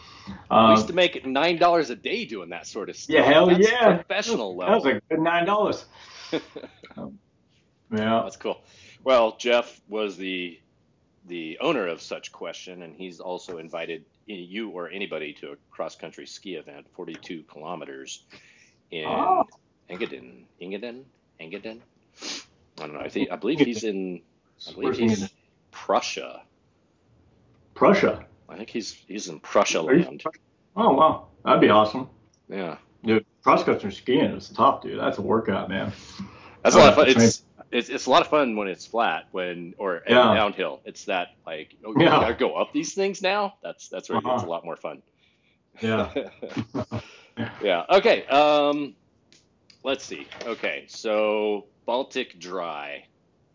Um, 0.51 0.67
we 0.67 0.75
used 0.75 0.87
to 0.87 0.93
make 0.93 1.25
nine 1.25 1.57
dollars 1.57 1.89
a 1.89 1.95
day 1.95 2.25
doing 2.25 2.49
that 2.49 2.67
sort 2.67 2.89
of 2.89 2.95
stuff. 2.95 3.15
Yeah, 3.15 3.23
hell 3.23 3.47
That's 3.47 3.69
yeah, 3.69 3.95
professional 3.95 4.55
level. 4.55 4.83
That 4.83 4.85
was 4.85 5.01
a 5.09 5.15
good 5.15 5.23
nine 5.23 5.45
dollars. 5.45 5.85
Um, 6.97 7.19
yeah, 7.91 8.21
that's 8.23 8.37
cool. 8.37 8.61
Well, 9.03 9.35
Jeff 9.37 9.81
was 9.87 10.17
the 10.17 10.59
the 11.25 11.57
owner 11.59 11.87
of 11.87 12.01
such 12.01 12.31
question, 12.31 12.83
and 12.83 12.95
he's 12.95 13.19
also 13.19 13.57
invited 13.57 14.05
you 14.25 14.69
or 14.69 14.89
anybody 14.89 15.33
to 15.33 15.51
a 15.51 15.55
cross 15.69 15.95
country 15.95 16.25
ski 16.25 16.55
event, 16.55 16.87
42 16.93 17.43
kilometers 17.43 18.23
in 18.91 19.05
oh. 19.05 19.45
Engadin, 19.89 20.43
Engadin, 20.61 21.03
Engadin. 21.41 21.79
I 22.21 22.81
don't 22.81 22.93
know. 22.93 22.99
I 22.99 23.09
think 23.09 23.31
I 23.31 23.35
believe 23.35 23.59
he's 23.59 23.83
in. 23.83 24.21
I 24.67 24.73
believe 24.73 24.97
he's 24.97 25.29
Prussia. 25.71 26.41
Prussia. 27.73 28.25
I 28.47 28.57
think 28.57 28.69
he's 28.69 28.93
he's 28.93 29.29
in 29.29 29.39
Prussia 29.39 29.81
land. 29.81 30.23
Oh 30.75 30.93
wow, 30.93 31.27
that'd 31.43 31.61
be 31.61 31.69
awesome. 31.69 32.09
Yeah. 32.49 32.77
Dude, 33.03 33.25
cross 33.43 33.63
country 33.63 33.91
skiing 33.91 34.31
is 34.31 34.49
tough, 34.49 34.81
dude. 34.81 34.99
That's 34.99 35.17
a 35.17 35.21
workout, 35.21 35.69
man. 35.69 35.91
That's 36.63 36.75
a 36.75 36.79
lot 36.79 36.89
of 36.89 36.95
fun. 36.95 37.09
It's, 37.09 37.43
it's 37.71 37.89
it's 37.89 38.05
a 38.07 38.09
lot 38.09 38.21
of 38.21 38.27
fun 38.27 38.55
when 38.55 38.67
it's 38.67 38.85
flat, 38.85 39.27
when 39.31 39.73
or 39.77 40.03
yeah. 40.07 40.33
downhill. 40.33 40.81
It's 40.85 41.05
that 41.05 41.29
like 41.45 41.75
oh, 41.85 41.93
yeah. 41.97 42.09
gotta 42.09 42.33
go 42.33 42.55
up 42.55 42.73
these 42.73 42.93
things 42.93 43.21
now. 43.21 43.55
That's 43.63 43.87
that's 43.89 44.09
where 44.09 44.17
uh-huh. 44.17 44.35
it's 44.35 44.43
a 44.43 44.47
lot 44.47 44.65
more 44.65 44.75
fun. 44.75 45.01
Yeah. 45.79 46.11
yeah. 47.63 47.85
Okay. 47.89 48.25
Um, 48.27 48.95
let's 49.83 50.03
see. 50.03 50.27
Okay. 50.45 50.85
So 50.87 51.67
Baltic 51.85 52.39
Dry, 52.39 53.05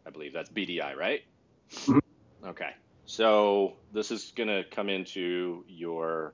I 0.07 0.11
believe 0.11 0.33
that's 0.33 0.51
BDI, 0.51 0.97
right? 0.97 1.23
Mhm. 1.71 2.01
Okay. 2.47 2.71
So 3.07 3.75
this 3.93 4.11
is 4.11 4.33
going 4.35 4.49
to 4.49 4.65
come 4.71 4.89
into 4.89 5.65
your, 5.69 6.33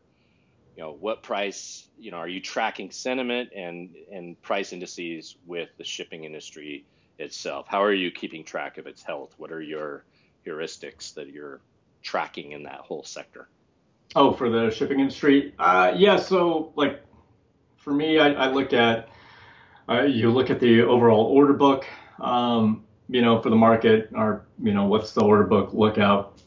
you 0.80 0.86
know, 0.86 0.96
what 0.98 1.22
price, 1.22 1.86
you 1.98 2.10
know, 2.10 2.16
are 2.16 2.28
you 2.28 2.40
tracking 2.40 2.90
sentiment 2.90 3.50
and 3.54 3.94
and 4.10 4.40
price 4.40 4.72
indices 4.72 5.36
with 5.44 5.68
the 5.76 5.84
shipping 5.84 6.24
industry 6.24 6.86
itself? 7.18 7.66
How 7.68 7.82
are 7.82 7.92
you 7.92 8.10
keeping 8.10 8.44
track 8.44 8.78
of 8.78 8.86
its 8.86 9.02
health? 9.02 9.34
What 9.36 9.52
are 9.52 9.60
your 9.60 10.06
heuristics 10.46 11.12
that 11.16 11.28
you're 11.28 11.60
tracking 12.02 12.52
in 12.52 12.62
that 12.62 12.76
whole 12.76 13.04
sector? 13.04 13.50
Oh, 14.16 14.32
for 14.32 14.48
the 14.48 14.70
shipping 14.70 15.00
industry? 15.00 15.54
Uh, 15.58 15.92
yeah, 15.94 16.16
so 16.16 16.72
like 16.76 17.02
for 17.76 17.92
me, 17.92 18.18
I, 18.18 18.32
I 18.32 18.50
look 18.50 18.72
at 18.72 19.10
uh, 19.86 20.04
you 20.04 20.30
look 20.30 20.48
at 20.48 20.60
the 20.60 20.80
overall 20.80 21.26
order 21.26 21.52
book, 21.52 21.84
um, 22.20 22.84
you 23.10 23.20
know, 23.20 23.42
for 23.42 23.50
the 23.50 23.56
market, 23.56 24.08
or 24.14 24.46
you 24.62 24.72
know, 24.72 24.86
what's 24.86 25.12
the 25.12 25.20
order 25.20 25.44
book 25.44 25.74
look 25.74 25.98
out 25.98 26.40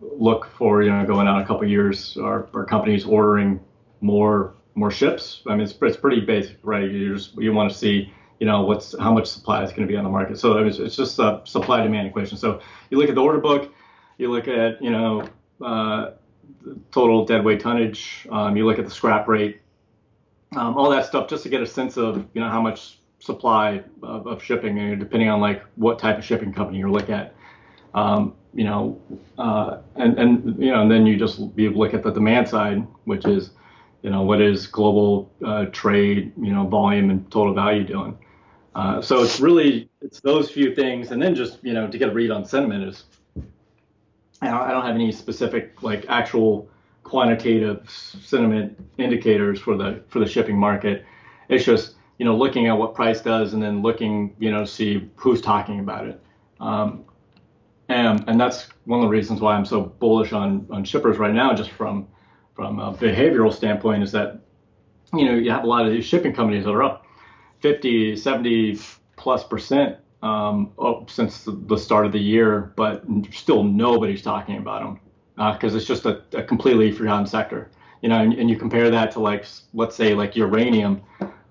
look 0.00 0.50
for, 0.58 0.82
you 0.82 0.90
know, 0.90 1.06
going 1.06 1.28
out 1.28 1.40
a 1.40 1.46
couple 1.46 1.64
years? 1.64 2.16
Are, 2.16 2.48
are 2.52 2.64
companies 2.64 3.04
ordering 3.04 3.60
more 4.00 4.54
more 4.74 4.90
ships? 4.90 5.42
I 5.46 5.50
mean, 5.50 5.62
it's, 5.62 5.74
it's 5.82 5.96
pretty 5.96 6.20
basic, 6.20 6.58
right? 6.62 6.90
You 6.90 7.14
just 7.14 7.34
you 7.36 7.52
want 7.52 7.70
to 7.70 7.76
see, 7.76 8.12
you 8.40 8.46
know, 8.46 8.62
what's 8.62 8.96
how 8.98 9.12
much 9.12 9.26
supply 9.26 9.64
is 9.64 9.70
going 9.70 9.82
to 9.82 9.88
be 9.88 9.96
on 9.96 10.04
the 10.04 10.10
market. 10.10 10.38
So 10.38 10.58
it's, 10.58 10.78
it's 10.78 10.96
just 10.96 11.18
a 11.18 11.42
supply 11.44 11.82
demand 11.82 12.08
equation. 12.08 12.38
So 12.38 12.60
you 12.90 12.98
look 12.98 13.08
at 13.08 13.14
the 13.14 13.22
order 13.22 13.38
book, 13.38 13.72
you 14.18 14.30
look 14.30 14.48
at, 14.48 14.82
you 14.82 14.90
know. 14.90 15.28
Uh, 15.60 16.12
total 16.92 17.24
deadweight 17.24 17.60
tonnage. 17.60 18.26
Um, 18.30 18.56
you 18.56 18.66
look 18.66 18.78
at 18.78 18.84
the 18.84 18.90
scrap 18.90 19.28
rate, 19.28 19.60
um, 20.56 20.76
all 20.76 20.90
that 20.90 21.06
stuff, 21.06 21.28
just 21.28 21.42
to 21.44 21.48
get 21.48 21.62
a 21.62 21.66
sense 21.66 21.96
of 21.96 22.26
you 22.34 22.40
know 22.40 22.48
how 22.48 22.60
much 22.60 23.00
supply 23.20 23.82
of, 24.02 24.26
of 24.26 24.42
shipping, 24.42 24.78
and 24.78 25.00
depending 25.00 25.28
on 25.28 25.40
like 25.40 25.62
what 25.76 25.98
type 25.98 26.18
of 26.18 26.24
shipping 26.24 26.52
company 26.52 26.78
you 26.78 26.90
look 26.90 27.10
at. 27.10 27.34
Um, 27.94 28.34
you 28.54 28.64
know, 28.64 29.00
uh, 29.38 29.78
and 29.96 30.18
and 30.18 30.62
you 30.62 30.70
know, 30.70 30.82
and 30.82 30.90
then 30.90 31.06
you 31.06 31.16
just 31.16 31.40
you 31.56 31.70
look 31.70 31.94
at 31.94 32.02
the 32.02 32.10
demand 32.10 32.48
side, 32.48 32.86
which 33.04 33.26
is 33.26 33.50
you 34.02 34.10
know 34.10 34.22
what 34.22 34.40
is 34.40 34.66
global 34.66 35.30
uh, 35.44 35.66
trade, 35.66 36.32
you 36.40 36.52
know, 36.52 36.66
volume 36.66 37.10
and 37.10 37.30
total 37.30 37.54
value 37.54 37.84
doing. 37.84 38.16
Uh, 38.74 39.02
so 39.02 39.22
it's 39.22 39.40
really 39.40 39.88
it's 40.00 40.20
those 40.20 40.50
few 40.50 40.74
things, 40.74 41.10
and 41.10 41.20
then 41.20 41.34
just 41.34 41.58
you 41.62 41.72
know 41.72 41.88
to 41.88 41.98
get 41.98 42.08
a 42.08 42.12
read 42.12 42.30
on 42.30 42.44
sentiment 42.44 42.84
is 42.84 43.04
I 44.40 44.48
don't, 44.48 44.60
I 44.60 44.70
don't 44.70 44.84
have 44.84 44.94
any 44.94 45.10
specific 45.12 45.82
like 45.82 46.06
actual 46.08 46.68
quantitative 47.02 47.88
sentiment 47.90 48.78
indicators 48.98 49.58
for 49.60 49.76
the 49.76 50.02
for 50.08 50.20
the 50.20 50.26
shipping 50.26 50.56
market. 50.56 51.04
It's 51.48 51.64
just 51.64 51.94
you 52.18 52.24
know 52.24 52.36
looking 52.36 52.68
at 52.68 52.78
what 52.78 52.94
price 52.94 53.20
does 53.20 53.54
and 53.54 53.62
then 53.62 53.82
looking 53.82 54.36
you 54.38 54.50
know 54.50 54.64
see 54.64 55.10
who's 55.16 55.40
talking 55.40 55.80
about 55.80 56.06
it. 56.06 56.22
Um, 56.60 57.04
and 57.88 58.22
and 58.28 58.40
that's 58.40 58.68
one 58.84 59.00
of 59.00 59.04
the 59.04 59.10
reasons 59.10 59.40
why 59.40 59.54
I'm 59.54 59.64
so 59.64 59.80
bullish 59.80 60.32
on 60.32 60.66
on 60.70 60.84
shippers 60.84 61.18
right 61.18 61.34
now, 61.34 61.54
just 61.54 61.70
from 61.70 62.06
from 62.58 62.80
a 62.80 62.92
behavioral 62.92 63.54
standpoint, 63.54 64.02
is 64.02 64.10
that 64.10 64.40
you 65.14 65.24
know 65.24 65.34
you 65.36 65.48
have 65.48 65.62
a 65.62 65.66
lot 65.66 65.86
of 65.86 65.92
these 65.92 66.04
shipping 66.04 66.32
companies 66.34 66.64
that 66.64 66.72
are 66.72 66.82
up 66.82 67.06
50, 67.60 68.16
70 68.16 68.80
plus 69.16 69.44
percent 69.44 69.96
um, 70.24 70.72
oh, 70.76 71.06
since 71.08 71.46
the 71.46 71.76
start 71.76 72.04
of 72.04 72.10
the 72.10 72.18
year, 72.18 72.72
but 72.74 73.04
still 73.32 73.62
nobody's 73.62 74.22
talking 74.22 74.56
about 74.56 74.82
them 74.82 75.52
because 75.54 75.74
uh, 75.74 75.76
it's 75.76 75.86
just 75.86 76.04
a, 76.04 76.20
a, 76.32 76.42
completely 76.42 76.90
forgotten 76.90 77.26
sector. 77.26 77.70
You 78.02 78.08
know, 78.08 78.20
and, 78.20 78.32
and, 78.32 78.50
you 78.50 78.56
compare 78.56 78.90
that 78.90 79.12
to 79.12 79.20
like, 79.20 79.46
let's 79.72 79.94
say 79.94 80.14
like 80.14 80.34
uranium, 80.34 81.00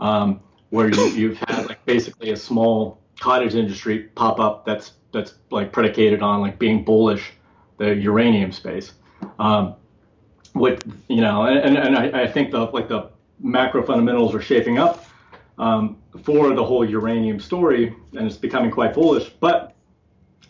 um, 0.02 0.42
where 0.72 0.90
you, 0.90 1.08
you've 1.12 1.38
had 1.38 1.68
like 1.68 1.86
basically 1.86 2.32
a 2.32 2.36
small 2.36 3.02
cottage 3.18 3.56
industry 3.56 4.10
pop 4.16 4.42
up 4.42 4.66
that's 4.66 4.92
that's 5.14 5.36
like 5.52 5.72
predicated 5.72 6.22
on 6.22 6.42
like 6.42 6.60
being 6.60 6.84
bullish 6.84 7.32
the 7.78 7.96
uranium 7.96 8.52
space. 8.52 8.92
Um, 9.40 9.76
what 10.58 10.84
you 11.08 11.22
know, 11.22 11.44
and, 11.44 11.78
and 11.78 11.98
I, 11.98 12.24
I 12.24 12.28
think 12.28 12.52
the 12.52 12.66
like 12.66 12.88
the 12.88 13.10
macro 13.40 13.84
fundamentals 13.84 14.34
are 14.34 14.42
shaping 14.42 14.78
up 14.78 15.06
um, 15.58 15.98
for 16.24 16.54
the 16.54 16.64
whole 16.64 16.88
uranium 16.88 17.40
story, 17.40 17.96
and 18.14 18.28
it's 18.28 18.38
becoming 18.38 18.72
quite 18.72 18.94
bullish. 18.94 19.30
But 19.30 19.76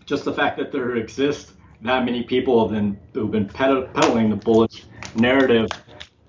just 0.05 0.25
the 0.25 0.33
fact 0.33 0.57
that 0.57 0.71
there 0.71 0.95
exist 0.95 1.53
that 1.81 2.05
many 2.05 2.23
people 2.23 2.63
have 2.63 2.73
been, 2.73 2.99
who've 3.13 3.31
been 3.31 3.47
peddling 3.47 4.29
the 4.29 4.35
bullish 4.35 4.85
narrative 5.15 5.69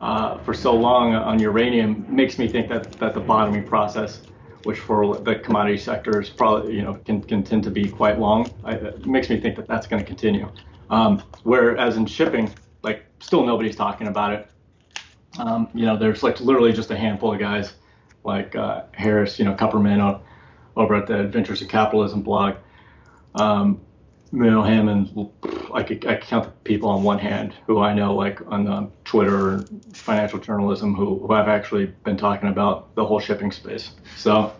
uh, 0.00 0.38
for 0.38 0.54
so 0.54 0.74
long 0.74 1.14
on 1.14 1.38
uranium 1.38 2.04
makes 2.08 2.38
me 2.38 2.46
think 2.46 2.68
that, 2.68 2.92
that 2.92 3.14
the 3.14 3.20
bottoming 3.20 3.64
process, 3.64 4.22
which 4.64 4.78
for 4.78 5.16
the 5.16 5.36
commodity 5.36 5.78
sector 5.78 6.20
is 6.20 6.28
probably 6.28 6.74
you 6.74 6.82
know 6.82 6.94
can, 7.06 7.22
can 7.22 7.42
tend 7.42 7.64
to 7.64 7.70
be 7.70 7.88
quite 7.88 8.18
long, 8.18 8.50
I, 8.64 8.74
makes 9.04 9.30
me 9.30 9.40
think 9.40 9.56
that 9.56 9.66
that's 9.66 9.86
going 9.86 10.02
to 10.02 10.06
continue. 10.06 10.50
Um, 10.90 11.22
whereas 11.42 11.96
in 11.96 12.06
shipping, 12.06 12.52
still 13.20 13.44
nobody's 13.44 13.76
talking 13.76 14.08
about 14.08 14.32
it. 14.32 14.50
Um, 15.38 15.68
you 15.74 15.86
know, 15.86 15.96
there's 15.96 16.22
like 16.22 16.40
literally 16.40 16.72
just 16.72 16.90
a 16.90 16.96
handful 16.96 17.32
of 17.32 17.38
guys 17.38 17.74
like 18.24 18.56
uh, 18.56 18.84
Harris, 18.92 19.38
you 19.38 19.44
know, 19.44 19.54
Kupperman 19.54 20.20
over 20.76 20.94
at 20.94 21.06
the 21.06 21.20
Adventures 21.20 21.62
of 21.62 21.68
Capitalism 21.68 22.22
blog. 22.22 22.56
Um, 23.34 23.80
you 24.32 24.50
know, 24.50 24.62
him 24.62 24.88
and 24.88 25.30
I 25.72 25.82
could 25.82 26.06
I 26.06 26.16
count 26.16 26.44
the 26.44 26.50
people 26.64 26.90
on 26.90 27.02
one 27.02 27.18
hand 27.18 27.54
who 27.66 27.80
I 27.80 27.94
know, 27.94 28.14
like 28.14 28.40
on 28.48 28.66
um, 28.68 28.92
Twitter, 29.04 29.64
financial 29.94 30.38
journalism, 30.38 30.94
who, 30.94 31.18
who 31.18 31.32
have 31.32 31.48
actually 31.48 31.86
been 32.04 32.16
talking 32.16 32.48
about 32.48 32.94
the 32.94 33.04
whole 33.04 33.20
shipping 33.20 33.50
space. 33.50 33.92
So, 34.16 34.52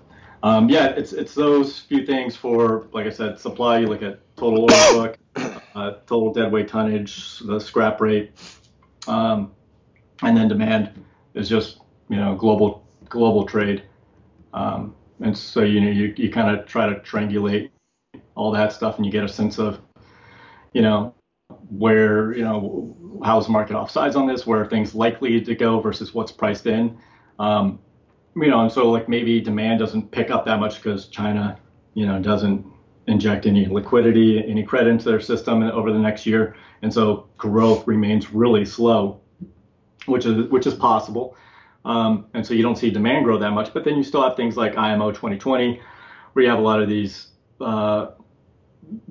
um, 0.42 0.68
yeah, 0.70 0.86
it's 0.88 1.12
it's 1.12 1.34
those 1.34 1.80
few 1.80 2.06
things 2.06 2.34
for, 2.34 2.88
like 2.92 3.06
I 3.06 3.10
said, 3.10 3.38
supply. 3.38 3.78
You 3.80 3.88
look 3.88 4.02
at 4.02 4.20
total 4.36 4.62
order 4.62 4.74
book, 4.92 5.18
uh, 5.74 5.92
total 6.06 6.32
deadweight 6.32 6.68
tonnage, 6.68 7.38
the 7.40 7.58
scrap 7.58 8.00
rate, 8.00 8.32
um, 9.06 9.52
and 10.22 10.36
then 10.36 10.48
demand 10.48 11.04
is 11.34 11.48
just 11.48 11.78
you 12.08 12.16
know 12.16 12.34
global 12.34 12.86
global 13.08 13.44
trade. 13.46 13.82
Um, 14.52 14.94
and 15.20 15.36
so 15.36 15.62
you 15.62 15.80
know 15.80 15.90
you, 15.90 16.14
you 16.16 16.30
kind 16.30 16.56
of 16.56 16.66
try 16.66 16.86
to 16.86 16.96
triangulate 17.00 17.70
all 18.34 18.50
that 18.52 18.72
stuff 18.72 18.96
and 18.96 19.06
you 19.06 19.12
get 19.12 19.24
a 19.24 19.28
sense 19.28 19.58
of 19.58 19.80
you 20.72 20.82
know 20.82 21.14
where 21.70 22.34
you 22.36 22.42
know 22.42 22.96
how's 23.24 23.46
the 23.46 23.52
market 23.52 23.74
offsides 23.74 24.16
on 24.16 24.26
this 24.26 24.46
where 24.46 24.64
things 24.66 24.94
likely 24.94 25.40
to 25.40 25.54
go 25.54 25.80
versus 25.80 26.14
what's 26.14 26.32
priced 26.32 26.66
in 26.66 26.96
um, 27.38 27.78
you 28.36 28.48
know 28.48 28.60
and 28.60 28.72
so 28.72 28.90
like 28.90 29.08
maybe 29.08 29.40
demand 29.40 29.78
doesn't 29.78 30.10
pick 30.10 30.30
up 30.30 30.44
that 30.44 30.60
much 30.60 30.76
because 30.76 31.08
china 31.08 31.58
you 31.94 32.06
know 32.06 32.20
doesn't 32.20 32.64
inject 33.08 33.46
any 33.46 33.66
liquidity 33.66 34.46
any 34.46 34.62
credit 34.62 34.90
into 34.90 35.04
their 35.04 35.20
system 35.20 35.62
over 35.62 35.92
the 35.92 35.98
next 35.98 36.26
year 36.26 36.54
and 36.82 36.92
so 36.92 37.28
growth 37.36 37.86
remains 37.86 38.32
really 38.32 38.64
slow 38.64 39.20
which 40.06 40.26
is 40.26 40.48
which 40.50 40.66
is 40.66 40.74
possible 40.74 41.36
um, 41.88 42.26
and 42.34 42.46
so 42.46 42.54
you 42.54 42.62
don't 42.62 42.76
see 42.76 42.90
demand 42.90 43.24
grow 43.24 43.38
that 43.38 43.52
much. 43.52 43.72
But 43.72 43.84
then 43.84 43.96
you 43.96 44.02
still 44.02 44.22
have 44.22 44.36
things 44.36 44.56
like 44.56 44.76
IMO 44.76 45.10
2020, 45.10 45.80
where 46.32 46.42
you 46.42 46.50
have 46.50 46.58
a 46.58 46.62
lot 46.62 46.82
of 46.82 46.88
these, 46.88 47.28
uh, 47.60 48.08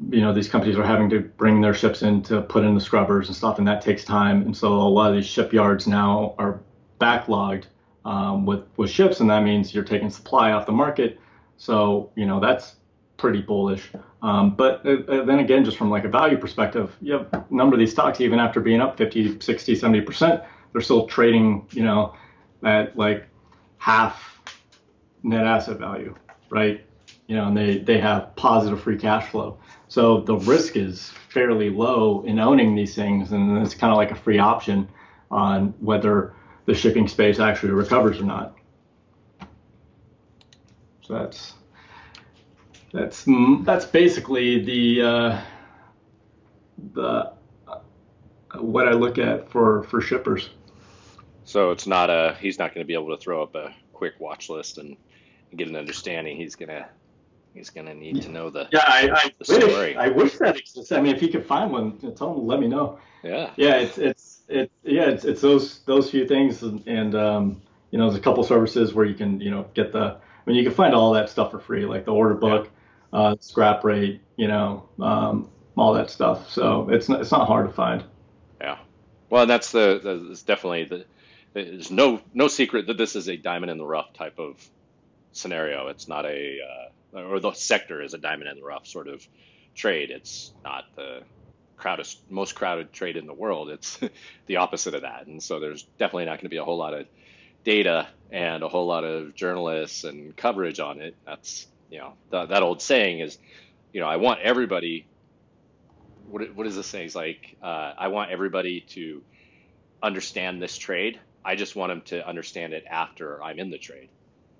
you 0.09 0.21
know, 0.21 0.31
these 0.31 0.47
companies 0.47 0.77
are 0.77 0.85
having 0.85 1.09
to 1.09 1.21
bring 1.21 1.59
their 1.59 1.73
ships 1.73 2.03
in 2.03 2.21
to 2.23 2.41
put 2.41 2.63
in 2.63 2.75
the 2.75 2.81
scrubbers 2.81 3.27
and 3.27 3.35
stuff, 3.35 3.57
and 3.57 3.67
that 3.67 3.81
takes 3.81 4.03
time. 4.03 4.41
And 4.43 4.55
so 4.55 4.73
a 4.73 4.89
lot 4.89 5.09
of 5.09 5.15
these 5.15 5.25
shipyards 5.25 5.87
now 5.87 6.35
are 6.37 6.61
backlogged 6.99 7.65
um, 8.05 8.45
with 8.45 8.63
with 8.77 8.89
ships, 8.89 9.19
and 9.19 9.29
that 9.29 9.43
means 9.43 9.73
you're 9.73 9.83
taking 9.83 10.09
supply 10.09 10.51
off 10.51 10.65
the 10.65 10.71
market. 10.71 11.19
So 11.57 12.11
you 12.15 12.25
know 12.27 12.39
that's 12.39 12.75
pretty 13.17 13.41
bullish. 13.41 13.91
Um, 14.21 14.55
but 14.55 14.85
uh, 14.85 15.01
uh 15.11 15.25
then 15.25 15.39
again, 15.39 15.65
just 15.65 15.77
from 15.77 15.89
like 15.89 16.05
a 16.05 16.09
value 16.09 16.37
perspective, 16.37 16.95
you 17.01 17.13
have 17.13 17.33
a 17.33 17.45
number 17.49 17.75
of 17.75 17.79
these 17.79 17.91
stocks, 17.91 18.21
even 18.21 18.39
after 18.39 18.59
being 18.59 18.81
up 18.81 18.97
50, 18.97 19.39
60, 19.39 19.75
70 19.75 20.01
percent, 20.01 20.43
they're 20.71 20.81
still 20.81 21.07
trading, 21.07 21.67
you 21.71 21.83
know, 21.83 22.15
at 22.63 22.97
like 22.97 23.27
half 23.77 24.41
net 25.23 25.45
asset 25.45 25.77
value, 25.77 26.15
right? 26.49 26.83
You 27.27 27.35
know, 27.35 27.47
and 27.47 27.57
they, 27.57 27.79
they 27.79 27.99
have 27.99 28.35
positive 28.35 28.81
free 28.81 28.97
cash 28.97 29.29
flow. 29.29 29.59
So 29.89 30.21
the 30.21 30.35
risk 30.35 30.75
is 30.75 31.09
fairly 31.29 31.69
low 31.69 32.23
in 32.23 32.39
owning 32.39 32.75
these 32.75 32.95
things, 32.95 33.31
and 33.31 33.57
it's 33.57 33.73
kind 33.73 33.91
of 33.91 33.97
like 33.97 34.11
a 34.11 34.15
free 34.15 34.39
option 34.39 34.87
on 35.31 35.73
whether 35.79 36.33
the 36.65 36.73
shipping 36.73 37.07
space 37.07 37.39
actually 37.39 37.71
recovers 37.71 38.19
or 38.19 38.25
not. 38.25 38.55
So 41.01 41.13
that's 41.13 41.53
that's 42.97 43.25
that's 43.61 43.85
basically 43.85 44.63
the 44.63 45.01
uh, 45.03 45.41
the 46.93 47.31
uh, 47.67 47.79
what 48.59 48.87
I 48.87 48.93
look 48.93 49.19
at 49.19 49.51
for 49.51 49.83
for 49.83 50.01
shippers. 50.01 50.49
So 51.43 51.71
it's 51.71 51.85
not 51.85 52.09
a 52.09 52.35
he's 52.39 52.57
not 52.57 52.73
going 52.73 52.83
to 52.83 52.87
be 52.87 52.95
able 52.95 53.15
to 53.15 53.21
throw 53.21 53.43
up 53.43 53.53
a 53.53 53.73
quick 53.93 54.13
watch 54.19 54.49
list 54.49 54.79
and, 54.79 54.97
get 55.55 55.69
an 55.69 55.75
understanding. 55.75 56.35
He's 56.35 56.55
gonna 56.55 56.89
he's 57.53 57.69
gonna 57.69 57.93
need 57.93 58.21
to 58.23 58.29
know 58.29 58.49
the 58.49 58.67
yeah. 58.71 58.83
I, 58.83 59.09
I 59.13 59.31
wish 59.39 59.63
story. 59.63 59.95
I 59.95 60.09
wish 60.09 60.37
that 60.39 60.57
exists. 60.57 60.91
I 60.91 60.99
mean, 60.99 61.15
if 61.15 61.21
you 61.21 61.29
could 61.29 61.45
find 61.45 61.71
one, 61.71 61.97
tell 62.15 62.33
him 62.33 62.45
let 62.45 62.59
me 62.59 62.67
know. 62.67 62.99
Yeah. 63.23 63.51
Yeah, 63.55 63.77
it's 63.77 63.97
it's 63.97 64.41
it's 64.49 64.73
yeah 64.83 65.05
it's 65.05 65.23
it's 65.23 65.41
those 65.41 65.79
those 65.83 66.09
few 66.09 66.27
things 66.27 66.63
and, 66.63 66.85
and 66.87 67.15
um 67.15 67.61
you 67.91 67.97
know 67.97 68.09
there's 68.09 68.19
a 68.19 68.23
couple 68.23 68.43
services 68.43 68.93
where 68.93 69.05
you 69.05 69.15
can 69.15 69.39
you 69.39 69.51
know 69.51 69.67
get 69.73 69.93
the 69.93 70.17
I 70.19 70.19
mean 70.45 70.57
you 70.57 70.63
can 70.63 70.73
find 70.73 70.93
all 70.93 71.13
that 71.13 71.29
stuff 71.29 71.51
for 71.51 71.59
free 71.59 71.85
like 71.85 72.03
the 72.03 72.13
order 72.13 72.33
book. 72.33 72.69
Uh, 73.13 73.35
scrap 73.39 73.83
rate, 73.83 74.21
you 74.35 74.47
know, 74.47 74.87
um, 74.99 75.49
all 75.75 75.93
that 75.93 76.09
stuff. 76.09 76.49
So 76.49 76.89
it's 76.89 77.09
not, 77.09 77.21
it's 77.21 77.31
not 77.31 77.47
hard 77.47 77.67
to 77.67 77.73
find. 77.73 78.03
Yeah. 78.59 78.77
Well, 79.29 79.45
that's 79.45 79.71
the, 79.71 80.27
it's 80.31 80.43
definitely 80.43 80.85
the 80.85 81.05
there's 81.65 81.91
no 81.91 82.21
no 82.33 82.47
secret 82.47 82.87
that 82.87 82.97
this 82.97 83.15
is 83.15 83.27
a 83.27 83.37
diamond 83.37 83.71
in 83.71 83.77
the 83.77 83.85
rough 83.85 84.13
type 84.13 84.39
of 84.39 84.63
scenario. 85.31 85.87
It's 85.87 86.07
not 86.07 86.25
a 86.25 86.59
uh, 87.13 87.19
or 87.19 87.39
the 87.39 87.53
sector 87.53 88.01
is 88.01 88.13
a 88.13 88.17
diamond 88.17 88.49
in 88.49 88.57
the 88.57 88.63
rough 88.63 88.87
sort 88.87 89.07
of 89.07 89.25
trade. 89.75 90.11
It's 90.11 90.53
not 90.63 90.85
the 90.95 91.23
crowded 91.77 92.07
most 92.29 92.55
crowded 92.55 92.93
trade 92.93 93.17
in 93.17 93.25
the 93.25 93.33
world. 93.33 93.69
It's 93.69 93.99
the 94.45 94.57
opposite 94.57 94.93
of 94.93 95.01
that. 95.01 95.27
And 95.27 95.41
so 95.41 95.59
there's 95.59 95.83
definitely 95.97 96.25
not 96.25 96.37
going 96.37 96.45
to 96.45 96.49
be 96.49 96.57
a 96.57 96.63
whole 96.63 96.77
lot 96.77 96.93
of 96.93 97.07
data 97.63 98.07
and 98.31 98.63
a 98.63 98.69
whole 98.69 98.87
lot 98.87 99.03
of 99.03 99.35
journalists 99.35 100.03
and 100.03 100.35
coverage 100.35 100.79
on 100.79 101.01
it. 101.01 101.15
That's 101.25 101.67
you 101.89 101.99
know 101.99 102.13
th- 102.31 102.49
that 102.49 102.63
old 102.63 102.81
saying 102.81 103.19
is, 103.19 103.37
you 103.93 104.01
know, 104.01 104.07
I 104.07 104.17
want 104.17 104.41
everybody. 104.41 105.07
What 106.29 106.53
what 106.55 106.67
is 106.67 106.75
this 106.75 106.87
saying? 106.87 107.05
It's 107.07 107.15
like 107.15 107.55
uh, 107.61 107.93
I 107.97 108.09
want 108.09 108.31
everybody 108.31 108.81
to 108.89 109.21
understand 110.03 110.61
this 110.61 110.77
trade. 110.77 111.19
I 111.43 111.55
just 111.55 111.75
want 111.75 111.91
them 111.91 112.01
to 112.07 112.27
understand 112.27 112.73
it 112.73 112.83
after 112.89 113.41
I'm 113.41 113.59
in 113.59 113.69
the 113.71 113.77
trade. 113.77 114.09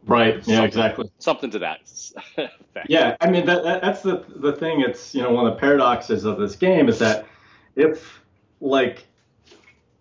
Right. 0.05 0.35
Yeah. 0.35 0.41
Something- 0.41 0.63
Exactly. 0.65 1.11
Something 1.19 1.51
to 1.51 1.59
that 1.59 1.79
effect. 2.37 2.87
Yeah, 2.87 3.17
I 3.19 3.29
mean 3.29 3.45
that, 3.45 3.63
that 3.63 3.81
that's 3.81 4.01
the 4.01 4.23
the 4.37 4.53
thing. 4.53 4.81
It's 4.81 5.13
you 5.13 5.21
know 5.21 5.31
one 5.31 5.45
of 5.47 5.53
the 5.53 5.59
paradoxes 5.59 6.23
of 6.23 6.37
this 6.39 6.55
game 6.55 6.87
is 6.87 6.99
that 6.99 7.25
if 7.75 8.21
like 8.61 9.05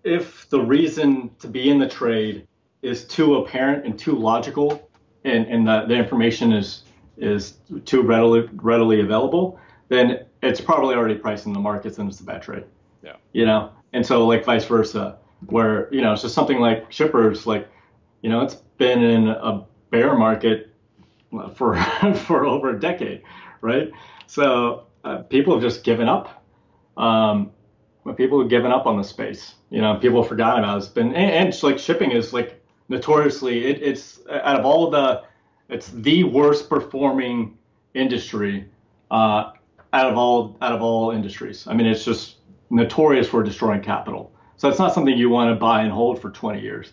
if 0.04 0.48
the 0.50 0.60
reason 0.60 1.30
to 1.40 1.48
be 1.48 1.68
in 1.68 1.78
the 1.80 1.88
trade 1.88 2.46
is 2.82 3.04
too 3.04 3.36
apparent 3.36 3.84
and 3.84 3.98
too 3.98 4.12
logical, 4.12 4.88
and 5.24 5.46
and 5.48 5.66
the, 5.66 5.86
the 5.88 5.94
information 5.94 6.52
is 6.52 6.84
is 7.16 7.54
too 7.84 8.02
readily 8.02 8.48
readily 8.56 9.00
available, 9.00 9.58
then 9.88 10.26
it's 10.42 10.60
probably 10.60 10.94
already 10.94 11.14
priced 11.14 11.46
in 11.46 11.52
the 11.52 11.60
markets 11.60 11.98
and 11.98 12.08
it's 12.08 12.20
a 12.20 12.24
bad 12.24 12.42
trade. 12.42 12.64
Yeah. 13.02 13.16
You 13.32 13.46
know, 13.46 13.70
and 13.92 14.04
so 14.04 14.26
like 14.26 14.44
vice 14.44 14.64
versa, 14.64 15.18
where 15.46 15.92
you 15.92 16.00
know 16.00 16.12
it's 16.12 16.22
just 16.22 16.34
something 16.34 16.58
like 16.58 16.90
shippers, 16.90 17.46
like 17.46 17.68
you 18.22 18.30
know 18.30 18.40
it's 18.40 18.56
been 18.78 19.02
in 19.02 19.28
a 19.28 19.64
bear 19.90 20.14
market 20.14 20.72
for 21.54 21.76
for 22.26 22.46
over 22.46 22.70
a 22.70 22.80
decade, 22.80 23.22
right? 23.60 23.90
So 24.26 24.86
uh, 25.04 25.18
people 25.18 25.54
have 25.54 25.62
just 25.62 25.84
given 25.84 26.08
up. 26.08 26.44
Um, 26.96 27.52
people 28.16 28.40
have 28.40 28.48
given 28.48 28.72
up 28.72 28.86
on 28.86 28.96
the 28.96 29.04
space. 29.04 29.54
You 29.70 29.80
know, 29.80 29.96
people 29.96 30.22
have 30.22 30.28
forgotten 30.28 30.64
about 30.64 30.76
it. 30.76 30.78
It's 30.78 30.88
been 30.88 31.08
and, 31.08 31.30
and 31.30 31.48
it's 31.48 31.62
like 31.62 31.78
shipping 31.78 32.12
is 32.12 32.32
like 32.32 32.62
notoriously 32.88 33.64
it, 33.66 33.82
it's 33.82 34.20
out 34.30 34.60
of 34.60 34.64
all 34.64 34.90
the 34.90 35.22
it's 35.68 35.88
the 35.88 36.24
worst 36.24 36.68
performing 36.68 37.56
industry 37.94 38.68
uh, 39.10 39.52
out 39.92 40.10
of 40.10 40.16
all 40.16 40.56
out 40.60 40.72
of 40.72 40.82
all 40.82 41.10
industries. 41.10 41.66
I 41.66 41.74
mean, 41.74 41.86
it's 41.86 42.04
just 42.04 42.36
notorious 42.70 43.28
for 43.28 43.42
destroying 43.42 43.82
capital. 43.82 44.32
So 44.56 44.68
it's 44.68 44.78
not 44.78 44.94
something 44.94 45.16
you 45.16 45.28
want 45.28 45.50
to 45.50 45.56
buy 45.56 45.82
and 45.82 45.92
hold 45.92 46.20
for 46.20 46.30
20 46.30 46.60
years. 46.60 46.92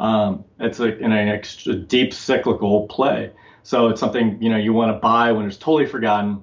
Um, 0.00 0.44
it's 0.58 0.80
a, 0.80 0.98
in 0.98 1.12
an 1.12 1.28
extra 1.28 1.74
deep 1.74 2.12
cyclical 2.12 2.88
play. 2.88 3.30
So 3.62 3.88
it's 3.88 4.00
something 4.00 4.40
you 4.42 4.50
know 4.50 4.56
you 4.56 4.72
want 4.72 4.94
to 4.94 4.98
buy 4.98 5.32
when 5.32 5.46
it's 5.46 5.56
totally 5.56 5.86
forgotten, 5.86 6.42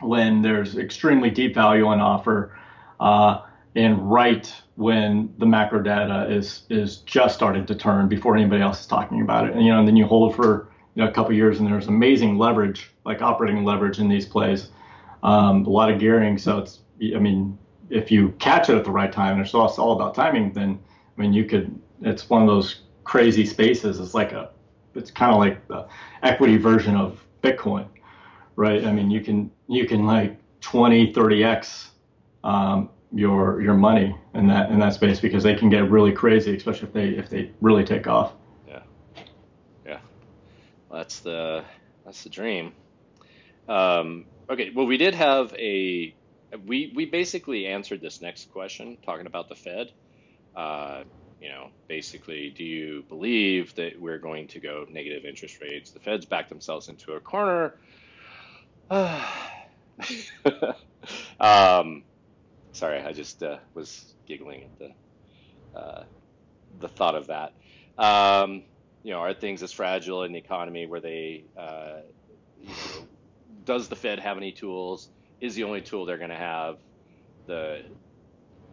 when 0.00 0.42
there's 0.42 0.76
extremely 0.76 1.30
deep 1.30 1.54
value 1.54 1.86
on 1.86 2.00
offer, 2.00 2.58
uh, 2.98 3.42
and 3.76 4.10
right 4.10 4.52
when 4.74 5.32
the 5.38 5.46
macro 5.46 5.80
data 5.80 6.26
is 6.28 6.64
is 6.68 6.98
just 6.98 7.34
starting 7.34 7.66
to 7.66 7.74
turn 7.74 8.08
before 8.08 8.34
anybody 8.34 8.62
else 8.62 8.80
is 8.80 8.86
talking 8.86 9.20
about 9.20 9.48
it. 9.48 9.54
And 9.54 9.64
you 9.64 9.72
know, 9.72 9.78
and 9.78 9.86
then 9.86 9.96
you 9.96 10.06
hold 10.06 10.34
for 10.34 10.71
you 10.94 11.02
know 11.02 11.08
a 11.08 11.12
couple 11.12 11.32
years, 11.32 11.58
and 11.58 11.68
there's 11.68 11.88
amazing 11.88 12.38
leverage, 12.38 12.90
like 13.04 13.22
operating 13.22 13.64
leverage 13.64 13.98
in 13.98 14.08
these 14.08 14.26
plays, 14.26 14.70
um, 15.22 15.64
a 15.64 15.70
lot 15.70 15.90
of 15.90 15.98
gearing. 15.98 16.38
So 16.38 16.58
it's 16.58 16.80
I 17.02 17.18
mean, 17.18 17.58
if 17.90 18.10
you 18.10 18.30
catch 18.38 18.68
it 18.68 18.76
at 18.76 18.84
the 18.84 18.90
right 18.90 19.12
time, 19.12 19.36
and 19.36 19.44
it's 19.44 19.54
all, 19.54 19.68
it's 19.68 19.78
all 19.78 19.92
about 19.92 20.14
timing, 20.14 20.52
then 20.52 20.78
I 21.16 21.20
mean 21.20 21.32
you 21.32 21.44
could. 21.44 21.78
It's 22.02 22.28
one 22.28 22.42
of 22.42 22.48
those 22.48 22.82
crazy 23.04 23.46
spaces. 23.46 24.00
It's 24.00 24.14
like 24.14 24.32
a 24.32 24.50
it's 24.94 25.10
kind 25.10 25.32
of 25.32 25.38
like 25.38 25.66
the 25.68 25.86
equity 26.22 26.56
version 26.56 26.96
of 26.96 27.24
Bitcoin, 27.42 27.86
right? 28.56 28.84
I 28.84 28.92
mean, 28.92 29.10
you 29.10 29.20
can 29.20 29.50
you 29.68 29.86
can 29.86 30.06
like 30.06 30.36
20, 30.60 31.12
30x 31.12 31.88
um, 32.44 32.90
your 33.12 33.60
your 33.60 33.74
money 33.74 34.16
in 34.34 34.46
that 34.48 34.70
in 34.70 34.78
that 34.78 34.94
space 34.94 35.20
because 35.20 35.42
they 35.42 35.54
can 35.54 35.68
get 35.68 35.90
really 35.90 36.12
crazy, 36.12 36.56
especially 36.56 36.88
if 36.88 36.94
they 36.94 37.08
if 37.08 37.30
they 37.30 37.50
really 37.60 37.84
take 37.84 38.06
off. 38.06 38.32
That's 40.92 41.20
the 41.20 41.64
that's 42.04 42.22
the 42.22 42.28
dream. 42.28 42.74
Um, 43.68 44.26
okay, 44.50 44.70
well, 44.74 44.86
we 44.86 44.98
did 44.98 45.14
have 45.14 45.54
a 45.54 46.14
we 46.66 46.92
we 46.94 47.06
basically 47.06 47.66
answered 47.66 48.02
this 48.02 48.20
next 48.20 48.52
question 48.52 48.98
talking 49.04 49.26
about 49.26 49.48
the 49.48 49.54
Fed. 49.54 49.90
Uh, 50.54 51.04
you 51.40 51.48
know, 51.48 51.70
basically, 51.88 52.50
do 52.50 52.62
you 52.62 53.04
believe 53.08 53.74
that 53.76 53.98
we're 54.00 54.18
going 54.18 54.48
to 54.48 54.60
go 54.60 54.86
negative 54.88 55.24
interest 55.24 55.60
rates? 55.60 55.90
The 55.90 56.00
Fed's 56.00 56.26
backed 56.26 56.50
themselves 56.50 56.88
into 56.88 57.12
a 57.12 57.20
corner. 57.20 57.74
um, 61.40 62.04
sorry, 62.72 63.00
I 63.00 63.12
just 63.12 63.42
uh, 63.42 63.56
was 63.74 64.14
giggling 64.26 64.64
at 64.64 64.78
the 64.78 64.90
uh, 65.78 66.04
the 66.80 66.88
thought 66.88 67.14
of 67.14 67.28
that. 67.28 67.54
Um, 67.98 68.64
you 69.02 69.12
know, 69.12 69.18
are 69.20 69.34
things 69.34 69.62
as 69.62 69.72
fragile 69.72 70.22
in 70.24 70.32
the 70.32 70.38
economy 70.38 70.86
where 70.86 71.00
they, 71.00 71.44
uh, 71.58 72.00
you 72.60 72.68
know, 72.68 73.08
does 73.64 73.88
the 73.88 73.96
Fed 73.96 74.18
have 74.20 74.36
any 74.36 74.52
tools? 74.52 75.10
Is 75.40 75.54
the 75.54 75.64
only 75.64 75.80
tool 75.80 76.06
they're 76.06 76.18
going 76.18 76.30
to 76.30 76.36
have 76.36 76.76
the 77.46 77.82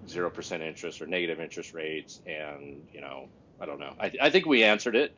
zero 0.07 0.29
percent 0.29 0.61
interest 0.63 1.01
or 1.01 1.07
negative 1.07 1.39
interest 1.39 1.73
rates? 1.73 2.21
And 2.25 2.83
you 2.93 3.01
know, 3.01 3.29
I 3.59 3.65
don't 3.65 3.79
know. 3.79 3.93
I, 3.99 4.11
I 4.21 4.29
think 4.29 4.45
we 4.45 4.63
answered 4.63 4.95
it, 4.95 5.15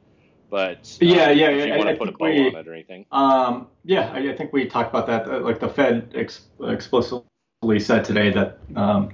but 0.49 0.77
uh, 1.01 1.05
Yeah, 1.05 1.29
yeah, 1.31 1.49
If 1.49 1.67
you 1.67 1.73
want 1.73 1.89
I 1.89 1.93
to 1.93 1.97
put 1.99 2.09
a 2.09 2.13
bow 2.13 2.25
we- 2.25 2.47
on 2.47 2.55
it 2.55 2.67
or 2.67 2.73
anything? 2.73 3.05
Um, 3.11 3.67
yeah, 3.83 4.11
I, 4.13 4.31
I 4.31 4.35
think 4.35 4.53
we 4.53 4.65
talked 4.65 4.89
about 4.89 5.07
that. 5.07 5.43
Like 5.43 5.59
the 5.59 5.69
Fed 5.69 6.11
ex- 6.15 6.47
explicitly 6.63 7.25
said 7.79 8.05
today 8.05 8.31
that 8.31 8.59
um, 8.75 9.09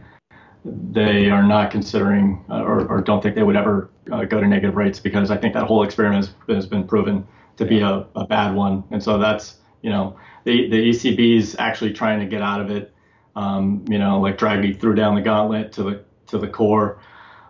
they 0.68 1.30
are 1.30 1.44
not 1.44 1.72
considering 1.72 2.44
uh, 2.50 2.62
or, 2.62 2.88
or 2.88 3.02
don't 3.02 3.22
think 3.22 3.36
they 3.36 3.44
would 3.44 3.56
ever 3.56 3.90
uh, 4.12 4.26
go 4.26 4.42
to 4.42 4.48
negative 4.48 4.76
rates 4.76 5.00
because 5.00 5.32
I 5.32 5.38
think 5.38 5.54
that 5.54 5.64
whole 5.64 5.84
experiment 5.84 6.26
has, 6.26 6.56
has 6.56 6.66
been 6.66 6.88
proven 6.88 7.28
to 7.58 7.66
be 7.66 7.80
a, 7.80 8.06
a 8.16 8.26
bad 8.26 8.56
one. 8.56 8.84
And 8.92 9.02
so 9.02 9.18
that's, 9.18 9.58
you 9.82 9.90
know, 9.90 10.18
the, 10.44 10.70
the 10.70 10.90
ECB 10.90 11.38
is 11.38 11.56
actually 11.60 11.94
trying 11.94 12.20
to 12.20 12.26
get 12.26 12.42
out 12.42 12.62
of 12.62 12.70
it. 12.72 12.94
Um, 13.36 13.86
you 13.88 14.00
know, 14.00 14.20
like 14.20 14.38
Draghi 14.38 14.80
threw 14.80 14.96
down 14.96 15.16
the 15.16 15.22
gauntlet 15.22 15.72
to 15.74 15.84
the 15.84 16.04
to 16.28 16.38
the 16.38 16.48
core 16.48 17.00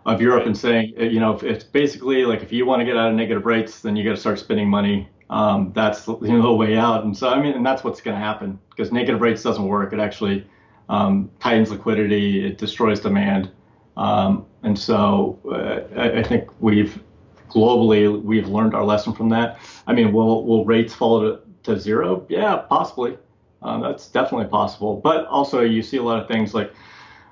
of 0.04 0.20
Europe 0.20 0.46
and 0.46 0.56
saying, 0.56 0.94
uh, 1.00 1.04
you 1.04 1.18
know, 1.18 1.34
if 1.34 1.42
it's 1.42 1.64
basically 1.64 2.24
like 2.24 2.42
if 2.42 2.52
you 2.52 2.66
want 2.66 2.80
to 2.80 2.84
get 2.84 2.96
out 2.96 3.08
of 3.08 3.14
negative 3.14 3.46
rates, 3.46 3.80
then 3.80 3.96
you 3.96 4.04
got 4.04 4.10
to 4.10 4.16
start 4.20 4.38
spending 4.38 4.68
money. 4.68 5.08
Um, 5.30 5.72
that's 5.74 6.06
you 6.06 6.18
know, 6.20 6.42
the 6.42 6.52
way 6.52 6.76
out. 6.76 7.04
And 7.04 7.16
so 7.16 7.28
I 7.28 7.40
mean, 7.40 7.54
and 7.54 7.64
that's 7.64 7.82
what's 7.84 8.00
going 8.00 8.16
to 8.16 8.22
happen 8.22 8.58
because 8.70 8.92
negative 8.92 9.20
rates 9.20 9.42
doesn't 9.42 9.66
work. 9.66 9.92
It 9.92 9.98
actually 9.98 10.46
um, 10.88 11.30
tightens 11.40 11.70
liquidity. 11.70 12.46
It 12.46 12.58
destroys 12.58 13.00
demand. 13.00 13.50
Um, 13.96 14.46
and 14.62 14.78
so 14.78 15.38
uh, 15.50 16.00
I, 16.00 16.20
I 16.20 16.22
think 16.22 16.48
we've 16.60 17.02
globally 17.48 18.22
we've 18.22 18.48
learned 18.48 18.74
our 18.74 18.84
lesson 18.84 19.12
from 19.14 19.28
that. 19.30 19.58
I 19.86 19.92
mean, 19.92 20.12
will 20.12 20.44
will 20.44 20.64
rates 20.64 20.94
fall 20.94 21.20
to, 21.20 21.40
to 21.64 21.78
zero? 21.78 22.26
Yeah, 22.28 22.56
possibly. 22.56 23.18
Um, 23.62 23.82
that's 23.82 24.08
definitely 24.08 24.46
possible. 24.46 25.00
But 25.02 25.26
also, 25.26 25.60
you 25.62 25.82
see 25.82 25.96
a 25.96 26.02
lot 26.02 26.20
of 26.20 26.28
things 26.28 26.54
like, 26.54 26.72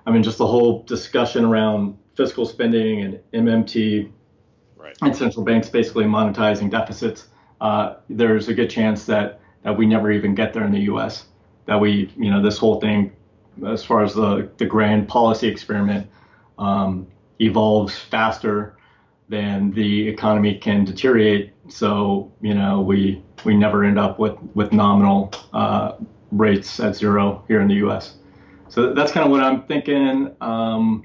I 0.07 0.11
mean, 0.11 0.23
just 0.23 0.39
the 0.39 0.47
whole 0.47 0.83
discussion 0.83 1.45
around 1.45 1.97
fiscal 2.17 2.47
spending 2.47 3.03
and 3.03 3.21
MMT 3.33 4.11
Right. 4.77 4.97
and 5.03 5.17
central 5.17 5.45
banks 5.45 5.69
basically 5.69 6.05
monetizing 6.05 6.71
deficits. 6.71 7.29
Uh, 7.61 7.97
there's 8.09 8.49
a 8.49 8.55
good 8.55 8.71
chance 8.71 9.05
that 9.07 9.41
that 9.63 9.77
we 9.77 9.87
never 9.87 10.13
even 10.13 10.35
get 10.35 10.53
there 10.53 10.65
in 10.65 10.71
the 10.71 10.83
U.S. 10.83 11.27
That 11.67 11.81
we, 11.81 12.13
you 12.17 12.31
know, 12.31 12.41
this 12.41 12.57
whole 12.59 12.81
thing, 12.81 13.13
as 13.67 13.85
far 13.85 14.03
as 14.03 14.15
the 14.15 14.51
the 14.59 14.67
grand 14.67 15.09
policy 15.09 15.49
experiment, 15.49 16.09
um, 16.59 17.07
evolves 17.39 17.99
faster 17.99 18.77
than 19.29 19.73
the 19.73 20.09
economy 20.09 20.57
can 20.57 20.85
deteriorate. 20.85 21.53
So, 21.69 22.33
you 22.41 22.55
know, 22.55 22.81
we 22.81 23.23
we 23.45 23.57
never 23.57 23.85
end 23.85 23.99
up 23.99 24.19
with 24.19 24.37
with 24.55 24.73
nominal 24.73 25.33
uh, 25.53 25.93
rates 26.31 26.81
at 26.81 26.97
zero 26.97 27.45
here 27.49 27.61
in 27.61 27.69
the 27.69 27.75
U.S. 27.77 28.17
So 28.69 28.93
that's 28.93 29.13
kind 29.13 29.25
of 29.25 29.31
what 29.31 29.43
I'm 29.43 29.63
thinking. 29.63 30.35
Um, 30.41 31.05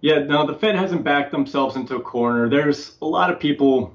yeah, 0.00 0.18
no, 0.18 0.46
the 0.46 0.54
Fed 0.54 0.76
hasn't 0.76 1.02
backed 1.02 1.32
themselves 1.32 1.76
into 1.76 1.96
a 1.96 2.00
corner. 2.00 2.48
There's 2.48 2.96
a 3.00 3.06
lot 3.06 3.30
of 3.30 3.40
people, 3.40 3.94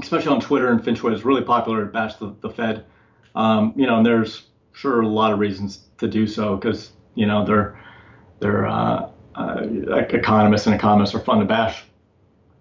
especially 0.00 0.32
on 0.32 0.40
Twitter 0.40 0.68
and 0.70 0.80
FinTwit, 0.80 1.14
is 1.14 1.24
really 1.24 1.42
popular 1.42 1.84
to 1.84 1.90
bash 1.92 2.16
the, 2.16 2.34
the 2.40 2.50
Fed. 2.50 2.84
Um, 3.34 3.72
you 3.76 3.86
know, 3.86 3.98
and 3.98 4.06
there's 4.06 4.48
sure 4.76 5.00
a 5.00 5.08
lot 5.08 5.32
of 5.32 5.38
reasons 5.38 5.80
to 5.98 6.06
do 6.06 6.26
so 6.26 6.56
because 6.56 6.92
you 7.14 7.26
know 7.26 7.44
they're 7.44 7.80
they're 8.40 8.66
uh, 8.66 9.10
uh, 9.34 9.66
economists 10.10 10.66
and 10.66 10.74
economists 10.74 11.14
are 11.14 11.20
fun 11.20 11.40
to 11.40 11.46
bash, 11.46 11.84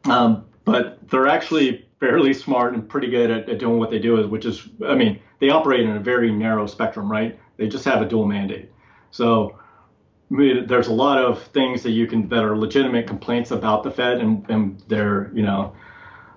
um, 0.05 0.45
but 0.63 0.97
they're 1.09 1.27
actually 1.27 1.85
fairly 1.99 2.33
smart 2.33 2.73
and 2.73 2.87
pretty 2.87 3.09
good 3.09 3.31
at, 3.31 3.49
at 3.49 3.59
doing 3.59 3.79
what 3.79 3.89
they 3.89 3.99
do, 3.99 4.19
is 4.19 4.27
which 4.27 4.45
is, 4.45 4.67
I 4.85 4.95
mean, 4.95 5.19
they 5.39 5.49
operate 5.49 5.81
in 5.81 5.95
a 5.95 5.99
very 5.99 6.31
narrow 6.31 6.67
spectrum, 6.67 7.11
right? 7.11 7.39
They 7.57 7.67
just 7.67 7.85
have 7.85 8.01
a 8.01 8.05
dual 8.05 8.25
mandate. 8.25 8.71
So 9.11 9.57
there's 10.29 10.87
a 10.87 10.93
lot 10.93 11.19
of 11.19 11.41
things 11.47 11.83
that 11.83 11.91
you 11.91 12.07
can 12.07 12.27
that 12.29 12.43
are 12.43 12.57
legitimate 12.57 13.07
complaints 13.07 13.51
about 13.51 13.83
the 13.83 13.91
Fed 13.91 14.19
and, 14.19 14.49
and 14.49 14.79
their, 14.87 15.31
you 15.33 15.43
know, 15.43 15.73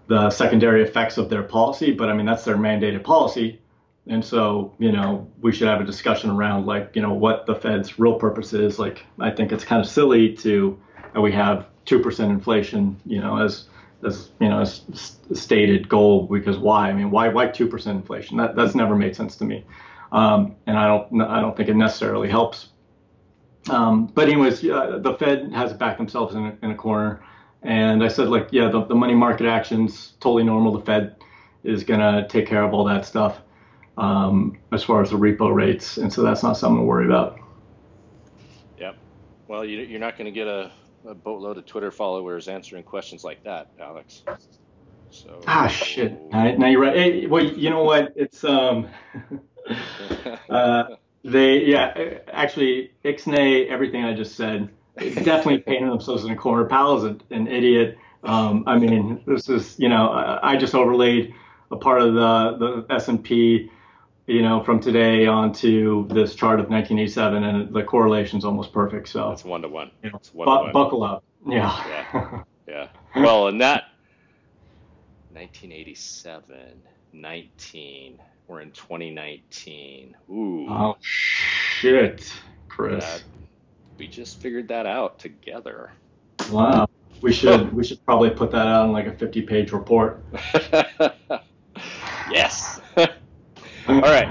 the 0.07 0.31
secondary 0.31 0.83
effects 0.83 1.19
of 1.19 1.29
their 1.29 1.43
policy. 1.43 1.93
But 1.93 2.09
I 2.09 2.15
mean, 2.15 2.27
that's 2.27 2.45
their 2.45 2.57
mandated 2.57 3.03
policy. 3.03 3.61
And 4.09 4.25
so, 4.25 4.75
you 4.79 4.91
know, 4.91 5.31
we 5.43 5.53
should 5.53 5.69
have 5.69 5.81
a 5.81 5.85
discussion 5.85 6.31
around 6.31 6.65
like, 6.65 6.97
you 6.97 7.03
know, 7.03 7.13
what 7.13 7.45
the 7.45 7.55
Fed's 7.55 7.99
real 7.99 8.15
purpose 8.15 8.55
is. 8.55 8.79
Like, 8.79 9.05
I 9.21 9.31
think 9.31 9.53
it's 9.53 9.65
kind 9.65 9.83
of 9.83 9.89
silly 9.89 10.33
to 10.37 10.79
that 11.13 11.21
we 11.21 11.31
have 11.33 11.67
two 11.85 12.01
percent 12.01 12.31
inflation, 12.31 12.99
you 13.05 13.21
know, 13.21 13.37
as 13.39 13.69
as 14.07 14.31
you 14.41 14.49
know, 14.49 14.61
as 14.61 15.19
stated 15.33 15.89
goal. 15.89 16.27
Because 16.27 16.57
why? 16.57 16.89
I 16.89 16.95
mean, 16.95 17.11
why 17.11 17.29
why 17.29 17.49
two 17.49 17.69
percent 17.69 17.99
inflation? 17.99 18.39
That 18.39 18.57
that's 18.57 18.75
never 18.75 18.97
made 18.97 19.15
sense 19.15 19.37
to 19.37 19.45
me. 19.45 19.65
Um, 20.11 20.57
and 20.67 20.79
I 20.79 20.87
don't 20.87 21.21
I 21.21 21.41
don't 21.41 21.55
think 21.55 21.69
it 21.69 21.77
necessarily 21.77 22.31
helps. 22.31 22.71
Um, 23.69 24.07
but 24.07 24.29
anyways, 24.29 24.65
uh, 24.65 25.01
the 25.03 25.15
Fed 25.15 25.53
has 25.53 25.75
backed 25.75 25.99
themselves 25.99 26.35
in 26.35 26.47
a, 26.47 26.57
in 26.63 26.71
a 26.71 26.75
corner. 26.75 27.23
And 27.63 28.03
I 28.03 28.09
said, 28.09 28.29
like, 28.29 28.49
yeah, 28.53 28.69
the, 28.69 28.85
the 28.85 28.95
money 28.95 29.15
market 29.15 29.47
actions 29.47 30.15
totally 30.21 30.45
normal. 30.45 30.73
The 30.73 30.85
Fed 30.87 31.17
is 31.65 31.85
gonna 31.85 32.27
take 32.29 32.47
care 32.47 32.63
of 32.63 32.73
all 32.73 32.85
that 32.85 33.05
stuff 33.05 33.43
um, 33.99 34.57
as 34.73 34.85
far 34.85 35.03
as 35.03 35.11
the 35.11 35.17
repo 35.17 35.53
rates, 35.53 35.99
and 35.99 36.11
so 36.11 36.23
that's 36.23 36.43
not 36.43 36.57
something 36.57 36.79
to 36.79 36.85
worry 36.85 37.05
about. 37.05 37.39
Yep. 38.79 38.97
Well, 39.49 39.65
you, 39.65 39.81
you're 39.81 40.01
not 40.01 40.17
going 40.17 40.27
to 40.27 40.31
get 40.31 40.47
a, 40.47 40.71
a, 41.07 41.15
boatload 41.15 41.59
of 41.59 41.67
Twitter 41.67 41.91
followers 41.91 42.47
answering 42.49 42.85
questions 42.85 43.25
like 43.25 43.43
that, 43.43 43.73
Alex. 43.81 44.23
So. 45.11 45.41
Ah, 45.49 45.67
shit. 45.67 46.17
Now, 46.31 46.69
you're 46.69 46.81
right. 46.81 46.97
Hey, 46.97 47.27
well, 47.27 47.45
you 47.45 47.71
know 47.71 47.83
what? 47.83 48.13
It's 48.15 48.45
um. 48.45 48.89
uh, 50.49 50.85
they 51.25 51.65
yeah, 51.65 52.19
actually, 52.33 52.93
Ixnay, 53.05 53.67
everything 53.67 54.05
I 54.05 54.15
just 54.15 54.37
said, 54.37 54.71
definitely 54.97 55.59
painting 55.67 55.89
themselves 55.89 56.25
in 56.25 56.31
a 56.31 56.37
corner. 56.37 56.65
Powell's 56.67 57.03
an, 57.03 57.21
an 57.31 57.49
idiot. 57.49 57.99
Um, 58.23 58.63
I 58.67 58.79
mean, 58.79 59.23
this 59.27 59.49
is 59.49 59.77
you 59.79 59.89
know, 59.89 60.11
I, 60.11 60.53
I 60.53 60.57
just 60.57 60.77
overlaid 60.77 61.35
a 61.73 61.77
part 61.77 62.01
of 62.01 62.15
the 62.15 62.85
the 62.87 62.95
S 62.95 63.09
and 63.09 63.23
P 63.23 63.71
you 64.29 64.43
know, 64.43 64.63
from 64.63 64.79
today 64.79 65.27
on 65.27 65.55
to 65.55 66.07
this 66.11 66.35
chart 66.35 66.61
of 66.61 66.69
1987, 66.69 67.45
and 67.45 67.75
the 67.75 67.83
correlation's 67.83 68.45
almost 68.45 68.75
perfect. 68.75 69.09
So 69.09 69.33
it's 69.33 69.43
one 69.43 69.63
to 69.63 69.69
one. 69.69 69.91
You 70.05 70.11
know, 70.11 70.21
bu- 70.35 70.39
one. 70.39 70.73
Buckle 70.73 71.03
up. 71.03 71.25
Yeah. 71.47 71.83
Yeah. 71.89 72.43
yeah. 72.69 72.89
Well, 73.17 73.49
and 73.49 73.61
that 73.63 73.85
1987, 75.33 76.83
19. 77.15 78.21
We're 78.49 78.61
in 78.61 78.71
2019. 78.73 80.15
Ooh. 80.31 80.67
Oh 80.69 80.97
shit, 81.01 82.31
Chris. 82.69 83.05
That, 83.05 83.23
we 83.97 84.09
just 84.09 84.41
figured 84.41 84.69
that 84.69 84.85
out 84.85 85.19
together. 85.19 85.91
Wow. 86.51 86.87
We 87.23 87.33
should 87.35 87.73
we 87.73 87.83
should 87.83 88.05
probably 88.05 88.29
put 88.29 88.51
that 88.51 88.67
out 88.67 88.85
in 88.85 88.93
like 88.93 89.07
a 89.07 89.13
50 89.13 89.41
page 89.43 89.73
report. 89.73 90.23
yes. 92.31 92.68
All 93.89 94.03
right. 94.03 94.29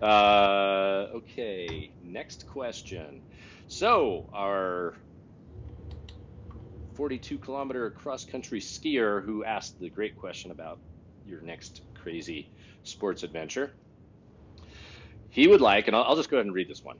Uh, 0.00 1.08
okay. 1.16 1.92
Next 2.00 2.46
question. 2.46 3.22
So 3.66 4.30
our 4.32 4.94
42 6.94 7.38
kilometer 7.38 7.90
cross 7.90 8.24
country 8.24 8.60
skier 8.60 9.22
who 9.22 9.44
asked 9.44 9.78
the 9.78 9.90
great 9.90 10.16
question 10.16 10.52
about 10.52 10.80
your 11.22 11.42
next 11.42 11.82
crazy 11.94 12.50
sports 12.82 13.24
adventure. 13.24 13.72
He 15.28 15.46
would 15.46 15.60
like, 15.60 15.88
and 15.88 15.94
I'll, 15.94 16.16
just 16.16 16.30
go 16.30 16.38
ahead 16.38 16.46
and 16.46 16.54
read 16.54 16.70
this 16.70 16.82
one. 16.82 16.96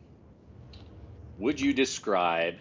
Would 1.38 1.58
you 1.58 1.72
describe 1.72 2.56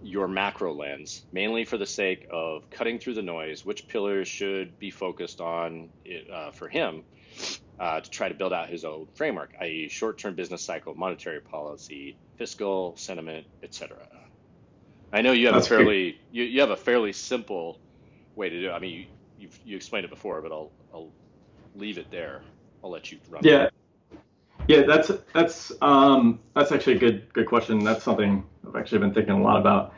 your 0.00 0.26
macro 0.26 0.74
lens, 0.74 1.22
mainly 1.32 1.64
for 1.64 1.78
the 1.78 1.86
sake 1.86 2.26
of 2.32 2.68
cutting 2.68 2.98
through 2.98 3.14
the 3.14 3.22
noise, 3.22 3.64
which 3.64 3.86
pillars 3.86 4.26
should 4.26 4.76
be 4.80 4.90
focused 4.90 5.40
on 5.40 5.90
uh, 6.32 6.50
for 6.50 6.68
him 6.68 7.04
uh, 7.78 8.00
to 8.00 8.10
try 8.10 8.28
to 8.28 8.34
build 8.34 8.52
out 8.52 8.68
his 8.68 8.84
own 8.84 9.06
framework, 9.14 9.54
i.e., 9.60 9.88
short-term 9.88 10.34
business 10.34 10.62
cycle, 10.62 10.94
monetary 10.94 11.40
policy, 11.40 12.16
fiscal 12.36 12.96
sentiment, 12.96 13.46
etc. 13.62 13.96
I 15.12 15.22
know 15.22 15.32
you 15.32 15.46
have 15.46 15.54
That's 15.54 15.66
a 15.66 15.70
fairly 15.70 16.18
you, 16.32 16.44
you 16.44 16.60
have 16.60 16.70
a 16.70 16.76
fairly 16.76 17.12
simple 17.12 17.78
way 18.34 18.48
to 18.48 18.60
do 18.60 18.70
it. 18.70 18.72
I 18.72 18.78
mean, 18.78 18.92
you 18.92 19.06
you've, 19.38 19.58
you 19.64 19.76
explained 19.76 20.04
it 20.04 20.10
before, 20.10 20.42
but 20.42 20.52
I'll 20.52 20.72
I'll 20.92 21.10
leave 21.76 21.98
it 21.98 22.10
there. 22.10 22.42
I'll 22.82 22.90
let 22.90 23.10
you 23.10 23.18
run. 23.30 23.42
Yeah. 23.44 23.68
Yeah, 24.66 24.82
that's 24.82 25.10
that's 25.32 25.72
um, 25.82 26.40
that's 26.54 26.72
actually 26.72 26.96
a 26.96 26.98
good 26.98 27.32
good 27.32 27.46
question. 27.46 27.84
That's 27.84 28.02
something 28.02 28.44
I've 28.66 28.76
actually 28.76 28.98
been 28.98 29.12
thinking 29.12 29.34
a 29.34 29.42
lot 29.42 29.60
about. 29.60 29.92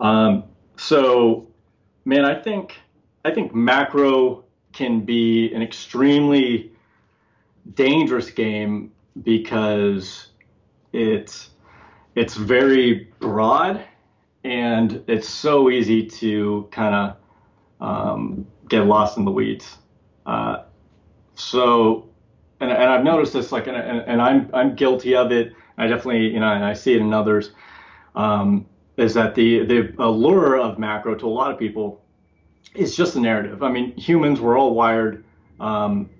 Um, 0.00 0.44
so, 0.76 1.48
man, 2.04 2.24
I 2.24 2.40
think 2.40 2.76
I 3.24 3.32
think 3.32 3.54
macro 3.54 4.44
can 4.72 5.00
be 5.00 5.52
an 5.52 5.62
extremely 5.62 6.71
dangerous 7.74 8.30
game 8.30 8.92
because 9.22 10.28
it's 10.92 11.50
it's 12.14 12.34
very 12.34 13.08
broad 13.20 13.82
and 14.44 15.02
it's 15.06 15.28
so 15.28 15.70
easy 15.70 16.06
to 16.06 16.68
kind 16.70 16.94
of 16.94 17.16
um, 17.80 18.46
get 18.68 18.86
lost 18.86 19.16
in 19.16 19.24
the 19.24 19.30
weeds. 19.30 19.78
Uh, 20.26 20.64
so, 21.34 22.08
and, 22.60 22.70
and 22.70 22.82
I've 22.82 23.04
noticed 23.04 23.32
this, 23.32 23.52
like, 23.52 23.66
and, 23.66 23.76
and, 23.76 24.20
I'm 24.20 24.50
I'm 24.52 24.74
guilty 24.74 25.14
of 25.14 25.32
it. 25.32 25.54
I 25.78 25.86
definitely, 25.86 26.32
you 26.32 26.40
know, 26.40 26.52
and 26.52 26.64
I 26.64 26.74
see 26.74 26.94
it 26.94 27.00
in 27.00 27.12
others. 27.12 27.50
Um, 28.14 28.66
is 28.98 29.14
that 29.14 29.34
the 29.34 29.64
the 29.64 29.94
allure 29.98 30.58
of 30.58 30.78
macro 30.78 31.14
to 31.14 31.26
a 31.26 31.28
lot 31.28 31.50
of 31.50 31.58
people 31.58 32.02
is 32.74 32.94
just 32.94 33.16
a 33.16 33.20
narrative. 33.20 33.62
I 33.62 33.70
mean, 33.70 33.96
humans 33.96 34.40
we're 34.40 34.58
all 34.58 34.74
wired 34.74 35.24
um, 35.60 36.10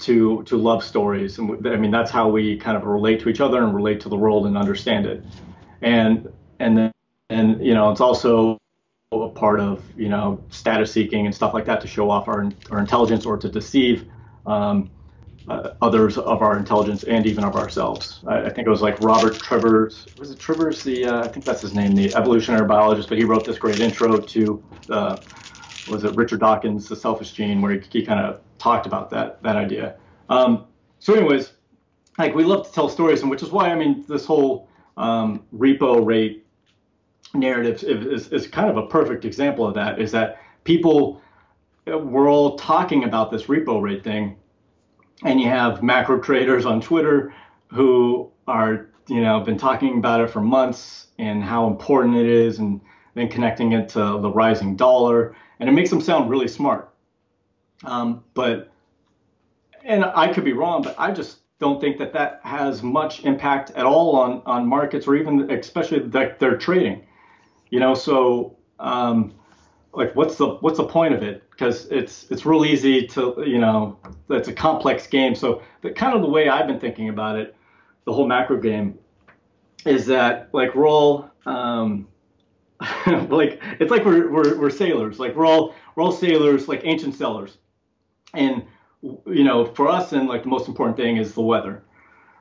to 0.00 0.42
to 0.44 0.56
love 0.56 0.82
stories, 0.82 1.38
and 1.38 1.66
I 1.66 1.76
mean 1.76 1.90
that's 1.90 2.10
how 2.10 2.28
we 2.28 2.56
kind 2.56 2.76
of 2.76 2.84
relate 2.84 3.20
to 3.20 3.28
each 3.28 3.40
other 3.40 3.62
and 3.62 3.74
relate 3.74 4.00
to 4.00 4.08
the 4.08 4.16
world 4.16 4.46
and 4.46 4.56
understand 4.56 5.06
it. 5.06 5.24
And 5.82 6.30
and 6.58 6.76
then 6.76 6.92
and 7.28 7.64
you 7.64 7.74
know 7.74 7.90
it's 7.90 8.00
also 8.00 8.58
a 9.12 9.28
part 9.28 9.60
of 9.60 9.82
you 9.96 10.08
know 10.08 10.42
status 10.50 10.92
seeking 10.92 11.26
and 11.26 11.34
stuff 11.34 11.52
like 11.52 11.64
that 11.66 11.80
to 11.80 11.86
show 11.86 12.10
off 12.10 12.28
our 12.28 12.50
our 12.70 12.78
intelligence 12.78 13.26
or 13.26 13.36
to 13.36 13.48
deceive 13.48 14.08
um, 14.46 14.90
uh, 15.48 15.70
others 15.82 16.16
of 16.16 16.42
our 16.42 16.56
intelligence 16.56 17.02
and 17.04 17.26
even 17.26 17.44
of 17.44 17.56
ourselves. 17.56 18.20
I, 18.26 18.42
I, 18.42 18.50
think 18.50 18.66
it 18.66 18.70
was 18.70 18.82
like 18.82 19.00
Robert 19.00 19.38
Trivers. 19.38 20.06
Was 20.18 20.30
it 20.30 20.38
Trivers? 20.38 20.82
The 20.82 21.06
uh, 21.06 21.24
I 21.24 21.28
think 21.28 21.44
that's 21.44 21.62
his 21.62 21.74
name, 21.74 21.94
the 21.94 22.14
evolutionary 22.14 22.66
biologist. 22.66 23.08
But 23.08 23.18
he 23.18 23.24
wrote 23.24 23.44
this 23.44 23.58
great 23.58 23.80
intro 23.80 24.18
to 24.18 24.64
uh, 24.88 25.16
was 25.88 26.04
it 26.04 26.14
Richard 26.14 26.40
Dawkins, 26.40 26.88
The 26.88 26.96
Selfish 26.96 27.32
Gene, 27.32 27.60
where 27.60 27.72
he, 27.72 27.80
he 27.90 28.04
kind 28.04 28.20
of 28.20 28.40
talked 28.60 28.86
about 28.86 29.10
that 29.10 29.42
that 29.42 29.56
idea. 29.56 29.96
Um, 30.28 30.66
so, 31.00 31.14
anyways, 31.14 31.52
like 32.18 32.34
we 32.34 32.44
love 32.44 32.66
to 32.66 32.72
tell 32.72 32.88
stories, 32.88 33.22
and 33.22 33.30
which 33.30 33.42
is 33.42 33.50
why 33.50 33.70
I 33.70 33.74
mean 33.74 34.04
this 34.08 34.24
whole 34.24 34.68
um, 34.96 35.44
repo 35.54 36.04
rate 36.04 36.46
narrative 37.34 37.82
is, 38.06 38.28
is 38.28 38.46
kind 38.46 38.68
of 38.70 38.76
a 38.76 38.86
perfect 38.86 39.24
example 39.24 39.66
of 39.66 39.74
that. 39.74 40.00
Is 40.00 40.12
that 40.12 40.40
people 40.64 41.22
we're 41.86 42.30
all 42.30 42.56
talking 42.56 43.04
about 43.04 43.30
this 43.30 43.44
repo 43.44 43.80
rate 43.80 44.04
thing, 44.04 44.36
and 45.24 45.40
you 45.40 45.48
have 45.48 45.82
macro 45.82 46.20
traders 46.20 46.66
on 46.66 46.80
Twitter 46.80 47.34
who 47.68 48.30
are 48.46 48.90
you 49.08 49.20
know 49.20 49.40
been 49.40 49.58
talking 49.58 49.98
about 49.98 50.20
it 50.20 50.30
for 50.30 50.40
months 50.40 51.08
and 51.18 51.42
how 51.42 51.66
important 51.66 52.16
it 52.16 52.26
is, 52.26 52.58
and 52.58 52.80
then 53.14 53.28
connecting 53.28 53.72
it 53.72 53.88
to 53.90 53.98
the 53.98 54.30
rising 54.30 54.76
dollar, 54.76 55.34
and 55.58 55.68
it 55.68 55.72
makes 55.72 55.90
them 55.90 56.00
sound 56.00 56.30
really 56.30 56.48
smart. 56.48 56.89
Um, 57.84 58.24
but, 58.34 58.72
and 59.84 60.04
I 60.04 60.32
could 60.32 60.44
be 60.44 60.52
wrong, 60.52 60.82
but 60.82 60.94
I 60.98 61.12
just 61.12 61.38
don't 61.60 61.80
think 61.80 61.98
that 61.98 62.12
that 62.14 62.40
has 62.42 62.82
much 62.82 63.24
impact 63.24 63.70
at 63.72 63.86
all 63.86 64.16
on, 64.16 64.42
on 64.46 64.66
markets 64.66 65.06
or 65.06 65.14
even 65.14 65.50
especially 65.50 66.00
that 66.00 66.40
they're 66.40 66.56
trading. 66.56 67.06
You 67.68 67.78
know, 67.78 67.94
so 67.94 68.56
um, 68.80 69.34
like 69.92 70.16
what's 70.16 70.36
the 70.36 70.54
what's 70.56 70.78
the 70.78 70.86
point 70.86 71.14
of 71.14 71.22
it? 71.22 71.48
Because 71.50 71.86
it's 71.86 72.26
it's 72.30 72.44
real 72.44 72.64
easy 72.64 73.06
to 73.08 73.44
you 73.46 73.58
know 73.58 73.98
it's 74.30 74.48
a 74.48 74.52
complex 74.52 75.06
game. 75.06 75.34
So 75.34 75.62
the 75.82 75.90
kind 75.90 76.16
of 76.16 76.22
the 76.22 76.28
way 76.28 76.48
I've 76.48 76.66
been 76.66 76.80
thinking 76.80 77.10
about 77.10 77.38
it, 77.38 77.54
the 78.06 78.12
whole 78.12 78.26
macro 78.26 78.56
game, 78.56 78.98
is 79.86 80.06
that 80.06 80.48
like 80.52 80.74
we're 80.74 80.88
all 80.88 81.30
um, 81.46 82.08
like 83.06 83.60
it's 83.78 83.90
like 83.90 84.04
we're, 84.04 84.30
we're 84.30 84.58
we're 84.58 84.70
sailors. 84.70 85.20
Like 85.20 85.36
we're 85.36 85.46
all 85.46 85.74
we're 85.94 86.02
all 86.02 86.12
sailors, 86.12 86.66
like 86.68 86.80
ancient 86.84 87.14
sailors 87.14 87.58
and 88.34 88.64
you 89.02 89.44
know, 89.44 89.64
for 89.64 89.88
us, 89.88 90.12
and 90.12 90.28
like 90.28 90.42
the 90.42 90.48
most 90.48 90.68
important 90.68 90.96
thing 90.96 91.16
is 91.16 91.32
the 91.34 91.40
weather, 91.40 91.82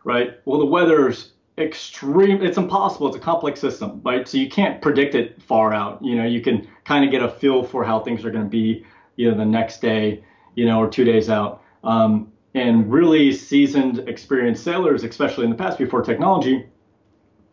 right? 0.03 0.39
Well, 0.45 0.59
the 0.59 0.65
weather's 0.65 1.31
extreme. 1.57 2.41
It's 2.41 2.57
impossible. 2.57 3.07
It's 3.07 3.17
a 3.17 3.19
complex 3.19 3.59
system, 3.59 4.01
right? 4.03 4.27
So 4.27 4.37
you 4.37 4.49
can't 4.49 4.81
predict 4.81 5.15
it 5.15 5.41
far 5.41 5.73
out. 5.73 6.03
You 6.03 6.15
know, 6.15 6.25
you 6.25 6.41
can 6.41 6.67
kind 6.85 7.05
of 7.05 7.11
get 7.11 7.21
a 7.21 7.29
feel 7.29 7.63
for 7.63 7.83
how 7.83 7.99
things 7.99 8.25
are 8.25 8.31
going 8.31 8.43
to 8.43 8.49
be, 8.49 8.85
you 9.15 9.29
know, 9.29 9.37
the 9.37 9.45
next 9.45 9.81
day, 9.81 10.23
you 10.55 10.65
know, 10.65 10.79
or 10.79 10.89
two 10.89 11.03
days 11.03 11.29
out. 11.29 11.63
Um, 11.83 12.31
and 12.55 12.91
really 12.91 13.31
seasoned, 13.31 13.99
experienced 14.09 14.63
sailors, 14.63 15.03
especially 15.03 15.43
in 15.43 15.49
the 15.49 15.55
past 15.55 15.77
before 15.77 16.01
technology, 16.01 16.65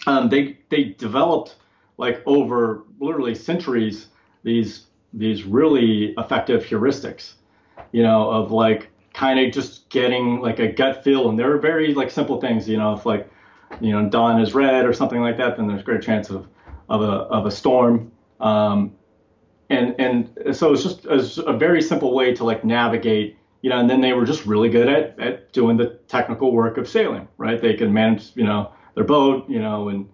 um, 0.07 0.29
they 0.29 0.59
they 0.69 0.85
developed 0.85 1.57
like 1.99 2.23
over 2.27 2.85
literally 3.01 3.35
centuries 3.35 4.09
these 4.43 4.87
these 5.13 5.45
really 5.45 6.15
effective 6.19 6.65
heuristics, 6.65 7.35
you 7.93 8.03
know, 8.03 8.31
of 8.31 8.51
like 8.51 8.91
kind 9.15 9.41
of 9.41 9.53
just 9.53 9.89
getting 9.89 10.41
like 10.41 10.59
a 10.59 10.71
gut 10.71 11.05
feel, 11.05 11.29
and 11.29 11.39
there 11.39 11.53
are 11.53 11.59
very 11.59 11.95
like 11.95 12.11
simple 12.11 12.41
things, 12.41 12.69
you 12.69 12.77
know, 12.77 12.95
if 12.95 13.07
like 13.07 13.31
you 13.81 13.93
know 13.93 14.09
dawn 14.09 14.41
is 14.41 14.55
red 14.55 14.87
or 14.87 14.93
something 14.93 15.21
like 15.21 15.37
that, 15.39 15.57
then 15.57 15.67
there's 15.67 15.81
a 15.81 15.85
great 15.85 16.03
chance 16.03 16.31
of 16.31 16.47
of 16.89 17.03
a 17.03 17.05
of 17.05 17.47
a 17.47 17.51
storm. 17.51 18.13
Um, 18.41 18.93
and 19.71 19.95
and 19.99 20.57
so 20.57 20.73
it's 20.73 20.83
just 20.83 21.07
it's 21.07 21.39
a 21.39 21.53
very 21.53 21.83
simple 21.83 22.15
way 22.15 22.35
to 22.35 22.45
like 22.45 22.65
navigate 22.65 23.37
you 23.63 23.71
know 23.71 23.79
and 23.79 23.91
then 23.91 24.01
they 24.01 24.13
were 24.13 24.25
just 24.25 24.47
really 24.47 24.69
good 24.69 24.89
at 24.89 25.19
at 25.19 25.53
doing 25.53 25.77
the 25.77 25.99
technical 26.09 26.53
work 26.53 26.79
of 26.79 26.89
sailing 26.89 27.27
right? 27.39 27.61
They 27.61 27.75
could 27.75 27.91
manage 27.91 28.33
you 28.35 28.45
know 28.45 28.73
their 28.95 29.05
boat 29.05 29.49
you 29.49 29.59
know 29.59 29.89
and 29.89 30.09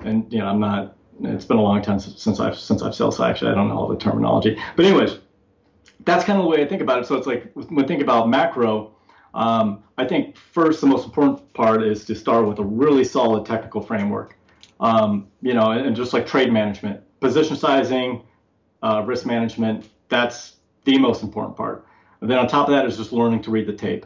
and 0.00 0.32
you 0.32 0.38
know 0.38 0.46
i'm 0.46 0.60
not 0.60 0.96
it's 1.20 1.44
been 1.44 1.58
a 1.58 1.62
long 1.62 1.82
time 1.82 2.00
since 2.00 2.40
i've 2.40 2.58
since 2.58 2.82
i've 2.82 2.94
sailed 2.94 3.14
so 3.14 3.24
actually 3.24 3.50
i 3.50 3.54
don't 3.54 3.68
know 3.68 3.76
all 3.76 3.88
the 3.88 3.96
terminology. 3.96 4.58
But 4.76 4.86
anyways 4.86 5.18
that's 6.04 6.24
kind 6.24 6.38
of 6.38 6.44
the 6.44 6.48
way 6.48 6.62
i 6.62 6.66
think 6.66 6.82
about 6.82 7.00
it 7.00 7.06
so 7.06 7.16
it's 7.16 7.26
like 7.26 7.50
when 7.54 7.84
I 7.84 7.86
think 7.86 8.02
about 8.02 8.28
macro 8.28 8.94
um, 9.34 9.82
i 9.98 10.04
think 10.04 10.36
first 10.36 10.80
the 10.80 10.86
most 10.86 11.04
important 11.04 11.52
part 11.54 11.82
is 11.82 12.04
to 12.06 12.14
start 12.14 12.46
with 12.46 12.58
a 12.58 12.64
really 12.64 13.04
solid 13.04 13.46
technical 13.46 13.80
framework 13.80 14.36
um, 14.80 15.28
you 15.40 15.54
know 15.54 15.70
and 15.70 15.94
just 15.96 16.12
like 16.12 16.26
trade 16.26 16.52
management 16.52 17.00
position 17.20 17.56
sizing 17.56 18.22
uh, 18.82 19.02
risk 19.06 19.24
management. 19.24 19.88
That's 20.08 20.56
the 20.84 20.98
most 20.98 21.22
important 21.22 21.56
part. 21.56 21.86
And 22.20 22.30
then 22.30 22.38
on 22.38 22.46
top 22.46 22.68
of 22.68 22.74
that 22.74 22.84
is 22.84 22.96
just 22.96 23.12
learning 23.12 23.42
to 23.42 23.50
read 23.50 23.66
the 23.66 23.72
tape, 23.72 24.04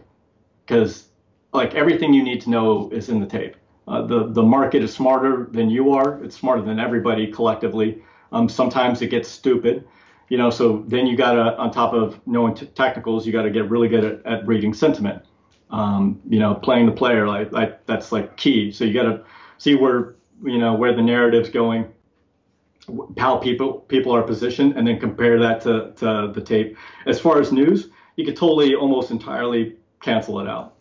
because 0.64 1.08
like 1.52 1.74
everything 1.74 2.12
you 2.12 2.22
need 2.22 2.40
to 2.42 2.50
know 2.50 2.88
is 2.90 3.08
in 3.08 3.18
the 3.18 3.26
tape. 3.26 3.56
Uh, 3.88 4.02
the 4.02 4.28
the 4.28 4.42
market 4.42 4.82
is 4.82 4.92
smarter 4.92 5.48
than 5.50 5.70
you 5.70 5.92
are. 5.92 6.22
It's 6.22 6.36
smarter 6.36 6.62
than 6.62 6.78
everybody 6.78 7.30
collectively. 7.30 8.02
Um, 8.32 8.48
sometimes 8.48 9.02
it 9.02 9.08
gets 9.08 9.28
stupid, 9.28 9.86
you 10.28 10.38
know. 10.38 10.50
So 10.50 10.84
then 10.86 11.06
you 11.06 11.16
gotta, 11.16 11.56
on 11.56 11.70
top 11.70 11.92
of 11.92 12.20
knowing 12.26 12.54
t- 12.54 12.66
technicals, 12.66 13.26
you 13.26 13.32
gotta 13.32 13.50
get 13.50 13.70
really 13.70 13.88
good 13.88 14.04
at, 14.04 14.26
at 14.26 14.46
reading 14.46 14.74
sentiment. 14.74 15.22
Um, 15.70 16.20
you 16.28 16.38
know, 16.38 16.54
playing 16.54 16.86
the 16.86 16.92
player 16.92 17.26
like, 17.26 17.50
like 17.50 17.84
that's 17.86 18.12
like 18.12 18.36
key. 18.36 18.70
So 18.70 18.84
you 18.84 18.92
gotta 18.92 19.24
see 19.58 19.74
where 19.74 20.14
you 20.44 20.58
know 20.58 20.74
where 20.74 20.94
the 20.94 21.02
narrative's 21.02 21.48
going 21.48 21.92
how 23.18 23.36
people 23.36 23.80
people 23.80 24.12
are 24.12 24.22
positioned 24.22 24.76
and 24.76 24.86
then 24.86 25.00
compare 25.00 25.38
that 25.40 25.60
to, 25.62 25.92
to 25.96 26.32
the 26.32 26.40
tape. 26.40 26.76
As 27.06 27.18
far 27.18 27.40
as 27.40 27.52
news, 27.52 27.88
you 28.16 28.24
could 28.24 28.36
totally 28.36 28.74
almost 28.74 29.10
entirely 29.10 29.76
cancel 30.00 30.40
it 30.40 30.48
out. 30.48 30.74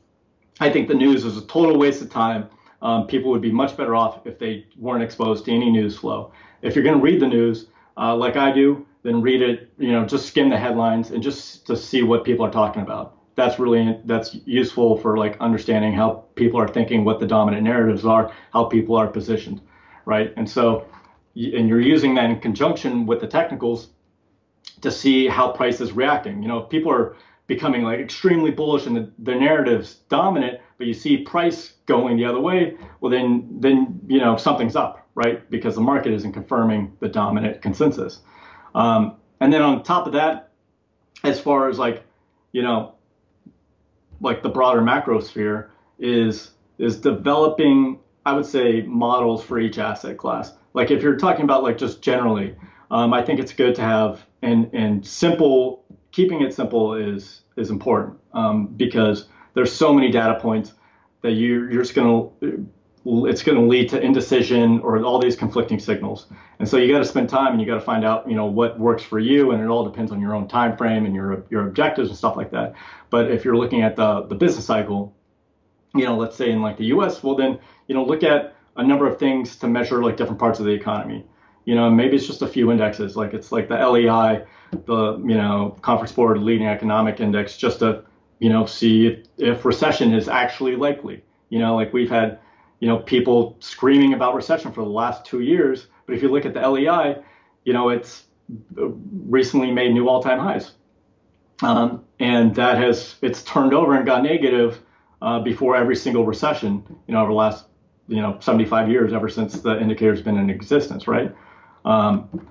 I 0.59 0.69
think 0.69 0.87
the 0.87 0.93
news 0.93 1.25
is 1.25 1.37
a 1.37 1.45
total 1.47 1.77
waste 1.77 2.01
of 2.01 2.09
time. 2.09 2.49
Um, 2.81 3.07
people 3.07 3.31
would 3.31 3.41
be 3.41 3.51
much 3.51 3.75
better 3.75 3.95
off 3.95 4.25
if 4.25 4.37
they 4.37 4.67
weren't 4.77 5.03
exposed 5.03 5.45
to 5.45 5.51
any 5.51 5.71
news 5.71 5.97
flow. 5.97 6.31
If 6.61 6.75
you're 6.75 6.83
going 6.83 6.97
to 6.97 7.03
read 7.03 7.19
the 7.19 7.27
news, 7.27 7.67
uh, 7.97 8.15
like 8.15 8.35
I 8.35 8.51
do, 8.51 8.85
then 9.05 9.21
read 9.21 9.41
it. 9.41 9.71
You 9.77 9.91
know, 9.91 10.03
just 10.05 10.25
skim 10.25 10.49
the 10.49 10.57
headlines 10.57 11.11
and 11.11 11.21
just 11.21 11.67
to 11.67 11.77
see 11.77 12.01
what 12.01 12.25
people 12.25 12.43
are 12.43 12.51
talking 12.51 12.81
about. 12.81 13.17
That's 13.35 13.59
really 13.59 13.99
that's 14.05 14.35
useful 14.45 14.97
for 14.97 15.17
like 15.17 15.37
understanding 15.39 15.93
how 15.93 16.25
people 16.35 16.59
are 16.59 16.67
thinking, 16.67 17.05
what 17.05 17.19
the 17.19 17.27
dominant 17.27 17.63
narratives 17.63 18.03
are, 18.03 18.33
how 18.51 18.65
people 18.65 18.95
are 18.95 19.07
positioned, 19.07 19.61
right? 20.05 20.33
And 20.37 20.49
so 20.49 20.87
and 21.35 21.69
you're 21.69 21.81
using 21.81 22.15
that 22.15 22.29
in 22.29 22.39
conjunction 22.39 23.05
with 23.05 23.21
the 23.21 23.27
technicals 23.27 23.89
to 24.81 24.89
see 24.89 25.27
how 25.27 25.51
price 25.51 25.81
is 25.81 25.91
reacting. 25.91 26.41
You 26.41 26.47
know, 26.47 26.59
if 26.59 26.69
people 26.69 26.91
are 26.91 27.15
becoming 27.45 27.83
like 27.83 27.99
extremely 27.99 28.49
bullish 28.49 28.87
and 28.87 28.95
the, 28.95 29.11
the 29.19 29.35
narrative's 29.35 29.95
dominant, 30.09 30.59
but 30.77 30.87
you 30.87 30.93
see 30.93 31.17
price 31.17 31.73
going 31.85 32.17
the 32.17 32.25
other 32.25 32.39
way, 32.39 32.75
well 33.01 33.11
then 33.11 33.47
then 33.59 33.99
you 34.07 34.19
know 34.19 34.35
something's 34.35 34.75
up, 34.75 35.07
right? 35.13 35.47
Because 35.51 35.75
the 35.75 35.81
market 35.81 36.11
isn't 36.13 36.31
confirming 36.31 36.97
the 37.01 37.09
dominant 37.09 37.61
consensus. 37.61 38.21
Um, 38.75 39.15
and 39.39 39.51
then 39.51 39.63
on 39.63 39.81
top 39.81 40.05
of 40.05 40.13
that, 40.13 40.51
as 41.23 41.39
far 41.39 41.69
as 41.69 41.79
like, 41.79 42.03
you 42.51 42.61
know, 42.61 42.93
like 44.21 44.43
the 44.43 44.49
broader 44.49 44.81
macro 44.81 45.19
sphere 45.19 45.71
is 45.97 46.51
is 46.77 46.97
developing, 46.97 47.99
I 48.25 48.33
would 48.33 48.45
say, 48.45 48.83
models 48.83 49.43
for 49.43 49.59
each 49.59 49.79
asset 49.79 50.17
class 50.17 50.53
like 50.75 50.91
if 50.91 51.01
you're 51.01 51.15
talking 51.15 51.45
about 51.45 51.63
like 51.63 51.77
just 51.79 52.01
generally, 52.01 52.53
um, 52.91 53.13
I 53.13 53.23
think 53.23 53.39
it's 53.39 53.53
good 53.53 53.73
to 53.75 53.81
have 53.81 54.23
and 54.43 54.69
and 54.73 55.03
simple. 55.07 55.83
Keeping 56.11 56.41
it 56.41 56.53
simple 56.53 56.93
is 56.93 57.41
is 57.57 57.71
important 57.71 58.19
um, 58.33 58.67
because 58.67 59.27
there's 59.53 59.71
so 59.71 59.93
many 59.93 60.11
data 60.11 60.39
points 60.39 60.73
that 61.21 61.31
you 61.31 61.69
you're 61.69 61.81
just 61.81 61.95
gonna 61.95 62.29
it's 63.05 63.43
going 63.43 63.57
to 63.57 63.63
lead 63.63 63.89
to 63.89 64.01
indecision 64.01 64.79
or 64.79 65.03
all 65.03 65.19
these 65.19 65.35
conflicting 65.35 65.79
signals. 65.79 66.25
And 66.57 66.67
so 66.67 66.77
you 66.77 66.91
got 66.91 66.99
to 66.99 67.05
spend 67.05 67.29
time 67.29 67.51
and 67.51 67.61
you 67.61 67.67
got 67.67 67.75
to 67.75 67.81
find 67.81 68.03
out, 68.03 68.27
you 68.27 68.35
know, 68.35 68.47
what 68.47 68.79
works 68.79 69.03
for 69.03 69.19
you. 69.19 69.51
And 69.51 69.61
it 69.61 69.67
all 69.67 69.85
depends 69.85 70.11
on 70.11 70.19
your 70.19 70.33
own 70.33 70.47
time 70.47 70.75
frame 70.75 71.05
and 71.05 71.13
your 71.13 71.45
your 71.49 71.67
objectives 71.67 72.09
and 72.09 72.17
stuff 72.17 72.35
like 72.35 72.51
that. 72.51 72.73
But 73.11 73.29
if 73.29 73.45
you're 73.45 73.57
looking 73.57 73.83
at 73.83 73.95
the 73.95 74.23
the 74.23 74.35
business 74.35 74.65
cycle, 74.65 75.15
you 75.93 76.03
know, 76.03 76.17
let's 76.17 76.35
say 76.35 76.49
in 76.49 76.61
like 76.61 76.77
the 76.77 76.85
U.S., 76.85 77.21
well 77.21 77.35
then, 77.35 77.59
you 77.87 77.93
know, 77.93 78.03
look 78.03 78.23
at 78.23 78.55
a 78.75 78.83
number 78.83 79.07
of 79.07 79.19
things 79.19 79.55
to 79.57 79.67
measure 79.67 80.03
like 80.03 80.17
different 80.17 80.39
parts 80.39 80.59
of 80.59 80.65
the 80.65 80.71
economy. 80.71 81.25
You 81.65 81.75
know, 81.75 81.89
maybe 81.89 82.15
it's 82.15 82.27
just 82.27 82.41
a 82.41 82.47
few 82.47 82.71
indexes, 82.71 83.15
like 83.15 83.33
it's 83.33 83.51
like 83.51 83.67
the 83.69 83.75
LEI, 83.75 84.45
the 84.85 85.17
you 85.17 85.35
know 85.35 85.77
Conference 85.81 86.11
Board 86.11 86.39
Leading 86.39 86.67
Economic 86.67 87.19
Index, 87.19 87.55
just 87.55 87.79
to 87.79 88.03
you 88.39 88.49
know 88.49 88.65
see 88.65 89.07
if, 89.07 89.27
if 89.37 89.65
recession 89.65 90.13
is 90.13 90.27
actually 90.27 90.75
likely. 90.75 91.23
You 91.49 91.59
know, 91.59 91.75
like 91.75 91.93
we've 91.93 92.09
had 92.09 92.39
you 92.79 92.87
know 92.87 92.99
people 92.99 93.57
screaming 93.59 94.13
about 94.13 94.35
recession 94.35 94.71
for 94.71 94.81
the 94.81 94.89
last 94.89 95.25
two 95.25 95.41
years, 95.41 95.87
but 96.05 96.15
if 96.15 96.21
you 96.21 96.29
look 96.29 96.45
at 96.45 96.53
the 96.53 96.67
LEI, 96.67 97.17
you 97.63 97.73
know 97.73 97.89
it's 97.89 98.25
recently 98.85 99.71
made 99.71 99.93
new 99.93 100.07
all-time 100.07 100.39
highs, 100.39 100.73
um, 101.63 102.03
and 102.19 102.53
that 102.55 102.77
has 102.77 103.15
it's 103.21 103.43
turned 103.43 103.73
over 103.73 103.95
and 103.95 104.05
got 104.05 104.23
negative 104.23 104.79
uh, 105.21 105.39
before 105.39 105.75
every 105.75 105.95
single 105.95 106.25
recession. 106.25 106.83
You 107.07 107.13
know, 107.13 107.21
over 107.21 107.31
the 107.31 107.35
last 107.35 107.65
you 108.07 108.21
know 108.21 108.37
75 108.39 108.89
years 108.89 109.13
ever 109.13 109.29
since 109.29 109.59
the 109.61 109.79
indicator's 109.79 110.21
been 110.21 110.37
in 110.37 110.49
existence, 110.49 111.07
right? 111.07 111.33
Um, 111.85 112.47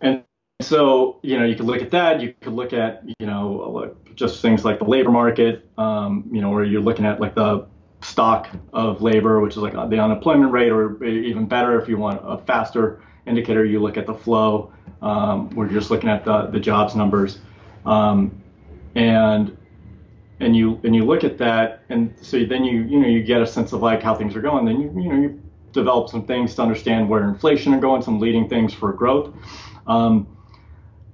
and 0.00 0.24
so 0.60 1.18
you 1.22 1.38
know 1.38 1.44
you 1.44 1.56
could 1.56 1.66
look 1.66 1.82
at 1.82 1.90
that. 1.92 2.20
You 2.20 2.34
could 2.40 2.52
look 2.52 2.72
at 2.72 3.02
you 3.18 3.26
know 3.26 3.96
just 4.14 4.42
things 4.42 4.64
like 4.64 4.78
the 4.78 4.84
labor 4.84 5.10
market, 5.10 5.68
um, 5.78 6.28
you 6.32 6.40
know, 6.40 6.50
where 6.50 6.64
you're 6.64 6.80
looking 6.80 7.04
at 7.04 7.20
like 7.20 7.34
the 7.34 7.66
stock 8.02 8.48
of 8.72 9.02
labor, 9.02 9.40
which 9.40 9.52
is 9.52 9.58
like 9.58 9.72
the 9.72 9.98
unemployment 9.98 10.52
rate, 10.52 10.70
or 10.70 11.02
even 11.04 11.46
better, 11.46 11.80
if 11.80 11.88
you 11.88 11.96
want 11.96 12.20
a 12.24 12.38
faster 12.38 13.02
indicator, 13.26 13.64
you 13.64 13.80
look 13.80 13.96
at 13.96 14.06
the 14.06 14.14
flow, 14.14 14.72
um, 15.00 15.50
you're 15.56 15.68
just 15.68 15.90
looking 15.90 16.08
at 16.08 16.24
the, 16.24 16.46
the 16.46 16.60
jobs 16.60 16.94
numbers. 16.94 17.38
Um, 17.86 18.42
and 18.94 19.56
and 20.40 20.56
you 20.56 20.80
and 20.84 20.94
you 20.94 21.04
look 21.04 21.24
at 21.24 21.38
that 21.38 21.82
and 21.88 22.14
so 22.20 22.44
then 22.44 22.64
you 22.64 22.82
you 22.82 22.98
know 22.98 23.06
you 23.06 23.22
get 23.22 23.40
a 23.40 23.46
sense 23.46 23.72
of 23.72 23.80
like 23.80 24.02
how 24.02 24.14
things 24.14 24.34
are 24.34 24.40
going 24.40 24.64
then 24.64 24.80
you 24.80 24.88
you 25.00 25.08
know 25.08 25.20
you 25.20 25.42
develop 25.72 26.10
some 26.10 26.26
things 26.26 26.54
to 26.54 26.62
understand 26.62 27.08
where 27.08 27.28
inflation 27.28 27.72
are 27.72 27.80
going 27.80 28.02
some 28.02 28.18
leading 28.18 28.48
things 28.48 28.74
for 28.74 28.92
growth 28.92 29.34
um, 29.86 30.26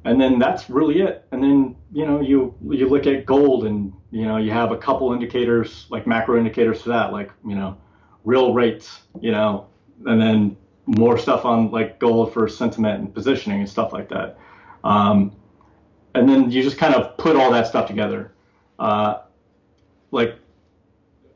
and 0.05 0.21
then 0.21 0.39
that's 0.39 0.69
really 0.71 1.01
it 1.01 1.27
and 1.31 1.43
then 1.43 1.77
you 1.93 2.07
know 2.07 2.21
you 2.21 2.55
you 2.71 2.89
look 2.89 3.07
at 3.07 3.27
gold 3.27 3.67
and 3.67 3.93
you 4.11 4.25
know 4.25 4.37
you 4.37 4.51
have 4.51 4.73
a 4.73 4.77
couple 4.77 5.13
indicators 5.13 5.87
like 5.91 6.07
macro 6.07 6.39
indicators 6.39 6.83
for 6.83 6.91
that 6.91 7.13
like 7.13 7.31
you 7.47 7.55
know 7.55 7.77
real 8.25 8.55
rates 8.55 9.03
you 9.21 9.31
know 9.31 9.67
and 10.07 10.21
then 10.21 10.57
more 10.89 11.19
stuff 11.19 11.45
on 11.45 11.71
like 11.71 11.99
gold 11.99 12.33
for 12.33 12.49
sentiment 12.49 13.01
and 13.01 13.15
positioning 13.15 13.61
and 13.61 13.69
stuff 13.69 13.93
like 13.93 14.09
that. 14.09 14.39
Um, 14.83 15.37
and 16.15 16.29
then 16.29 16.51
you 16.51 16.63
just 16.63 16.79
kind 16.79 16.95
of 16.95 17.17
put 17.19 17.37
all 17.37 17.51
that 17.53 17.67
stuff 17.67 17.87
together. 17.87 18.33
Uh, 18.79 19.19
like 20.11 20.37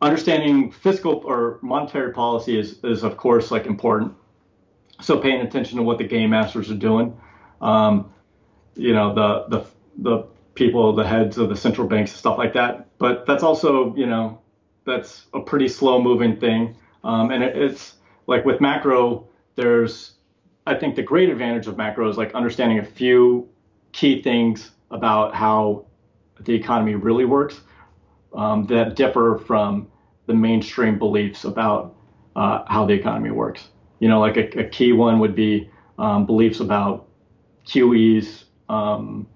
understanding 0.01 0.73
fiscal 0.73 1.23
or 1.27 1.59
monetary 1.61 2.12
policy 2.12 2.59
is, 2.59 2.78
is 2.82 3.05
of 3.05 3.16
course 3.19 3.51
like 3.51 3.66
important. 3.66 4.15
So 5.03 5.19
paying 5.19 5.43
attention 5.43 5.77
to 5.77 5.82
what 5.82 5.99
the 5.99 6.05
game 6.05 6.31
masters 6.31 6.70
are 6.70 6.77
doing, 6.77 7.19
um, 7.61 8.11
you 8.74 8.94
know, 8.94 9.15
the 9.15 9.44
the 9.49 9.66
the 9.99 10.24
people, 10.54 10.94
the 10.94 11.06
heads 11.06 11.38
of 11.38 11.48
the 11.48 11.56
central 11.56 11.86
banks, 11.86 12.12
and 12.12 12.18
stuff 12.18 12.38
like 12.38 12.52
that. 12.54 12.86
But 12.98 13.26
that's 13.26 13.42
also, 13.42 13.94
you 13.96 14.06
know, 14.06 14.40
that's 14.84 15.26
a 15.34 15.40
pretty 15.40 15.68
slow 15.68 16.00
moving 16.02 16.38
thing. 16.38 16.76
Um, 17.04 17.30
and 17.30 17.42
it, 17.42 17.56
it's 17.56 17.94
like 18.26 18.44
with 18.44 18.60
macro, 18.60 19.26
there's, 19.56 20.12
I 20.66 20.74
think 20.74 20.96
the 20.96 21.02
great 21.02 21.28
advantage 21.28 21.66
of 21.66 21.76
macro 21.76 22.08
is 22.08 22.16
like 22.16 22.34
understanding 22.34 22.78
a 22.78 22.84
few 22.84 23.48
key 23.92 24.22
things 24.22 24.70
about 24.90 25.34
how 25.34 25.86
the 26.40 26.54
economy 26.54 26.94
really 26.94 27.24
works 27.24 27.60
um, 28.34 28.66
that 28.66 28.96
differ 28.96 29.40
from 29.46 29.88
the 30.26 30.34
mainstream 30.34 30.98
beliefs 30.98 31.44
about 31.44 31.94
uh, 32.36 32.64
how 32.66 32.86
the 32.86 32.92
economy 32.92 33.30
works. 33.30 33.68
You 33.98 34.08
know, 34.08 34.20
like 34.20 34.36
a, 34.36 34.60
a 34.60 34.64
key 34.68 34.92
one 34.92 35.18
would 35.18 35.34
be 35.34 35.70
um, 35.98 36.26
beliefs 36.26 36.60
about 36.60 37.08
QE's 37.66 38.44
um, 38.68 39.26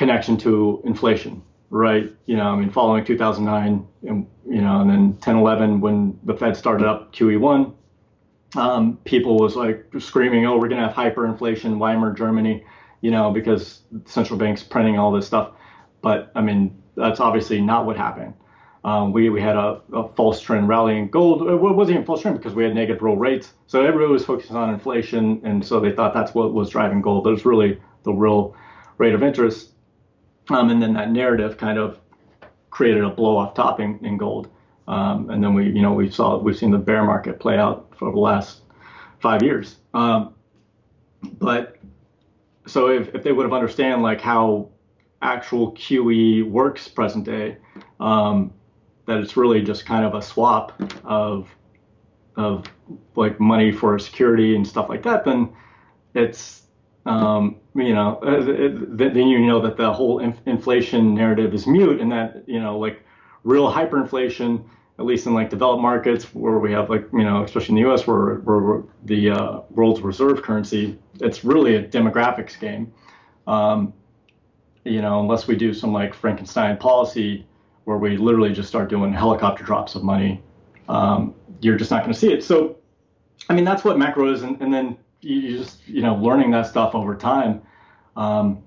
connection 0.00 0.34
to 0.34 0.80
inflation. 0.84 1.42
right? 1.68 2.10
You 2.24 2.36
know, 2.36 2.46
I 2.46 2.56
mean, 2.56 2.70
following 2.70 3.04
2009, 3.04 3.86
and, 4.08 4.26
you 4.48 4.62
know, 4.62 4.80
and 4.80 4.90
then 4.90 5.18
10, 5.20 5.36
11 5.36 5.80
when 5.80 6.18
the 6.24 6.34
Fed 6.34 6.56
started 6.56 6.86
up 6.86 7.12
QE1, 7.12 7.72
um, 8.56 8.98
people 9.04 9.36
was 9.36 9.54
like 9.54 9.84
screaming, 9.98 10.46
"Oh, 10.46 10.58
we're 10.58 10.68
to 10.68 10.76
have 10.76 10.94
hyperinflation, 10.94 11.78
Weimar 11.78 12.12
Germany," 12.16 12.64
you 13.02 13.10
know, 13.12 13.30
because 13.30 13.82
central 14.06 14.38
banks 14.38 14.62
printing 14.64 14.98
all 14.98 15.12
this 15.12 15.26
stuff. 15.26 15.52
But 16.00 16.32
I 16.34 16.40
mean, 16.40 16.82
that's 16.96 17.20
obviously 17.20 17.60
not 17.60 17.86
what 17.86 17.96
happened. 17.96 18.32
Um, 18.82 19.12
we 19.12 19.28
we 19.28 19.40
had 19.40 19.54
a, 19.54 19.80
a, 19.92 20.08
false 20.16 20.40
trend 20.40 20.66
rally 20.66 20.96
in 20.98 21.10
gold. 21.10 21.42
It 21.42 21.54
wasn't 21.54 21.96
even 21.96 22.06
false 22.06 22.22
trend 22.22 22.38
because 22.38 22.54
we 22.54 22.64
had 22.64 22.74
negative 22.74 23.02
real 23.02 23.16
rates. 23.16 23.52
So 23.66 23.84
everybody 23.84 24.10
was 24.10 24.24
focusing 24.24 24.56
on 24.56 24.70
inflation, 24.70 25.40
and 25.44 25.64
so 25.64 25.78
they 25.78 25.92
thought 25.92 26.14
that's 26.14 26.34
what 26.34 26.54
was 26.54 26.70
driving 26.70 27.02
gold. 27.02 27.22
But 27.22 27.34
it's 27.34 27.44
really 27.44 27.78
the 28.02 28.12
real 28.12 28.56
rate 28.98 29.14
of 29.14 29.22
interest. 29.22 29.74
Um, 30.50 30.70
and 30.70 30.82
then 30.82 30.92
that 30.94 31.10
narrative 31.10 31.56
kind 31.56 31.78
of 31.78 31.98
created 32.70 33.04
a 33.04 33.10
blow 33.10 33.36
off 33.36 33.54
topping 33.54 34.00
in 34.02 34.16
gold. 34.16 34.48
Um, 34.88 35.30
and 35.30 35.42
then 35.42 35.54
we, 35.54 35.66
you 35.66 35.82
know, 35.82 35.92
we 35.92 36.10
saw 36.10 36.38
we've 36.38 36.58
seen 36.58 36.70
the 36.72 36.78
bear 36.78 37.04
market 37.04 37.38
play 37.38 37.56
out 37.56 37.92
for 37.96 38.10
the 38.10 38.18
last 38.18 38.62
five 39.20 39.42
years. 39.42 39.76
Um, 39.94 40.34
but 41.22 41.76
so 42.66 42.88
if, 42.88 43.14
if 43.14 43.22
they 43.22 43.32
would 43.32 43.44
have 43.44 43.52
understand 43.52 44.02
like 44.02 44.20
how 44.20 44.68
actual 45.22 45.72
QE 45.72 46.48
works 46.50 46.88
present 46.88 47.24
day, 47.24 47.58
um, 48.00 48.52
that 49.06 49.18
it's 49.18 49.36
really 49.36 49.62
just 49.62 49.86
kind 49.86 50.04
of 50.04 50.14
a 50.14 50.22
swap 50.22 50.80
of 51.04 51.48
of 52.36 52.64
like 53.16 53.38
money 53.38 53.70
for 53.70 53.98
security 53.98 54.56
and 54.56 54.66
stuff 54.66 54.88
like 54.88 55.02
that, 55.02 55.24
then 55.24 55.52
it's 56.14 56.62
um, 57.06 57.56
you 57.74 57.94
know 57.94 58.20
it, 58.22 58.96
then 58.96 59.28
you 59.28 59.46
know 59.46 59.60
that 59.60 59.76
the 59.76 59.92
whole 59.92 60.18
inf- 60.18 60.46
inflation 60.46 61.14
narrative 61.14 61.54
is 61.54 61.66
mute, 61.66 62.00
and 62.00 62.10
that 62.12 62.44
you 62.46 62.60
know 62.60 62.78
like 62.78 63.04
real 63.44 63.72
hyperinflation 63.72 64.64
at 65.00 65.06
least 65.06 65.26
in 65.26 65.32
like 65.32 65.48
developed 65.48 65.80
markets 65.80 66.26
where 66.34 66.58
we 66.58 66.70
have 66.72 66.90
like 66.90 67.06
you 67.12 67.24
know 67.24 67.42
especially 67.42 67.70
in 67.70 67.74
the 67.76 67.88
U.S. 67.88 68.06
where, 68.06 68.34
where 68.36 68.82
the 69.04 69.30
uh, 69.30 69.60
world's 69.70 70.02
reserve 70.02 70.42
currency, 70.42 70.98
it's 71.20 71.42
really 71.42 71.76
a 71.76 71.82
demographics 71.82 72.60
game. 72.60 72.92
Um, 73.46 73.94
you 74.84 75.00
know, 75.00 75.20
unless 75.20 75.46
we 75.46 75.56
do 75.56 75.72
some 75.72 75.92
like 75.92 76.14
Frankenstein 76.14 76.76
policy 76.76 77.46
where 77.84 77.96
we 77.96 78.16
literally 78.18 78.52
just 78.52 78.68
start 78.68 78.90
doing 78.90 79.12
helicopter 79.12 79.64
drops 79.64 79.94
of 79.94 80.02
money, 80.02 80.42
um, 80.88 81.34
you're 81.60 81.76
just 81.76 81.90
not 81.90 82.02
going 82.02 82.12
to 82.12 82.18
see 82.18 82.32
it. 82.32 82.44
So, 82.44 82.76
I 83.48 83.54
mean, 83.54 83.64
that's 83.64 83.84
what 83.84 83.98
macro 83.98 84.30
is, 84.32 84.42
and, 84.42 84.60
and 84.60 84.72
then 84.72 84.98
you 85.20 85.58
just 85.58 85.86
you 85.88 86.02
know 86.02 86.14
learning 86.14 86.50
that 86.52 86.66
stuff 86.66 86.94
over 86.94 87.14
time. 87.14 87.62
Um, 88.16 88.62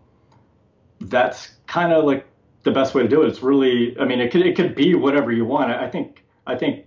that's 1.02 1.56
kind 1.68 1.92
of 1.92 2.06
like 2.06 2.26
the 2.64 2.72
best 2.72 2.96
way 2.96 3.04
to 3.04 3.10
do 3.10 3.24
it. 3.24 3.28
It's 3.28 3.44
really, 3.44 3.98
I 4.00 4.06
mean, 4.06 4.20
it 4.20 4.32
could 4.32 4.46
it 4.46 4.56
could 4.56 4.76
be 4.76 4.96
whatever 4.96 5.32
you 5.32 5.46
want. 5.46 5.72
I, 5.72 5.90
think 5.90 6.24
I 6.48 6.56
think, 6.56 6.86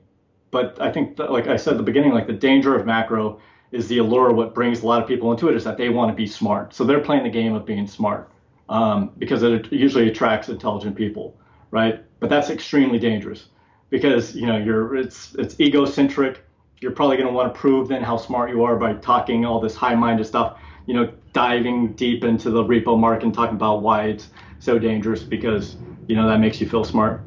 but 0.51 0.81
I 0.81 0.91
think, 0.91 1.17
that, 1.19 1.31
like 1.31 1.47
I 1.47 1.57
said 1.57 1.75
at 1.75 1.77
the 1.77 1.83
beginning, 1.83 2.13
like 2.13 2.27
the 2.27 2.33
danger 2.33 2.75
of 2.75 2.87
macro 2.87 3.41
is 3.73 3.89
the 3.89 3.99
allure. 3.99 4.33
What 4.33 4.55
brings 4.55 4.83
a 4.83 4.87
lot 4.87 5.03
of 5.03 5.09
people 5.09 5.31
into 5.33 5.49
it 5.49 5.57
is 5.57 5.65
that 5.65 5.77
they 5.77 5.91
want 5.91 6.11
to 6.11 6.15
be 6.15 6.27
smart. 6.27 6.75
So 6.75 6.85
they're 6.85 7.01
playing 7.01 7.25
the 7.25 7.31
game 7.31 7.55
of 7.55 7.67
being 7.67 7.87
smart 7.87 8.31
um, 8.69 9.13
because 9.19 9.43
it 9.43 9.71
usually 9.73 10.09
attracts 10.09 10.49
intelligent 10.49 10.97
people, 10.97 11.37
right? 11.71 12.03
But 12.21 12.31
that's 12.31 12.49
extremely 12.51 12.99
dangerous 12.99 13.49
because 13.91 14.35
you 14.35 14.47
know 14.47 14.57
you're 14.57 14.97
it's 14.97 15.35
it's 15.35 15.59
egocentric. 15.61 16.43
You're 16.81 16.93
probably 16.93 17.17
going 17.17 17.29
to 17.29 17.33
want 17.35 17.53
to 17.53 17.59
prove 17.59 17.89
then 17.89 18.03
how 18.03 18.17
smart 18.17 18.51
you 18.51 18.63
are 18.65 18.77
by 18.77 18.95
talking 18.95 19.45
all 19.45 19.61
this 19.61 19.75
high-minded 19.75 20.25
stuff. 20.25 20.59
You 20.87 20.95
know, 20.95 21.13
diving 21.33 21.93
deep 21.95 22.23
into 22.25 22.51
the 22.51 22.63
repo 22.63 22.99
market 22.99 23.25
and 23.25 23.35
talking 23.35 23.57
about 23.57 23.83
why 23.83 24.05
it's 24.05 24.29
so 24.59 24.79
dangerous 24.79 25.23
because 25.23 25.77
you 26.07 26.17
know 26.17 26.29
that 26.29 26.39
makes 26.39 26.61
you 26.61 26.69
feel 26.69 26.85
smart. 26.85 27.23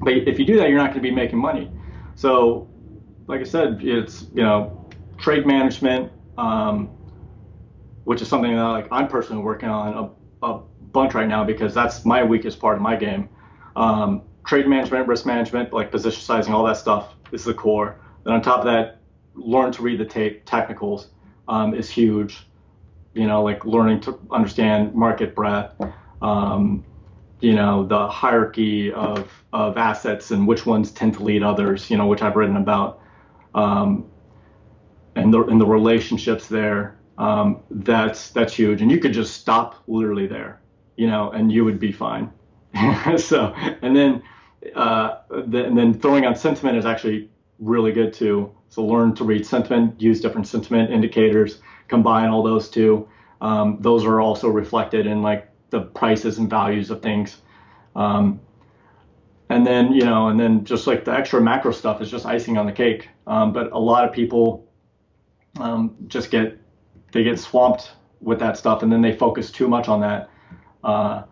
But 0.00 0.14
if 0.14 0.38
you 0.38 0.44
do 0.44 0.56
that, 0.56 0.68
you're 0.68 0.78
not 0.78 0.90
going 0.90 1.02
to 1.02 1.08
be 1.08 1.10
making 1.10 1.38
money. 1.38 1.70
So, 2.14 2.68
like 3.26 3.40
I 3.40 3.44
said, 3.44 3.80
it's 3.82 4.26
you 4.34 4.42
know 4.42 4.90
trade 5.18 5.46
management, 5.46 6.12
um, 6.36 6.88
which 8.04 8.22
is 8.22 8.28
something 8.28 8.54
that 8.54 8.62
like 8.62 8.88
I'm 8.90 9.08
personally 9.08 9.42
working 9.42 9.68
on 9.68 10.12
a, 10.42 10.46
a, 10.46 10.62
bunch 10.92 11.12
right 11.12 11.28
now 11.28 11.44
because 11.44 11.74
that's 11.74 12.06
my 12.06 12.24
weakest 12.24 12.58
part 12.58 12.76
of 12.76 12.82
my 12.82 12.96
game. 12.96 13.28
Um, 13.76 14.22
trade 14.46 14.66
management, 14.66 15.06
risk 15.06 15.26
management, 15.26 15.72
like 15.72 15.90
position 15.90 16.22
sizing, 16.22 16.54
all 16.54 16.64
that 16.64 16.78
stuff 16.78 17.14
is 17.30 17.44
the 17.44 17.52
core. 17.52 18.00
Then 18.28 18.34
on 18.34 18.42
top 18.42 18.58
of 18.58 18.66
that, 18.66 18.98
learn 19.32 19.72
to 19.72 19.80
read 19.80 19.98
the 19.98 20.04
tape. 20.04 20.44
Technicals 20.44 21.08
um, 21.48 21.72
is 21.72 21.88
huge. 21.88 22.46
You 23.14 23.26
know, 23.26 23.42
like 23.42 23.64
learning 23.64 24.00
to 24.00 24.20
understand 24.30 24.94
market 24.94 25.34
breadth. 25.34 25.74
Um, 26.20 26.84
you 27.40 27.54
know 27.54 27.86
the 27.86 28.08
hierarchy 28.08 28.92
of 28.92 29.32
of 29.52 29.78
assets 29.78 30.32
and 30.32 30.46
which 30.46 30.66
ones 30.66 30.90
tend 30.90 31.14
to 31.14 31.22
lead 31.22 31.42
others 31.42 31.88
you 31.88 31.96
know 31.96 32.06
which 32.06 32.20
I've 32.20 32.34
written 32.34 32.56
about 32.56 33.00
um, 33.54 34.10
and 35.14 35.32
the 35.32 35.44
and 35.44 35.60
the 35.60 35.66
relationships 35.66 36.48
there 36.48 36.98
um, 37.16 37.62
that's 37.70 38.30
that's 38.30 38.52
huge 38.52 38.82
and 38.82 38.90
you 38.90 38.98
could 38.98 39.12
just 39.12 39.34
stop 39.40 39.76
literally 39.86 40.26
there 40.26 40.60
you 40.96 41.06
know 41.06 41.30
and 41.30 41.52
you 41.52 41.64
would 41.64 41.78
be 41.78 41.92
fine 41.92 42.32
so 43.16 43.54
and 43.82 43.94
then 43.94 44.20
uh, 44.74 45.18
the, 45.30 45.64
and 45.64 45.78
then 45.78 45.94
throwing 45.94 46.26
on 46.26 46.34
sentiment 46.34 46.76
is 46.76 46.84
actually 46.84 47.30
really 47.58 47.92
good 47.92 48.12
too 48.12 48.52
so 48.68 48.84
learn 48.84 49.14
to 49.14 49.24
read 49.24 49.44
sentiment 49.44 50.00
use 50.00 50.20
different 50.20 50.46
sentiment 50.46 50.90
indicators 50.90 51.60
combine 51.88 52.28
all 52.28 52.42
those 52.42 52.68
two 52.68 53.08
um, 53.40 53.78
those 53.80 54.04
are 54.04 54.20
also 54.20 54.48
reflected 54.48 55.06
in 55.06 55.22
like 55.22 55.48
the 55.70 55.82
prices 55.82 56.38
and 56.38 56.48
values 56.48 56.90
of 56.90 57.02
things. 57.02 57.38
Um, 57.94 58.40
and 59.50 59.66
then, 59.66 59.92
you 59.92 60.02
know, 60.02 60.28
and 60.28 60.38
then 60.38 60.64
just 60.64 60.86
like 60.86 61.04
the 61.04 61.12
extra 61.12 61.40
macro 61.40 61.72
stuff 61.72 62.00
is 62.02 62.10
just 62.10 62.26
icing 62.26 62.58
on 62.58 62.66
the 62.66 62.72
cake. 62.72 63.08
Um, 63.26 63.52
but 63.52 63.72
a 63.72 63.78
lot 63.78 64.04
of 64.04 64.12
people 64.12 64.68
um, 65.58 65.96
just 66.06 66.30
get, 66.30 66.58
they 67.12 67.22
get 67.22 67.38
swamped 67.38 67.92
with 68.20 68.38
that 68.40 68.56
stuff 68.56 68.82
and 68.82 68.92
then 68.92 69.00
they 69.00 69.16
focus 69.16 69.50
too 69.50 69.68
much 69.68 69.88
on 69.88 70.00
that, 70.00 70.30
uh, 70.84 71.22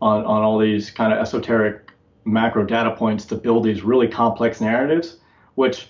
on, 0.00 0.24
on 0.24 0.42
all 0.42 0.58
these 0.58 0.90
kind 0.90 1.12
of 1.12 1.18
esoteric 1.18 1.92
macro 2.24 2.64
data 2.64 2.90
points 2.96 3.24
to 3.26 3.36
build 3.36 3.64
these 3.64 3.82
really 3.82 4.08
complex 4.08 4.60
narratives, 4.60 5.18
which, 5.54 5.88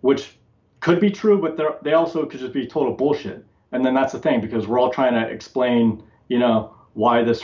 which 0.00 0.36
could 0.80 1.00
be 1.00 1.10
true, 1.10 1.40
but 1.40 1.82
they 1.82 1.94
also 1.94 2.26
could 2.26 2.40
just 2.40 2.52
be 2.52 2.66
total 2.66 2.92
bullshit. 2.92 3.44
And 3.70 3.84
then 3.84 3.94
that's 3.94 4.12
the 4.12 4.18
thing 4.18 4.40
because 4.40 4.66
we're 4.66 4.78
all 4.78 4.90
trying 4.90 5.14
to 5.14 5.28
explain, 5.28 6.02
you 6.28 6.38
know, 6.38 6.74
why 6.94 7.22
this 7.22 7.42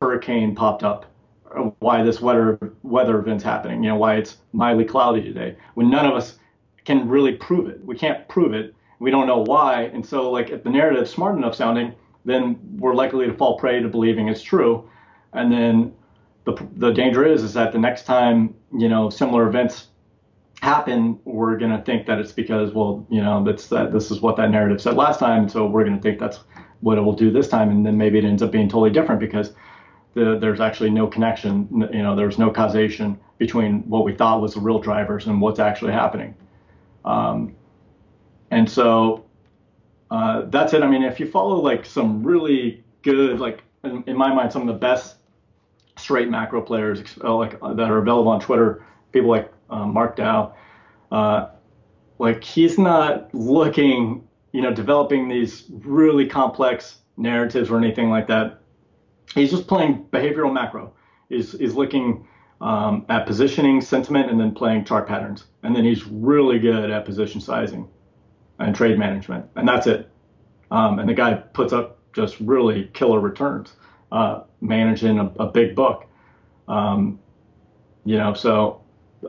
hurricane 0.00 0.54
popped 0.54 0.82
up, 0.82 1.06
uh, 1.54 1.70
why 1.80 2.02
this 2.02 2.20
weather 2.20 2.58
weather 2.82 3.18
event's 3.18 3.44
happening, 3.44 3.82
you 3.82 3.90
know, 3.90 3.96
why 3.96 4.16
it's 4.16 4.38
mildly 4.52 4.84
cloudy 4.84 5.22
today, 5.22 5.56
when 5.74 5.90
none 5.90 6.06
of 6.06 6.14
us 6.14 6.38
can 6.84 7.08
really 7.08 7.32
prove 7.32 7.68
it. 7.68 7.84
We 7.84 7.96
can't 7.96 8.26
prove 8.28 8.54
it. 8.54 8.74
We 9.00 9.10
don't 9.10 9.26
know 9.26 9.42
why. 9.42 9.82
And 9.92 10.06
so, 10.06 10.30
like, 10.30 10.50
if 10.50 10.62
the 10.62 10.70
narrative's 10.70 11.10
smart 11.10 11.36
enough 11.36 11.54
sounding, 11.54 11.92
then 12.24 12.58
we're 12.78 12.94
likely 12.94 13.26
to 13.26 13.34
fall 13.34 13.58
prey 13.58 13.80
to 13.80 13.88
believing 13.88 14.28
it's 14.28 14.42
true. 14.42 14.88
And 15.32 15.52
then 15.52 15.92
the, 16.44 16.56
the 16.76 16.92
danger 16.92 17.26
is, 17.26 17.42
is 17.42 17.52
that 17.54 17.72
the 17.72 17.78
next 17.78 18.04
time, 18.04 18.54
you 18.72 18.88
know, 18.88 19.10
similar 19.10 19.46
events 19.48 19.88
happen, 20.66 21.18
we're 21.24 21.56
going 21.56 21.70
to 21.70 21.82
think 21.82 22.06
that 22.06 22.18
it's 22.18 22.32
because, 22.32 22.72
well, 22.72 23.06
you 23.08 23.22
know, 23.22 23.44
that's 23.44 23.68
that 23.68 23.92
this 23.92 24.10
is 24.10 24.20
what 24.20 24.36
that 24.36 24.50
narrative 24.50 24.82
said 24.82 24.94
last 24.94 25.20
time. 25.20 25.48
So 25.48 25.66
we're 25.66 25.84
going 25.84 25.96
to 25.96 26.02
think 26.02 26.18
that's 26.18 26.40
what 26.80 26.98
it 26.98 27.02
will 27.02 27.14
do 27.14 27.30
this 27.30 27.48
time, 27.48 27.70
and 27.70 27.86
then 27.86 27.96
maybe 27.96 28.18
it 28.18 28.24
ends 28.24 28.42
up 28.42 28.50
being 28.50 28.68
totally 28.68 28.90
different 28.90 29.20
because 29.20 29.52
the, 30.14 30.36
there's 30.38 30.60
actually 30.60 30.90
no 30.90 31.06
connection. 31.06 31.68
You 31.92 32.02
know, 32.02 32.16
there's 32.16 32.36
no 32.36 32.50
causation 32.50 33.18
between 33.38 33.88
what 33.88 34.04
we 34.04 34.14
thought 34.14 34.40
was 34.42 34.54
the 34.54 34.60
real 34.60 34.80
drivers 34.80 35.26
and 35.26 35.40
what's 35.40 35.60
actually 35.60 35.92
happening. 35.92 36.34
Um, 37.04 37.54
and 38.50 38.68
so 38.68 39.24
uh, 40.10 40.42
that's 40.46 40.72
it. 40.74 40.82
I 40.82 40.88
mean, 40.88 41.04
if 41.04 41.20
you 41.20 41.30
follow 41.30 41.60
like 41.60 41.86
some 41.86 42.22
really 42.24 42.84
good, 43.02 43.38
like 43.38 43.62
in, 43.84 44.02
in 44.06 44.16
my 44.16 44.34
mind, 44.34 44.52
some 44.52 44.62
of 44.62 44.68
the 44.68 44.80
best 44.80 45.16
straight 45.96 46.28
macro 46.28 46.60
players 46.60 47.02
uh, 47.22 47.34
like 47.34 47.52
that 47.60 47.88
are 47.90 47.98
available 47.98 48.30
on 48.30 48.40
Twitter, 48.40 48.84
people 49.12 49.30
like 49.30 49.52
uh, 49.70 49.86
Mark 49.86 50.16
Dow, 50.16 50.54
uh, 51.10 51.48
like 52.18 52.42
he's 52.42 52.78
not 52.78 53.34
looking 53.34 54.26
you 54.56 54.62
know, 54.62 54.72
developing 54.72 55.28
these 55.28 55.64
really 55.68 56.26
complex 56.26 57.00
narratives 57.18 57.68
or 57.68 57.76
anything 57.76 58.08
like 58.08 58.26
that. 58.28 58.62
He's 59.34 59.50
just 59.50 59.66
playing 59.66 60.06
behavioral 60.10 60.50
macro. 60.50 60.94
Is 61.28 61.52
is 61.56 61.74
looking 61.74 62.26
um, 62.62 63.04
at 63.10 63.26
positioning, 63.26 63.82
sentiment, 63.82 64.30
and 64.30 64.40
then 64.40 64.54
playing 64.54 64.86
chart 64.86 65.06
patterns. 65.06 65.44
And 65.62 65.76
then 65.76 65.84
he's 65.84 66.06
really 66.06 66.58
good 66.58 66.90
at 66.90 67.04
position 67.04 67.42
sizing 67.42 67.86
and 68.58 68.74
trade 68.74 68.98
management, 68.98 69.44
and 69.56 69.68
that's 69.68 69.86
it. 69.86 70.08
Um, 70.70 71.00
and 71.00 71.06
the 71.06 71.12
guy 71.12 71.34
puts 71.34 71.74
up 71.74 71.98
just 72.14 72.40
really 72.40 72.88
killer 72.94 73.20
returns, 73.20 73.74
uh, 74.10 74.44
managing 74.62 75.18
a, 75.18 75.26
a, 75.38 75.46
big 75.48 75.76
book. 75.76 76.06
Um, 76.66 77.18
you 78.06 78.16
know, 78.16 78.32
so 78.32 78.80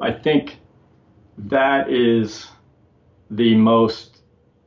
I 0.02 0.12
think 0.12 0.60
that 1.38 1.90
is 1.92 2.48
the 3.32 3.56
most 3.56 4.20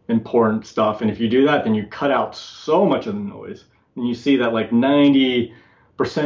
important 0.08 0.66
stuff. 0.66 1.02
And 1.02 1.10
if 1.10 1.20
you 1.20 1.28
do 1.28 1.44
that, 1.46 1.64
then 1.64 1.74
you 1.74 1.86
cut 1.86 2.10
out 2.10 2.36
so 2.36 2.84
much 2.84 3.06
of 3.06 3.14
the 3.14 3.20
noise. 3.20 3.64
And 3.96 4.06
you 4.06 4.14
see 4.14 4.36
that 4.36 4.52
like 4.52 4.70
90% 4.70 5.52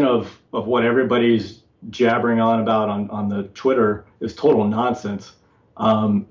of 0.04 0.38
of 0.52 0.66
what 0.66 0.84
everybody's 0.84 1.62
jabbering 1.90 2.40
on 2.40 2.60
about 2.60 2.88
on 2.88 3.10
on 3.10 3.28
the 3.28 3.44
Twitter 3.54 4.06
is 4.20 4.34
total 4.34 4.64
nonsense. 4.64 5.32
Um, 5.76 6.26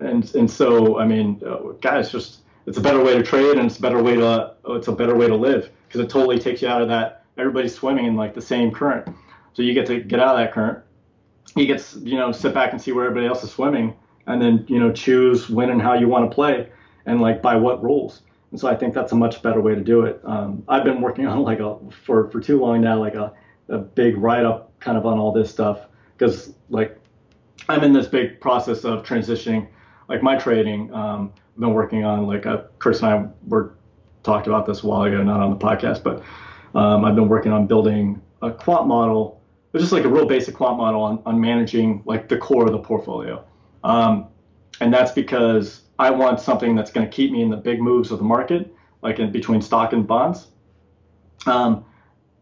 and 0.00 0.34
and 0.34 0.50
so 0.50 0.98
I 0.98 1.06
mean, 1.06 1.40
uh, 1.46 1.72
guys, 1.80 2.10
just 2.10 2.40
it's 2.66 2.78
a 2.78 2.80
better 2.80 3.02
way 3.02 3.14
to 3.14 3.22
trade 3.22 3.56
and 3.56 3.66
it's 3.66 3.78
a 3.78 3.82
better 3.82 4.02
way 4.02 4.16
to 4.16 4.54
it's 4.68 4.88
a 4.88 4.92
better 4.92 5.16
way 5.16 5.26
to 5.26 5.36
live 5.36 5.70
because 5.86 6.00
it 6.00 6.10
totally 6.10 6.38
takes 6.38 6.62
you 6.62 6.68
out 6.68 6.82
of 6.82 6.88
that 6.88 7.20
everybody's 7.40 7.74
swimming 7.74 8.06
in 8.06 8.16
like 8.16 8.34
the 8.34 8.42
same 8.42 8.70
current. 8.70 9.08
So 9.54 9.62
you 9.62 9.74
get 9.74 9.86
to 9.86 10.00
get 10.00 10.20
out 10.20 10.36
of 10.36 10.38
that 10.38 10.52
current. 10.52 10.84
You 11.56 11.66
get 11.66 11.80
to, 11.80 11.98
you 12.00 12.16
know 12.16 12.32
sit 12.32 12.54
back 12.54 12.72
and 12.72 12.80
see 12.80 12.92
where 12.92 13.06
everybody 13.06 13.26
else 13.26 13.42
is 13.42 13.50
swimming, 13.50 13.94
and 14.26 14.40
then 14.40 14.64
you 14.68 14.78
know 14.78 14.92
choose 14.92 15.48
when 15.48 15.70
and 15.70 15.82
how 15.82 15.94
you 15.94 16.08
want 16.08 16.30
to 16.30 16.34
play, 16.34 16.68
and 17.06 17.20
like 17.20 17.42
by 17.42 17.56
what 17.56 17.82
rules. 17.82 18.22
And 18.50 18.58
so 18.58 18.68
I 18.68 18.74
think 18.74 18.94
that's 18.94 19.12
a 19.12 19.16
much 19.16 19.42
better 19.42 19.60
way 19.60 19.74
to 19.74 19.80
do 19.80 20.02
it. 20.02 20.20
Um, 20.24 20.64
I've 20.68 20.84
been 20.84 21.00
working 21.00 21.26
on 21.32 21.42
like 21.42 21.60
a 21.60 21.78
for 22.04 22.30
for 22.30 22.40
too 22.40 22.60
long 22.60 22.80
now 22.80 22.98
like 22.98 23.14
a 23.14 23.32
a 23.68 23.78
big 23.78 24.16
write 24.16 24.44
up 24.44 24.78
kind 24.80 24.98
of 24.98 25.06
on 25.06 25.18
all 25.18 25.32
this 25.32 25.50
stuff 25.50 25.86
because 26.16 26.54
like 26.68 26.98
I'm 27.68 27.84
in 27.84 27.92
this 27.92 28.06
big 28.06 28.40
process 28.40 28.84
of 28.84 29.04
transitioning 29.04 29.68
like 30.08 30.22
my 30.22 30.36
trading. 30.36 30.92
Um, 30.92 31.32
I've 31.54 31.60
been 31.60 31.72
working 31.72 32.04
on 32.04 32.26
like 32.26 32.46
a, 32.46 32.50
uh, 32.50 32.66
Chris 32.78 33.00
and 33.02 33.06
I 33.06 33.28
were 33.46 33.74
talked 34.22 34.46
about 34.46 34.66
this 34.66 34.82
a 34.82 34.86
while 34.86 35.02
ago, 35.02 35.22
not 35.22 35.40
on 35.40 35.50
the 35.50 35.56
podcast, 35.56 36.02
but 36.02 36.22
um, 36.78 37.04
I've 37.04 37.14
been 37.14 37.28
working 37.28 37.52
on 37.52 37.66
building 37.66 38.20
a 38.42 38.50
quant 38.50 38.86
model, 38.86 39.39
which 39.70 39.82
is 39.82 39.92
like 39.92 40.04
a 40.04 40.08
real 40.08 40.26
basic 40.26 40.54
quant 40.54 40.76
model 40.76 41.02
on, 41.02 41.22
on 41.26 41.40
managing 41.40 42.02
like 42.04 42.28
the 42.28 42.36
core 42.36 42.66
of 42.66 42.72
the 42.72 42.78
portfolio. 42.78 43.44
Um, 43.84 44.26
and 44.80 44.92
that's 44.92 45.12
because 45.12 45.82
I 45.98 46.10
want 46.10 46.40
something 46.40 46.74
that's 46.74 46.90
going 46.90 47.06
to 47.06 47.10
keep 47.10 47.30
me 47.30 47.42
in 47.42 47.50
the 47.50 47.56
big 47.56 47.80
moves 47.80 48.10
of 48.10 48.18
the 48.18 48.24
market, 48.24 48.74
like 49.02 49.18
in 49.18 49.30
between 49.30 49.60
stock 49.62 49.92
and 49.92 50.06
bonds. 50.06 50.48
Um, 51.46 51.84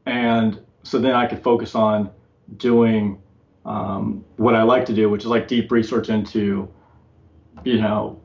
and 0.07 0.61
so 0.83 0.99
then 0.99 1.15
I 1.15 1.27
could 1.27 1.43
focus 1.43 1.75
on 1.75 2.11
doing 2.57 3.21
um, 3.65 4.25
what 4.37 4.55
I 4.55 4.63
like 4.63 4.87
to 4.87 4.95
do, 4.95 5.11
which 5.11 5.23
is 5.23 5.29
like 5.29 5.49
deep 5.49 5.71
research 5.71 6.09
into, 6.09 6.69
you 7.65 7.81
know, 7.81 8.21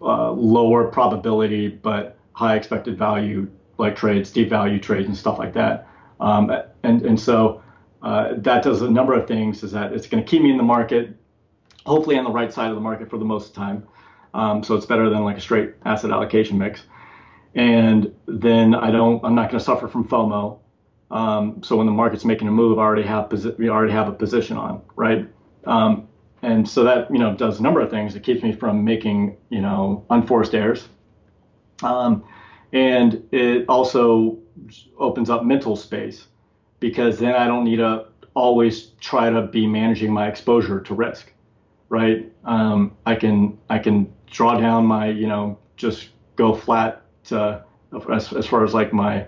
uh, 0.00 0.30
lower 0.30 0.88
probability 0.88 1.68
but 1.68 2.18
high 2.32 2.54
expected 2.54 2.98
value 2.98 3.48
like 3.78 3.96
trades, 3.96 4.30
deep 4.30 4.48
value 4.48 4.78
trades, 4.78 5.08
and 5.08 5.16
stuff 5.16 5.38
like 5.38 5.52
that. 5.54 5.88
Um, 6.20 6.50
and 6.82 7.02
and 7.02 7.20
so 7.20 7.62
uh, 8.06 8.34
that 8.36 8.62
does 8.62 8.82
a 8.82 8.88
number 8.88 9.14
of 9.14 9.26
things. 9.26 9.64
Is 9.64 9.72
that 9.72 9.92
it's 9.92 10.06
going 10.06 10.22
to 10.22 10.30
keep 10.30 10.40
me 10.40 10.52
in 10.52 10.56
the 10.56 10.62
market, 10.62 11.16
hopefully 11.84 12.16
on 12.16 12.22
the 12.22 12.30
right 12.30 12.52
side 12.52 12.68
of 12.68 12.76
the 12.76 12.80
market 12.80 13.10
for 13.10 13.18
the 13.18 13.24
most 13.24 13.52
time. 13.52 13.84
Um, 14.32 14.62
so 14.62 14.76
it's 14.76 14.86
better 14.86 15.10
than 15.10 15.24
like 15.24 15.38
a 15.38 15.40
straight 15.40 15.74
asset 15.84 16.12
allocation 16.12 16.56
mix. 16.56 16.84
And 17.56 18.14
then 18.26 18.76
I 18.76 18.92
don't, 18.92 19.24
I'm 19.24 19.34
not 19.34 19.50
going 19.50 19.58
to 19.58 19.64
suffer 19.64 19.88
from 19.88 20.06
FOMO. 20.06 20.60
Um, 21.10 21.60
so 21.64 21.76
when 21.76 21.86
the 21.86 21.92
market's 21.92 22.24
making 22.24 22.46
a 22.46 22.52
move, 22.52 22.78
I 22.78 22.82
already 22.82 23.08
have 23.08 23.28
posi- 23.28 23.58
we 23.58 23.68
already 23.68 23.92
have 23.92 24.06
a 24.06 24.12
position 24.12 24.56
on, 24.56 24.82
right? 24.94 25.28
Um, 25.64 26.06
and 26.42 26.68
so 26.68 26.84
that 26.84 27.10
you 27.10 27.18
know 27.18 27.34
does 27.34 27.58
a 27.58 27.62
number 27.62 27.80
of 27.80 27.90
things. 27.90 28.14
It 28.14 28.22
keeps 28.22 28.42
me 28.42 28.52
from 28.52 28.84
making 28.84 29.36
you 29.48 29.60
know 29.60 30.04
unforced 30.10 30.54
errors, 30.54 30.88
um, 31.82 32.24
and 32.72 33.26
it 33.32 33.64
also 33.68 34.38
opens 34.98 35.30
up 35.30 35.44
mental 35.44 35.74
space 35.74 36.26
because 36.88 37.18
then 37.18 37.34
I 37.34 37.46
don't 37.48 37.64
need 37.64 37.76
to 37.76 38.06
always 38.34 38.92
try 39.00 39.28
to 39.28 39.42
be 39.42 39.66
managing 39.66 40.12
my 40.12 40.28
exposure 40.28 40.80
to 40.80 40.94
risk, 40.94 41.32
right? 41.88 42.30
Um, 42.44 42.96
I 43.04 43.16
can 43.16 43.58
I 43.68 43.78
can 43.78 44.12
draw 44.26 44.58
down 44.58 44.86
my 44.86 45.08
you 45.08 45.26
know 45.26 45.58
just 45.76 46.10
go 46.36 46.54
flat 46.54 47.02
to, 47.24 47.64
as, 48.12 48.32
as 48.32 48.46
far 48.46 48.62
as 48.62 48.72
like 48.72 48.92
my 48.92 49.26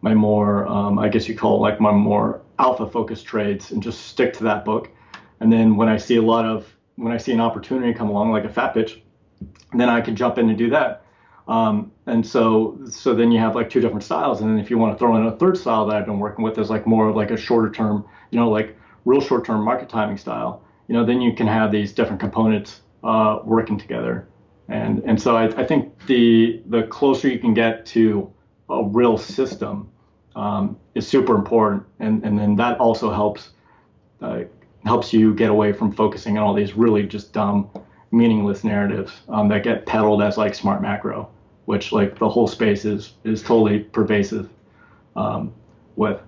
my 0.00 0.14
more, 0.14 0.66
um, 0.66 0.98
I 0.98 1.08
guess 1.08 1.28
you 1.28 1.34
call 1.34 1.56
it 1.56 1.60
like 1.60 1.80
my 1.80 1.90
more 1.90 2.42
alpha 2.58 2.86
focused 2.86 3.24
trades 3.24 3.70
and 3.70 3.82
just 3.82 4.06
stick 4.06 4.34
to 4.34 4.44
that 4.44 4.64
book. 4.64 4.90
And 5.40 5.50
then 5.50 5.76
when 5.76 5.88
I 5.88 5.96
see 5.96 6.16
a 6.16 6.22
lot 6.22 6.44
of, 6.44 6.66
when 6.96 7.10
I 7.10 7.16
see 7.16 7.32
an 7.32 7.40
opportunity 7.40 7.94
come 7.94 8.10
along, 8.10 8.30
like 8.30 8.44
a 8.44 8.50
fat 8.50 8.74
pitch, 8.74 9.00
then 9.72 9.88
I 9.88 10.02
can 10.02 10.14
jump 10.14 10.36
in 10.36 10.50
and 10.50 10.58
do 10.58 10.68
that. 10.70 11.03
Um, 11.46 11.92
and 12.06 12.26
so, 12.26 12.78
so 12.88 13.14
then 13.14 13.30
you 13.30 13.38
have 13.38 13.54
like 13.54 13.68
two 13.68 13.80
different 13.80 14.02
styles. 14.02 14.40
And 14.40 14.50
then 14.50 14.58
if 14.58 14.70
you 14.70 14.78
want 14.78 14.94
to 14.94 14.98
throw 14.98 15.16
in 15.16 15.26
a 15.26 15.36
third 15.36 15.56
style 15.56 15.86
that 15.86 15.96
I've 15.96 16.06
been 16.06 16.18
working 16.18 16.44
with 16.44 16.58
is 16.58 16.70
like 16.70 16.86
more 16.86 17.08
of 17.08 17.16
like 17.16 17.30
a 17.30 17.36
shorter 17.36 17.70
term, 17.70 18.04
you 18.30 18.38
know, 18.38 18.48
like 18.48 18.76
real 19.04 19.20
short 19.20 19.44
term 19.44 19.62
market 19.62 19.88
timing 19.88 20.16
style, 20.16 20.62
you 20.88 20.94
know, 20.94 21.04
then 21.04 21.20
you 21.20 21.34
can 21.34 21.46
have 21.46 21.70
these 21.70 21.92
different 21.92 22.20
components 22.20 22.80
uh, 23.02 23.40
working 23.44 23.78
together. 23.78 24.26
And, 24.68 25.02
and 25.04 25.20
so 25.20 25.36
I, 25.36 25.44
I 25.60 25.66
think 25.66 26.06
the, 26.06 26.62
the 26.66 26.84
closer 26.84 27.28
you 27.28 27.38
can 27.38 27.52
get 27.52 27.84
to 27.86 28.32
a 28.70 28.82
real 28.82 29.18
system, 29.18 29.90
um, 30.36 30.78
is 30.94 31.06
super 31.06 31.34
important, 31.34 31.84
and 32.00 32.24
and 32.24 32.38
then 32.38 32.56
that 32.56 32.78
also 32.78 33.10
helps 33.10 33.50
uh, 34.20 34.40
helps 34.84 35.12
you 35.12 35.34
get 35.34 35.50
away 35.50 35.72
from 35.72 35.92
focusing 35.92 36.38
on 36.38 36.44
all 36.44 36.54
these 36.54 36.74
really 36.74 37.04
just 37.04 37.32
dumb, 37.32 37.70
meaningless 38.10 38.64
narratives 38.64 39.12
um, 39.28 39.48
that 39.48 39.62
get 39.62 39.86
peddled 39.86 40.22
as 40.22 40.36
like 40.36 40.54
smart 40.54 40.82
macro, 40.82 41.30
which 41.64 41.92
like 41.92 42.18
the 42.18 42.28
whole 42.28 42.46
space 42.46 42.84
is 42.84 43.12
is 43.24 43.42
totally 43.42 43.80
pervasive 43.80 44.48
um, 45.16 45.54
with. 45.96 46.20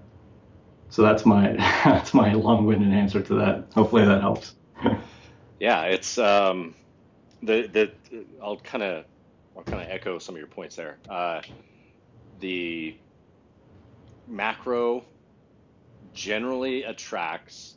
So 0.91 1.03
that's 1.03 1.27
my 1.27 1.53
that's 1.85 2.15
my 2.15 2.33
long-winded 2.33 2.93
answer 2.93 3.21
to 3.23 3.35
that. 3.37 3.67
Hopefully 3.75 4.05
that 4.05 4.21
helps. 4.21 4.55
yeah, 5.61 5.83
it's 5.85 6.19
um, 6.19 6.75
the 7.43 7.67
the 7.67 8.21
I'll 8.43 8.59
kind 8.59 8.83
of 8.83 9.05
I'll 9.57 9.65
kind 9.65 9.83
of 9.83 9.89
echo 9.91 10.19
some 10.19 10.35
of 10.35 10.39
your 10.39 10.49
points 10.49 10.77
there. 10.77 10.99
Uh, 11.09 11.41
the 12.39 12.99
macro 14.27 15.05
generally 16.13 16.83
attracts 16.83 17.77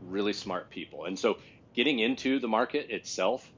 really 0.00 0.32
smart 0.32 0.70
people. 0.70 1.04
And 1.04 1.18
so 1.18 1.38
getting 1.74 1.98
into 1.98 2.38
the 2.38 2.48
market 2.48 2.90
itself, 2.90 3.48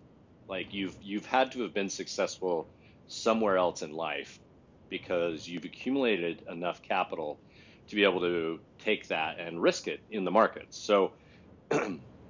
like 0.48 0.72
you've 0.72 0.96
you've 1.00 1.26
had 1.26 1.52
to 1.52 1.62
have 1.62 1.74
been 1.74 1.88
successful 1.88 2.68
somewhere 3.08 3.58
else 3.58 3.82
in 3.82 3.92
life 3.92 4.40
because 4.90 5.46
you've 5.48 5.64
accumulated 5.64 6.42
enough 6.50 6.82
capital 6.82 7.42
to 7.88 7.96
be 7.96 8.04
able 8.04 8.20
to 8.20 8.60
take 8.78 9.08
that 9.08 9.38
and 9.40 9.62
risk 9.62 9.88
it 9.88 10.00
in 10.10 10.24
the 10.24 10.30
markets. 10.30 10.78
So 10.78 11.14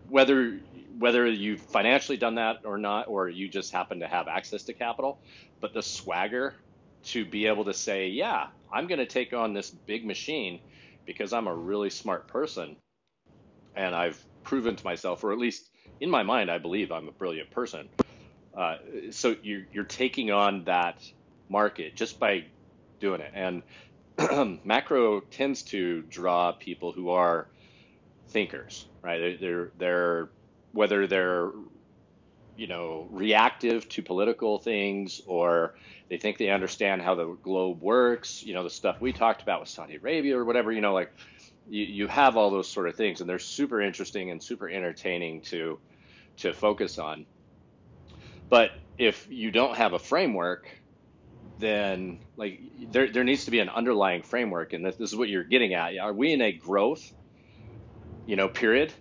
whether 0.08 0.60
whether 0.98 1.26
you've 1.28 1.62
financially 1.62 2.18
done 2.18 2.36
that 2.36 2.58
or 2.64 2.78
not, 2.78 3.08
or 3.08 3.28
you 3.28 3.48
just 3.48 3.72
happen 3.72 4.00
to 4.00 4.08
have 4.08 4.28
access 4.28 4.64
to 4.64 4.74
capital, 4.74 5.20
but 5.60 5.74
the 5.74 5.82
swagger 5.82 6.54
to 7.04 7.24
be 7.26 7.46
able 7.46 7.64
to 7.66 7.74
say, 7.74 8.08
yeah, 8.08 8.48
I'm 8.72 8.86
going 8.88 9.00
to 9.00 9.06
take 9.06 9.32
on 9.32 9.54
this 9.54 9.70
big 9.70 10.06
machine 10.06 10.60
because 11.06 11.32
I'm 11.32 11.48
a 11.48 11.54
really 11.56 11.90
smart 11.90 12.28
person 12.28 12.76
and 13.74 13.94
I've 13.94 14.24
proven 14.44 14.76
to 14.76 14.84
myself, 14.86 15.24
or 15.24 15.32
at 15.32 15.38
least 15.38 15.70
in 16.00 16.10
my 16.10 16.22
mind, 16.24 16.50
I 16.50 16.58
believe 16.58 16.92
I'm 16.92 17.08
a 17.08 17.12
brilliant 17.12 17.50
person. 17.50 17.88
Uh, 18.56 18.76
so 19.10 19.36
you're, 19.42 19.62
you're 19.72 19.84
taking 19.84 20.30
on 20.30 20.64
that 20.64 21.02
market 21.48 21.96
just 21.96 22.18
by 22.18 22.44
doing 23.00 23.20
it. 23.20 23.32
And 23.34 23.62
macro 24.64 25.20
tends 25.20 25.62
to 25.64 26.02
draw 26.02 26.52
people 26.52 26.92
who 26.92 27.10
are 27.10 27.48
thinkers, 28.28 28.86
right? 29.02 29.40
They're, 29.40 29.70
they're, 29.78 30.28
whether 30.72 31.06
they're 31.06 31.50
you 32.56 32.66
know 32.66 33.08
reactive 33.10 33.88
to 33.88 34.02
political 34.02 34.58
things 34.58 35.20
or 35.26 35.74
they 36.08 36.18
think 36.18 36.38
they 36.38 36.50
understand 36.50 37.00
how 37.00 37.14
the 37.14 37.26
globe 37.42 37.80
works 37.80 38.42
you 38.42 38.54
know 38.54 38.62
the 38.62 38.70
stuff 38.70 39.00
we 39.00 39.12
talked 39.12 39.42
about 39.42 39.60
with 39.60 39.68
saudi 39.68 39.96
arabia 39.96 40.36
or 40.36 40.44
whatever 40.44 40.70
you 40.70 40.80
know 40.80 40.92
like 40.92 41.12
you, 41.68 41.84
you 41.84 42.06
have 42.08 42.36
all 42.36 42.50
those 42.50 42.68
sort 42.68 42.88
of 42.88 42.94
things 42.94 43.20
and 43.20 43.28
they're 43.28 43.38
super 43.38 43.80
interesting 43.80 44.30
and 44.30 44.42
super 44.42 44.68
entertaining 44.68 45.40
to 45.40 45.78
to 46.36 46.52
focus 46.52 46.98
on 46.98 47.24
but 48.52 48.70
if 48.98 49.26
you 49.30 49.50
don't 49.50 49.76
have 49.78 49.94
a 49.94 49.98
framework 49.98 50.68
then 51.58 52.20
like 52.36 52.60
there, 52.90 53.10
there 53.10 53.24
needs 53.24 53.46
to 53.46 53.50
be 53.50 53.60
an 53.60 53.70
underlying 53.70 54.22
framework 54.22 54.74
and 54.74 54.84
this, 54.84 54.96
this 54.96 55.10
is 55.10 55.16
what 55.16 55.30
you're 55.30 55.44
getting 55.44 55.74
at 55.74 55.98
are 55.98 56.12
we 56.12 56.32
in 56.32 56.42
a 56.42 56.52
growth 56.52 57.02
you 58.26 58.36
know 58.36 58.48
period 58.48 58.92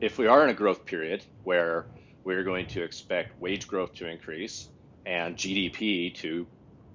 if 0.00 0.18
we 0.18 0.28
are 0.28 0.44
in 0.44 0.50
a 0.50 0.54
growth 0.54 0.86
period 0.86 1.24
where 1.42 1.88
we're 2.24 2.44
going 2.44 2.66
to 2.66 2.82
expect 2.82 3.40
wage 3.40 3.66
growth 3.66 3.94
to 3.94 4.06
increase 4.08 4.68
and 5.06 5.36
GDP 5.36 6.14
to 6.16 6.46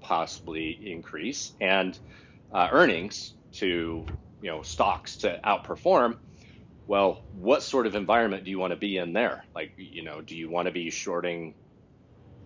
possibly 0.01 0.77
increase 0.91 1.53
and 1.61 1.97
uh, 2.51 2.68
earnings 2.72 3.34
to, 3.53 4.05
you 4.41 4.49
know, 4.51 4.61
stocks 4.61 5.18
to 5.18 5.39
outperform. 5.45 6.18
Well, 6.88 7.23
what 7.31 7.63
sort 7.63 7.88
of 7.88 7.95
environment 7.95 8.43
do 8.43 8.51
you 8.51 8.59
want 8.59 8.72
to 8.72 8.77
be 8.77 8.97
in 8.97 9.13
there? 9.13 9.45
Like, 9.55 9.73
you 9.77 10.03
know, 10.03 10.22
do 10.22 10.35
you 10.35 10.49
want 10.49 10.68
to 10.68 10.72
be 10.73 10.89
shorting 10.89 11.55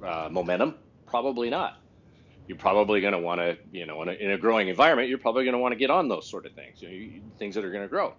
uh, 0.05 0.29
momentum? 0.31 0.75
Probably 1.05 1.49
not. 1.49 1.77
You're 2.47 2.57
probably 2.57 3.01
going 3.01 3.13
to 3.13 3.19
want 3.19 3.41
to, 3.41 3.57
you 3.71 3.85
know, 3.85 4.03
in 4.03 4.09
a, 4.09 4.13
in 4.13 4.31
a 4.31 4.37
growing 4.37 4.67
environment, 4.67 5.09
you're 5.09 5.17
probably 5.17 5.45
going 5.45 5.53
to 5.53 5.59
want 5.59 5.71
to 5.71 5.77
get 5.77 5.89
on 5.89 6.07
those 6.07 6.29
sort 6.29 6.45
of 6.45 6.53
things, 6.53 6.81
you 6.81 6.89
know, 6.89 7.21
things 7.39 7.55
that 7.55 7.65
are 7.65 7.71
going 7.71 7.83
to 7.83 7.89
grow 7.89 8.13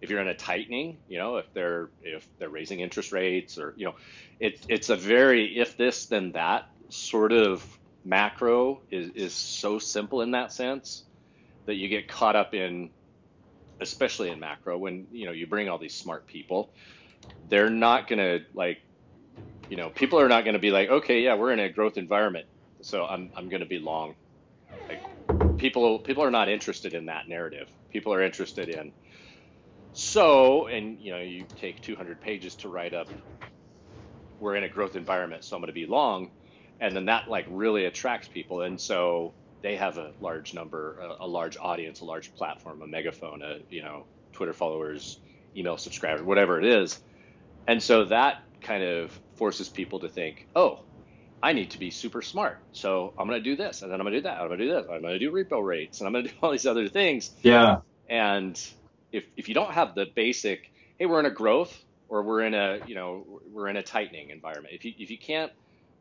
if 0.00 0.10
you're 0.10 0.20
in 0.20 0.28
a 0.28 0.34
tightening, 0.34 0.98
you 1.08 1.18
know, 1.18 1.36
if 1.36 1.52
they're 1.52 1.90
if 2.02 2.26
they're 2.38 2.48
raising 2.48 2.80
interest 2.80 3.12
rates 3.12 3.58
or 3.58 3.74
you 3.76 3.84
know, 3.84 3.94
it, 4.38 4.64
it's 4.68 4.90
a 4.90 4.96
very 4.96 5.58
if 5.58 5.76
this 5.76 6.06
then 6.06 6.32
that 6.32 6.68
sort 6.88 7.32
of 7.32 7.64
macro 8.04 8.80
is 8.90 9.10
is 9.10 9.32
so 9.34 9.78
simple 9.78 10.22
in 10.22 10.32
that 10.32 10.52
sense 10.52 11.04
that 11.66 11.74
you 11.74 11.88
get 11.88 12.08
caught 12.08 12.36
up 12.36 12.54
in 12.54 12.90
especially 13.80 14.30
in 14.30 14.40
macro, 14.40 14.78
when 14.78 15.06
you 15.12 15.26
know 15.26 15.32
you 15.32 15.46
bring 15.46 15.68
all 15.68 15.78
these 15.78 15.94
smart 15.94 16.26
people, 16.26 16.70
they're 17.48 17.70
not 17.70 18.08
gonna 18.08 18.40
like, 18.54 18.78
you 19.68 19.76
know, 19.76 19.90
people 19.90 20.20
are 20.20 20.28
not 20.28 20.44
gonna 20.44 20.58
be 20.58 20.70
like, 20.70 20.88
okay, 20.88 21.20
yeah, 21.20 21.34
we're 21.34 21.52
in 21.52 21.60
a 21.60 21.68
growth 21.68 21.98
environment, 21.98 22.46
so 22.82 23.04
I'm 23.04 23.30
I'm 23.36 23.48
gonna 23.48 23.66
be 23.66 23.78
long. 23.78 24.14
Like, 24.88 25.58
people 25.58 25.98
people 25.98 26.24
are 26.24 26.30
not 26.30 26.48
interested 26.48 26.94
in 26.94 27.06
that 27.06 27.28
narrative. 27.28 27.68
People 27.90 28.12
are 28.12 28.22
interested 28.22 28.68
in 28.68 28.92
so, 29.92 30.68
and 30.68 31.00
you 31.00 31.10
know, 31.10 31.18
you 31.18 31.44
take 31.56 31.80
200 31.82 32.20
pages 32.20 32.54
to 32.56 32.68
write 32.68 32.94
up. 32.94 33.08
We're 34.38 34.54
in 34.54 34.62
a 34.62 34.68
growth 34.68 34.94
environment, 34.94 35.44
so 35.44 35.56
I'm 35.56 35.60
going 35.60 35.68
to 35.68 35.72
be 35.72 35.86
long, 35.86 36.30
and 36.80 36.94
then 36.94 37.06
that 37.06 37.28
like 37.28 37.46
really 37.48 37.84
attracts 37.84 38.28
people, 38.28 38.62
and 38.62 38.80
so 38.80 39.34
they 39.62 39.74
have 39.74 39.98
a 39.98 40.12
large 40.20 40.54
number, 40.54 41.00
a, 41.00 41.24
a, 41.24 41.26
large 41.26 41.56
audience, 41.56 42.00
a 42.00 42.04
large 42.04 42.32
platform, 42.36 42.80
a 42.82 42.86
megaphone, 42.86 43.42
a 43.42 43.58
you 43.68 43.82
know, 43.82 44.06
Twitter 44.32 44.52
followers, 44.52 45.18
email 45.56 45.76
subscribers, 45.76 46.22
whatever 46.22 46.60
it 46.60 46.64
is, 46.64 47.00
and 47.66 47.82
so 47.82 48.04
that 48.04 48.36
kind 48.60 48.84
of 48.84 49.20
forces 49.38 49.68
people 49.68 50.00
to 50.00 50.08
think, 50.08 50.46
oh, 50.54 50.80
I 51.42 51.52
need 51.52 51.70
to 51.70 51.78
be 51.78 51.90
super 51.90 52.20
smart, 52.20 52.58
so 52.72 53.14
I'm 53.16 53.28
going 53.28 53.42
to 53.42 53.50
do 53.50 53.56
this, 53.56 53.82
and 53.82 53.92
then 53.92 54.00
I'm 54.00 54.04
going 54.04 54.14
to 54.14 54.18
do 54.18 54.24
that, 54.24 54.40
I'm 54.40 54.48
going 54.48 54.58
to 54.58 54.64
do 54.64 54.72
this, 54.72 54.86
I'm 54.90 55.02
going 55.02 55.12
to 55.14 55.18
do 55.18 55.30
repo 55.30 55.64
rates, 55.64 56.00
and 56.00 56.06
I'm 56.06 56.12
going 56.12 56.24
to 56.24 56.30
do 56.30 56.36
all 56.42 56.50
these 56.50 56.66
other 56.66 56.88
things. 56.88 57.30
Yeah. 57.42 57.78
And 58.08 58.60
if 59.12 59.24
if 59.36 59.48
you 59.48 59.54
don't 59.54 59.72
have 59.72 59.94
the 59.94 60.06
basic, 60.14 60.72
hey, 60.98 61.06
we're 61.06 61.20
in 61.20 61.26
a 61.26 61.30
growth 61.30 61.76
or 62.08 62.22
we're 62.22 62.42
in 62.42 62.54
a 62.54 62.80
you 62.86 62.94
know 62.94 63.24
we're 63.52 63.68
in 63.68 63.76
a 63.76 63.82
tightening 63.82 64.30
environment. 64.30 64.74
If 64.74 64.84
you 64.84 64.92
if 64.98 65.10
you 65.10 65.18
can't 65.18 65.52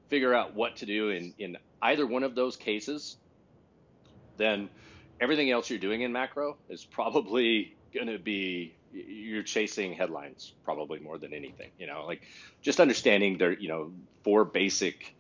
figure 0.10 0.34
out 0.34 0.56
what 0.56 0.78
to 0.78 0.86
do 0.86 1.10
in 1.10 1.34
in 1.38 1.58
either 1.82 2.06
one 2.08 2.24
of 2.24 2.34
those 2.34 2.56
cases, 2.56 3.18
then 4.38 4.70
everything 5.20 5.52
else 5.52 5.70
you're 5.70 5.80
doing 5.80 6.02
in 6.02 6.12
macro 6.12 6.58
is 6.70 6.84
probably 6.86 7.76
going 7.94 8.08
to 8.08 8.20
be 8.20 8.74
you're 8.94 9.44
chasing 9.44 9.94
headlines 9.94 10.54
probably 10.64 11.00
more 11.00 11.18
than 11.18 11.34
anything 11.34 11.70
you 11.78 11.88
know 11.88 12.06
like 12.06 12.22
just 12.62 12.80
understanding 12.80 13.38
there 13.38 13.54
you 13.54 13.68
know 13.68 13.92
four 14.24 14.46
basic 14.46 15.14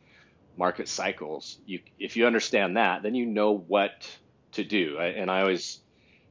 market 0.57 0.87
cycles 0.87 1.57
you 1.65 1.79
if 1.99 2.17
you 2.17 2.25
understand 2.25 2.77
that 2.77 3.03
then 3.03 3.13
you 3.13 3.25
know 3.25 3.57
what 3.57 4.09
to 4.51 4.63
do 4.63 4.97
and 4.97 5.29
i 5.29 5.41
always 5.41 5.79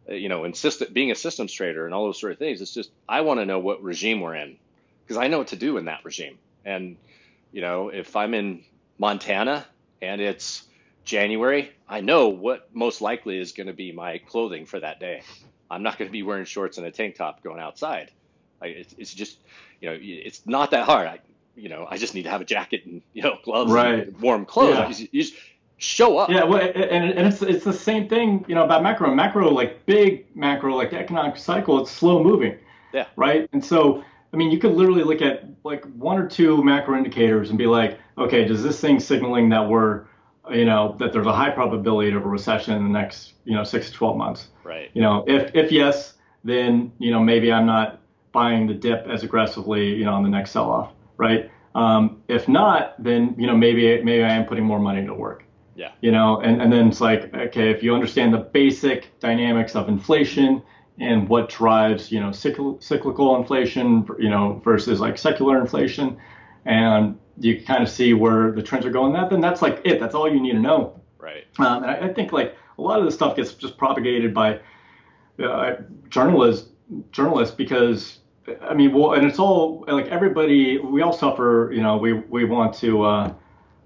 uh, 0.09 0.15
you 0.15 0.29
know, 0.29 0.45
insist 0.45 0.81
that 0.81 0.95
being 0.95 1.11
a 1.11 1.15
systems 1.15 1.53
trader 1.53 1.85
and 1.85 1.95
all 1.95 2.05
those 2.05 2.21
sort 2.21 2.33
of 2.33 2.39
things. 2.39 2.61
It's 2.61 2.73
just 2.73 2.91
I 3.09 3.23
want 3.23 3.41
to 3.41 3.47
know 3.47 3.59
what 3.59 3.83
regime 3.83 4.21
we're 4.21 4.37
in 4.37 4.57
because 5.03 5.17
I 5.17 5.29
know 5.29 5.39
what 5.39 5.49
to 5.49 5.57
do 5.57 5.79
in 5.79 5.87
that 5.87 6.05
regime. 6.05 6.39
And 6.65 6.97
you 7.53 7.61
know, 7.61 7.89
if 7.89 8.15
I'm 8.15 8.35
in 8.35 8.65
Montana 8.99 9.67
and 10.01 10.21
it's 10.21 10.65
January, 11.05 11.73
I 11.89 12.01
know 12.01 12.29
what 12.29 12.69
most 12.75 13.01
likely 13.01 13.39
is 13.39 13.53
going 13.53 13.67
to 13.67 13.73
be 13.73 13.93
my 13.93 14.19
clothing 14.19 14.67
for 14.67 14.79
that 14.79 15.01
day. 15.01 15.23
I'm 15.71 15.83
not 15.83 15.99
going 15.99 16.09
to 16.09 16.13
be 16.13 16.23
wearing 16.23 16.45
shorts 16.45 16.79
and 16.79 16.87
a 16.87 16.91
tank 16.91 17.17
top 17.17 17.43
going 17.43 17.61
outside. 17.61 18.11
I, 18.63 18.67
it's, 18.67 18.95
it's 18.99 19.15
just, 19.15 19.39
you 19.81 19.91
know, 19.91 19.99
it's 20.01 20.47
not 20.47 20.71
that 20.71 20.85
hard. 20.85 21.07
I, 21.07 21.21
you 21.55 21.69
know, 21.69 21.87
I 21.91 21.99
just 21.99 22.15
need 22.15 22.25
to 22.25 22.31
have 22.31 22.41
a 22.41 22.45
jacket 22.45 22.87
and 22.87 23.03
you 23.13 23.23
know 23.23 23.39
gloves, 23.43 23.73
right. 23.73 24.09
and 24.09 24.21
warm 24.21 24.45
clothes. 24.45 25.01
Yeah. 25.01 25.07
You, 25.07 25.09
you 25.13 25.23
just, 25.23 25.35
show 25.79 26.17
up. 26.17 26.31
Yeah, 26.31 26.45
well, 26.45 26.63
and, 26.63 27.11
and 27.13 27.29
it's 27.29 27.43
it's 27.43 27.63
the 27.63 27.71
same 27.71 28.09
thing, 28.09 28.47
you 28.49 28.55
know, 28.55 28.65
about 28.65 28.83
macro. 28.83 29.15
Macro, 29.15 29.51
like 29.51 29.85
big 29.85 30.25
macro, 30.35 30.75
like 30.75 30.91
the 30.91 30.99
economic 30.99 31.37
cycle, 31.37 31.83
it's 31.83 31.91
slow 31.91 32.25
moving. 32.25 32.57
Yeah. 32.95 33.05
Right. 33.15 33.47
And 33.53 33.63
so, 33.63 34.03
I 34.33 34.39
mean, 34.39 34.51
you 34.51 34.59
could 34.59 34.73
literally 34.73 35.05
look 35.05 35.21
at 35.21 35.45
like 35.65 35.85
one 35.97 36.17
or 36.17 36.27
two 36.27 36.65
macro 36.65 36.97
indicators 36.97 37.51
and 37.51 37.59
be 37.59 37.67
like, 37.67 37.99
okay, 38.17 38.47
does 38.47 38.63
this 38.63 38.81
thing 38.81 38.99
signaling 38.99 39.51
that 39.51 39.69
we're, 39.69 40.07
you 40.51 40.65
know, 40.65 40.97
that 40.99 41.13
there's 41.13 41.27
a 41.27 41.33
high 41.33 41.51
probability 41.51 42.13
of 42.13 42.25
a 42.25 42.29
recession 42.29 42.75
in 42.75 42.83
the 42.83 42.91
next, 42.91 43.35
you 43.45 43.55
know, 43.55 43.65
six 43.65 43.91
to 43.91 43.93
twelve 43.93 44.17
months. 44.17 44.49
Right. 44.65 44.91
You 44.95 45.03
know, 45.03 45.25
if 45.27 45.55
if 45.55 45.73
yes, 45.73 46.15
then 46.45 46.93
you 46.99 47.11
know 47.11 47.21
maybe 47.21 47.53
I'm 47.53 47.67
not 47.67 48.01
buying 48.33 48.67
the 48.67 48.75
dip 48.75 49.07
as 49.07 49.23
aggressively, 49.23 49.95
you 49.95 50.05
know, 50.05 50.13
on 50.13 50.23
the 50.23 50.29
next 50.29 50.51
sell-off. 50.51 50.93
Right. 51.17 51.51
Um, 51.75 52.23
if 52.29 52.49
not, 52.49 53.03
then 53.03 53.35
you 53.39 53.47
know 53.47 53.57
maybe 53.57 54.03
maybe 54.03 54.23
I 54.23 54.33
am 54.33 54.47
putting 54.47 54.65
more 54.65 54.79
money 54.79 55.05
to 55.07 55.15
work. 55.15 55.45
Yeah. 55.75 55.93
You 56.01 56.11
know, 56.11 56.41
and, 56.41 56.63
and 56.63 56.73
then 56.73 56.89
it's 56.89 57.03
like, 57.03 57.35
okay, 57.35 57.71
if 57.71 57.83
you 57.83 57.95
understand 57.95 58.33
the 58.33 58.39
basic 58.39 59.19
dynamics 59.21 59.77
of 59.77 59.91
inflation 59.91 60.63
and 60.99 61.29
what 61.29 61.51
drives, 61.51 62.11
you 62.11 62.19
know, 62.19 62.31
cycl- 62.31 62.83
cyclical 62.83 63.37
inflation, 63.37 64.09
you 64.19 64.31
know, 64.31 64.59
versus 64.65 65.01
like 65.01 65.19
secular 65.19 65.61
inflation, 65.61 66.17
and 66.65 67.19
you 67.39 67.63
kind 67.63 67.83
of 67.83 67.89
see 67.89 68.15
where 68.15 68.53
the 68.53 68.63
trends 68.63 68.87
are 68.87 68.91
going, 68.91 69.13
that 69.13 69.31
then 69.31 69.41
that's 69.41 69.63
like 69.63 69.83
it. 69.85 70.01
That's 70.01 70.15
all 70.15 70.33
you 70.33 70.41
need 70.41 70.53
to 70.53 70.61
know. 70.61 71.01
Right. 71.19 71.45
Um, 71.59 71.83
and 71.83 71.91
I, 71.91 72.09
I, 72.09 72.13
think 72.13 72.33
like 72.33 72.55
a 72.79 72.83
lot 72.83 72.99
of 72.99 73.05
this 73.05 73.15
stuff 73.15 73.37
gets 73.37 73.55
just 73.55 73.77
propagated 73.77 74.33
by 74.33 74.61
uh, 75.43 75.77
journalists, 76.09 76.69
journalists 77.11 77.55
because 77.55 78.19
I 78.63 78.75
mean, 78.75 78.93
well, 78.93 79.15
and 79.15 79.27
it's 79.27 79.39
all 79.39 79.85
like 79.89 80.07
everybody, 80.07 80.79
we 80.79 81.03
all 81.03 81.13
suffer, 81.13 81.71
you 81.73 81.83
know, 81.83 81.97
we, 81.97 82.13
we 82.13 82.45
want 82.45 82.75
to, 82.77 83.03
uh, 83.03 83.35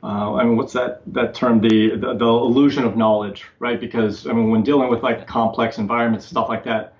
uh, 0.02 0.34
I 0.34 0.44
mean, 0.44 0.56
what's 0.56 0.72
that 0.72 1.02
that 1.12 1.34
term? 1.34 1.60
The, 1.60 1.90
the, 1.90 2.14
the 2.14 2.24
illusion 2.24 2.84
of 2.84 2.96
knowledge, 2.96 3.44
right? 3.58 3.78
Because 3.78 4.26
I 4.26 4.32
mean, 4.32 4.50
when 4.50 4.62
dealing 4.62 4.88
with 4.88 5.02
like 5.02 5.26
complex 5.26 5.78
environments, 5.78 6.26
stuff 6.26 6.48
like 6.48 6.64
that, 6.64 6.94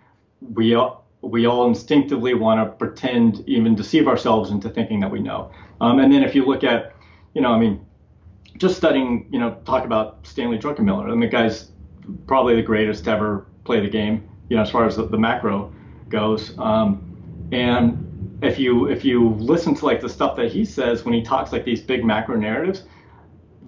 we 0.55 0.75
all 0.75 1.07
we 1.23 1.47
all 1.47 1.67
instinctively 1.67 2.35
want 2.35 2.61
to 2.61 2.77
pretend, 2.77 3.47
even 3.49 3.75
deceive 3.75 4.09
ourselves 4.09 4.51
into 4.51 4.71
thinking 4.71 5.01
that 5.01 5.11
we 5.11 5.21
know. 5.21 5.51
Um, 5.81 5.99
and 5.99 6.13
then 6.13 6.23
if 6.23 6.35
you 6.35 6.45
look 6.45 6.65
at, 6.65 6.95
you 7.35 7.43
know, 7.43 7.53
I 7.53 7.59
mean, 7.59 7.85
just 8.57 8.77
studying, 8.77 9.29
you 9.31 9.39
know, 9.39 9.57
talk 9.65 9.85
about 9.85 10.27
Stanley 10.27 10.59
Druckenmiller. 10.59 11.05
I 11.05 11.11
mean, 11.11 11.21
the 11.21 11.29
guy's 11.29 11.73
probably 12.27 12.57
the 12.57 12.63
greatest 12.63 13.05
to 13.05 13.11
ever 13.11 13.47
play 13.65 13.81
the 13.81 13.89
game, 13.89 14.29
you 14.49 14.57
know, 14.57 14.63
as 14.63 14.71
far 14.71 14.87
as 14.87 14.97
the, 14.97 15.07
the 15.07 15.19
macro 15.19 15.73
goes. 16.09 16.57
Um, 16.59 17.49
and 17.53 18.39
if 18.43 18.59
you 18.59 18.89
if 18.89 19.05
you 19.05 19.31
listen 19.31 19.75
to 19.75 19.85
like 19.85 20.01
the 20.01 20.09
stuff 20.09 20.37
that 20.37 20.51
he 20.51 20.65
says 20.65 21.05
when 21.05 21.15
he 21.15 21.23
talks 21.23 21.53
like 21.53 21.65
these 21.65 21.81
big 21.81 22.05
macro 22.05 22.37
narratives, 22.37 22.85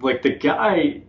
like 0.01 0.21
the 0.21 0.31
guy, 0.31 1.01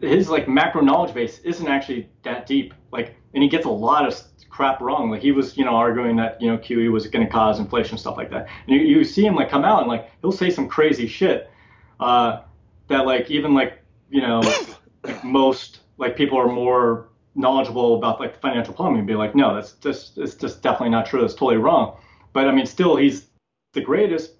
his 0.00 0.28
like 0.28 0.48
macro 0.48 0.80
knowledge 0.80 1.14
base 1.14 1.38
isn't 1.40 1.68
actually 1.68 2.08
that 2.22 2.46
deep. 2.46 2.74
Like, 2.96 3.16
and 3.34 3.42
he 3.42 3.48
gets 3.48 3.66
a 3.66 3.70
lot 3.70 4.06
of 4.06 4.20
crap 4.56 4.80
wrong. 4.80 5.10
Like 5.10 5.20
he 5.20 5.32
was, 5.32 5.56
you 5.56 5.64
know, 5.64 5.76
arguing 5.76 6.16
that 6.16 6.40
you 6.40 6.50
know 6.50 6.56
QE 6.56 6.90
was 6.90 7.06
going 7.06 7.24
to 7.24 7.30
cause 7.30 7.58
inflation 7.58 7.92
and 7.92 8.00
stuff 8.00 8.16
like 8.16 8.30
that. 8.30 8.48
And 8.66 8.76
you, 8.76 8.80
you 8.80 9.04
see 9.04 9.24
him 9.24 9.34
like 9.34 9.50
come 9.50 9.64
out 9.64 9.80
and 9.80 9.88
like 9.88 10.10
he'll 10.22 10.32
say 10.32 10.50
some 10.50 10.66
crazy 10.66 11.06
shit 11.06 11.50
uh, 12.00 12.42
that 12.88 13.04
like 13.06 13.30
even 13.30 13.54
like 13.54 13.78
you 14.10 14.22
know 14.22 14.40
like 15.04 15.22
most 15.22 15.80
like 15.98 16.16
people 16.16 16.38
are 16.38 16.50
more 16.50 17.08
knowledgeable 17.34 17.96
about 17.96 18.18
like 18.18 18.32
the 18.34 18.40
financial 18.40 18.72
plumbing 18.72 18.98
and 18.98 19.06
be 19.06 19.14
like, 19.14 19.34
no, 19.34 19.54
that's 19.54 19.72
just 19.72 20.16
it's 20.18 20.34
just 20.34 20.62
definitely 20.62 20.88
not 20.88 21.06
true. 21.06 21.20
That's 21.20 21.34
totally 21.34 21.58
wrong. 21.58 21.98
But 22.32 22.48
I 22.48 22.52
mean, 22.52 22.66
still, 22.66 22.96
he's 22.96 23.26
the 23.72 23.80
greatest, 23.82 24.32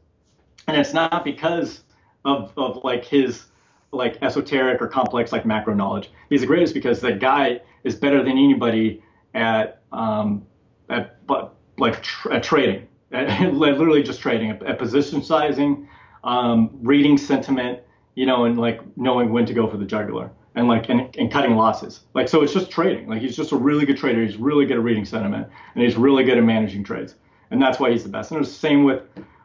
and 0.66 0.76
it's 0.76 0.94
not 0.94 1.24
because 1.24 1.82
of 2.24 2.52
of 2.56 2.82
like 2.84 3.04
his 3.04 3.44
like 3.92 4.18
esoteric 4.22 4.80
or 4.80 4.88
complex 4.88 5.30
like 5.30 5.44
macro 5.46 5.74
knowledge. 5.74 6.10
He's 6.30 6.40
the 6.40 6.46
greatest 6.46 6.74
because 6.74 7.00
the 7.00 7.12
guy 7.12 7.60
is 7.86 7.94
better 7.94 8.18
than 8.22 8.32
anybody 8.32 9.02
at 9.34 9.82
um, 9.92 10.46
at 10.90 11.26
but 11.26 11.54
like 11.78 12.02
tr- 12.02 12.32
at 12.32 12.42
trading, 12.42 12.86
at, 13.12 13.54
literally 13.54 14.02
just 14.02 14.20
trading, 14.20 14.50
at, 14.50 14.62
at 14.64 14.78
position 14.78 15.22
sizing, 15.22 15.88
um, 16.24 16.70
reading 16.82 17.16
sentiment, 17.16 17.80
you 18.14 18.26
know, 18.26 18.44
and 18.44 18.58
like 18.58 18.80
knowing 18.96 19.32
when 19.32 19.46
to 19.46 19.54
go 19.54 19.68
for 19.68 19.76
the 19.76 19.84
jugular 19.84 20.30
and 20.54 20.68
like 20.68 20.88
and, 20.88 21.14
and 21.16 21.32
cutting 21.32 21.56
losses. 21.56 22.00
Like 22.14 22.28
so, 22.28 22.42
it's 22.42 22.52
just 22.52 22.70
trading. 22.70 23.08
Like 23.08 23.22
he's 23.22 23.36
just 23.36 23.52
a 23.52 23.56
really 23.56 23.86
good 23.86 23.96
trader. 23.96 24.22
He's 24.22 24.36
really 24.36 24.66
good 24.66 24.76
at 24.76 24.82
reading 24.82 25.04
sentiment, 25.04 25.48
and 25.74 25.82
he's 25.82 25.96
really 25.96 26.24
good 26.24 26.36
at 26.36 26.44
managing 26.44 26.84
trades 26.84 27.14
and 27.50 27.60
that's 27.60 27.78
why 27.78 27.90
he's 27.90 28.02
the 28.02 28.08
best. 28.08 28.30
And 28.30 28.40
it's 28.40 28.50
the 28.50 28.58
same 28.58 28.84
with 28.84 29.02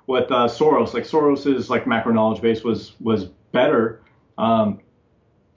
with 0.07 0.31
uh, 0.31 0.47
Soros. 0.47 0.93
Like 0.93 1.03
Soros's 1.03 1.69
like 1.69 1.87
macro 1.87 2.13
knowledge 2.13 2.41
base 2.41 2.63
was 2.63 2.93
was 2.99 3.25
better, 3.51 4.01
um, 4.37 4.79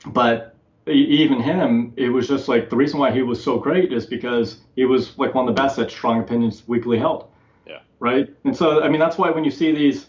but 0.07 0.54
even 0.87 1.41
him, 1.41 1.93
it 1.97 2.09
was 2.09 2.29
just 2.29 2.49
like 2.49 2.71
the 2.71 2.77
reason 2.77 2.99
why 2.99 3.11
he 3.11 3.23
was 3.23 3.43
so 3.43 3.59
great 3.59 3.93
is 3.93 4.07
because 4.07 4.59
he 4.77 4.85
was 4.85 5.17
like 5.19 5.35
one 5.35 5.49
of 5.49 5.55
the 5.55 5.61
best 5.61 5.79
at 5.79 5.91
strong 5.91 6.21
opinions 6.21 6.63
weakly 6.67 6.99
held. 6.99 7.29
Yeah. 7.67 7.81
Right. 7.99 8.29
And 8.45 8.57
so 8.57 8.83
I 8.83 8.89
mean 8.89 9.01
that's 9.01 9.19
why 9.19 9.31
when 9.31 9.45
you 9.45 9.51
see 9.51 9.73
these. 9.73 10.07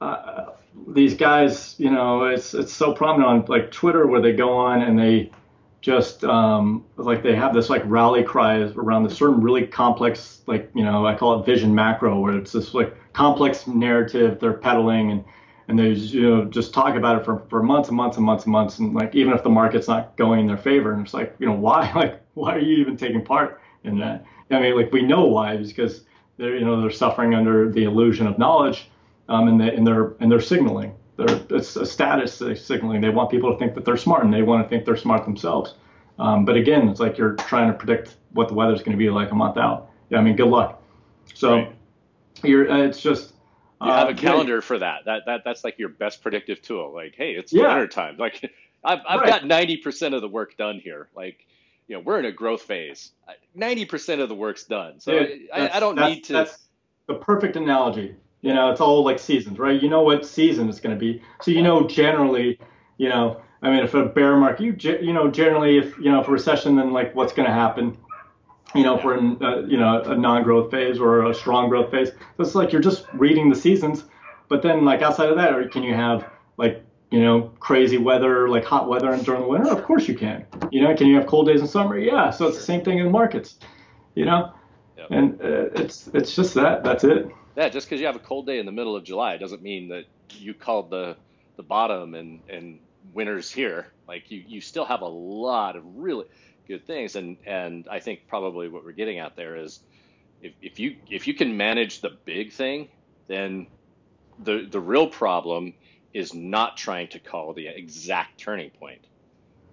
Uh, 0.00 0.46
these 0.86 1.14
guys, 1.14 1.74
you 1.78 1.90
know, 1.90 2.24
it's 2.24 2.54
it's 2.54 2.72
so 2.72 2.94
prominent 2.94 3.28
on 3.28 3.44
like 3.48 3.70
Twitter 3.70 4.06
where 4.06 4.22
they 4.22 4.32
go 4.32 4.56
on 4.56 4.80
and 4.82 4.98
they 4.98 5.30
just 5.80 6.24
um, 6.24 6.84
like 6.96 7.22
they 7.22 7.34
have 7.34 7.54
this 7.54 7.70
like 7.70 7.82
rally 7.86 8.22
cry 8.22 8.58
around 8.76 9.04
this 9.04 9.16
certain 9.16 9.40
really 9.40 9.66
complex 9.66 10.42
like 10.46 10.70
you 10.74 10.84
know 10.84 11.06
I 11.06 11.14
call 11.14 11.40
it 11.40 11.46
vision 11.46 11.74
macro 11.74 12.20
where 12.20 12.36
it's 12.36 12.52
this 12.52 12.74
like 12.74 12.94
complex 13.12 13.66
narrative 13.66 14.38
they're 14.40 14.52
peddling 14.52 15.10
and 15.10 15.24
and 15.70 15.78
they 15.78 15.90
you 15.90 16.22
know 16.22 16.44
just 16.44 16.74
talk 16.74 16.96
about 16.96 17.18
it 17.18 17.24
for, 17.24 17.42
for 17.48 17.62
months 17.62 17.88
and 17.88 17.96
months 17.96 18.16
and 18.18 18.26
months 18.26 18.44
and 18.44 18.52
months 18.52 18.78
and 18.78 18.94
like 18.94 19.14
even 19.14 19.32
if 19.32 19.42
the 19.42 19.48
market's 19.48 19.88
not 19.88 20.16
going 20.16 20.40
in 20.40 20.46
their 20.46 20.58
favor 20.58 20.92
and 20.92 21.04
it's 21.04 21.14
like 21.14 21.34
you 21.38 21.46
know 21.46 21.54
why 21.54 21.90
like 21.96 22.20
why 22.34 22.54
are 22.54 22.58
you 22.58 22.76
even 22.76 22.96
taking 22.96 23.24
part 23.24 23.60
in 23.84 23.98
that 23.98 24.24
I 24.50 24.60
mean 24.60 24.76
like 24.76 24.92
we 24.92 25.02
know 25.02 25.26
why 25.26 25.56
because 25.56 26.04
they're 26.36 26.56
you 26.56 26.64
know 26.64 26.80
they're 26.80 26.90
suffering 26.90 27.34
under 27.34 27.70
the 27.70 27.84
illusion 27.84 28.26
of 28.26 28.38
knowledge 28.38 28.90
um, 29.28 29.48
and, 29.48 29.60
they, 29.60 29.74
and 29.74 29.86
they're 29.86 30.14
and 30.20 30.30
they're 30.30 30.40
signaling 30.40 30.92
they're, 31.20 31.40
it's 31.50 31.76
a 31.76 31.84
status 31.84 32.42
signaling. 32.64 33.00
They 33.00 33.10
want 33.10 33.30
people 33.30 33.52
to 33.52 33.58
think 33.58 33.74
that 33.74 33.84
they're 33.84 33.96
smart, 33.96 34.24
and 34.24 34.32
they 34.32 34.42
want 34.42 34.64
to 34.64 34.68
think 34.68 34.84
they're 34.84 34.96
smart 34.96 35.24
themselves. 35.24 35.74
Um, 36.18 36.44
but 36.44 36.56
again, 36.56 36.88
it's 36.88 37.00
like 37.00 37.18
you're 37.18 37.34
trying 37.34 37.70
to 37.70 37.76
predict 37.76 38.16
what 38.32 38.48
the 38.48 38.54
weather's 38.54 38.80
going 38.80 38.92
to 38.92 38.98
be 38.98 39.10
like 39.10 39.30
a 39.30 39.34
month 39.34 39.56
out. 39.56 39.90
Yeah, 40.10 40.18
I 40.18 40.22
mean, 40.22 40.36
good 40.36 40.48
luck. 40.48 40.82
So 41.34 41.54
Right. 41.54 41.76
you're, 42.42 42.70
uh, 42.70 42.78
it's 42.78 43.00
just. 43.00 43.34
You 43.82 43.90
have 43.92 44.08
uh, 44.08 44.10
a 44.10 44.14
calendar 44.14 44.60
for 44.60 44.78
that. 44.78 45.06
That 45.06 45.22
that 45.26 45.42
that's 45.44 45.64
like 45.64 45.78
your 45.78 45.88
best 45.88 46.22
predictive 46.22 46.60
tool. 46.60 46.92
Like, 46.92 47.14
hey, 47.16 47.32
it's 47.32 47.52
Yeah. 47.52 47.68
winter 47.68 47.88
time. 47.88 48.16
Like, 48.18 48.52
I've 48.84 49.00
I've 49.08 49.20
Right. 49.20 49.28
got 49.28 49.46
ninety 49.46 49.78
percent 49.78 50.14
of 50.14 50.20
the 50.20 50.28
work 50.28 50.56
done 50.56 50.78
here. 50.78 51.08
Like, 51.14 51.46
you 51.88 51.96
know, 51.96 52.02
we're 52.04 52.18
in 52.18 52.26
a 52.26 52.32
growth 52.32 52.62
phase. 52.62 53.12
Ninety 53.54 53.86
percent 53.86 54.20
of 54.20 54.28
the 54.28 54.34
work's 54.34 54.64
done. 54.64 55.00
So 55.00 55.26
I, 55.52 55.70
I 55.74 55.80
don't 55.80 55.96
need 55.96 56.24
to. 56.24 56.34
That's 56.34 56.68
the 57.06 57.14
perfect 57.14 57.56
analogy. 57.56 58.14
You 58.42 58.54
know, 58.54 58.70
it's 58.70 58.80
all 58.80 59.04
like 59.04 59.18
seasons, 59.18 59.58
right? 59.58 59.80
You 59.82 59.88
know 59.88 60.02
what 60.02 60.26
season 60.26 60.68
it's 60.68 60.80
going 60.80 60.94
to 60.94 61.00
be, 61.00 61.22
so 61.40 61.50
you 61.50 61.62
know 61.62 61.86
generally. 61.86 62.58
You 62.98 63.08
know, 63.08 63.40
I 63.62 63.70
mean, 63.70 63.82
if 63.82 63.94
a 63.94 64.04
bear 64.04 64.36
market, 64.36 64.62
you 64.62 64.98
you 65.00 65.14
know 65.14 65.30
generally 65.30 65.78
if 65.78 65.96
you 65.98 66.10
know 66.12 66.20
if 66.20 66.28
a 66.28 66.30
recession, 66.30 66.76
then 66.76 66.92
like 66.92 67.14
what's 67.14 67.32
going 67.32 67.46
to 67.48 67.54
happen. 67.54 67.96
You 68.74 68.84
know, 68.84 68.96
if 68.98 69.04
we're 69.04 69.18
in 69.18 69.42
uh, 69.42 69.62
you 69.66 69.76
know 69.76 70.02
a 70.02 70.16
non-growth 70.16 70.70
phase 70.70 70.98
or 70.98 71.28
a 71.28 71.34
strong 71.34 71.68
growth 71.68 71.90
phase, 71.90 72.10
so 72.10 72.16
it's 72.38 72.54
like 72.54 72.72
you're 72.72 72.80
just 72.82 73.06
reading 73.12 73.48
the 73.50 73.56
seasons. 73.56 74.04
But 74.48 74.62
then 74.62 74.84
like 74.84 75.02
outside 75.02 75.28
of 75.28 75.36
that, 75.36 75.54
or 75.54 75.68
can 75.68 75.82
you 75.82 75.94
have 75.94 76.28
like 76.56 76.84
you 77.10 77.20
know 77.20 77.52
crazy 77.58 77.98
weather, 77.98 78.48
like 78.48 78.64
hot 78.64 78.88
weather 78.88 79.16
during 79.16 79.42
the 79.42 79.48
winter? 79.48 79.70
Of 79.70 79.84
course 79.84 80.06
you 80.06 80.14
can. 80.16 80.46
You 80.70 80.82
know, 80.82 80.94
can 80.94 81.08
you 81.08 81.16
have 81.16 81.26
cold 81.26 81.46
days 81.46 81.60
in 81.60 81.66
summer? 81.68 81.98
Yeah. 81.98 82.30
So 82.30 82.46
it's 82.46 82.56
the 82.58 82.62
same 82.62 82.84
thing 82.84 82.98
in 82.98 83.06
the 83.06 83.10
markets. 83.10 83.58
You 84.14 84.24
know 84.24 84.52
Yep. 84.96 85.06
and 85.10 85.40
uh, 85.40 85.82
it's 85.82 86.08
it's 86.08 86.34
just 86.34 86.54
that 86.54 86.82
that's 86.84 87.04
it 87.04 87.26
Yeah, 87.56 87.68
just 87.68 87.88
because 87.88 88.00
you 88.00 88.06
have 88.06 88.16
a 88.16 88.20
cold 88.20 88.46
day 88.46 88.58
in 88.58 88.66
the 88.66 88.72
middle 88.72 88.96
of 88.96 89.04
July 89.04 89.36
doesn't 89.36 89.62
mean 89.62 89.88
that 89.88 90.04
you 90.30 90.54
called 90.54 90.90
the 90.90 91.16
the 91.56 91.62
bottom 91.62 92.14
and 92.14 92.42
and 92.48 92.80
winter's 93.12 93.50
here. 93.50 93.86
Like 94.06 94.30
you 94.30 94.42
you 94.46 94.60
still 94.60 94.84
have 94.84 95.02
a 95.02 95.08
lot 95.08 95.76
of 95.76 95.82
really 95.84 96.26
good 96.68 96.86
things, 96.86 97.16
and 97.16 97.38
and 97.46 97.86
I 97.90 98.00
think 98.00 98.20
probably 98.28 98.68
what 98.68 98.84
we're 98.84 98.92
getting 98.92 99.18
at 99.18 99.36
there 99.36 99.56
is 99.56 99.80
if 100.40 100.54
if 100.60 100.78
you 100.80 100.96
if 101.08 101.26
you 101.28 101.34
can 101.34 101.56
manage 101.56 102.00
the 102.00 102.18
big 102.26 102.52
thing, 102.52 102.88
then 103.28 103.68
the 104.38 104.66
the 104.70 104.80
real 104.80 105.08
problem 105.08 105.74
is 106.14 106.34
not 106.34 106.76
trying 106.76 107.08
to 107.08 107.20
call 107.20 107.54
the 107.54 107.68
exact 107.68 108.40
turning 108.40 108.70
point. 108.70 109.06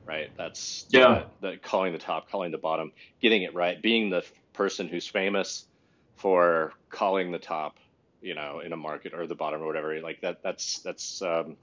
Right, 0.05 0.29
that's 0.37 0.85
Yeah. 0.89 1.21
the, 1.21 1.27
the 1.41 1.57
calling 1.61 1.91
the 1.91 1.99
top, 1.99 2.29
calling 2.29 2.51
the 2.51 2.57
bottom, 2.57 2.93
getting 3.21 3.43
it 3.43 3.53
right, 3.53 3.81
being 3.81 4.09
the 4.09 4.23
person 4.53 4.87
who's 4.87 5.07
famous 5.07 5.67
for 6.15 6.73
calling 6.89 7.31
the 7.31 7.39
top, 7.39 7.75
you 8.21 8.33
know, 8.33 8.61
in 8.61 8.71
a 8.71 8.77
market 8.77 9.13
or 9.13 9.27
the 9.27 9.35
bottom 9.35 9.61
or 9.61 9.67
whatever. 9.67 9.99
Like 9.99 10.21
that, 10.21 10.37
that's 10.43 10.81
that's 10.81 11.21
um, 11.21 11.57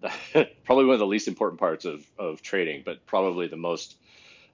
probably 0.64 0.84
one 0.84 0.94
of 0.94 1.00
the 1.00 1.06
least 1.06 1.28
important 1.28 1.60
parts 1.60 1.84
of 1.84 2.04
of 2.18 2.42
trading, 2.42 2.82
but 2.84 3.06
probably 3.06 3.48
the 3.48 3.56
most 3.56 3.96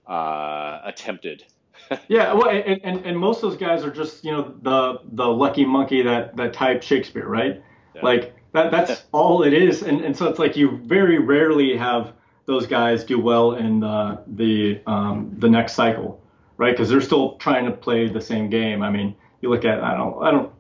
uh, 0.06 0.81
attempted. 0.85 1.44
yeah 2.09 2.32
well 2.32 2.48
and, 2.48 2.81
and 2.82 3.05
and 3.05 3.18
most 3.18 3.43
of 3.43 3.51
those 3.51 3.59
guys 3.59 3.85
are 3.85 3.90
just 3.90 4.24
you 4.24 4.32
know 4.32 4.55
the 4.62 5.01
the 5.12 5.26
lucky 5.26 5.66
monkey 5.66 6.01
that 6.01 6.35
that 6.36 6.55
typed 6.55 6.82
shakespeare 6.82 7.28
right? 7.28 7.62
Yeah. 7.94 8.02
like 8.02 8.35
that 8.52 8.70
that's 8.70 9.05
all 9.12 9.43
it 9.43 9.52
is. 9.52 9.82
And 9.82 10.01
and 10.01 10.16
so 10.16 10.28
it's 10.28 10.39
like 10.39 10.56
you 10.56 10.78
very 10.85 11.18
rarely 11.18 11.76
have 11.76 12.12
those 12.47 12.66
guys 12.66 13.05
do 13.05 13.18
well 13.18 13.52
in 13.52 13.81
the 13.81 14.22
the 14.26 14.81
um, 14.86 15.35
the 15.39 15.48
next 15.48 15.74
cycle 15.74 16.20
right? 16.56 16.72
Because 16.72 16.89
they're 16.89 17.01
still 17.01 17.36
trying 17.39 17.64
to 17.64 17.72
play 17.72 18.09
the 18.09 18.20
same 18.20 18.48
game. 18.48 18.82
I 18.82 18.90
mean 18.90 19.16
you 19.44 19.51
look 19.51 19.66
at 19.66 19.85
i 19.85 19.94
don't 19.94 20.22
i 20.22 20.31
don't 20.31 20.51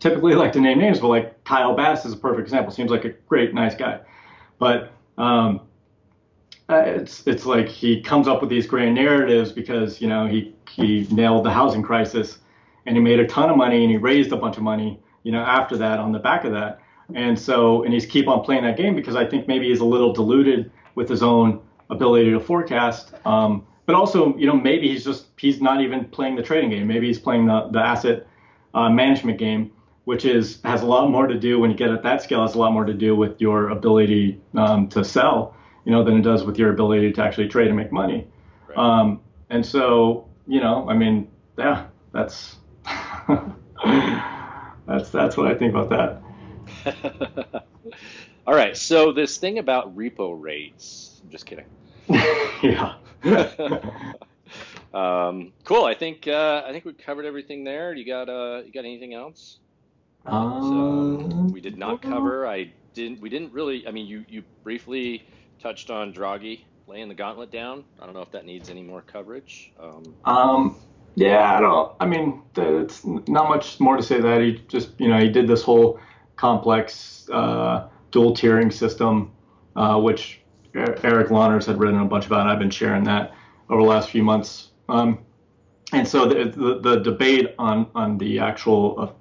typically 0.00 0.34
like 0.34 0.50
to 0.52 0.60
name 0.60 0.78
names 0.78 0.98
but 0.98 1.08
like 1.08 1.44
kyle 1.44 1.74
bass 1.76 2.04
is 2.06 2.14
a 2.14 2.16
perfect 2.16 2.42
example. 2.42 2.72
Seems 2.72 2.90
like 2.90 3.04
a 3.04 3.10
great 3.28 3.54
nice 3.54 3.74
guy. 3.74 4.00
But 4.58 4.92
um 5.18 5.67
uh, 6.70 6.82
it's 6.84 7.26
it's 7.26 7.46
like 7.46 7.68
he 7.68 8.00
comes 8.00 8.28
up 8.28 8.40
with 8.40 8.50
these 8.50 8.66
grand 8.66 8.94
narratives 8.94 9.52
because 9.52 10.00
you 10.00 10.08
know 10.08 10.26
he 10.26 10.54
he 10.70 11.06
nailed 11.10 11.44
the 11.44 11.50
housing 11.50 11.82
crisis 11.82 12.38
and 12.86 12.96
he 12.96 13.02
made 13.02 13.18
a 13.18 13.26
ton 13.26 13.48
of 13.48 13.56
money 13.56 13.82
and 13.82 13.90
he 13.90 13.96
raised 13.96 14.32
a 14.32 14.36
bunch 14.36 14.56
of 14.56 14.62
money 14.62 15.00
you 15.22 15.32
know 15.32 15.40
after 15.40 15.76
that 15.78 15.98
on 15.98 16.12
the 16.12 16.18
back 16.18 16.44
of 16.44 16.52
that. 16.52 16.80
And 17.14 17.38
so 17.38 17.84
and 17.84 17.94
he's 17.94 18.04
keep 18.04 18.28
on 18.28 18.42
playing 18.42 18.64
that 18.64 18.76
game 18.76 18.94
because 18.94 19.16
I 19.16 19.24
think 19.24 19.48
maybe 19.48 19.68
he's 19.68 19.80
a 19.80 19.84
little 19.84 20.12
diluted 20.12 20.70
with 20.94 21.08
his 21.08 21.22
own 21.22 21.60
ability 21.88 22.30
to 22.32 22.40
forecast. 22.40 23.14
Um, 23.24 23.66
but 23.86 23.94
also 23.94 24.36
you 24.36 24.46
know 24.46 24.54
maybe 24.54 24.88
he's 24.88 25.04
just 25.04 25.28
he's 25.38 25.62
not 25.62 25.80
even 25.80 26.04
playing 26.06 26.36
the 26.36 26.42
trading 26.42 26.68
game. 26.68 26.86
Maybe 26.86 27.06
he's 27.06 27.18
playing 27.18 27.46
the 27.46 27.68
the 27.70 27.80
asset 27.80 28.26
uh, 28.74 28.90
management 28.90 29.38
game 29.38 29.72
which 30.04 30.24
is 30.24 30.60
has 30.64 30.80
a 30.80 30.86
lot 30.86 31.10
more 31.10 31.26
to 31.26 31.38
do 31.38 31.60
when 31.60 31.70
you 31.70 31.76
get 31.76 31.90
at 31.90 32.02
that 32.02 32.22
scale 32.22 32.40
has 32.40 32.54
a 32.54 32.58
lot 32.58 32.72
more 32.72 32.86
to 32.86 32.94
do 32.94 33.14
with 33.14 33.38
your 33.42 33.68
ability 33.68 34.40
um, 34.54 34.88
to 34.88 35.04
sell 35.04 35.54
you 35.84 35.92
know, 35.92 36.04
than 36.04 36.16
it 36.18 36.22
does 36.22 36.44
with 36.44 36.58
your 36.58 36.70
ability 36.70 37.12
to 37.12 37.22
actually 37.22 37.48
trade 37.48 37.68
and 37.68 37.76
make 37.76 37.92
money. 37.92 38.26
Right. 38.68 38.78
Um, 38.78 39.20
and 39.50 39.64
so, 39.64 40.28
you 40.46 40.60
know, 40.60 40.88
I 40.88 40.94
mean, 40.94 41.28
yeah, 41.56 41.86
that's 42.12 42.56
that's 44.86 45.10
that's 45.10 45.36
what 45.36 45.46
I 45.46 45.54
think 45.54 45.74
about 45.74 45.90
that. 45.90 47.64
All 48.46 48.54
right, 48.54 48.76
so 48.76 49.12
this 49.12 49.36
thing 49.36 49.58
about 49.58 49.94
repo 49.96 50.34
rates. 50.40 51.20
I'm 51.22 51.30
just 51.30 51.44
kidding. 51.46 51.66
yeah. 52.62 52.94
um, 54.94 55.52
cool. 55.64 55.84
I 55.84 55.94
think 55.94 56.26
uh, 56.26 56.62
I 56.66 56.72
think 56.72 56.84
we 56.84 56.94
covered 56.94 57.26
everything 57.26 57.64
there. 57.64 57.92
You 57.94 58.06
got 58.06 58.28
uh, 58.28 58.62
you 58.64 58.72
got 58.72 58.84
anything 58.86 59.12
else? 59.12 59.58
Um, 60.24 61.52
we 61.52 61.60
did 61.60 61.78
not 61.78 62.00
cover. 62.00 62.46
I 62.46 62.72
didn't. 62.94 63.20
We 63.20 63.28
didn't 63.28 63.52
really. 63.52 63.86
I 63.86 63.90
mean, 63.90 64.06
you 64.06 64.24
you 64.28 64.42
briefly 64.62 65.26
touched 65.60 65.90
on 65.90 66.12
Draghi 66.12 66.60
laying 66.86 67.08
the 67.08 67.14
gauntlet 67.14 67.50
down. 67.50 67.84
I 68.00 68.06
don't 68.06 68.14
know 68.14 68.22
if 68.22 68.30
that 68.32 68.46
needs 68.46 68.70
any 68.70 68.82
more 68.82 69.02
coverage. 69.02 69.72
Um, 69.78 70.14
Um, 70.24 70.76
yeah, 71.14 71.56
I 71.56 71.60
don't. 71.60 71.92
I 72.00 72.06
mean, 72.06 72.42
it's 72.56 73.04
not 73.04 73.48
much 73.48 73.80
more 73.80 73.96
to 73.96 74.02
say 74.02 74.20
that 74.20 74.40
he 74.40 74.62
just, 74.68 74.98
you 74.98 75.08
know, 75.08 75.18
he 75.18 75.28
did 75.28 75.46
this 75.46 75.62
whole 75.62 76.00
complex 76.36 77.28
uh, 77.30 77.88
dual 78.10 78.32
tiering 78.32 78.72
system, 78.72 79.32
uh, 79.76 80.00
which 80.00 80.40
Eric 80.74 81.30
Lonergan 81.30 81.66
had 81.66 81.78
written 81.80 82.00
a 82.00 82.04
bunch 82.04 82.26
about. 82.26 82.42
And 82.42 82.50
I've 82.50 82.58
been 82.58 82.70
sharing 82.70 83.04
that 83.04 83.34
over 83.68 83.82
the 83.82 83.88
last 83.88 84.10
few 84.10 84.22
months. 84.22 84.70
Um, 84.88 85.18
and 85.92 86.06
so 86.06 86.26
the, 86.26 86.50
the 86.50 86.80
the 86.80 86.96
debate 87.00 87.54
on 87.58 87.86
on 87.94 88.18
the 88.18 88.38
actual 88.38 89.14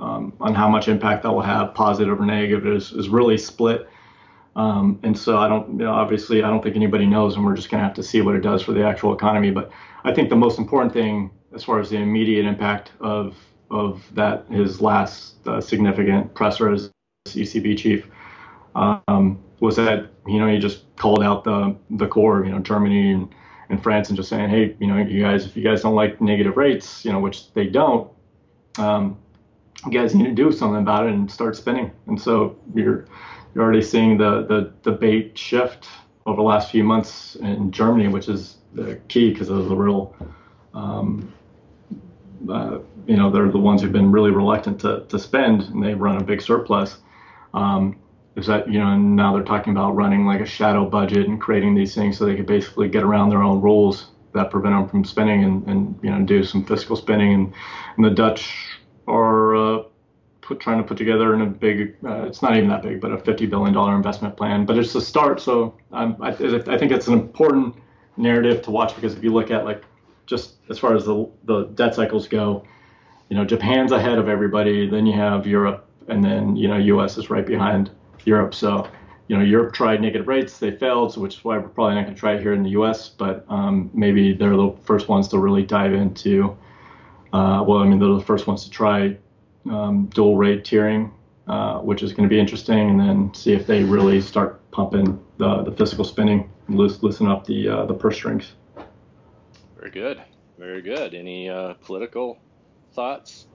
uh, 0.00 0.02
um, 0.02 0.32
on 0.40 0.54
how 0.54 0.68
much 0.68 0.88
impact 0.88 1.22
that 1.22 1.32
will 1.32 1.42
have, 1.42 1.74
positive 1.74 2.20
or 2.20 2.24
negative, 2.24 2.66
is 2.66 2.92
is 2.92 3.08
really 3.08 3.38
split. 3.38 3.88
Um, 4.56 4.98
and 5.02 5.16
so 5.16 5.36
I 5.36 5.48
don't, 5.48 5.78
you 5.78 5.84
know, 5.84 5.92
obviously, 5.92 6.42
I 6.42 6.48
don't 6.48 6.62
think 6.62 6.76
anybody 6.76 7.04
knows, 7.04 7.36
and 7.36 7.44
we're 7.44 7.54
just 7.54 7.70
going 7.70 7.80
to 7.80 7.86
have 7.86 7.94
to 7.96 8.02
see 8.02 8.22
what 8.22 8.34
it 8.34 8.40
does 8.40 8.62
for 8.62 8.72
the 8.72 8.82
actual 8.82 9.14
economy. 9.14 9.50
But 9.50 9.70
I 10.02 10.14
think 10.14 10.30
the 10.30 10.36
most 10.36 10.58
important 10.58 10.94
thing, 10.94 11.30
as 11.54 11.62
far 11.62 11.78
as 11.78 11.90
the 11.90 11.98
immediate 11.98 12.46
impact 12.46 12.92
of 13.00 13.36
of 13.70 14.02
that, 14.14 14.46
his 14.48 14.80
last 14.80 15.46
uh, 15.46 15.60
significant 15.60 16.34
presser 16.34 16.72
as 16.72 16.90
ECB 17.26 17.76
chief, 17.76 18.06
um, 18.74 19.38
was 19.60 19.76
that 19.76 20.06
you 20.26 20.38
know 20.38 20.48
he 20.48 20.58
just 20.58 20.84
called 20.96 21.22
out 21.22 21.44
the 21.44 21.76
the 21.90 22.08
core, 22.08 22.44
you 22.46 22.50
know, 22.50 22.58
Germany 22.58 23.12
and, 23.12 23.28
and 23.68 23.82
France, 23.82 24.08
and 24.08 24.16
just 24.16 24.30
saying, 24.30 24.48
hey, 24.48 24.74
you 24.80 24.86
know, 24.86 24.96
you 24.96 25.22
guys, 25.22 25.44
if 25.44 25.54
you 25.54 25.62
guys 25.62 25.82
don't 25.82 25.94
like 25.94 26.22
negative 26.22 26.56
rates, 26.56 27.04
you 27.04 27.12
know, 27.12 27.20
which 27.20 27.52
they 27.52 27.66
don't, 27.66 28.10
um, 28.78 29.18
you 29.84 29.92
guys 29.92 30.14
need 30.14 30.24
to 30.24 30.32
do 30.32 30.50
something 30.50 30.80
about 30.80 31.06
it 31.06 31.12
and 31.12 31.30
start 31.30 31.56
spending. 31.56 31.90
And 32.06 32.18
so 32.18 32.56
you're 32.74 33.06
you're 33.56 33.64
already 33.64 33.80
seeing 33.80 34.18
the 34.18 34.42
the 34.42 34.70
debate 34.82 35.38
shift 35.38 35.88
over 36.26 36.36
the 36.36 36.42
last 36.42 36.70
few 36.70 36.84
months 36.84 37.36
in 37.36 37.72
Germany, 37.72 38.08
which 38.08 38.28
is 38.28 38.58
the 38.74 38.96
key 39.08 39.30
because 39.30 39.48
of 39.48 39.70
the 39.70 39.74
real, 39.74 40.14
um, 40.74 41.32
uh, 42.50 42.80
you 43.06 43.16
know, 43.16 43.30
they're 43.30 43.50
the 43.50 43.56
ones 43.56 43.80
who've 43.80 43.92
been 43.92 44.12
really 44.12 44.30
reluctant 44.30 44.78
to, 44.82 45.06
to 45.08 45.18
spend, 45.18 45.62
and 45.62 45.82
they 45.82 45.94
run 45.94 46.18
a 46.20 46.22
big 46.22 46.42
surplus. 46.42 46.98
Um, 47.54 47.98
is 48.34 48.46
that 48.46 48.70
you 48.70 48.78
know 48.78 48.88
and 48.88 49.16
now 49.16 49.32
they're 49.32 49.42
talking 49.42 49.72
about 49.72 49.96
running 49.96 50.26
like 50.26 50.42
a 50.42 50.46
shadow 50.46 50.84
budget 50.84 51.26
and 51.26 51.40
creating 51.40 51.74
these 51.74 51.94
things 51.94 52.18
so 52.18 52.26
they 52.26 52.36
could 52.36 52.44
basically 52.44 52.90
get 52.90 53.02
around 53.02 53.30
their 53.30 53.42
own 53.42 53.62
rules 53.62 54.08
that 54.34 54.50
prevent 54.50 54.74
them 54.74 54.86
from 54.86 55.02
spending 55.02 55.44
and, 55.44 55.66
and 55.66 55.98
you 56.02 56.10
know 56.10 56.22
do 56.26 56.44
some 56.44 56.62
fiscal 56.62 56.94
spending 56.94 57.32
and, 57.32 57.54
and 57.96 58.04
the 58.04 58.10
Dutch 58.10 58.78
are 59.08 59.56
uh, 59.56 59.82
put, 60.46 60.60
trying 60.60 60.78
to 60.78 60.84
put 60.84 60.96
together 60.96 61.34
in 61.34 61.42
a 61.42 61.46
big 61.46 61.96
uh, 62.04 62.22
it's 62.22 62.42
not 62.42 62.56
even 62.56 62.68
that 62.68 62.82
big 62.82 63.00
but 63.00 63.12
a 63.12 63.18
50 63.18 63.46
billion 63.46 63.74
dollar 63.74 63.94
investment 63.94 64.36
plan 64.36 64.64
but 64.64 64.78
it's 64.78 64.94
a 64.94 65.00
start 65.00 65.40
so 65.40 65.74
um, 65.92 66.16
I, 66.20 66.28
I 66.28 66.78
think 66.78 66.92
it's 66.92 67.08
an 67.08 67.14
important 67.14 67.76
narrative 68.16 68.62
to 68.62 68.70
watch 68.70 68.94
because 68.94 69.14
if 69.14 69.22
you 69.22 69.32
look 69.32 69.50
at 69.50 69.64
like 69.64 69.84
just 70.26 70.54
as 70.70 70.78
far 70.78 70.94
as 70.94 71.04
the 71.04 71.28
the 71.44 71.64
debt 71.74 71.94
cycles 71.94 72.28
go 72.28 72.64
you 73.28 73.36
know 73.36 73.44
Japan's 73.44 73.92
ahead 73.92 74.18
of 74.18 74.28
everybody 74.28 74.88
then 74.88 75.06
you 75.06 75.12
have 75.14 75.46
Europe 75.46 75.88
and 76.08 76.24
then 76.24 76.56
you 76.56 76.68
know 76.68 76.76
US 76.76 77.18
is 77.18 77.30
right 77.30 77.46
behind 77.46 77.90
Europe. 78.26 78.54
So, 78.54 78.88
you 79.28 79.36
know, 79.36 79.42
Europe 79.42 79.72
tried 79.72 80.02
negative 80.02 80.28
rates, 80.28 80.58
they 80.58 80.72
failed, 80.72 81.16
which 81.16 81.36
is 81.36 81.44
why 81.44 81.58
we're 81.58 81.68
probably 81.68 81.94
not 81.94 82.02
going 82.02 82.14
to 82.14 82.20
try 82.20 82.34
it 82.34 82.42
here 82.42 82.52
in 82.52 82.62
the 82.62 82.70
U.S. 82.70 83.08
But 83.08 83.46
um, 83.48 83.90
maybe 83.94 84.34
they're 84.34 84.56
the 84.56 84.74
first 84.82 85.08
ones 85.08 85.28
to 85.28 85.38
really 85.38 85.62
dive 85.62 85.94
into. 85.94 86.56
Uh, 87.32 87.64
well, 87.66 87.78
I 87.78 87.86
mean, 87.86 87.98
they're 87.98 88.08
the 88.08 88.20
first 88.20 88.46
ones 88.46 88.64
to 88.64 88.70
try 88.70 89.16
um, 89.70 90.06
dual 90.06 90.36
rate 90.36 90.64
tiering, 90.64 91.10
uh, 91.46 91.78
which 91.78 92.02
is 92.02 92.12
going 92.12 92.28
to 92.28 92.32
be 92.32 92.38
interesting, 92.38 92.90
and 92.90 93.00
then 93.00 93.34
see 93.34 93.52
if 93.52 93.66
they 93.66 93.82
really 93.82 94.20
start 94.20 94.70
pumping 94.70 95.22
the, 95.38 95.62
the 95.62 95.72
fiscal 95.72 96.04
spending 96.04 96.50
loosen 96.68 97.26
up 97.26 97.46
the 97.46 97.68
uh, 97.68 97.86
the 97.86 97.94
purse 97.94 98.16
strings. 98.16 98.52
Very 99.78 99.90
good. 99.90 100.22
Very 100.58 100.82
good. 100.82 101.14
Any 101.14 101.48
uh, 101.48 101.74
political 101.74 102.38
thoughts? 102.92 103.46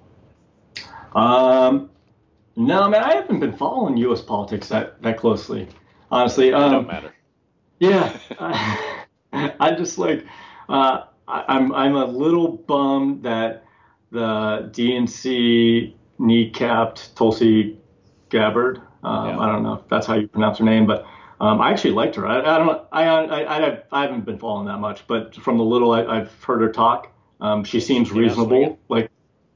Um, 1.13 1.89
no, 2.55 2.88
man, 2.89 3.03
I 3.03 3.15
haven't 3.15 3.39
been 3.39 3.55
following 3.55 3.97
U.S. 3.97 4.21
politics 4.21 4.69
that 4.69 5.01
that 5.01 5.17
closely, 5.17 5.67
honestly. 6.09 6.53
Um, 6.53 6.71
don't 6.71 6.88
matter. 6.88 7.13
Yeah, 7.79 8.17
I, 8.39 9.05
I 9.59 9.71
just 9.75 9.97
like 9.97 10.25
uh, 10.69 11.03
I, 11.27 11.45
I'm 11.47 11.73
I'm 11.73 11.95
a 11.95 12.05
little 12.05 12.57
bummed 12.57 13.23
that 13.23 13.65
the 14.11 14.69
DNC 14.71 15.93
kneecapped 16.22 17.15
Tulsi 17.15 17.77
Gabbard. 18.30 18.81
Um, 19.03 19.30
Yeah. 19.30 19.39
I 19.39 19.45
don't 19.48 19.64
know 19.64 19.73
if 19.73 19.88
that's 19.89 20.06
how 20.06 20.15
you 20.15 20.27
pronounce 20.27 20.60
her 20.60 20.64
name, 20.65 20.85
but 20.85 21.06
um, 21.39 21.60
I 21.60 21.72
actually 21.72 21.93
liked 21.93 22.15
her. 22.15 22.27
I, 22.27 22.39
I 22.39 22.57
don't. 22.60 22.88
I, 22.91 23.03
I 23.03 23.57
I 23.68 23.80
I 23.91 24.02
haven't 24.03 24.26
been 24.26 24.38
following 24.38 24.68
that 24.68 24.77
much, 24.80 25.07
but 25.07 25.35
from 25.35 25.57
the 25.57 25.64
little 25.64 25.91
I, 25.91 26.06
I've 26.06 26.43
heard 26.43 26.61
her 26.61 26.72
talk, 26.72 27.11
um, 27.41 27.64
she 27.64 27.80
seems 27.80 28.10
swing 28.10 28.22
reasonable. 28.22 28.80
Like, 28.89 29.10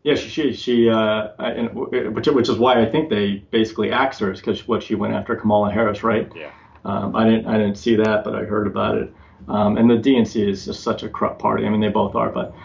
yeah, 0.04 0.16
she 0.16 0.30
she 0.30 0.54
she. 0.54 0.90
Uh, 0.90 1.30
and, 1.38 1.70
which 1.76 2.28
which 2.28 2.50
is 2.50 2.58
why 2.58 2.82
I 2.82 2.90
think 2.90 3.10
they 3.12 3.36
basically 3.52 3.92
axed 3.92 4.20
her, 4.22 4.32
is 4.32 4.40
because 4.40 4.68
what 4.68 4.82
she 4.82 4.96
went 4.96 5.14
after 5.14 5.36
Kamala 5.36 5.72
Harris, 5.72 6.02
right? 6.04 6.32
Yeah. 6.36 6.52
Um, 6.86 7.16
I 7.16 7.24
didn't 7.26 7.46
I 7.46 7.58
didn't 7.60 7.76
see 7.78 7.96
that, 7.98 8.24
but 8.24 8.34
I 8.36 8.46
heard 8.46 8.66
about 8.66 8.98
it. 8.98 9.14
Um, 9.48 9.78
and 9.78 9.88
the 9.88 9.96
DNC 9.98 10.50
is 10.50 10.66
just 10.66 10.82
such 10.82 11.04
a 11.04 11.10
corrupt 11.10 11.40
party. 11.40 11.68
I 11.68 11.70
mean, 11.70 11.82
they 11.82 11.90
both 11.90 12.16
are. 12.16 12.32
But 12.32 12.56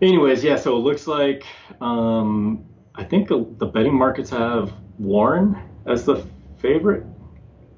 anyways, 0.00 0.44
yeah. 0.44 0.54
So 0.54 0.76
it 0.76 0.80
looks 0.80 1.08
like 1.08 1.44
um, 1.80 2.64
I 2.96 3.04
think 3.04 3.28
the, 3.28 3.46
the 3.58 3.66
betting 3.66 3.94
markets 3.94 4.30
have 4.30 4.72
Warren 4.98 5.56
as 5.86 6.04
the 6.04 6.26
favorite, 6.58 7.04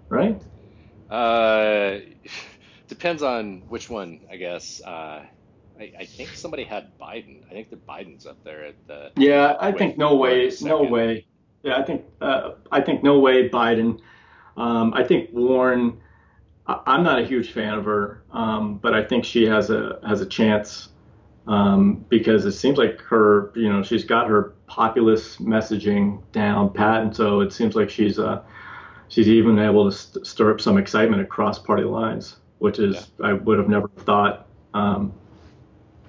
right? 0.09 0.40
Uh, 1.11 1.99
depends 2.89 3.23
on 3.23 3.62
which 3.69 3.90
one, 3.90 4.20
I 4.31 4.36
guess. 4.36 4.81
Uh, 4.82 5.24
I, 5.78 5.93
I 5.99 6.05
think 6.05 6.31
somebody 6.31 6.65
had 6.65 6.97
Biden. 6.99 7.45
I 7.49 7.53
think 7.53 7.70
that 7.70 7.86
Biden's 7.86 8.27
up 8.27 8.43
there 8.45 8.65
at 8.66 8.86
the. 8.86 9.12
Yeah, 9.16 9.57
I 9.61 9.73
think 9.73 9.99
no 9.99 10.15
way, 10.16 10.51
no 10.61 10.82
way. 10.82 11.27
Yeah, 11.62 11.78
I 11.78 11.82
think 11.82 12.05
uh, 12.20 12.53
I 12.70 12.81
think 12.81 13.03
no 13.03 13.19
way 13.19 13.49
Biden. 13.49 14.01
Um, 14.57 14.93
I 14.95 15.05
think 15.05 15.31
Warren. 15.32 16.01
I, 16.66 16.81
I'm 16.86 17.03
not 17.03 17.20
a 17.20 17.24
huge 17.24 17.53
fan 17.53 17.74
of 17.74 17.85
her, 17.85 18.23
um, 18.32 18.78
but 18.78 18.95
I 18.95 19.05
think 19.05 19.24
she 19.24 19.47
has 19.47 19.70
a 19.70 20.01
has 20.07 20.20
a 20.20 20.27
chance 20.27 20.89
um, 21.47 22.05
because 22.09 22.45
it 22.45 22.53
seems 22.53 22.77
like 22.77 23.01
her, 23.03 23.53
you 23.57 23.73
know, 23.73 23.82
she's 23.82 24.05
got 24.05 24.28
her 24.28 24.55
populist 24.69 25.43
messaging 25.43 26.23
down 26.32 26.73
pat, 26.73 27.03
and 27.03 27.16
so 27.16 27.40
it 27.40 27.53
seems 27.53 27.74
like 27.74 27.90
she's 27.90 28.19
uh, 28.19 28.43
she's 29.09 29.28
even 29.28 29.59
able 29.59 29.90
to 29.90 29.97
st- 29.97 30.27
stir 30.27 30.53
up 30.53 30.61
some 30.61 30.78
excitement 30.78 31.20
across 31.23 31.59
party 31.59 31.85
lines, 31.85 32.36
which 32.59 32.78
is 32.78 33.11
I 33.23 33.32
would 33.32 33.59
have 33.59 33.69
never 33.69 33.89
thought. 33.89 34.47
Um, 34.74 35.12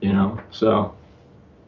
you 0.01 0.13
know, 0.13 0.39
so. 0.51 0.95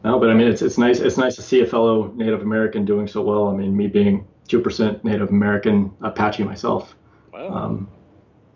No, 0.04 0.18
but 0.18 0.30
I 0.30 0.34
mean, 0.34 0.48
it's 0.48 0.62
it's 0.62 0.78
nice. 0.78 0.98
It's 0.98 1.16
nice 1.16 1.36
to 1.36 1.42
see 1.42 1.60
a 1.60 1.66
fellow 1.66 2.12
Native 2.16 2.42
American 2.42 2.84
doing 2.84 3.06
so 3.06 3.22
well. 3.22 3.48
I 3.48 3.54
mean, 3.54 3.76
me 3.76 3.86
being 3.86 4.26
two 4.48 4.60
percent 4.60 5.04
Native 5.04 5.28
American 5.30 5.92
Apache 6.00 6.42
myself, 6.42 6.96
Well, 7.32 7.54
um, 7.54 7.88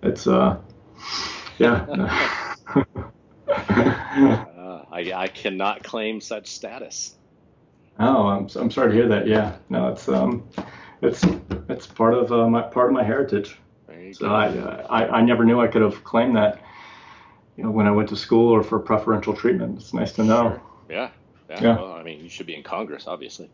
it's 0.02 0.26
uh, 0.26 0.58
yeah. 1.58 1.86
uh, 3.46 4.82
I, 4.90 5.12
I 5.14 5.28
cannot 5.28 5.84
claim 5.84 6.20
such 6.20 6.48
status. 6.48 7.14
Oh, 8.00 8.26
I'm 8.26 8.48
I'm 8.56 8.70
sorry 8.70 8.90
to 8.90 8.94
hear 8.94 9.08
that. 9.08 9.26
Yeah, 9.26 9.56
no, 9.68 9.88
it's 9.88 10.08
um, 10.08 10.48
it's 11.02 11.24
it's 11.68 11.86
part 11.86 12.14
of 12.14 12.32
uh, 12.32 12.48
my 12.48 12.62
part 12.62 12.88
of 12.88 12.92
my 12.92 13.02
heritage. 13.04 13.58
So. 14.12 14.32
I, 14.32 14.46
I 14.88 15.18
I 15.18 15.22
never 15.22 15.44
knew 15.44 15.60
I 15.60 15.66
could 15.66 15.82
have 15.82 16.04
claimed 16.04 16.36
that. 16.36 16.60
You 17.56 17.64
know, 17.64 17.70
when 17.70 17.86
I 17.86 17.90
went 17.90 18.08
to 18.10 18.16
school 18.16 18.50
or 18.54 18.62
for 18.62 18.78
preferential 18.78 19.34
treatment, 19.34 19.78
it's 19.80 19.92
nice 19.92 20.12
to 20.12 20.24
know. 20.24 20.50
Sure. 20.50 20.62
Yeah. 20.88 21.10
Yeah. 21.48 21.62
Yeah. 21.62 21.76
Well, 21.76 21.92
I 21.92 22.02
mean, 22.02 22.20
you 22.20 22.28
should 22.28 22.46
be 22.46 22.54
in 22.54 22.62
Congress, 22.62 23.06
obviously. 23.06 23.50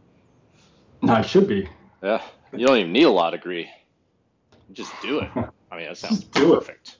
No, 1.00 1.14
I 1.14 1.22
should 1.22 1.46
be. 1.46 1.68
Yeah. 2.02 2.20
You 2.52 2.66
don't 2.66 2.78
even 2.78 2.92
need 2.92 3.04
a 3.04 3.10
law 3.10 3.30
degree. 3.30 3.70
Just 4.72 4.92
do 5.02 5.20
it. 5.20 5.30
I 5.70 5.76
mean, 5.76 5.86
that 5.86 5.96
sounds 5.96 6.24
do 6.24 6.52
it. 6.52 6.58
perfect. 6.58 6.98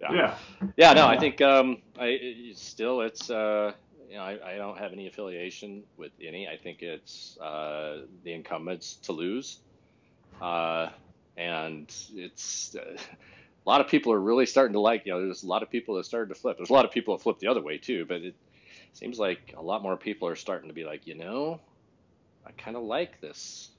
Yeah. 0.00 0.36
Yeah, 0.76 0.92
no, 0.92 1.06
I 1.06 1.18
think 1.18 1.40
um, 1.40 1.82
I 1.98 2.52
still 2.54 3.00
it's 3.00 3.30
uh, 3.30 3.72
you 4.08 4.16
know 4.16 4.22
I, 4.22 4.54
I 4.54 4.56
don't 4.56 4.78
have 4.78 4.92
any 4.92 5.06
affiliation 5.06 5.82
with 5.96 6.12
any. 6.22 6.48
I 6.48 6.56
think 6.56 6.82
it's 6.82 7.38
uh, 7.38 8.02
the 8.24 8.32
incumbents 8.32 8.96
to 9.02 9.12
lose, 9.12 9.58
uh, 10.40 10.90
and 11.36 11.92
it's 12.14 12.76
uh, 12.76 12.96
a 13.66 13.68
lot 13.68 13.80
of 13.80 13.88
people 13.88 14.12
are 14.12 14.20
really 14.20 14.46
starting 14.46 14.74
to 14.74 14.80
like. 14.80 15.06
You 15.06 15.12
know, 15.12 15.20
there's 15.20 15.42
a 15.42 15.48
lot 15.48 15.62
of 15.62 15.70
people 15.70 15.96
that 15.96 16.06
started 16.06 16.32
to 16.34 16.40
flip. 16.40 16.56
There's 16.56 16.70
a 16.70 16.74
lot 16.74 16.84
of 16.84 16.90
people 16.90 17.16
that 17.16 17.22
flip 17.22 17.38
the 17.38 17.48
other 17.48 17.62
way 17.62 17.78
too, 17.78 18.04
but 18.06 18.22
it 18.22 18.34
seems 18.92 19.18
like 19.18 19.54
a 19.56 19.62
lot 19.62 19.82
more 19.82 19.96
people 19.96 20.28
are 20.28 20.36
starting 20.36 20.68
to 20.68 20.74
be 20.74 20.84
like, 20.84 21.06
you 21.06 21.14
know, 21.14 21.60
I 22.46 22.52
kind 22.52 22.76
of 22.76 22.84
like 22.84 23.20
this 23.20 23.70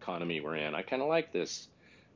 economy 0.00 0.40
we're 0.40 0.56
in. 0.56 0.74
I 0.74 0.82
kind 0.82 1.02
of 1.02 1.08
like 1.08 1.32
this, 1.32 1.68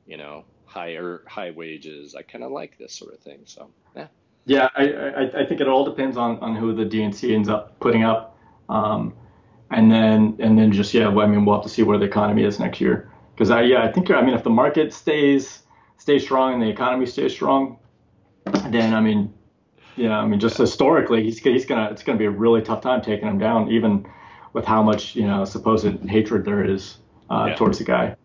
you 0.07 0.17
know, 0.17 0.45
higher 0.65 1.23
high 1.27 1.51
wages. 1.51 2.15
I 2.15 2.23
kind 2.23 2.45
of 2.45 2.51
like 2.51 2.79
this 2.79 2.93
sort 2.93 3.15
of 3.15 3.21
thing. 3.21 3.41
So 3.45 3.71
yeah. 3.97 4.09
Yeah, 4.47 4.69
I, 4.75 4.85
I, 4.93 5.41
I 5.41 5.47
think 5.47 5.61
it 5.61 5.69
all 5.69 5.85
depends 5.85 6.17
on, 6.17 6.39
on 6.41 6.57
who 6.57 6.75
the 6.75 6.85
DNC 6.85 7.33
ends 7.33 7.49
up 7.49 7.79
putting 7.79 8.03
up, 8.05 8.37
um, 8.69 9.15
and 9.71 9.91
then 9.91 10.37
and 10.41 10.59
then 10.59 10.73
just 10.73 10.93
yeah, 10.95 11.09
well, 11.09 11.27
I 11.27 11.31
mean 11.31 11.45
we'll 11.45 11.57
have 11.57 11.63
to 11.65 11.69
see 11.69 11.83
where 11.83 11.99
the 11.99 12.07
economy 12.07 12.45
is 12.45 12.59
next 12.59 12.81
year. 12.81 13.11
Because 13.35 13.51
I 13.51 13.63
yeah 13.63 13.83
I 13.83 13.93
think 13.93 14.11
I 14.11 14.21
mean 14.23 14.35
if 14.35 14.43
the 14.43 14.51
market 14.51 14.93
stays 14.93 15.63
stays 15.99 16.23
strong 16.25 16.55
and 16.55 16.63
the 16.63 16.69
economy 16.69 17.07
stays 17.07 17.33
strong, 17.33 17.79
then 18.71 18.95
I 18.95 19.01
mean 19.01 19.33
yeah 19.97 20.19
I 20.19 20.27
mean 20.27 20.41
just 20.41 20.57
historically 20.57 21.23
he's 21.23 21.39
he's 21.39 21.65
gonna 21.67 21.91
it's 21.91 22.03
gonna 22.03 22.19
be 22.19 22.25
a 22.25 22.31
really 22.31 22.63
tough 22.63 22.81
time 22.81 23.03
taking 23.03 23.29
him 23.29 23.39
down 23.39 23.71
even 23.71 24.07
with 24.53 24.65
how 24.65 24.83
much 24.83 25.15
you 25.15 25.27
know 25.27 25.45
supposed 25.45 25.87
hatred 26.09 26.45
there 26.45 26.65
is 26.65 26.99
uh, 27.29 27.47
Yeah. 27.49 27.55
towards 27.55 27.79
the 27.79 27.85
guy. 27.85 28.17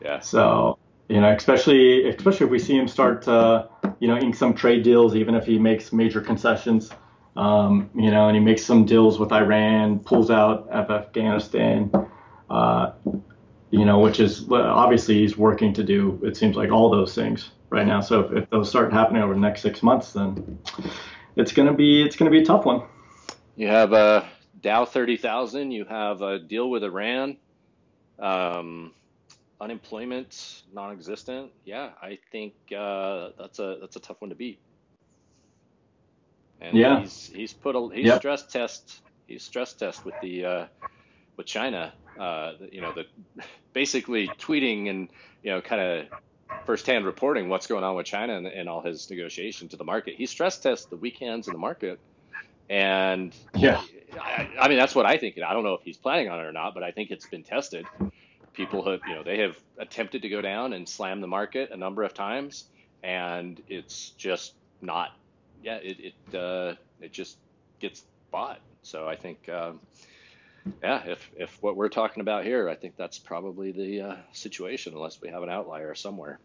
Yeah. 0.00 0.20
So 0.20 0.78
you 1.08 1.20
know, 1.20 1.32
especially 1.32 2.08
especially 2.08 2.46
if 2.46 2.50
we 2.50 2.58
see 2.58 2.76
him 2.76 2.88
start, 2.88 3.26
uh, 3.28 3.66
you 4.00 4.08
know, 4.08 4.18
ink 4.18 4.34
some 4.34 4.54
trade 4.54 4.82
deals, 4.82 5.14
even 5.14 5.34
if 5.34 5.46
he 5.46 5.58
makes 5.58 5.92
major 5.92 6.20
concessions, 6.20 6.90
um, 7.36 7.90
you 7.94 8.10
know, 8.10 8.28
and 8.28 8.36
he 8.36 8.42
makes 8.42 8.64
some 8.64 8.84
deals 8.84 9.18
with 9.18 9.32
Iran, 9.32 10.00
pulls 10.00 10.30
out 10.30 10.68
of 10.68 10.90
Afghanistan, 10.90 11.90
uh, 12.50 12.92
you 13.70 13.84
know, 13.84 14.00
which 14.00 14.20
is 14.20 14.50
obviously 14.50 15.18
he's 15.18 15.36
working 15.36 15.72
to 15.74 15.84
do. 15.84 16.20
It 16.24 16.36
seems 16.36 16.56
like 16.56 16.70
all 16.70 16.90
those 16.90 17.14
things 17.14 17.50
right 17.70 17.86
now. 17.86 18.00
So 18.00 18.20
if, 18.20 18.32
if 18.32 18.50
those 18.50 18.68
start 18.68 18.92
happening 18.92 19.22
over 19.22 19.34
the 19.34 19.40
next 19.40 19.62
six 19.62 19.82
months, 19.82 20.12
then 20.12 20.58
it's 21.36 21.52
gonna 21.52 21.74
be 21.74 22.02
it's 22.02 22.16
gonna 22.16 22.30
be 22.30 22.42
a 22.42 22.44
tough 22.44 22.64
one. 22.64 22.82
You 23.54 23.68
have 23.68 23.92
a 23.92 24.28
Dow 24.60 24.84
thirty 24.84 25.16
thousand. 25.16 25.70
You 25.70 25.84
have 25.84 26.22
a 26.22 26.38
deal 26.38 26.68
with 26.68 26.82
Iran. 26.82 27.36
Um, 28.18 28.92
unemployment 29.60 30.36
non-existent. 30.72 31.52
Yeah, 31.64 31.90
I 32.02 32.18
think 32.32 32.54
uh, 32.76 33.30
that's 33.38 33.58
a 33.58 33.78
that's 33.80 33.96
a 33.96 34.00
tough 34.00 34.20
one 34.20 34.30
to 34.30 34.36
beat. 34.36 34.60
And 36.60 36.80
Yeah. 36.80 36.96
he's 36.96 37.26
he's 37.26 37.54
put 37.54 37.76
a 37.76 37.88
he's 37.94 38.12
Yep. 38.12 38.14
stress 38.14 38.46
test 38.48 39.02
he's 39.26 39.44
stress 39.44 39.74
test 39.74 40.04
with 40.04 40.18
the 40.20 40.44
uh, 40.46 40.66
with 41.38 41.46
China. 41.46 41.94
Uh, 42.20 42.52
you 42.72 42.80
know 42.82 42.92
the 42.92 43.04
basically 43.74 44.36
tweeting 44.40 44.90
and 44.90 45.10
you 45.42 45.52
know 45.52 45.60
kind 45.62 45.82
of 45.82 46.06
firsthand 46.66 47.06
reporting 47.06 47.48
what's 47.48 47.66
going 47.68 47.84
on 47.84 47.96
with 47.96 48.06
China 48.06 48.36
and, 48.36 48.46
and 48.46 48.68
all 48.68 48.82
his 48.82 49.08
negotiation 49.10 49.68
to 49.70 49.76
the 49.76 49.84
market. 49.84 50.14
He 50.16 50.26
stress 50.26 50.60
tests 50.60 50.86
the 50.90 50.96
weak 50.98 51.18
hands 51.20 51.48
in 51.48 51.52
the 51.54 51.58
market, 51.60 52.00
and 52.70 53.34
Yeah. 53.54 53.82
I, 54.20 54.48
I 54.60 54.68
mean 54.68 54.78
that's 54.78 54.94
what 54.94 55.06
I 55.06 55.18
think. 55.18 55.36
I 55.46 55.54
don't 55.54 55.64
know 55.64 55.74
if 55.74 55.82
he's 55.84 55.98
planning 55.98 56.28
on 56.28 56.40
it 56.40 56.44
or 56.44 56.52
not, 56.52 56.74
but 56.74 56.82
I 56.82 56.92
think 56.92 57.10
it's 57.10 57.26
been 57.26 57.44
tested. 57.44 57.88
People 58.56 58.90
have, 58.90 59.00
you 59.06 59.14
know, 59.14 59.22
they 59.22 59.40
have 59.40 59.56
attempted 59.78 60.22
to 60.22 60.28
go 60.28 60.40
down 60.40 60.72
and 60.72 60.88
slam 60.88 61.20
the 61.20 61.26
market 61.26 61.70
a 61.70 61.76
number 61.76 62.02
of 62.02 62.14
times, 62.14 62.64
and 63.02 63.62
it's 63.68 64.10
just 64.10 64.54
not. 64.80 65.10
Yeah, 65.62 65.76
it 65.76 66.14
it 66.30 66.34
uh, 66.34 66.74
it 67.00 67.12
just 67.12 67.36
gets 67.80 68.02
bought. 68.30 68.60
So 68.82 69.06
I 69.06 69.16
think, 69.16 69.48
um, 69.48 69.80
yeah, 70.82 71.02
if 71.06 71.30
if 71.36 71.62
what 71.62 71.76
we're 71.76 71.88
talking 71.88 72.20
about 72.20 72.44
here, 72.44 72.68
I 72.68 72.74
think 72.74 72.96
that's 72.96 73.18
probably 73.18 73.72
the 73.72 74.00
uh, 74.00 74.16
situation, 74.32 74.94
unless 74.94 75.20
we 75.20 75.28
have 75.28 75.42
an 75.42 75.50
outlier 75.50 75.94
somewhere. 75.94 76.38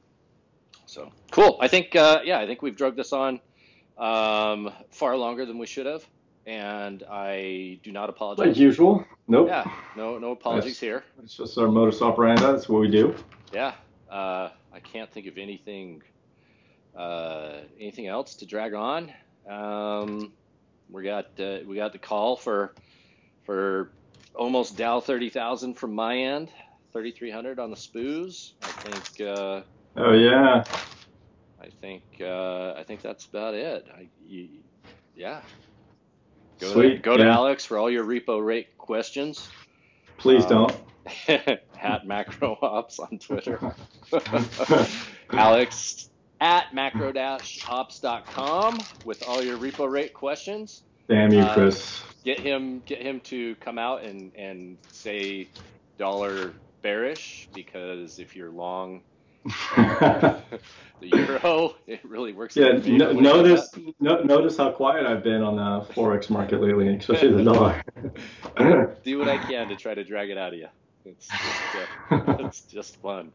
So 0.86 1.12
cool. 1.32 1.58
I 1.62 1.68
think, 1.68 1.96
uh, 1.96 2.20
yeah, 2.26 2.40
I 2.40 2.48
think 2.48 2.62
we've 2.62 2.76
drug 2.76 2.96
this 2.96 3.14
on 3.14 3.40
um, 3.98 4.72
far 4.90 5.16
longer 5.16 5.46
than 5.46 5.58
we 5.58 5.68
should 5.68 5.86
have, 5.86 6.06
and 6.46 7.04
I 7.10 7.80
do 7.84 7.92
not 7.92 8.10
apologize. 8.10 8.48
Like 8.48 8.58
usual. 8.58 9.06
Nope. 9.28 9.48
Yeah, 9.48 9.72
no, 9.96 10.18
no 10.18 10.32
apologies 10.32 10.74
Yes. 10.74 10.80
here. 10.80 11.04
It's 11.24 11.36
just 11.36 11.58
our 11.58 11.68
modus 11.68 12.02
operandi. 12.02 12.42
That's 12.42 12.68
what 12.68 12.82
we 12.82 12.90
do. 12.90 13.16
Yeah, 13.54 13.74
uh, 14.10 14.50
I 14.74 14.80
can't 14.82 15.12
think 15.12 15.28
of 15.28 15.38
anything, 15.38 16.02
uh, 16.98 17.60
anything 17.80 18.08
else 18.08 18.36
to 18.36 18.46
drag 18.46 18.74
on. 18.74 19.12
Um, 19.50 20.34
we 20.90 21.04
got 21.04 21.40
uh, 21.40 21.60
we 21.66 21.76
got 21.76 21.94
the 21.94 22.00
call 22.00 22.36
for 22.36 22.74
for 23.46 23.92
almost 24.36 24.78
Dow 24.78 25.00
thirty 25.00 25.30
thousand 25.30 25.76
from 25.76 25.94
my 25.94 26.18
end, 26.18 26.50
thirty 26.94 27.12
three 27.12 27.32
hundred 27.32 27.60
on 27.60 27.70
the 27.70 27.78
spoos. 27.78 28.54
I 28.64 28.68
think 28.68 29.28
uh, 29.30 29.62
Oh 29.96 30.14
yeah. 30.14 30.64
I 31.62 31.70
think 31.80 32.04
uh, 32.20 32.74
I 32.74 32.84
think 32.88 33.02
that's 33.02 33.26
about 33.26 33.54
it. 33.54 33.86
I, 33.96 34.10
you, 34.26 34.48
yeah. 35.16 35.42
Go 36.62 36.72
Sweet. 36.74 36.98
To, 36.98 37.00
go 37.00 37.18
to. 37.18 37.26
Alex 37.26 37.66
for 37.66 37.80
all 37.80 37.90
your 37.90 38.06
repo 38.06 38.46
rate 38.46 38.78
questions. 38.78 39.50
Please 40.18 40.44
Um, 40.46 40.50
don't. 40.50 40.76
at 41.82 42.06
macro 42.06 42.56
ops 42.62 43.00
on 43.00 43.18
Twitter. 43.18 43.74
Alex 45.32 46.10
at 46.40 46.72
macro-ops.com 46.74 48.80
with 49.06 49.28
all 49.28 49.44
your 49.44 49.58
repo 49.58 49.90
rate 49.90 50.14
questions. 50.14 50.84
Damn 51.10 51.34
you, 51.34 51.40
uh, 51.40 51.52
Chris. 51.54 52.02
Get 52.24 52.40
him 52.40 52.84
get 52.86 53.02
him 53.02 53.20
to 53.22 53.56
come 53.56 53.80
out 53.80 54.04
and, 54.04 54.32
and 54.36 54.78
say 54.92 55.48
dollar 55.98 56.54
bearish 56.84 57.50
because 57.54 58.20
if 58.20 58.36
you're 58.36 58.52
long 58.52 59.02
the 59.76 60.42
euro, 61.02 61.76
it 61.88 62.02
really 62.04 62.34
works. 62.34 62.56
yeah, 62.56 62.74
no, 62.74 63.14
when 63.14 63.20
it 63.20 63.24
goes 63.24 63.26
notice 63.26 63.70
no, 64.00 64.22
notice 64.22 64.58
how 64.58 64.72
quiet 64.72 65.06
I've 65.06 65.24
been 65.24 65.42
on 65.42 65.56
the 65.56 65.94
forex 65.94 66.30
market 66.30 66.62
lately, 66.62 66.96
especially 66.96 67.32
the 67.32 67.44
dollar. 67.52 67.82
do 69.04 69.18
what 69.18 69.28
I 69.28 69.38
can 69.38 69.68
to 69.70 69.76
try 69.76 69.96
to 69.96 70.04
drag 70.04 70.30
it 70.30 70.38
out 70.38 70.54
of 70.54 70.60
you. 70.60 70.68
It's 71.06 71.28
just, 71.28 71.42
uh, 72.12 72.36
it's 72.40 72.62
just 72.62 73.02
fun. 73.02 73.32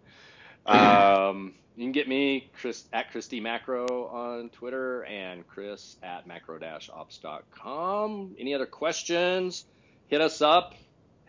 Um, 0.66 1.54
you 1.76 1.84
can 1.84 1.92
get 1.92 2.08
me 2.08 2.50
Chris 2.58 2.84
at 2.92 3.10
Chris 3.10 3.28
D 3.28 3.40
Macro 3.40 4.06
on 4.06 4.48
Twitter 4.50 5.04
and 5.04 5.46
Chris 5.46 5.96
at 6.02 6.26
macro-ops.com. 6.26 8.36
Any 8.38 8.54
other 8.54 8.66
questions? 8.66 9.66
Hit 10.08 10.20
us 10.20 10.40
up. 10.40 10.74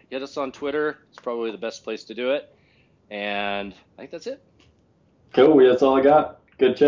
Hit 0.09 0.23
us 0.23 0.37
on 0.37 0.51
Twitter. 0.51 0.97
It's 1.09 1.19
probably 1.19 1.51
the 1.51 1.57
best 1.57 1.83
place 1.83 2.05
to 2.05 2.13
do 2.13 2.31
it. 2.31 2.53
And 3.09 3.73
I 3.97 4.01
think 4.01 4.11
that's 4.11 4.27
it. 4.27 4.43
Cool. 5.33 5.57
That's 5.57 5.81
all 5.83 5.97
I 5.97 6.01
got. 6.01 6.39
Good 6.57 6.77
chat. 6.77 6.85